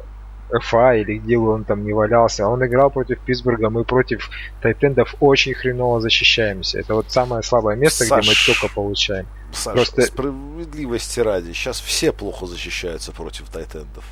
ФА 0.63 0.95
или 0.95 1.19
где 1.19 1.39
бы 1.39 1.49
он 1.51 1.65
там 1.65 1.85
не 1.85 1.93
валялся. 1.93 2.47
Он 2.47 2.65
играл 2.65 2.91
против 2.91 3.19
Питтсбурга, 3.21 3.71
мы 3.71 3.85
против 3.85 4.31
Тайтендов 4.63 5.15
очень 5.21 5.55
хреново 5.55 6.01
защищаемся. 6.01 6.79
Это 6.81 6.95
вот 6.95 7.11
самое 7.11 7.43
слабое 7.43 7.77
место, 7.77 8.05
где 8.05 8.15
мы 8.17 8.23
Саш. 8.23 8.47
только 8.47 8.75
получаем. 8.75 9.27
Саша, 9.53 9.77
Просто- 9.77 10.03
справедливости 10.03 11.21
ради, 11.21 11.53
сейчас 11.53 11.81
все 11.81 12.13
плохо 12.13 12.47
защищаются 12.47 13.13
против 13.13 13.49
тайтендов. 13.49 14.05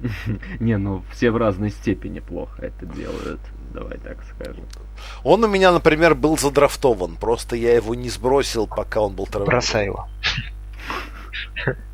Не, 0.60 0.78
ну 0.78 1.02
все 1.12 1.30
в 1.30 1.36
разной 1.36 1.70
степени 1.70 2.20
плохо 2.20 2.62
это 2.62 2.86
делают. 2.86 3.40
Давай 3.74 3.98
так 3.98 4.18
скажем. 4.34 4.64
Он 5.22 5.44
у 5.44 5.46
меня, 5.48 5.72
например, 5.72 6.14
был 6.14 6.36
задрафтован, 6.36 7.16
просто 7.16 7.54
я 7.56 7.74
его 7.74 7.94
не 7.94 8.08
сбросил, 8.08 8.66
пока 8.66 9.00
он 9.00 9.14
был 9.14 9.26
травмирован. 9.26 9.50
Бросай 9.50 9.84
его. 9.86 10.08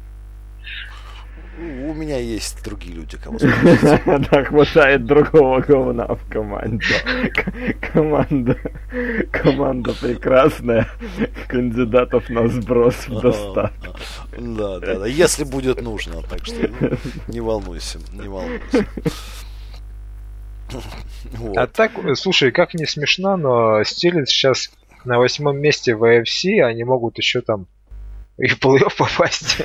У 1.59 1.95
меня 1.95 2.19
есть 2.19 2.62
другие 2.62 2.95
люди, 2.95 3.16
кого 3.16 3.39
сбросить. 3.39 4.03
Да, 4.31 4.45
хватает 4.45 5.07
другого 5.07 5.61
говна 5.61 6.07
в 6.07 6.28
команде. 6.28 6.85
Команда, 7.93 8.59
команда 9.33 9.95
прекрасная. 9.95 10.87
Кандидатов 11.49 12.28
на 12.28 12.47
сброс 12.49 13.09
в 13.09 13.20
достатке. 13.20 13.89
Да, 14.39 14.81
да, 14.81 14.99
да. 14.99 15.07
Если 15.07 15.45
будет 15.45 15.81
нужно, 15.81 16.23
так 16.23 16.45
что 16.45 16.70
ну, 16.81 16.91
не 17.28 17.41
волнуйся, 17.41 18.01
не 18.12 18.28
волнуйся. 18.28 18.87
Вот. 21.33 21.57
А 21.57 21.66
так, 21.66 21.93
слушай, 22.16 22.51
как 22.51 22.74
не 22.74 22.87
смешно, 22.87 23.37
но 23.37 23.83
Стилец 23.85 24.28
сейчас 24.28 24.70
на 25.05 25.19
восьмом 25.19 25.59
месте 25.59 25.95
в 25.95 26.05
AFC, 26.05 26.61
они 26.61 26.85
могут 26.85 27.16
еще 27.16 27.41
там 27.41 27.66
и 28.39 28.49
в 28.49 28.59
плей-офф 28.59 28.93
попасть. 28.97 29.62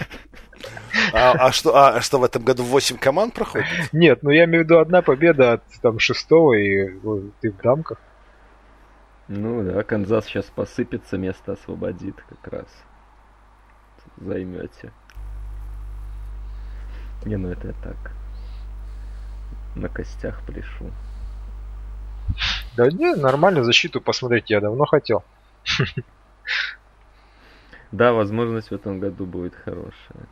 А, 1.14 1.32
а 1.32 1.52
что, 1.52 1.76
а 1.76 2.02
что 2.02 2.20
в 2.20 2.24
этом 2.24 2.44
году 2.44 2.64
8 2.64 2.98
команд 2.98 3.34
проходит? 3.34 3.68
Нет, 3.92 4.24
ну 4.24 4.30
я 4.30 4.46
имею 4.46 4.64
в 4.64 4.66
виду 4.66 4.80
одна 4.80 5.02
победа 5.02 5.54
от 5.54 5.64
там 5.82 6.00
шестого 6.00 6.54
и 6.54 6.90
э, 6.90 7.22
ты 7.42 7.52
в 7.52 7.58
дамках. 7.58 8.00
Ну 9.28 9.64
да, 9.64 9.84
Канзас 9.84 10.26
сейчас 10.26 10.46
посыпется, 10.46 11.18
место 11.18 11.54
освободит 11.54 12.16
как 12.28 12.54
раз. 12.54 12.68
Займете. 14.18 14.92
Не, 17.26 17.38
ну 17.38 17.50
это 17.50 17.68
я 17.68 17.74
так. 17.82 18.12
На 19.76 19.88
костях 19.88 20.42
пляшу. 20.46 20.92
Да 22.76 22.90
не, 22.90 23.16
нормально 23.16 23.64
защиту 23.64 24.02
посмотреть 24.02 24.50
я 24.50 24.60
давно 24.60 24.86
хотел. 24.86 25.24
Да, 27.92 28.14
возможность 28.14 28.72
в 28.72 28.74
этом 28.74 29.00
году 29.00 29.26
будет 29.26 29.54
хорошая. 29.54 30.28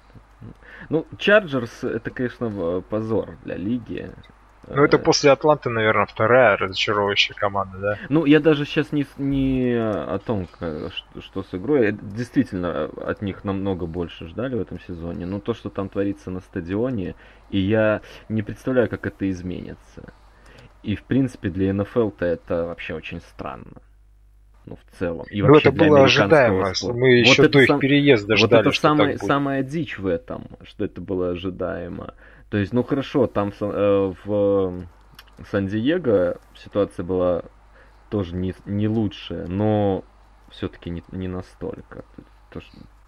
Ну, 0.90 1.06
Чарджерс 1.18 1.84
это, 1.84 2.10
конечно, 2.11 2.48
в- 2.48 2.82
позор 2.82 3.38
для 3.44 3.56
лиги. 3.56 4.11
Ну, 4.68 4.84
это 4.84 4.99
после 4.99 5.32
Атланты, 5.32 5.70
наверное, 5.70 6.06
вторая 6.06 6.56
разочаровывающая 6.56 7.36
команда, 7.36 7.78
да? 7.80 7.98
Ну, 8.10 8.26
я 8.26 8.40
даже 8.40 8.66
сейчас 8.66 8.91
не, 8.91 9.06
не 9.18 9.74
о 9.76 10.20
том, 10.20 10.48
что, 10.48 10.91
что 11.22 11.44
с 11.44 11.53
игрой. 11.56 11.91
Действительно, 11.91 12.86
от 12.86 13.22
них 13.24 13.44
намного 13.44 13.88
больше 13.88 14.28
ждали 14.28 14.56
в 14.56 14.61
этом 14.61 14.80
сезоне. 14.80 15.26
Но 15.26 15.40
то, 15.40 15.53
что 15.53 15.70
там 15.70 15.90
творится 15.90 16.30
на 16.30 16.40
стадионе, 16.40 17.16
и 17.49 17.57
я 17.60 18.02
не 18.28 18.44
представляю, 18.44 18.90
как 18.90 19.07
это 19.07 19.30
изменится. 19.30 20.14
И, 20.84 20.95
в 20.95 21.03
принципе, 21.03 21.49
для 21.49 21.74
НФЛ-то 21.74 22.26
это 22.26 22.66
вообще 22.66 22.94
очень 22.94 23.22
странно. 23.22 23.82
Ну, 24.69 24.75
в 24.75 24.97
целом. 24.99 25.25
И 25.31 25.41
ну, 25.41 25.55
это 25.55 25.71
было 25.71 26.03
ожидаемо. 26.03 26.75
Спорта. 26.75 26.99
Мы 26.99 27.09
еще 27.15 27.41
вот 27.41 27.51
до 27.51 27.61
их 27.61 27.67
сам... 27.67 27.79
переезда 27.79 28.37
ждали, 28.37 28.63
Вот 28.63 28.67
это 28.67 28.79
самое, 28.79 29.17
самая 29.17 29.63
дичь 29.63 29.97
в 29.97 30.05
этом, 30.05 30.45
что 30.63 30.85
это 30.85 31.01
было 31.01 31.31
ожидаемо. 31.31 32.13
То 32.51 32.57
есть, 32.57 32.71
ну 32.71 32.83
хорошо, 32.83 33.25
там 33.25 33.51
э, 33.59 34.13
в 34.25 34.83
Сан-Диего 35.49 36.37
ситуация 36.55 37.03
была 37.03 37.43
тоже 38.11 38.35
не, 38.35 38.53
не 38.65 38.87
лучшая, 38.87 39.47
но 39.47 40.03
все-таки 40.51 40.91
не, 40.91 41.03
не 41.11 41.27
настолько. 41.27 42.05
То, 42.51 42.61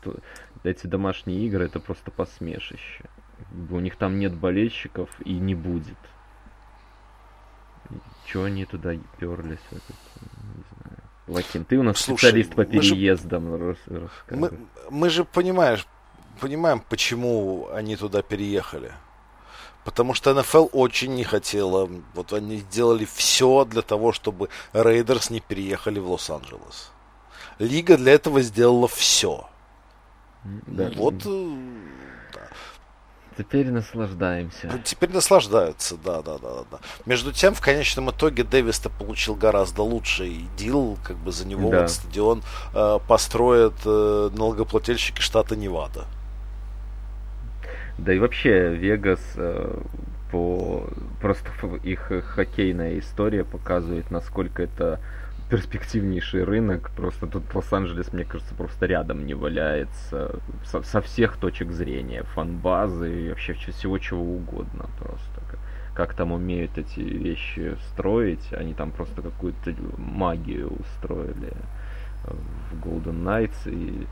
то, 0.04 0.16
эти 0.64 0.88
домашние 0.88 1.46
игры 1.46 1.66
это 1.66 1.80
просто 1.80 2.10
посмешище. 2.10 3.06
У 3.70 3.80
них 3.80 3.98
там 3.98 4.18
нет 4.18 4.34
болельщиков 4.34 5.10
и 5.26 5.34
не 5.34 5.54
будет. 5.54 5.98
Чего 8.26 8.46
они 8.46 8.66
туда 8.66 8.96
перлись? 9.20 9.60
Лакин, 11.32 11.66
ты 11.66 11.78
у 11.78 11.84
нас 11.84 11.98
Слушай, 11.98 12.18
специалист 12.18 12.56
по 12.56 12.66
переездам. 12.66 13.52
Мы 13.52 13.76
же, 13.76 14.10
мы, 14.30 14.52
мы 14.90 15.10
же 15.10 15.24
понимаешь, 15.24 15.88
понимаем, 16.40 16.84
почему 16.90 17.70
они 17.74 17.96
туда 17.96 18.22
переехали. 18.22 18.92
Потому 19.86 20.14
что 20.14 20.34
НФЛ 20.34 20.68
очень 20.74 21.16
не 21.16 21.24
хотела. 21.24 21.90
Вот 22.14 22.34
они 22.34 22.58
сделали 22.58 23.06
все 23.06 23.66
для 23.66 23.82
того, 23.82 24.12
чтобы 24.12 24.50
Рейдерс 24.74 25.30
не 25.30 25.40
переехали 25.40 26.00
в 26.00 26.12
Лос-Анджелес. 26.12 26.92
Лига 27.58 27.98
для 27.98 28.14
этого 28.14 28.42
сделала 28.42 28.88
все. 28.88 29.50
Да. 30.44 30.92
Вот. 30.96 31.26
Теперь 33.38 33.70
наслаждаемся. 33.70 34.70
Теперь 34.84 35.12
наслаждаются, 35.12 35.96
да, 36.04 36.22
да, 36.22 36.38
да, 36.38 36.64
да. 36.70 36.80
Между 37.06 37.32
тем, 37.32 37.54
в 37.54 37.62
конечном 37.62 38.12
итоге 38.12 38.44
Дэвис-то 38.44 38.90
получил 38.90 39.36
гораздо 39.36 39.84
лучший 39.84 40.48
дил, 40.58 40.98
как 41.04 41.18
бы 41.18 41.32
за 41.32 41.48
него 41.48 41.72
да. 41.72 41.82
вот 41.82 41.92
стадион 41.92 42.44
э, 42.74 43.00
построят 43.08 43.76
э, 43.86 44.30
налогоплательщики 44.34 45.22
штата 45.22 45.56
Невада. 45.56 46.06
Да 47.98 48.14
и 48.14 48.20
вообще 48.20 48.76
Вегас 48.76 49.22
э, 49.36 49.80
по 50.32 50.88
просто 51.22 51.50
их 51.84 52.12
хоккейная 52.26 53.00
история 53.00 53.44
показывает, 53.46 54.12
насколько 54.12 54.64
это 54.64 55.00
перспективнейший 55.52 56.46
рынок. 56.46 56.92
Просто 56.96 57.28
тут 57.28 57.44
Лос-Анджелес, 57.54 58.14
мне 58.14 58.24
кажется, 58.24 58.56
просто 58.56 58.86
рядом 58.86 59.26
не 59.26 59.34
валяется 59.34 60.40
со, 60.64 60.82
со 60.82 61.02
всех 61.02 61.36
точек 61.36 61.72
зрения. 61.72 62.24
Фанбазы 62.24 63.26
и 63.26 63.30
вообще 63.30 63.54
всего 63.54 63.98
чего 63.98 64.24
угодно 64.24 64.86
просто. 64.98 65.42
Как, 65.50 65.60
как 65.94 66.14
там 66.14 66.32
умеют 66.32 66.78
эти 66.78 67.02
вещи 67.02 67.76
строить. 67.90 68.54
Они 68.54 68.74
там 68.74 68.92
просто 68.92 69.22
какую-то 69.22 69.76
магию 69.98 70.72
устроили 70.80 71.52
в 72.24 72.88
Golden 72.88 73.22
Knights. 73.22 73.70
И 73.70 74.08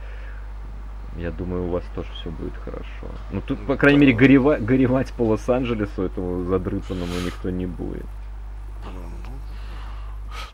я 1.18 1.32
думаю, 1.32 1.68
у 1.68 1.70
вас 1.70 1.86
тоже 1.96 2.10
все 2.20 2.32
будет 2.32 2.58
хорошо. 2.58 3.08
Ну, 3.32 3.40
тут, 3.40 3.66
по 3.66 3.78
крайней 3.78 4.00
мере, 4.00 4.14
горевать, 4.14 4.66
горевать 4.66 5.14
по 5.14 5.22
Лос-Анджелесу 5.22 6.04
этому 6.04 6.44
задрыпанному 6.44 7.14
никто 7.26 7.50
не 7.50 7.66
будет. 7.66 8.06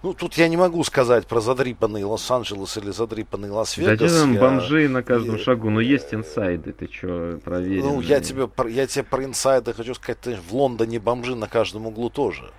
Ну, 0.04 0.14
тут 0.14 0.36
я 0.36 0.48
не 0.48 0.58
могу 0.58 0.84
сказать 0.84 1.28
про 1.28 1.42
задрипанный 1.42 2.04
Лос-Анджелес 2.04 2.78
или 2.78 2.92
задрипанный 2.92 3.50
Лас-Вегас. 3.50 4.12
Да 4.12 4.20
там 4.22 4.34
я... 4.34 4.40
бомжи 4.40 4.88
на 4.88 5.04
каждом 5.04 5.36
и... 5.36 5.40
шагу, 5.40 5.70
но 5.70 5.82
есть 5.82 6.14
инсайды, 6.14 6.74
ты 6.74 6.90
что, 6.92 7.40
проверил? 7.44 7.86
Ну, 7.86 8.02
я 8.02 8.20
тебе, 8.20 8.50
я 8.70 8.88
тебе 8.88 9.04
про 9.04 9.24
инсайды 9.24 9.74
хочу 9.74 9.94
сказать, 9.96 10.20
ты 10.22 10.38
в 10.50 10.54
Лондоне 10.54 11.00
бомжи 11.00 11.36
на 11.36 11.48
каждом 11.48 11.88
углу 11.88 12.10
тоже. 12.10 12.52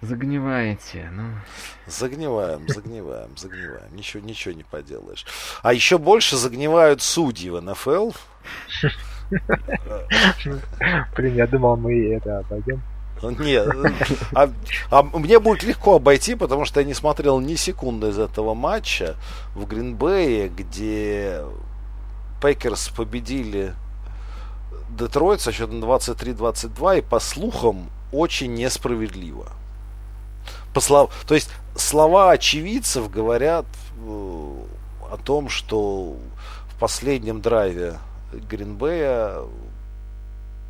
Загниваете, 0.00 1.10
ну. 1.12 1.24
Загниваем, 1.86 2.68
загниваем, 2.68 3.36
загниваем. 3.36 3.96
Ничего, 3.96 4.22
ничего 4.24 4.54
не 4.54 4.62
поделаешь. 4.62 5.26
А 5.62 5.72
еще 5.72 5.98
больше 5.98 6.36
загнивают 6.36 7.02
судьи 7.02 7.50
в 7.50 7.60
НФЛ. 7.60 8.12
Блин, 11.16 11.34
я 11.34 11.46
думал, 11.48 11.76
мы 11.76 12.14
это 12.14 12.38
обойдем. 12.38 12.80
Нет, 13.22 13.68
а, 14.34 14.50
а 14.90 15.02
мне 15.02 15.38
будет 15.38 15.62
легко 15.62 15.96
обойти, 15.96 16.34
потому 16.34 16.64
что 16.64 16.80
я 16.80 16.86
не 16.86 16.94
смотрел 16.94 17.40
ни 17.40 17.54
секунды 17.56 18.08
из 18.08 18.18
этого 18.18 18.54
матча 18.54 19.16
в 19.54 19.66
Гринбее, 19.66 20.48
где 20.48 21.42
Пекерс 22.40 22.88
победили 22.88 23.74
Детройт 24.90 25.40
со 25.40 25.52
счетом 25.52 25.82
23-22, 25.82 26.98
и 26.98 27.00
по 27.02 27.20
слухам 27.20 27.90
очень 28.12 28.54
несправедливо. 28.54 29.46
По 30.72 30.80
слов... 30.80 31.12
То 31.26 31.34
есть 31.34 31.50
слова 31.76 32.30
очевидцев 32.30 33.10
говорят 33.10 33.66
э, 34.00 34.54
о 35.10 35.16
том, 35.22 35.48
что 35.48 36.16
в 36.68 36.78
последнем 36.78 37.40
драйве 37.40 37.98
Гринбея 38.32 39.42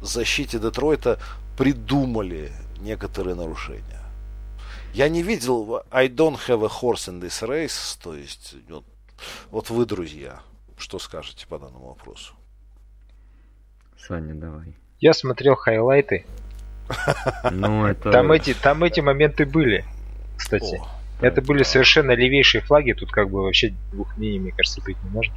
защите 0.01 0.59
Детройта 0.59 1.19
придумали 1.59 2.53
некоторые 2.79 3.35
нарушения. 3.35 4.01
Я 4.95 5.09
не 5.09 5.23
видел 5.23 5.83
I 5.91 6.09
don't 6.09 6.39
have 6.47 6.65
a 6.65 6.69
horse 6.69 7.09
in 7.09 7.21
this 7.21 7.47
race, 7.47 7.99
то 8.01 8.15
есть 8.15 8.55
вот, 8.69 8.85
вот 9.51 9.69
вы, 9.69 9.85
друзья, 9.85 10.41
что 10.79 11.01
скажете 11.01 11.47
по 11.49 11.59
данному 11.59 11.89
вопросу? 11.89 12.35
Саня, 13.99 14.35
давай. 14.35 14.77
Я 15.01 15.13
смотрел 15.13 15.57
хайлайты 15.57 16.25
ну, 17.51 17.87
это... 17.87 18.13
Там 18.13 18.31
эти, 18.33 18.55
там 18.55 18.85
эти 18.85 19.01
моменты 19.01 19.45
были, 19.45 19.85
кстати. 20.37 20.77
О, 20.77 20.89
это 21.21 21.43
были 21.43 21.65
совершенно 21.65 22.13
левейшие 22.13 22.63
флаги, 22.63 22.93
тут 22.93 23.11
как 23.11 23.31
бы 23.31 23.43
вообще 23.43 23.75
двух 23.91 24.17
мнений, 24.17 24.39
мне 24.39 24.53
кажется, 24.53 24.81
быть 24.83 24.97
не 25.03 25.11
может. 25.11 25.35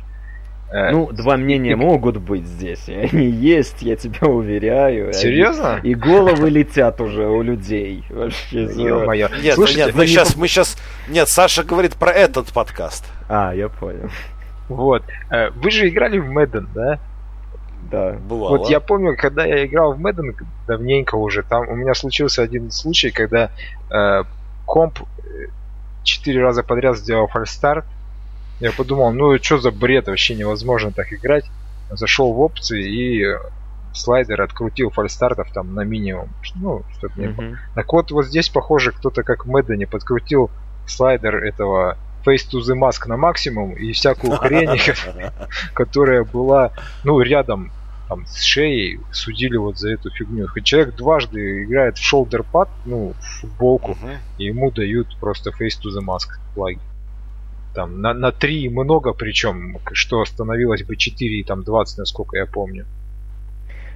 Э, 0.71 0.91
ну, 0.91 1.11
два 1.11 1.35
мнения 1.35 1.75
могут 1.75 2.17
быть 2.17 2.45
здесь, 2.45 2.87
и 2.87 2.93
они 2.93 3.25
есть, 3.25 3.81
я 3.81 3.95
тебя 3.97 4.27
уверяю. 4.27 5.11
Серьезно? 5.11 5.79
И 5.83 5.93
головы 5.93 6.49
летят 6.49 7.01
уже 7.01 7.27
у 7.27 7.41
людей. 7.41 8.05
Вообще, 8.09 8.63
Ё-моё. 8.63 9.27
Нет, 9.41 9.55
Слушайте, 9.55 9.85
нет, 9.85 9.95
мы 9.95 10.07
сейчас, 10.07 10.35
мы 10.37 10.47
сейчас... 10.47 10.77
Нет, 11.09 11.27
Саша 11.27 11.63
говорит 11.63 11.95
про 11.95 12.11
этот 12.11 12.53
подкаст. 12.53 13.05
А, 13.27 13.53
я 13.53 13.67
понял. 13.67 14.09
Вот. 14.69 15.03
Э, 15.29 15.49
вы 15.49 15.71
же 15.71 15.89
играли 15.89 16.19
в 16.19 16.29
Мэдден, 16.29 16.69
да? 16.73 16.99
Да. 17.91 18.13
Бывало. 18.13 18.57
Вот 18.57 18.69
я 18.69 18.79
помню, 18.79 19.17
когда 19.17 19.45
я 19.45 19.65
играл 19.65 19.93
в 19.93 19.99
Madden 19.99 20.33
давненько 20.67 21.15
уже, 21.15 21.43
там 21.43 21.67
у 21.67 21.75
меня 21.75 21.93
случился 21.93 22.41
один 22.41 22.71
случай, 22.71 23.11
когда 23.11 23.49
э, 23.89 24.23
комп 24.65 24.99
э, 24.99 25.47
четыре 26.03 26.41
раза 26.41 26.63
подряд 26.63 26.97
сделал 26.97 27.27
фальстарт. 27.27 27.85
Я 28.61 28.71
подумал, 28.71 29.11
ну 29.11 29.37
что 29.41 29.57
за 29.57 29.71
бред, 29.71 30.07
вообще 30.07 30.35
невозможно 30.35 30.91
так 30.91 31.11
играть. 31.11 31.45
Зашел 31.89 32.31
в 32.31 32.39
опции 32.39 32.87
и 32.87 33.25
слайдер 33.93 34.41
открутил 34.41 34.91
фальстартов 34.91 35.51
там 35.51 35.73
на 35.73 35.81
минимум. 35.81 36.29
Ну, 36.55 36.83
чтобы 36.97 37.13
не 37.17 37.27
mm-hmm. 37.27 37.55
Так 37.75 37.91
вот, 37.91 38.11
вот 38.11 38.25
здесь, 38.25 38.49
похоже, 38.49 38.91
кто-то 38.91 39.23
как 39.23 39.45
Мэддене 39.45 39.87
подкрутил 39.87 40.51
слайдер 40.85 41.43
этого 41.43 41.97
Face 42.25 42.47
to 42.51 42.59
the 42.59 42.77
Mask 42.77 43.07
на 43.07 43.17
максимум 43.17 43.73
и 43.73 43.91
всякую 43.93 44.37
хрень, 44.37 44.79
которая 45.73 46.23
была, 46.23 46.71
ну, 47.03 47.19
рядом 47.19 47.71
там, 48.07 48.25
с 48.27 48.43
шеей 48.43 48.99
судили 49.11 49.57
вот 49.57 49.79
за 49.79 49.93
эту 49.93 50.11
фигню. 50.11 50.47
Хоть 50.47 50.65
человек 50.65 50.95
дважды 50.95 51.63
играет 51.63 51.97
в 51.97 52.13
pad, 52.13 52.69
ну, 52.85 53.13
в 53.19 53.25
футболку, 53.39 53.97
и 54.37 54.45
ему 54.45 54.69
дают 54.69 55.17
просто 55.19 55.49
face 55.49 55.79
to 55.81 55.89
the 55.97 56.05
mask 56.05 56.29
флаги. 56.53 56.79
Там 57.73 58.01
на, 58.01 58.13
на 58.13 58.31
3 58.31 58.69
много, 58.69 59.13
причем, 59.13 59.77
что 59.93 60.25
становилось 60.25 60.83
бы 60.83 60.95
4 60.95 61.39
и 61.39 61.43
там 61.43 61.63
20, 61.63 61.99
насколько 61.99 62.37
я 62.37 62.45
помню. 62.45 62.85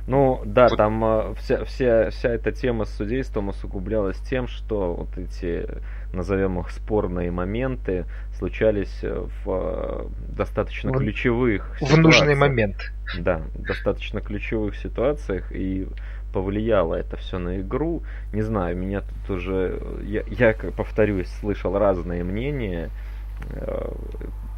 Ну 0.08 0.42
да, 0.46 0.68
вот. 0.68 0.78
там 0.78 1.04
э, 1.04 1.34
вся, 1.40 1.66
вся, 1.66 2.10
вся 2.12 2.30
эта 2.30 2.52
тема 2.52 2.86
с 2.86 2.96
судейством 2.96 3.50
усугублялась 3.50 4.18
тем, 4.20 4.48
что 4.48 4.94
вот 4.94 5.18
эти, 5.18 5.68
назовем 6.14 6.60
их, 6.60 6.70
спорные 6.70 7.32
моменты 7.32 8.06
случались 8.38 9.00
в 9.02 9.48
э, 9.48 10.06
достаточно 10.38 10.92
в, 10.92 10.98
ключевых 10.98 11.72
В 11.74 11.76
ситуациях. 11.78 12.04
нужный 12.04 12.36
момент. 12.36 12.92
Да, 13.18 13.42
достаточно 13.56 14.22
ключевых 14.22 14.76
ситуациях, 14.76 15.52
и 15.52 15.88
повлияло 16.32 16.94
это 16.94 17.18
все 17.18 17.40
на 17.40 17.62
игру. 17.62 18.04
Не 18.32 18.44
знаю, 18.44 18.78
меня 18.78 19.02
тут 19.02 19.38
уже, 19.38 19.82
я, 20.04 20.24
я 20.28 20.54
повторюсь, 20.54 21.30
слышал 21.40 21.76
разные 21.80 22.24
мнения, 22.24 22.90
э, 22.90 23.15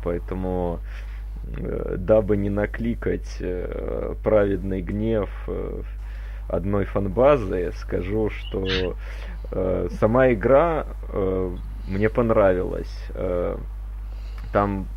поэтому 0.03 0.79
Э, 1.55 1.95
дабы 1.97 2.37
не 2.37 2.49
накликать 2.49 3.37
э, 3.39 4.15
праведный 4.23 4.81
гнев, 4.81 5.29
э, 5.47 5.81
одной 6.49 6.85
фанбазы, 6.85 7.71
скажу, 7.75 8.29
что 8.29 8.95
э, 9.51 9.87
сама 9.99 10.33
игра 10.33 10.85
э, 11.09 11.55
мне 11.87 12.09
понравилась. 12.09 12.93
Э, 13.13 13.57
там 14.51 14.87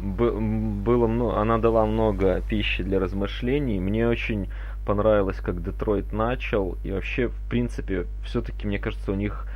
было 0.00 1.06
много, 1.06 1.38
она 1.38 1.58
дала 1.58 1.86
много 1.86 2.40
пищи 2.48 2.82
для 2.82 2.98
размышлений. 2.98 3.78
Мне 3.78 4.08
очень 4.08 4.48
понравилось, 4.84 5.36
как 5.36 5.62
Детройт 5.62 6.12
начал. 6.12 6.76
И 6.82 6.90
вообще, 6.90 7.28
в 7.28 7.48
принципе, 7.48 8.06
все-таки, 8.24 8.66
мне 8.66 8.80
кажется, 8.80 9.12
у 9.12 9.14
них 9.14 9.46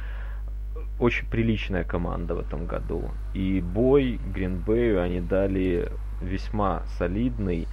очень 0.99 1.27
приличная 1.29 1.85
команда 1.85 2.35
в 2.35 2.41
этом 2.41 2.67
году. 2.67 3.11
И 3.35 3.61
бой 3.61 4.19
Гринбею 4.35 5.03
они 5.03 5.21
дали 5.21 5.91
весьма 6.21 6.83
солидный. 6.99 7.69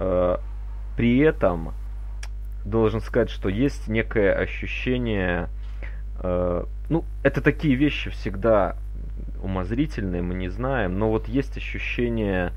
Э, 0.00 0.38
при 0.96 1.18
этом 1.18 1.72
должен 2.64 3.00
сказать, 3.00 3.30
что 3.30 3.48
есть 3.48 3.88
некое 3.88 4.34
ощущение... 4.34 5.48
Э, 6.20 6.64
ну, 6.88 7.04
это 7.22 7.40
такие 7.40 7.74
вещи 7.76 8.10
всегда 8.10 8.76
умозрительные, 9.42 10.22
мы 10.22 10.34
не 10.34 10.48
знаем, 10.48 10.98
но 10.98 11.10
вот 11.10 11.28
есть 11.28 11.56
ощущение 11.56 12.52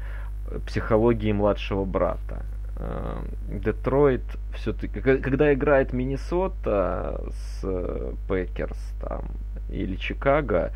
психологии 0.66 1.32
младшего 1.32 1.86
брата. 1.86 2.44
Э, 2.78 3.22
Детройт 3.50 4.24
все-таки, 4.56 5.02
когда 5.02 5.54
играет 5.54 5.94
Миннесота 5.94 7.22
с 7.30 8.14
Пекерс 8.28 8.80
там, 9.02 9.26
или 9.70 9.96
Чикаго, 9.96 10.72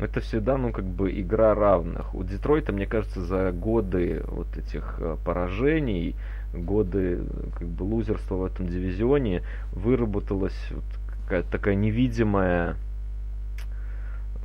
это 0.00 0.20
всегда, 0.20 0.56
ну, 0.56 0.72
как 0.72 0.84
бы 0.84 1.10
игра 1.20 1.54
равных. 1.54 2.14
У 2.14 2.24
Детройта, 2.24 2.72
мне 2.72 2.86
кажется, 2.86 3.20
за 3.20 3.52
годы 3.52 4.22
вот 4.26 4.56
этих 4.56 4.96
э, 4.98 5.16
поражений, 5.24 6.16
годы 6.54 7.20
как 7.58 7.68
бы 7.68 7.82
лузерства 7.84 8.36
в 8.36 8.44
этом 8.44 8.68
дивизионе 8.68 9.42
выработалась 9.72 10.58
вот 10.70 10.84
какая-то 11.22 11.50
такая 11.50 11.74
невидимая 11.74 12.76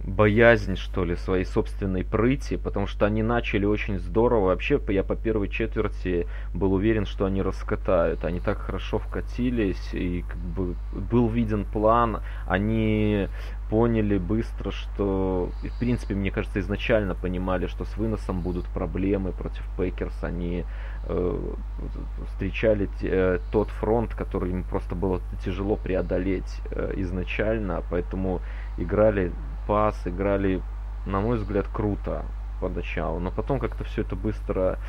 боязнь, 0.06 0.76
что 0.76 1.04
ли, 1.04 1.16
своей 1.16 1.46
собственной 1.46 2.04
прыти, 2.04 2.58
потому 2.58 2.86
что 2.88 3.06
они 3.06 3.24
начали 3.24 3.66
очень 3.66 3.98
здорово. 4.00 4.48
Вообще, 4.48 4.80
я 4.90 5.04
по 5.04 5.16
первой 5.16 5.50
четверти 5.50 6.28
был 6.54 6.74
уверен, 6.74 7.06
что 7.06 7.26
они 7.26 7.42
раскатают. 7.42 8.24
Они 8.24 8.40
так 8.40 8.60
хорошо 8.60 9.00
вкатились, 9.00 9.94
и 9.94 10.24
как 10.28 10.38
бы 10.38 10.76
был 10.94 11.28
виден 11.28 11.66
план. 11.66 12.22
Они 12.48 13.28
поняли 13.70 14.20
быстро, 14.20 14.70
что, 14.70 15.50
в 15.64 15.80
принципе, 15.80 16.14
мне 16.14 16.30
кажется, 16.30 16.60
изначально 16.60 17.16
понимали, 17.16 17.66
что 17.66 17.84
с 17.84 17.98
выносом 17.98 18.42
будут 18.42 18.66
проблемы 18.68 19.32
против 19.32 19.64
Пейкерс. 19.76 20.24
Они 20.24 20.66
э, 21.08 21.54
встречали 22.28 22.88
э, 23.02 23.40
тот 23.52 23.70
фронт, 23.70 24.14
который 24.14 24.52
им 24.52 24.64
просто 24.64 24.94
было 24.94 25.20
тяжело 25.44 25.78
преодолеть 25.78 26.62
э, 26.70 26.94
изначально, 26.98 27.82
поэтому 27.90 28.42
играли 28.78 29.32
пас, 29.68 30.00
играли, 30.06 30.62
на 31.06 31.22
мой 31.22 31.38
взгляд, 31.38 31.68
круто 31.72 32.26
поначалу. 32.60 33.20
Но 33.20 33.32
потом 33.32 33.60
как-то 33.60 33.84
все 33.84 34.02
это 34.02 34.16
быстро 34.16 34.80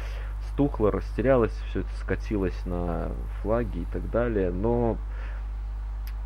стухло, 0.53 0.90
растерялось, 0.90 1.53
все 1.69 1.81
это 1.81 1.90
скатилось 1.97 2.65
на 2.65 3.11
флаги 3.43 3.81
и 3.81 3.86
так 3.93 4.11
далее. 4.11 4.51
Но 4.51 4.97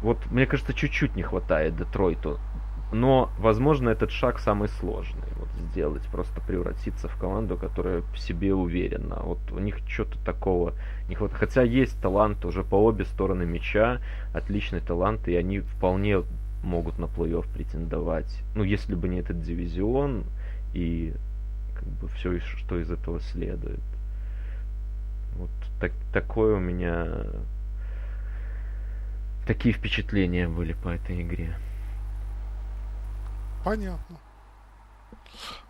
вот 0.02 0.18
мне 0.30 0.46
кажется, 0.46 0.72
чуть-чуть 0.72 1.16
не 1.16 1.22
хватает 1.22 1.76
Детройту. 1.76 2.38
Но, 2.92 3.30
возможно, 3.38 3.88
этот 3.90 4.10
шаг 4.10 4.40
самый 4.40 4.68
сложный. 4.68 5.28
Вот 5.36 5.48
сделать, 5.70 6.02
просто 6.10 6.40
превратиться 6.40 7.08
в 7.08 7.16
команду, 7.16 7.56
которая 7.56 8.02
в 8.12 8.18
себе 8.18 8.52
уверена. 8.52 9.20
Вот 9.22 9.38
у 9.52 9.60
них 9.60 9.78
что-то 9.86 10.18
такого 10.24 10.74
не 11.08 11.14
хватает. 11.14 11.38
Хотя 11.38 11.62
есть 11.62 12.00
талант 12.00 12.44
уже 12.44 12.64
по 12.64 12.74
обе 12.74 13.04
стороны 13.04 13.46
мяча, 13.46 14.00
отличный 14.34 14.80
талант, 14.80 15.28
и 15.28 15.36
они 15.36 15.60
вполне 15.60 16.22
могут 16.62 16.98
на 16.98 17.04
плей-офф 17.04 17.46
претендовать. 17.52 18.42
Ну, 18.54 18.64
если 18.64 18.94
бы 18.94 19.08
не 19.08 19.20
этот 19.20 19.42
дивизион 19.42 20.24
и 20.72 21.14
как 21.74 21.88
бы 21.88 22.08
все, 22.08 22.38
что 22.40 22.78
из 22.78 22.90
этого 22.90 23.20
следует. 23.20 23.80
Вот 25.36 25.50
так, 25.80 25.92
такое 26.12 26.56
у 26.56 26.60
меня 26.60 27.24
такие 29.46 29.74
впечатления 29.74 30.48
были 30.48 30.74
по 30.74 30.88
этой 30.88 31.22
игре. 31.22 31.56
Понятно. 33.64 34.18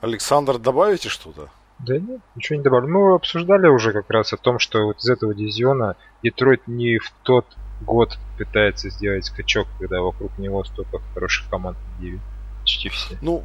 Александр, 0.01 0.59
добавите 0.59 1.09
что-то? 1.09 1.49
Да 1.79 1.99
нет, 1.99 2.21
ничего 2.35 2.59
не 2.59 2.63
добавлю. 2.63 2.89
Мы 2.89 3.15
обсуждали 3.15 3.69
уже 3.69 3.93
как 3.93 4.11
раз 4.11 4.33
о 4.33 4.37
том, 4.37 4.59
что 4.59 4.85
вот 4.85 4.99
из 4.99 5.09
этого 5.09 5.35
дивизиона 5.35 5.97
Детройт 6.23 6.67
не 6.67 6.99
в 6.99 7.11
тот 7.23 7.47
год 7.81 8.19
пытается 8.39 8.91
сделать 8.91 9.25
скачок, 9.25 9.69
когда 9.79 10.01
вокруг 10.01 10.37
него 10.39 10.65
столько 10.65 11.01
хороших 11.15 11.49
команд 11.49 11.77
в 11.99 12.19
Почти 12.61 12.89
все. 12.89 13.17
Ну, 13.23 13.43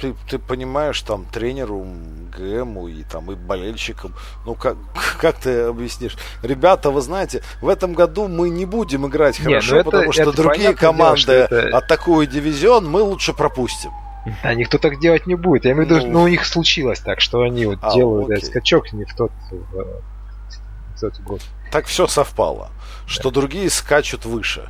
ты, 0.00 0.14
ты 0.28 0.38
понимаешь, 0.38 1.00
там 1.02 1.26
тренеру, 1.26 1.86
ГМу 2.36 2.88
и 2.88 3.04
там 3.04 3.30
и 3.30 3.34
болельщикам, 3.34 4.14
ну 4.44 4.54
как, 4.54 4.76
как 5.20 5.38
ты 5.38 5.62
объяснишь? 5.62 6.16
Ребята, 6.42 6.90
вы 6.90 7.00
знаете, 7.00 7.42
в 7.60 7.68
этом 7.68 7.94
году 7.94 8.28
мы 8.28 8.50
не 8.50 8.66
будем 8.66 9.06
играть 9.06 9.38
не, 9.40 9.44
ну 9.44 9.50
хорошо, 9.50 9.76
это, 9.76 9.90
потому 9.90 10.12
что 10.12 10.22
это 10.22 10.32
другие 10.32 10.74
команды 10.74 11.26
дело, 11.26 11.46
что 11.46 11.56
это... 11.56 11.78
атакуют 11.78 12.30
дивизион, 12.30 12.90
мы 12.90 13.02
лучше 13.02 13.32
пропустим. 13.32 13.90
Да, 14.42 14.54
никто 14.54 14.78
так 14.78 15.00
делать 15.00 15.26
не 15.26 15.34
будет. 15.34 15.66
Я 15.66 15.72
имею 15.72 15.86
в 15.86 15.90
виду, 15.90 16.06
ну, 16.06 16.12
ну 16.12 16.22
у 16.22 16.28
них 16.28 16.46
случилось 16.46 17.00
так, 17.00 17.20
что 17.20 17.42
они 17.42 17.66
вот 17.66 17.78
а, 17.82 17.92
делают 17.92 18.30
этот 18.30 18.46
скачок 18.46 18.92
не 18.94 19.04
в 19.04 19.14
тот, 19.14 19.30
в, 19.50 20.00
тот 21.00 21.20
год. 21.20 21.42
Так 21.70 21.86
все 21.86 22.06
совпало 22.06 22.70
что 23.06 23.30
другие 23.30 23.70
скачут 23.70 24.24
выше. 24.24 24.68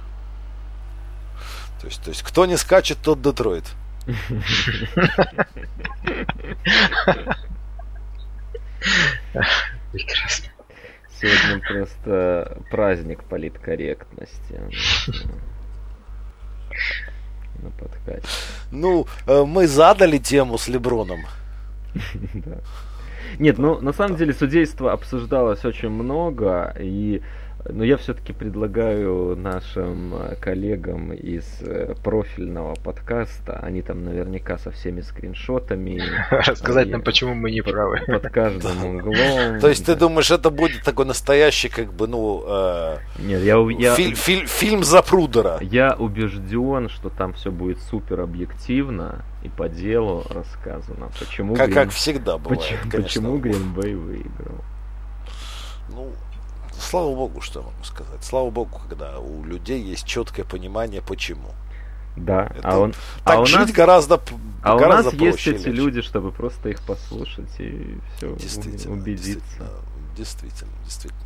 То 1.80 1.86
есть, 1.86 2.02
то 2.02 2.10
есть 2.10 2.22
кто 2.22 2.46
не 2.46 2.56
скачет, 2.56 2.98
тот 3.02 3.20
Детройт. 3.20 3.64
Прекрасно. 9.92 10.48
Сегодня 11.20 11.60
просто 11.60 12.58
праздник 12.70 13.24
политкорректности. 13.24 14.60
На 17.62 17.70
подкате. 17.70 18.26
Ну, 18.70 19.06
э, 19.26 19.44
мы 19.44 19.66
задали 19.66 20.18
тему 20.18 20.58
с 20.58 20.68
Леброном. 20.68 21.24
Нет, 23.38 23.58
ну 23.58 23.80
на 23.80 23.92
самом 23.92 24.16
деле 24.16 24.32
судейство 24.32 24.92
обсуждалось 24.92 25.64
очень 25.64 25.90
много, 25.90 26.74
и 26.78 27.22
но 27.68 27.82
я 27.82 27.96
все-таки 27.96 28.32
предлагаю 28.32 29.36
нашим 29.36 30.14
э, 30.14 30.36
коллегам 30.36 31.12
из 31.12 31.44
э, 31.62 31.94
профильного 32.02 32.74
подкаста, 32.74 33.58
они 33.62 33.80
там 33.80 34.04
наверняка 34.04 34.58
со 34.58 34.70
всеми 34.70 35.00
скриншотами. 35.00 36.02
Рассказать 36.30 36.90
нам, 36.90 37.02
почему 37.02 37.34
мы 37.34 37.50
не 37.50 37.62
правы. 37.62 38.00
Под 38.06 38.30
каждым 38.30 38.96
углом. 38.96 39.60
То 39.60 39.68
есть 39.68 39.86
ты 39.86 39.94
думаешь, 39.94 40.30
это 40.30 40.50
будет 40.50 40.82
такой 40.82 41.06
настоящий, 41.06 41.68
как 41.68 41.92
бы, 41.92 42.06
ну... 42.06 42.44
Э, 42.46 42.98
Нет, 43.18 43.42
я... 43.42 43.94
Фильм 43.94 44.84
за 44.84 45.02
Прудера. 45.02 45.58
Я 45.62 45.94
убежден, 45.94 46.90
что 46.90 47.08
там 47.08 47.32
все 47.32 47.50
будет 47.50 47.80
супер 47.80 48.20
объективно 48.20 49.24
и 49.42 49.48
по 49.48 49.68
делу 49.68 50.24
рассказано. 50.28 51.10
Почему 51.18 51.54
как, 51.54 51.90
всегда 51.90 52.36
бывает, 52.36 52.78
Почему 52.90 53.38
Гринбей 53.38 53.94
выиграл? 53.94 54.64
Ну, 55.90 56.12
слава 56.80 57.14
богу, 57.14 57.40
что 57.40 57.60
я 57.60 57.66
могу 57.66 57.84
сказать. 57.84 58.22
Слава 58.24 58.50
богу, 58.50 58.80
когда 58.88 59.18
у 59.18 59.44
людей 59.44 59.82
есть 59.82 60.06
четкое 60.06 60.44
понимание, 60.44 61.02
почему. 61.02 61.50
Да, 62.16 62.52
Это, 62.56 62.68
а 62.68 62.78
он 62.78 62.92
так 63.24 63.38
а 63.38 63.40
у 63.40 63.46
жить 63.46 63.58
нас, 63.58 63.72
гораздо 63.72 64.20
А 64.62 64.76
гораздо 64.76 65.10
у 65.10 65.12
нас 65.12 65.20
есть 65.20 65.46
эти 65.48 65.68
люди, 65.68 66.00
чтобы 66.00 66.30
просто 66.30 66.68
их 66.68 66.80
послушать 66.82 67.50
и 67.58 67.98
все 68.16 68.36
действительно, 68.36 68.94
убедиться. 68.94 69.32
Действительно, 69.32 69.70
действительно, 70.16 70.72
действительно. 70.84 71.20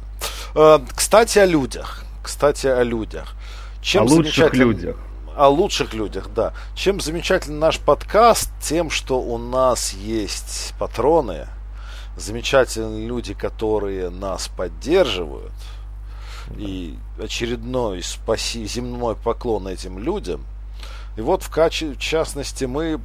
Э, 0.54 0.78
кстати, 0.94 1.38
о 1.38 1.44
людях. 1.44 2.04
Кстати, 2.22 2.66
о 2.66 2.82
людях. 2.82 3.34
Чем 3.82 4.04
о 4.04 4.06
лучших 4.06 4.54
людях. 4.54 4.96
О 5.36 5.48
лучших 5.48 5.92
людях, 5.92 6.30
да. 6.34 6.54
Чем 6.74 7.00
замечательный 7.00 7.58
наш 7.58 7.78
подкаст? 7.78 8.50
Тем, 8.60 8.90
что 8.90 9.20
у 9.20 9.38
нас 9.38 9.92
есть 9.92 10.74
патроны, 10.78 11.46
замечательные 12.18 13.06
люди, 13.06 13.34
которые 13.34 14.10
нас 14.10 14.48
поддерживают. 14.48 15.52
И 16.56 16.96
очередной 17.20 18.02
спаси, 18.02 18.66
земной 18.66 19.16
поклон 19.16 19.68
этим 19.68 19.98
людям. 19.98 20.44
И 21.16 21.20
вот 21.20 21.42
в, 21.42 21.50
каче, 21.50 21.92
в 21.92 21.98
частности 21.98 22.64
мы 22.64 23.00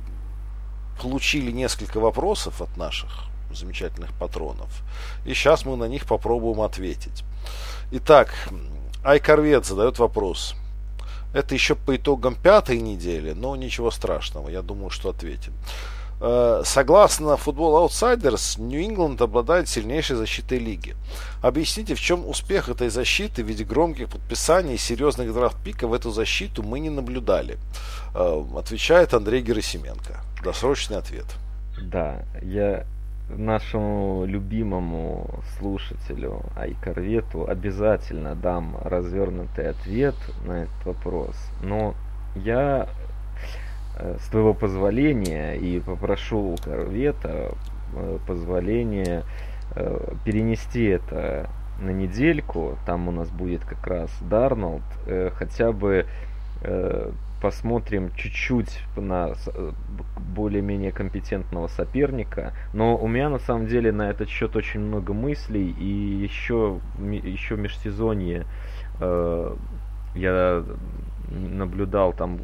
получили 1.01 1.51
несколько 1.51 1.99
вопросов 1.99 2.61
от 2.61 2.77
наших 2.77 3.09
замечательных 3.51 4.13
патронов. 4.13 4.69
И 5.25 5.33
сейчас 5.33 5.65
мы 5.65 5.75
на 5.75 5.85
них 5.85 6.05
попробуем 6.05 6.61
ответить. 6.61 7.23
Итак, 7.91 8.33
Айкорвет 9.03 9.65
задает 9.65 9.99
вопрос. 9.99 10.55
Это 11.33 11.53
еще 11.55 11.75
по 11.75 11.95
итогам 11.95 12.35
пятой 12.35 12.79
недели, 12.79 13.31
но 13.33 13.55
ничего 13.55 13.91
страшного, 13.91 14.49
я 14.49 14.61
думаю, 14.61 14.91
что 14.91 15.09
ответим. 15.09 15.53
Э, 16.25 16.61
согласно 16.63 17.31
Football 17.31 17.85
Outsiders, 17.85 18.57
Нью-Ингланд 18.57 19.21
обладает 19.21 19.67
сильнейшей 19.67 20.15
защитой 20.15 20.57
лиги. 20.57 20.95
Объясните, 21.41 21.95
в 21.95 21.99
чем 21.99 22.25
успех 22.25 22.69
этой 22.69 22.87
защиты 22.87 23.43
в 23.43 23.47
виде 23.47 23.65
громких 23.65 24.07
подписаний 24.07 24.75
и 24.75 24.77
серьезных 24.77 25.33
драфт-пиков 25.33 25.89
в 25.89 25.93
эту 25.93 26.11
защиту 26.11 26.63
мы 26.63 26.79
не 26.79 26.89
наблюдали? 26.89 27.57
Э, 28.15 28.41
отвечает 28.55 29.13
Андрей 29.13 29.41
Герасименко. 29.41 30.21
Досрочный 30.41 30.97
ответ. 30.97 31.25
Да, 31.81 32.23
я 32.41 32.85
нашему 33.27 34.23
любимому 34.25 35.43
слушателю 35.57 36.41
Айкорвету 36.55 37.49
обязательно 37.49 38.33
дам 38.35 38.77
развернутый 38.81 39.71
ответ 39.71 40.15
на 40.45 40.63
этот 40.63 40.85
вопрос. 40.85 41.35
Но 41.61 41.95
я 42.35 42.87
с 44.19 44.27
твоего 44.29 44.53
позволения 44.53 45.55
и 45.55 45.79
попрошу 45.79 46.53
у 46.53 46.55
Корвета 46.57 47.51
э, 47.95 48.17
позволения 48.27 49.23
э, 49.75 50.13
перенести 50.25 50.83
это 50.85 51.49
на 51.79 51.89
недельку. 51.89 52.77
Там 52.85 53.07
у 53.07 53.11
нас 53.11 53.29
будет 53.29 53.63
как 53.65 53.85
раз 53.87 54.11
Дарнолд. 54.21 54.83
Хотя 55.33 55.71
бы 55.71 56.05
посмотрим 57.41 58.11
чуть-чуть 58.15 58.79
на 58.95 59.33
более-менее 60.35 60.91
компетентного 60.91 61.67
соперника. 61.67 62.53
Но 62.73 62.95
у 62.95 63.07
меня 63.07 63.29
на 63.29 63.39
самом 63.39 63.67
деле 63.67 63.91
на 63.91 64.09
этот 64.09 64.29
счет 64.29 64.55
очень 64.55 64.81
много 64.81 65.13
мыслей. 65.13 65.71
И 65.71 65.87
еще, 65.87 66.79
еще 66.99 67.55
в 67.55 67.59
межсезонье 67.59 68.45
я 70.15 70.63
наблюдал 71.31 72.13
там 72.13 72.39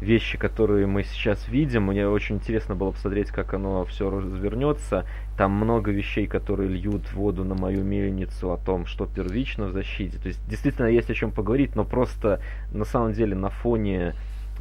вещи, 0.00 0.38
которые 0.38 0.86
мы 0.86 1.02
сейчас 1.02 1.48
видим. 1.48 1.84
Мне 1.84 2.08
очень 2.08 2.36
интересно 2.36 2.74
было 2.74 2.92
посмотреть, 2.92 3.30
как 3.30 3.54
оно 3.54 3.84
все 3.84 4.10
развернется. 4.10 5.06
Там 5.36 5.52
много 5.52 5.90
вещей, 5.90 6.26
которые 6.26 6.68
льют 6.68 7.12
воду 7.12 7.44
на 7.44 7.54
мою 7.54 7.82
мельницу 7.84 8.52
о 8.52 8.56
том, 8.56 8.86
что 8.86 9.06
первично 9.06 9.66
в 9.66 9.72
защите. 9.72 10.18
То 10.18 10.28
есть 10.28 10.40
действительно 10.48 10.86
есть 10.86 11.10
о 11.10 11.14
чем 11.14 11.32
поговорить, 11.32 11.74
но 11.74 11.84
просто 11.84 12.40
на 12.72 12.84
самом 12.84 13.12
деле 13.12 13.34
на 13.34 13.50
фоне 13.50 14.14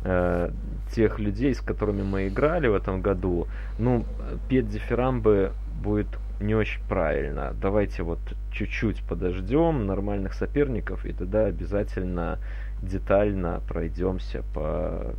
э, 0.04 0.52
тех 0.94 1.20
людей, 1.20 1.54
с 1.54 1.62
которыми 1.62 2.02
мы 2.02 2.28
играли 2.28 2.68
в 2.68 2.76
этом 2.76 3.02
году, 3.02 3.48
ну, 3.78 4.06
петь 4.50 4.70
дифирамбы 4.70 5.52
будет 5.82 6.08
не 6.40 6.56
очень 6.56 6.82
правильно. 6.88 7.54
Давайте 7.60 8.04
вот 8.04 8.20
чуть-чуть 8.52 9.04
подождем 9.04 9.86
нормальных 9.86 10.34
соперников, 10.34 11.06
и 11.06 11.14
тогда 11.14 11.46
обязательно 11.46 12.40
детально 12.82 13.62
пройдемся 13.68 14.44
по 14.54 15.14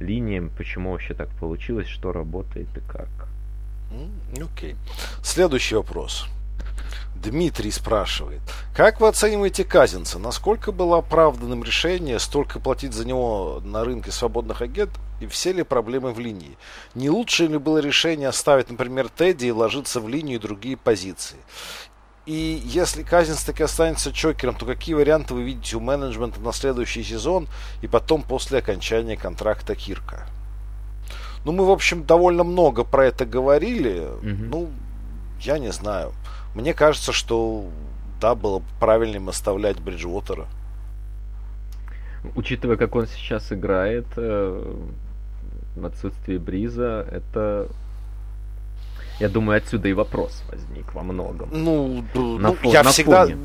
линиям, 0.00 0.50
почему 0.56 0.92
вообще 0.92 1.14
так 1.14 1.28
получилось, 1.40 1.88
что 1.88 2.12
работает 2.12 2.68
и 2.76 2.80
как. 2.80 3.08
Окей. 4.32 4.72
Okay. 4.72 4.76
Следующий 5.22 5.76
вопрос. 5.76 6.26
Дмитрий 7.14 7.70
спрашивает, 7.70 8.40
как 8.74 9.00
вы 9.00 9.08
оцениваете 9.08 9.64
Казинца? 9.64 10.18
Насколько 10.18 10.70
было 10.70 10.98
оправданным 10.98 11.64
решение 11.64 12.18
столько 12.18 12.60
платить 12.60 12.92
за 12.92 13.06
него 13.06 13.60
на 13.64 13.84
рынке 13.84 14.12
свободных 14.12 14.60
агентов 14.60 15.00
и 15.20 15.26
все 15.26 15.52
ли 15.52 15.62
проблемы 15.62 16.12
в 16.12 16.18
линии? 16.18 16.58
Не 16.94 17.08
лучше 17.08 17.46
ли 17.46 17.58
было 17.58 17.78
решение 17.78 18.28
оставить, 18.28 18.70
например, 18.70 19.08
Тедди 19.08 19.46
и 19.46 19.50
ложиться 19.50 20.00
в 20.00 20.08
линию 20.08 20.38
и 20.38 20.42
другие 20.42 20.76
позиции? 20.76 21.38
И 22.26 22.60
если 22.64 23.04
Казинс 23.04 23.44
таки 23.44 23.62
останется 23.62 24.12
чокером, 24.12 24.56
то 24.56 24.66
какие 24.66 24.96
варианты 24.96 25.32
вы 25.32 25.44
видите 25.44 25.76
у 25.76 25.80
менеджмента 25.80 26.40
на 26.40 26.52
следующий 26.52 27.04
сезон 27.04 27.46
и 27.82 27.86
потом 27.86 28.22
после 28.22 28.58
окончания 28.58 29.16
контракта 29.16 29.76
Кирка? 29.76 30.26
Ну, 31.44 31.52
мы, 31.52 31.64
в 31.64 31.70
общем, 31.70 32.04
довольно 32.04 32.42
много 32.42 32.82
про 32.82 33.06
это 33.06 33.24
говорили. 33.24 34.00
Угу. 34.00 34.44
Ну, 34.50 34.70
я 35.40 35.60
не 35.60 35.70
знаю. 35.70 36.12
Мне 36.56 36.74
кажется, 36.74 37.12
что 37.12 37.66
да, 38.20 38.34
было 38.34 38.60
правильным 38.80 39.28
оставлять 39.28 39.78
Бриджуотера. 39.78 40.46
Учитывая, 42.34 42.76
как 42.76 42.96
он 42.96 43.06
сейчас 43.06 43.52
играет, 43.52 44.06
э, 44.16 44.74
в 45.76 45.86
отсутствии 45.86 46.38
Бриза, 46.38 47.06
это 47.12 47.68
я 49.18 49.28
думаю, 49.28 49.58
отсюда 49.58 49.88
и 49.88 49.92
вопрос 49.92 50.42
возник 50.50 50.94
во 50.94 51.02
многом. 51.02 51.48
Ну, 51.52 52.04
на 52.14 52.48
ну 52.48 52.54
фон, 52.54 52.72
я 52.72 52.82
на 52.82 52.90
всегда, 52.90 53.26
фоне. 53.26 53.36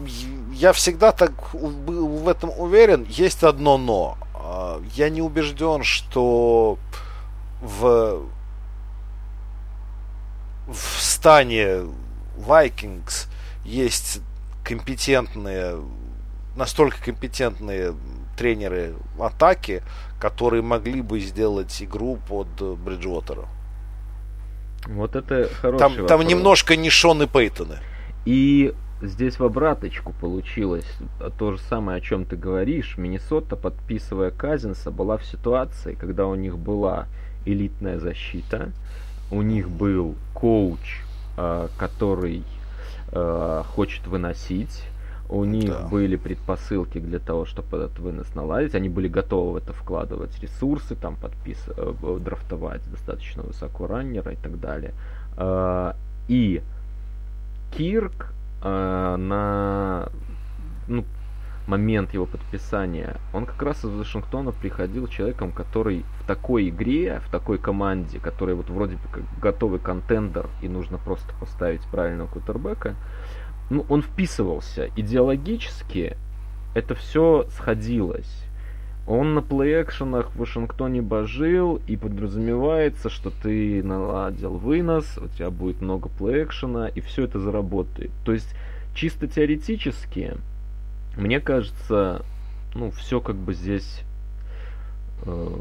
я 0.53 0.73
всегда 0.73 1.11
так 1.11 1.31
был 1.53 2.07
в 2.07 2.27
этом 2.27 2.52
уверен. 2.57 3.06
Есть 3.10 3.43
одно 3.43 3.77
но. 3.77 4.18
А, 4.34 4.81
я 4.95 5.10
не 5.10 5.22
убежден, 5.22 5.84
что 5.84 6.77
в 7.61 8.26
в 10.68 11.02
стане 11.02 11.85
Vikings 12.38 13.27
есть 13.65 14.22
компетентные, 14.64 15.81
настолько 16.56 17.03
компетентные 17.03 17.93
тренеры 18.38 18.95
атаки, 19.19 19.84
которые 20.19 20.61
могли 20.61 21.02
бы 21.02 21.19
сделать 21.19 21.81
игру 21.81 22.18
под 22.27 22.48
Бриджуотера. 22.80 23.48
Вот 24.88 25.16
это 25.16 25.49
хороший 25.62 25.80
там, 25.80 25.91
вопрос. 25.91 26.08
Там 26.08 26.22
немножко 26.22 26.76
не 26.76 26.90
Шон 26.90 27.24
и 27.24 27.28
Пейтоны. 27.28 27.78
И 28.26 28.74
здесь 29.02 29.40
в 29.40 29.44
обраточку 29.44 30.14
получилось 30.14 30.86
то 31.38 31.53
же 31.53 31.60
самое, 31.60 31.98
о 31.98 32.02
чем 32.02 32.26
ты 32.26 32.36
говоришь. 32.36 32.98
Миннесота, 32.98 33.56
подписывая 33.56 34.32
Казинса, 34.32 34.91
была 34.91 35.18
в 35.18 35.26
ситуации, 35.26 35.95
когда 35.95 36.28
у 36.28 36.36
них 36.36 36.58
была 36.58 37.08
элитная 37.45 37.99
защита, 37.99 38.72
у 39.32 39.41
них 39.41 39.70
был 39.70 40.16
коуч, 40.34 41.02
а, 41.38 41.70
который 41.78 42.44
а, 43.12 43.64
хочет 43.64 44.06
выносить, 44.08 44.84
у 45.32 45.45
них 45.45 45.70
да. 45.70 45.88
были 45.88 46.18
предпосылки 46.18 46.99
для 46.99 47.20
того, 47.20 47.45
чтобы 47.45 47.78
этот 47.78 47.98
вынос 47.99 48.36
наладить. 48.36 48.76
Они 48.76 48.90
были 48.90 49.08
готовы 49.08 49.53
в 49.53 49.56
это 49.56 49.72
вкладывать 49.72 50.38
ресурсы, 50.40 50.95
там 50.95 51.16
подпис... 51.16 51.58
Э, 51.78 51.94
драфтовать 52.20 52.82
достаточно 52.91 53.44
высоко 53.44 53.88
раннера 53.88 54.34
и 54.34 54.36
так 54.36 54.60
далее. 54.60 54.94
А, 55.38 55.95
и 56.28 56.62
Кирк 57.72 58.34
а, 58.62 59.16
на 59.16 60.10
ну, 60.88 61.06
момент 61.66 62.14
его 62.14 62.26
подписания, 62.26 63.16
он 63.34 63.45
как 63.45 63.62
раз 63.62 63.86
из 63.86 63.91
Вашингтона 63.91 64.52
приходил 64.52 65.08
человеком, 65.08 65.53
который 65.53 66.03
в 66.20 66.28
такой 66.28 66.68
игре, 66.68 67.22
в 67.26 67.32
такой 67.32 67.58
команде, 67.58 68.20
который 68.20 68.56
вот 68.56 68.70
вроде 68.70 68.95
бы 68.95 69.08
как 69.10 69.24
готовый 69.40 69.80
контендер 69.80 70.49
и 70.62 70.68
нужно 70.68 70.98
просто 70.98 71.34
поставить 71.40 71.82
правильного 71.84 72.28
кутербека, 72.28 72.95
ну, 73.72 73.85
он 73.88 74.02
вписывался. 74.02 74.89
Идеологически 74.98 76.18
это 76.73 76.93
все 76.93 77.48
сходилось. 77.56 78.43
Он 79.07 79.34
на 79.34 79.39
плей-экшенах 79.39 80.31
в 80.31 80.39
Вашингтоне 80.39 81.02
божил, 81.02 81.80
и 81.88 81.95
подразумевается, 81.95 83.10
что 83.10 83.31
ты 83.31 83.81
наладил 83.81 84.57
вынос, 84.57 85.18
у 85.18 85.27
тебя 85.30 85.49
будет 85.49 85.81
много 85.81 86.10
плей-экшена, 86.10 86.89
и 86.89 86.99
все 86.99 87.23
это 87.23 87.39
заработает. 87.39 88.11
То 88.26 88.34
есть, 88.34 88.53
чисто 88.93 89.27
теоретически, 89.27 90.35
мне 91.15 91.39
кажется, 91.39 92.26
ну, 92.76 92.91
все 92.91 93.22
как 93.22 93.38
бы 93.38 93.53
здесь 93.53 94.02
э, 95.23 95.60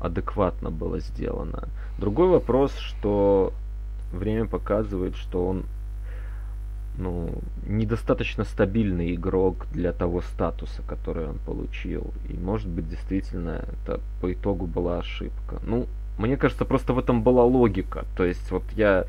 адекватно 0.00 0.70
было 0.72 0.98
сделано. 0.98 1.68
Другой 1.98 2.28
вопрос, 2.28 2.76
что 2.76 3.52
время 4.12 4.46
показывает, 4.46 5.14
что 5.14 5.46
он 5.46 5.64
ну, 6.96 7.30
недостаточно 7.66 8.44
стабильный 8.44 9.14
игрок 9.14 9.66
для 9.72 9.92
того 9.92 10.20
статуса, 10.22 10.82
который 10.86 11.28
он 11.28 11.38
получил. 11.38 12.12
И 12.28 12.34
может 12.34 12.68
быть 12.68 12.88
действительно 12.88 13.64
это 13.72 14.00
по 14.20 14.32
итогу 14.32 14.66
была 14.66 14.98
ошибка. 14.98 15.60
Ну, 15.66 15.86
мне 16.18 16.36
кажется, 16.36 16.64
просто 16.64 16.92
в 16.92 16.98
этом 16.98 17.22
была 17.22 17.44
логика. 17.44 18.04
То 18.16 18.24
есть 18.24 18.50
вот 18.50 18.64
я 18.76 19.06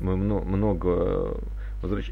мы 0.00 0.16
много 0.16 1.36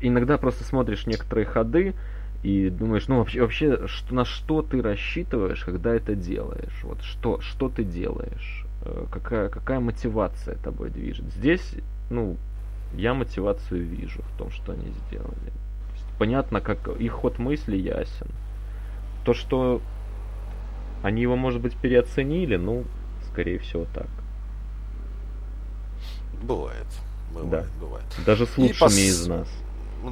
иногда 0.01 0.39
просто 0.39 0.65
смотришь 0.65 1.07
некоторые 1.07 1.47
ходы 1.47 1.95
и 2.43 2.69
думаешь, 2.69 3.09
ну 3.09 3.19
вообще, 3.19 3.41
вообще 3.41 3.87
что, 3.87 4.15
на 4.15 4.25
что 4.25 4.63
ты 4.63 4.83
рассчитываешь, 4.83 5.65
когда 5.65 5.95
это 5.95 6.15
делаешь? 6.15 6.79
Вот 6.83 7.01
что, 7.03 7.41
что 7.41 7.69
ты 7.69 7.85
делаешь? 7.85 8.67
Э, 8.83 9.07
какая, 9.11 9.49
какая 9.49 9.81
мотивация 9.81 10.57
тобой 10.57 10.91
движет? 10.91 11.25
Здесь, 11.33 11.75
ну, 12.11 12.37
я 12.97 13.15
мотивацию 13.15 13.85
вижу 13.85 14.23
в 14.23 14.39
том, 14.39 14.51
что 14.51 14.73
они 14.73 14.93
сделали. 15.07 15.53
Понятно, 16.19 16.61
как 16.61 16.89
их 16.89 17.13
ход 17.13 17.39
мысли 17.39 17.77
ясен. 17.77 18.29
То, 19.25 19.35
что 19.35 19.81
они 21.03 21.23
его, 21.23 21.37
может 21.37 21.61
быть, 21.61 21.77
переоценили, 21.77 22.57
ну, 22.57 22.85
скорее 23.31 23.59
всего, 23.59 23.87
так. 23.95 24.07
Бывает. 26.43 26.87
Бывает, 27.33 27.51
да. 27.51 27.81
бывает. 27.81 28.07
Даже 28.25 28.47
с 28.47 28.57
лучшими 28.57 28.79
пос... 28.79 28.97
из 28.97 29.27
нас. 29.27 29.49
Ну, 30.03 30.11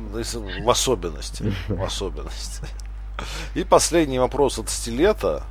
в 0.64 0.70
особенности. 0.70 1.52
В 1.68 1.82
особенности. 1.82 2.66
И 3.54 3.62
последний 3.62 4.18
вопрос 4.18 4.58
от 4.58 4.70
Стилета. 4.70 5.44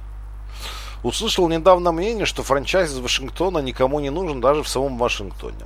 Услышал 1.03 1.48
недавно 1.48 1.91
мнение, 1.91 2.26
что 2.26 2.44
франчайз 2.44 2.91
из 2.91 2.99
Вашингтона 2.99 3.60
никому 3.60 3.99
не 3.99 4.10
нужен 4.10 4.41
даже 4.41 4.64
в 4.64 4.68
самом 4.68 4.98
Вашингтоне. 4.98 5.66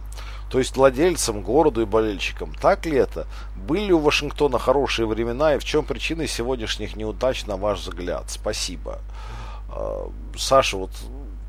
То 0.56 0.60
есть 0.60 0.78
владельцам, 0.78 1.42
городу 1.42 1.82
и 1.82 1.86
болельщикам. 1.86 2.54
Так 2.62 2.86
ли 2.86 2.96
это? 2.96 3.28
Были 3.68 3.92
у 3.92 4.00
Вашингтона 4.00 4.58
хорошие 4.58 5.06
времена 5.06 5.56
и 5.56 5.60
в 5.60 5.66
чем 5.66 5.84
причины 5.84 6.28
сегодняшних 6.28 6.96
неудач, 6.96 7.46
на 7.46 7.58
ваш 7.58 7.80
взгляд? 7.80 8.30
Спасибо. 8.30 9.00
А, 9.70 10.10
Саша, 10.38 10.78
вот 10.78 10.92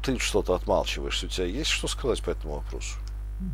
ты 0.05 0.19
что-то 0.19 0.57
отмалчиваешь. 0.57 1.23
У 1.23 1.29
тебя 1.29 1.47
есть 1.47 1.71
что 1.71 1.87
сказать 1.87 2.21
по 2.21 2.31
этому 2.31 2.55
вопросу? 2.55 2.99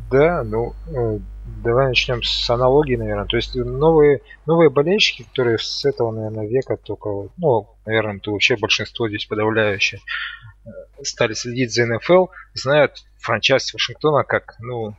Да, 0.09 0.43
ну, 0.43 0.73
э, 0.87 1.19
давай 1.63 1.89
начнем 1.89 2.23
с 2.23 2.49
аналогии, 2.49 2.95
наверное. 2.95 3.27
То 3.27 3.35
есть 3.35 3.53
новые, 3.53 4.21
новые 4.47 4.71
болельщики, 4.71 5.21
которые 5.21 5.59
с 5.59 5.85
этого, 5.85 6.09
наверное, 6.09 6.47
века 6.47 6.77
только, 6.77 7.29
ну, 7.37 7.69
наверное, 7.85 8.17
то 8.17 8.31
вообще 8.31 8.57
большинство 8.57 9.07
здесь 9.07 9.27
подавляющее, 9.27 10.01
э, 10.65 10.69
стали 11.03 11.33
следить 11.33 11.71
за 11.71 11.85
НФЛ, 11.85 12.29
знают 12.55 13.05
франчайз 13.19 13.71
Вашингтона 13.71 14.23
как, 14.23 14.55
ну, 14.59 14.95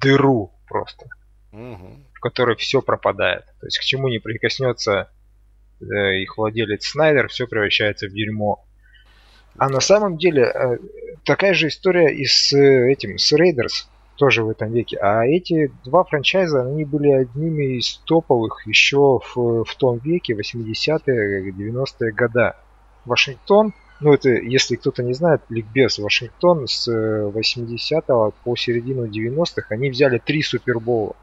дыру 0.00 0.52
просто, 0.68 1.06
угу. 1.52 1.98
в 2.14 2.20
которой 2.20 2.56
все 2.56 2.82
пропадает. 2.82 3.44
То 3.60 3.66
есть 3.66 3.78
к 3.78 3.82
чему 3.82 4.08
не 4.08 4.18
прикоснется 4.18 5.10
э, 5.80 5.84
их 6.22 6.36
владелец 6.36 6.86
Снайдер, 6.86 7.28
все 7.28 7.46
превращается 7.46 8.06
в 8.06 8.12
дерьмо. 8.12 8.64
А 9.56 9.68
на 9.68 9.80
самом 9.80 10.16
деле 10.16 10.44
э, 10.44 10.78
такая 11.24 11.54
же 11.54 11.68
история 11.68 12.14
и 12.14 12.24
с 12.24 12.52
э, 12.52 12.90
этим, 12.92 13.18
с 13.18 13.32
Raiders 13.32 13.86
тоже 14.16 14.44
в 14.44 14.50
этом 14.50 14.72
веке. 14.72 14.98
А 14.98 15.24
эти 15.24 15.72
два 15.84 16.04
франчайза, 16.04 16.62
они 16.62 16.84
были 16.84 17.10
одними 17.10 17.78
из 17.78 17.96
топовых 18.04 18.66
еще 18.66 19.20
в, 19.34 19.64
в 19.64 19.74
том 19.76 19.98
веке, 19.98 20.34
80-е, 20.34 21.50
90-е 21.52 22.12
года. 22.12 22.56
Вашингтон, 23.06 23.72
ну 24.00 24.12
это, 24.14 24.30
если 24.30 24.76
кто-то 24.76 25.02
не 25.02 25.12
знает, 25.14 25.42
ликбез 25.48 25.98
Вашингтон 25.98 26.66
с 26.66 26.86
80 26.86 28.04
э, 28.08 28.30
по 28.44 28.56
середину 28.56 29.06
90-х, 29.06 29.66
они 29.68 29.90
взяли 29.90 30.18
три 30.18 30.42
супербола. 30.42 31.16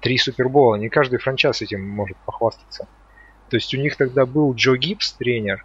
Три 0.00 0.18
супербола, 0.18 0.76
не 0.76 0.88
каждый 0.88 1.18
франчайз 1.18 1.62
этим 1.62 1.88
может 1.88 2.16
похвастаться. 2.18 2.86
То 3.48 3.56
есть 3.56 3.72
у 3.74 3.78
них 3.78 3.96
тогда 3.96 4.26
был 4.26 4.54
Джо 4.54 4.76
Гибс, 4.76 5.12
тренер, 5.12 5.64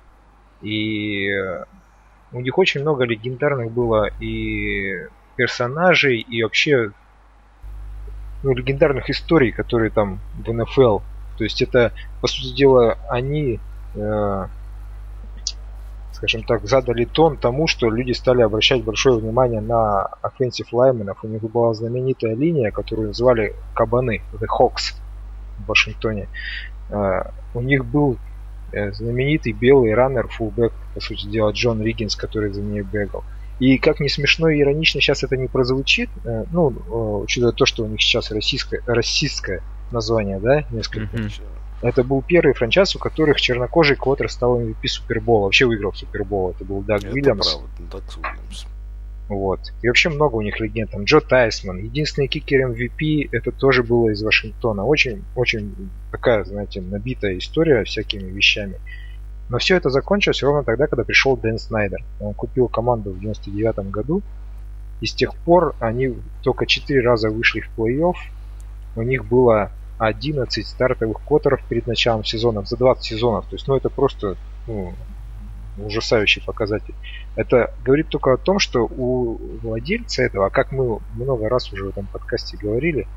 и 0.61 1.29
у 2.31 2.39
них 2.39 2.57
очень 2.57 2.81
много 2.81 3.03
легендарных 3.03 3.71
было 3.71 4.09
и 4.19 5.07
персонажей, 5.35 6.19
и 6.19 6.43
вообще 6.43 6.91
ну, 8.43 8.53
легендарных 8.53 9.09
историй, 9.09 9.51
которые 9.51 9.91
там 9.91 10.19
в 10.33 10.51
НФЛ. 10.51 10.99
То 11.37 11.43
есть 11.43 11.61
это, 11.61 11.93
по 12.21 12.27
сути 12.27 12.55
дела, 12.55 12.97
они, 13.09 13.59
э, 13.95 14.47
скажем 16.21 16.43
так, 16.43 16.67
задали 16.67 17.05
тон 17.05 17.37
тому, 17.37 17.67
что 17.67 17.89
люди 17.89 18.11
стали 18.11 18.41
обращать 18.41 18.83
большое 18.83 19.19
внимание 19.19 19.61
на 19.61 20.07
offensive 20.23 20.67
лайменов. 20.71 21.23
У 21.23 21.27
них 21.27 21.41
была 21.41 21.73
знаменитая 21.73 22.35
линия, 22.35 22.71
которую 22.71 23.09
называли 23.09 23.55
Кабаны, 23.73 24.21
The 24.33 24.47
Hawks 24.47 24.95
в 25.59 25.67
Вашингтоне. 25.67 26.27
Э, 26.89 27.23
у 27.53 27.61
них 27.61 27.85
был 27.85 28.17
Э, 28.73 28.93
знаменитый 28.93 29.51
белый 29.51 29.93
раннер, 29.93 30.27
фулбэк, 30.29 30.71
по 30.93 31.01
сути 31.01 31.27
дела, 31.27 31.51
Джон 31.51 31.81
Риггинс, 31.81 32.15
который 32.15 32.53
за 32.53 32.61
ней 32.61 32.81
бегал. 32.81 33.23
И 33.59 33.77
как 33.77 33.99
не 33.99 34.07
смешно 34.07 34.49
и 34.49 34.61
иронично 34.61 35.01
сейчас 35.01 35.23
это 35.23 35.35
не 35.35 35.47
прозвучит, 35.47 36.09
э, 36.23 36.45
ну, 36.51 37.21
учитывая 37.23 37.51
то, 37.51 37.65
что 37.65 37.83
у 37.83 37.87
них 37.87 38.01
сейчас 38.01 38.31
российское, 38.31 38.81
российское 38.87 39.61
название, 39.91 40.39
да, 40.39 40.63
несколько. 40.71 41.17
Mm-hmm. 41.17 41.43
Это 41.81 42.03
был 42.03 42.21
первый 42.21 42.53
франчайз, 42.53 42.95
у 42.95 42.99
которых 42.99 43.41
чернокожий 43.41 43.95
квотер 43.95 44.29
стал 44.29 44.61
MVP 44.61 44.87
Супербола. 44.87 45.45
Вообще 45.45 45.65
выиграл 45.65 45.93
Супербол. 45.93 46.51
Это 46.51 46.63
был 46.63 46.81
Даг 46.81 47.01
Уильямс. 47.03 47.55
Правда, 47.55 47.69
Даг 47.91 48.03
Уильямс. 48.17 48.65
Вот. 49.29 49.61
И 49.81 49.87
вообще 49.87 50.09
много 50.09 50.35
у 50.35 50.41
них 50.41 50.59
легенд. 50.59 50.91
Там 50.91 51.05
Джо 51.05 51.21
Тайсман. 51.21 51.77
Единственный 51.77 52.27
кикер 52.27 52.69
MVP 52.69 53.29
это 53.31 53.51
тоже 53.51 53.81
было 53.81 54.09
из 54.09 54.21
Вашингтона. 54.21 54.83
Очень, 54.83 55.23
очень 55.35 55.73
такая, 56.11 56.43
знаете, 56.43 56.81
набитая 56.81 57.37
история 57.37 57.83
всякими 57.83 58.29
вещами. 58.29 58.75
Но 59.49 59.57
все 59.57 59.75
это 59.75 59.89
закончилось 59.89 60.43
ровно 60.43 60.63
тогда, 60.63 60.87
когда 60.87 61.03
пришел 61.03 61.35
Дэн 61.35 61.57
Снайдер. 61.59 62.03
Он 62.19 62.33
купил 62.33 62.67
команду 62.67 63.11
в 63.11 63.19
99 63.19 63.89
году. 63.89 64.21
И 64.99 65.07
с 65.07 65.13
тех 65.13 65.33
пор 65.35 65.75
они 65.79 66.15
только 66.43 66.67
4 66.67 67.01
раза 67.01 67.29
вышли 67.29 67.61
в 67.61 67.69
плей-офф. 67.75 68.15
У 68.97 69.01
них 69.01 69.25
было 69.25 69.71
11 70.01 70.67
стартовых 70.67 71.21
квотеров 71.23 71.63
перед 71.69 71.85
началом 71.85 72.23
сезона 72.23 72.63
за 72.63 72.75
20 72.75 73.03
сезонов. 73.03 73.45
То 73.45 73.55
есть, 73.55 73.67
ну, 73.67 73.75
это 73.75 73.89
просто 73.89 74.35
ну, 74.65 74.93
ужасающий 75.77 76.41
показатель. 76.41 76.95
Это 77.35 77.73
говорит 77.85 78.09
только 78.09 78.33
о 78.33 78.37
том, 78.37 78.57
что 78.57 78.85
у 78.85 79.37
владельца 79.61 80.23
этого, 80.23 80.49
как 80.49 80.71
мы 80.71 80.99
много 81.13 81.49
раз 81.49 81.71
уже 81.71 81.85
в 81.85 81.89
этом 81.89 82.07
подкасте 82.07 82.57
говорили, 82.57 83.07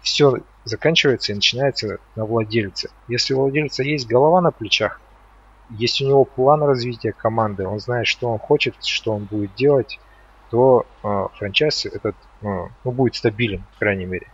все 0.00 0.38
заканчивается 0.64 1.32
и 1.32 1.34
начинается 1.34 1.98
на 2.14 2.24
владельце. 2.24 2.90
Если 3.08 3.34
у 3.34 3.40
владельца 3.40 3.82
есть 3.82 4.06
голова 4.06 4.40
на 4.40 4.52
плечах, 4.52 5.00
есть 5.70 6.00
у 6.02 6.06
него 6.06 6.24
план 6.24 6.62
развития 6.62 7.12
команды, 7.12 7.66
он 7.66 7.80
знает, 7.80 8.06
что 8.06 8.30
он 8.30 8.38
хочет, 8.38 8.76
что 8.84 9.12
он 9.12 9.24
будет 9.24 9.54
делать, 9.56 9.98
то 10.50 10.86
э, 11.02 11.26
франчайз 11.34 11.86
этот 11.86 12.14
э, 12.42 12.46
ну, 12.84 12.90
будет 12.92 13.16
стабилен, 13.16 13.64
по 13.72 13.78
крайней 13.80 14.06
мере. 14.06 14.28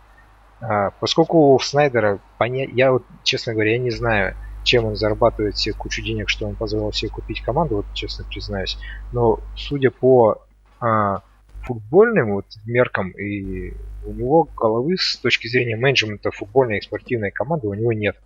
А, 0.61 0.91
поскольку 0.99 1.53
у 1.53 1.59
Снайдера, 1.59 2.19
я 2.39 2.91
вот, 2.91 3.03
честно 3.23 3.53
говоря, 3.53 3.73
я 3.73 3.77
не 3.77 3.91
знаю, 3.91 4.35
чем 4.63 4.85
он 4.85 4.95
зарабатывает 4.95 5.57
себе 5.57 5.73
кучу 5.73 6.01
денег, 6.01 6.29
что 6.29 6.47
он 6.47 6.55
позволил 6.55 6.91
себе 6.91 7.09
купить 7.09 7.41
команду, 7.41 7.77
вот 7.77 7.85
честно 7.93 8.25
признаюсь. 8.25 8.77
Но 9.13 9.39
судя 9.55 9.89
по 9.89 10.43
а, 10.79 11.21
футбольным 11.63 12.33
вот 12.33 12.45
меркам, 12.65 13.11
и 13.11 13.73
у 14.05 14.11
него 14.11 14.43
головы 14.55 14.97
с 14.97 15.17
точки 15.17 15.47
зрения 15.47 15.75
менеджмента 15.75 16.31
футбольной 16.31 16.79
и 16.79 16.81
спортивной 16.81 17.31
команды 17.31 17.67
у 17.67 17.73
него 17.73 17.93
нет. 17.93 18.17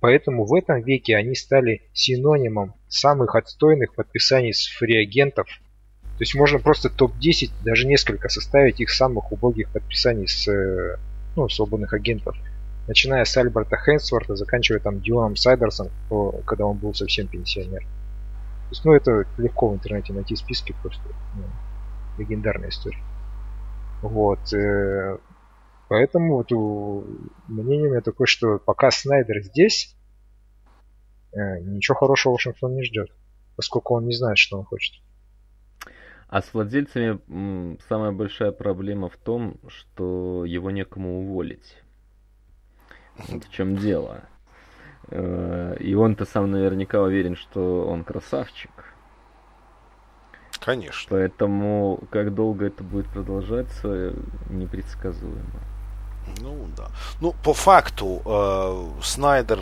Поэтому 0.00 0.44
в 0.44 0.54
этом 0.54 0.80
веке 0.82 1.16
они 1.16 1.34
стали 1.34 1.82
синонимом 1.92 2.74
самых 2.88 3.34
отстойных 3.34 3.94
подписаний 3.94 4.52
с 4.52 4.66
фриагентов. 4.68 5.48
То 6.18 6.22
есть 6.22 6.34
можно 6.34 6.58
просто 6.58 6.90
топ-10, 6.90 7.52
даже 7.64 7.86
несколько 7.86 8.28
составить 8.28 8.80
их 8.80 8.90
самых 8.90 9.30
убогих 9.32 9.70
подписаний 9.70 10.26
с 10.26 10.48
э, 10.48 10.96
ну, 11.36 11.48
свободных 11.48 11.92
агентов 11.92 12.36
начиная 12.88 13.24
с 13.24 13.36
Альберта 13.36 13.76
Хейнсворта, 13.76 14.34
заканчивая 14.34 14.80
там 14.80 15.00
Дионом 15.00 15.36
Сайдерсом, 15.36 15.90
когда 16.44 16.64
он 16.64 16.78
был 16.78 16.94
совсем 16.94 17.28
пенсионер. 17.28 17.82
То 17.82 18.70
есть, 18.70 18.84
ну, 18.84 18.92
это 18.94 19.24
легко 19.36 19.68
в 19.68 19.74
интернете 19.74 20.12
найти 20.12 20.34
списки 20.34 20.74
просто. 20.82 21.02
Ну, 21.36 21.44
легендарная 22.18 22.70
история. 22.70 23.02
Вот. 24.02 24.52
Э, 24.52 25.18
поэтому 25.88 26.36
вот 26.36 26.52
у, 26.52 27.04
мнение 27.46 27.88
у 27.88 27.90
меня 27.92 28.00
такое, 28.00 28.26
что 28.26 28.58
пока 28.58 28.90
Снайдер 28.90 29.42
здесь, 29.42 29.94
э, 31.32 31.60
ничего 31.60 31.94
хорошего 31.94 32.32
Вашингтон 32.32 32.74
не 32.74 32.82
ждет, 32.82 33.10
поскольку 33.56 33.94
он 33.94 34.06
не 34.06 34.14
знает, 34.14 34.38
что 34.38 34.58
он 34.58 34.64
хочет. 34.64 34.94
А 36.28 36.42
с 36.42 36.52
владельцами 36.52 37.18
самая 37.88 38.12
большая 38.12 38.52
проблема 38.52 39.08
в 39.08 39.16
том, 39.16 39.56
что 39.66 40.44
его 40.44 40.70
некому 40.70 41.20
уволить. 41.20 41.82
Вот 43.28 43.44
в 43.44 43.50
чем 43.50 43.76
дело. 43.76 44.24
Э, 45.08 45.76
и 45.80 45.94
он-то 45.94 46.26
сам 46.26 46.50
наверняка 46.50 47.00
уверен, 47.00 47.34
что 47.34 47.86
он 47.88 48.04
красавчик. 48.04 48.70
Конечно. 50.60 51.16
Поэтому 51.16 52.00
как 52.10 52.34
долго 52.34 52.66
это 52.66 52.84
будет 52.84 53.06
продолжаться, 53.06 54.12
непредсказуемо. 54.50 55.60
Ну 56.40 56.68
да. 56.76 56.88
Ну, 57.22 57.34
по 57.42 57.54
факту, 57.54 58.20
э, 58.24 59.02
Снайдер 59.02 59.60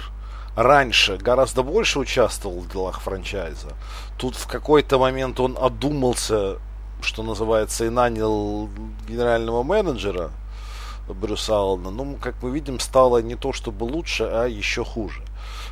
раньше 0.56 1.18
гораздо 1.18 1.62
больше 1.62 2.00
участвовал 2.00 2.60
в 2.60 2.68
делах 2.68 3.00
франчайза. 3.00 3.68
Тут 4.18 4.34
в 4.34 4.46
какой-то 4.48 4.98
момент 4.98 5.38
он 5.38 5.56
одумался, 5.60 6.56
что 7.02 7.22
называется, 7.22 7.84
и 7.84 7.90
нанял 7.90 8.68
генерального 9.06 9.62
менеджера 9.62 10.30
Брюса 11.08 11.60
Аллена, 11.60 11.90
ну, 11.90 12.16
как 12.20 12.42
мы 12.42 12.50
видим, 12.50 12.80
стало 12.80 13.18
не 13.18 13.36
то 13.36 13.52
чтобы 13.52 13.84
лучше, 13.84 14.24
а 14.24 14.46
еще 14.46 14.84
хуже. 14.84 15.22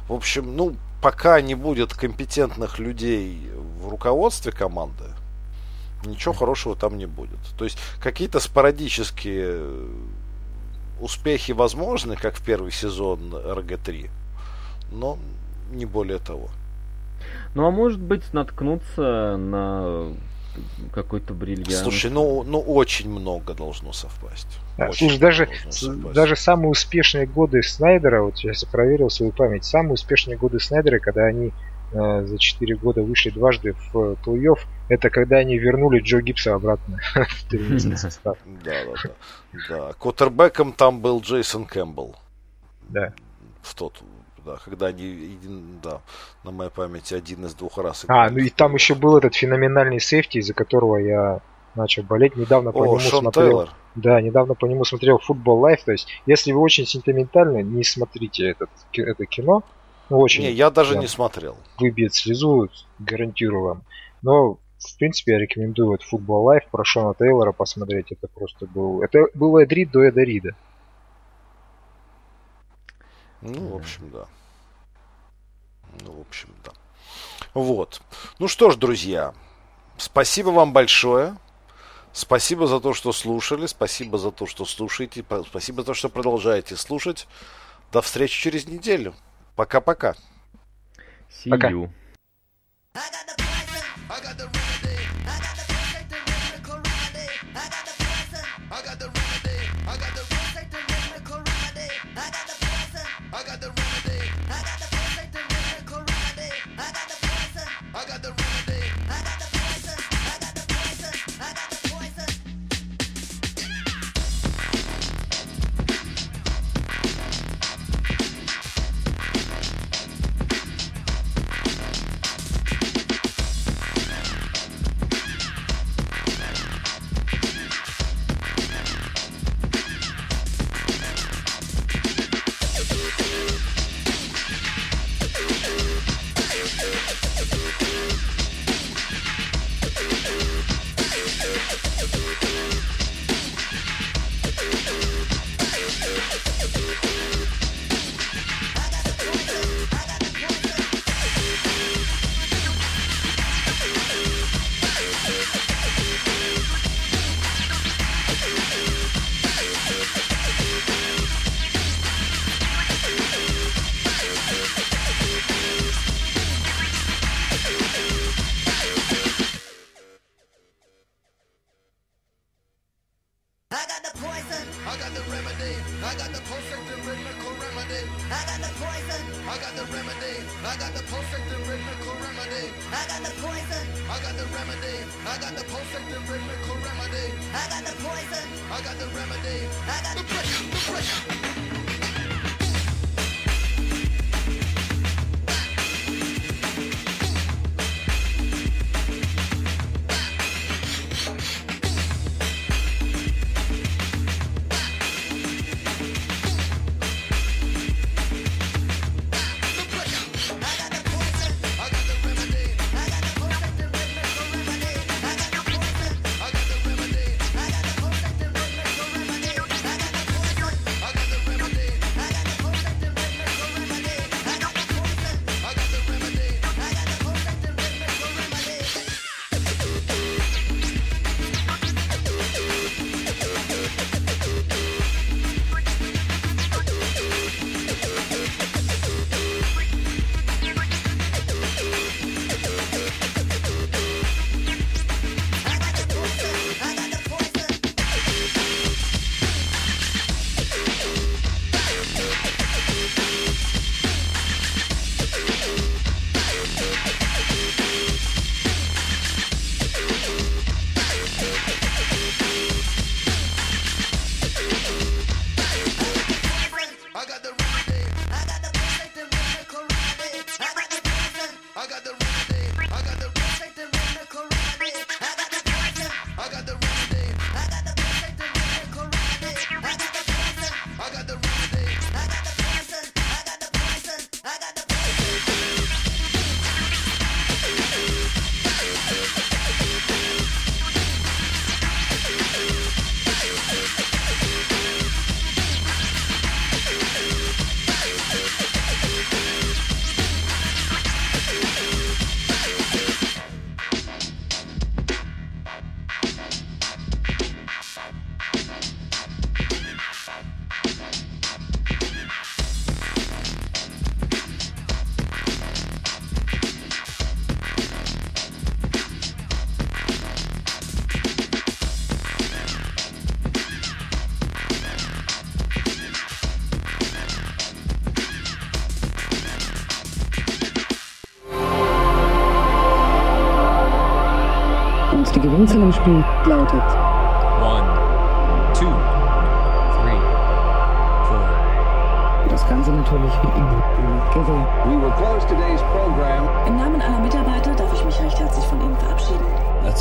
В 0.06 0.12
общем, 0.12 0.55
ну, 0.56 0.77
пока 1.02 1.40
не 1.40 1.55
будет 1.55 1.93
компетентных 1.94 2.78
людей 2.78 3.51
в 3.81 3.89
руководстве 3.89 4.52
команды, 4.52 5.05
ничего 6.05 6.35
хорошего 6.35 6.77
там 6.77 6.98
не 6.98 7.06
будет. 7.06 7.40
То 7.59 7.65
есть 7.65 7.78
какие-то 8.01 8.39
спорадические 8.39 9.89
успехи 11.01 11.52
возможны, 11.52 12.16
как 12.16 12.36
в 12.36 12.44
первый 12.44 12.70
сезон 12.70 13.35
РГ-3, 13.35 14.11
но 14.95 15.19
не 15.71 15.87
более 15.87 16.19
того. 16.19 16.49
Ну 17.55 17.66
а 17.66 17.71
может 17.71 18.01
быть 18.01 18.33
наткнуться 18.33 19.37
на 19.37 20.12
какой-то 20.93 21.35
бриллиант. 21.35 21.73
Слушай, 21.73 22.11
ну, 22.11 22.43
ну 22.45 22.61
очень 22.61 23.11
много 23.11 23.55
должно 23.55 23.93
совпасть. 23.93 24.59
Да, 24.79 24.93
слушай, 24.93 25.19
даже, 25.19 25.49
даже 26.15 26.37
самые 26.37 26.71
успешные 26.71 27.27
годы 27.27 27.62
Снайдера, 27.62 28.23
вот 28.23 28.39
я 28.41 28.53
проверил 28.71 29.11
свою 29.11 29.33
память, 29.33 29.65
самые 29.65 29.95
успешные 29.95 30.37
годы 30.37 30.61
Снайдера, 30.61 30.99
когда 30.99 31.25
они 31.25 31.53
э, 31.93 32.25
за 32.25 32.39
4 32.39 32.77
года 32.77 33.03
вышли 33.03 33.31
дважды 33.31 33.73
в 33.73 33.99
э, 33.99 34.16
плей-офф, 34.25 34.59
это 34.89 35.11
когда 35.11 35.39
они 35.39 35.59
вернули 35.59 36.01
Джо 36.01 36.21
Гибса 36.21 36.55
обратно 36.55 36.99
в. 37.15 37.51
Да, 38.65 38.73
да, 38.85 38.95
да. 39.03 39.11
Да, 39.69 39.93
квотербеком 39.95 40.73
там 40.73 41.01
был 41.01 41.21
Джейсон 41.21 41.65
Кэмпбелл. 41.65 42.16
Да. 42.89 43.12
В 43.62 43.75
тот, 43.75 44.03
да, 44.45 44.59
когда 44.65 44.87
они, 44.87 45.03
един- 45.05 45.81
да, 45.83 46.01
на 46.45 46.51
моей 46.51 46.71
памяти 46.71 47.15
один 47.15 47.45
из 47.47 47.55
двух 47.55 47.79
раз. 47.79 48.05
А, 48.09 48.29
ну 48.31 48.39
и 48.39 48.51
там 48.51 48.75
еще 48.75 48.95
был 48.95 49.16
этот 49.16 49.35
феноменальный 49.35 50.01
сейфти, 50.01 50.39
из-за 50.39 50.55
которого 50.55 50.97
я 50.99 51.41
начал 51.75 52.03
болеть. 52.03 52.37
Недавно 52.37 52.73
по 52.73 52.79
О, 52.79 52.87
нему 52.87 52.99
Шон 53.01 53.21
смотрел. 53.21 53.47
Тейлор. 53.47 53.69
Да, 53.95 54.21
недавно 54.21 54.55
по 54.55 54.66
нему 54.66 54.85
смотрел 54.85 55.21
Football 55.29 55.61
Life. 55.62 55.81
То 55.85 55.93
есть, 55.93 56.09
если 56.27 56.53
вы 56.53 56.61
очень 56.61 56.87
сентиментальны, 56.87 57.62
не 57.62 57.85
смотрите 57.85 58.49
этот, 58.51 58.71
это 58.93 59.27
кино. 59.27 59.62
Ну, 60.11 60.19
очень 60.19 60.43
Не, 60.43 60.53
я 60.53 60.71
даже 60.71 60.95
да. 60.95 61.01
не 61.01 61.07
смотрел. 61.07 61.57
выбьет 61.79 62.15
слезу, 62.15 62.69
гарантирую 62.99 63.62
вам. 63.65 63.83
Но, 64.23 64.59
в 64.79 64.99
принципе, 64.99 65.33
я 65.33 65.39
рекомендую 65.39 65.89
вот 65.89 66.03
Football 66.03 66.45
Life 66.57 66.65
про 66.71 66.85
Шона 66.85 67.15
Тейлора 67.15 67.53
посмотреть. 67.53 68.12
Это 68.12 68.29
просто 68.29 68.66
был... 68.66 69.03
Это 69.03 69.27
был 69.35 69.57
Эд 69.59 69.73
Рид 69.73 69.91
до 69.91 70.03
Эда 70.03 70.23
Рида. 70.23 70.51
Ну, 73.45 73.69
в 73.69 73.77
общем, 73.77 74.11
да. 74.11 74.27
Ну, 76.01 76.12
в 76.12 76.21
общем, 76.23 76.49
да. 76.65 76.73
Вот. 77.53 78.01
Ну 78.39 78.49
что 78.49 78.71
ж, 78.71 78.77
друзья, 78.77 79.35
спасибо 79.99 80.49
вам 80.49 80.73
большое. 80.73 81.37
Спасибо 82.12 82.66
за 82.66 82.81
то, 82.81 82.95
что 82.95 83.12
слушали. 83.12 83.66
Спасибо 83.66 84.19
за 84.19 84.31
то, 84.31 84.47
что 84.47 84.65
слушаете. 84.65 85.25
Спасибо 85.47 85.83
за 85.83 85.87
то, 85.87 85.95
что 85.95 86.09
продолжаете 86.09 86.77
слушать. 86.77 87.29
До 87.93 88.01
встречи 88.01 88.41
через 88.41 88.66
неделю. 88.66 89.15
Пока-пока. 89.57 90.15
See 91.29 91.51
Пока. 91.51 91.71
you. 91.71 91.91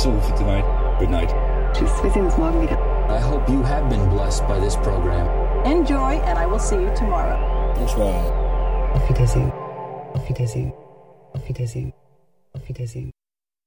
That's 0.04 0.14
all 0.14 0.30
for 0.30 0.36
tonight. 0.36 0.98
Good 1.00 1.08
night. 1.08 1.30
Tschüss, 1.72 1.90
wir 2.02 2.10
sehen 2.10 2.26
uns 2.26 2.36
morgen 2.36 2.60
wieder. 2.60 2.76
I 3.08 3.18
hope 3.18 3.50
you 3.50 3.62
have 3.62 3.88
been 3.88 4.06
blessed 4.10 4.46
by 4.46 4.60
this 4.60 4.76
program. 4.76 5.26
Enjoy 5.64 6.20
and 6.28 6.38
I 6.38 6.44
will 6.44 6.58
see 6.58 6.76
you 6.76 6.92
tomorrow. 6.94 7.40
Bonsoir. 7.74 8.12
Auf 8.92 9.08
Wiedersehen. 9.08 9.50
Auf 10.12 10.28
Wiedersehen. 10.28 10.74
Auf 11.32 11.48
Wiedersehen. 11.48 11.94
Auf 12.52 12.68
Wiedersehen. 12.68 13.12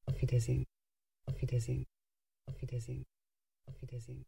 Auf 0.06 0.22
Wiedersehen. 0.22 0.66
Auf 1.26 1.42
Wiedersehen. 1.42 1.86
Auf 2.48 2.62
Wiedersehen. 2.62 3.06
Auf 3.68 3.82
Wiedersehen. 3.82 4.26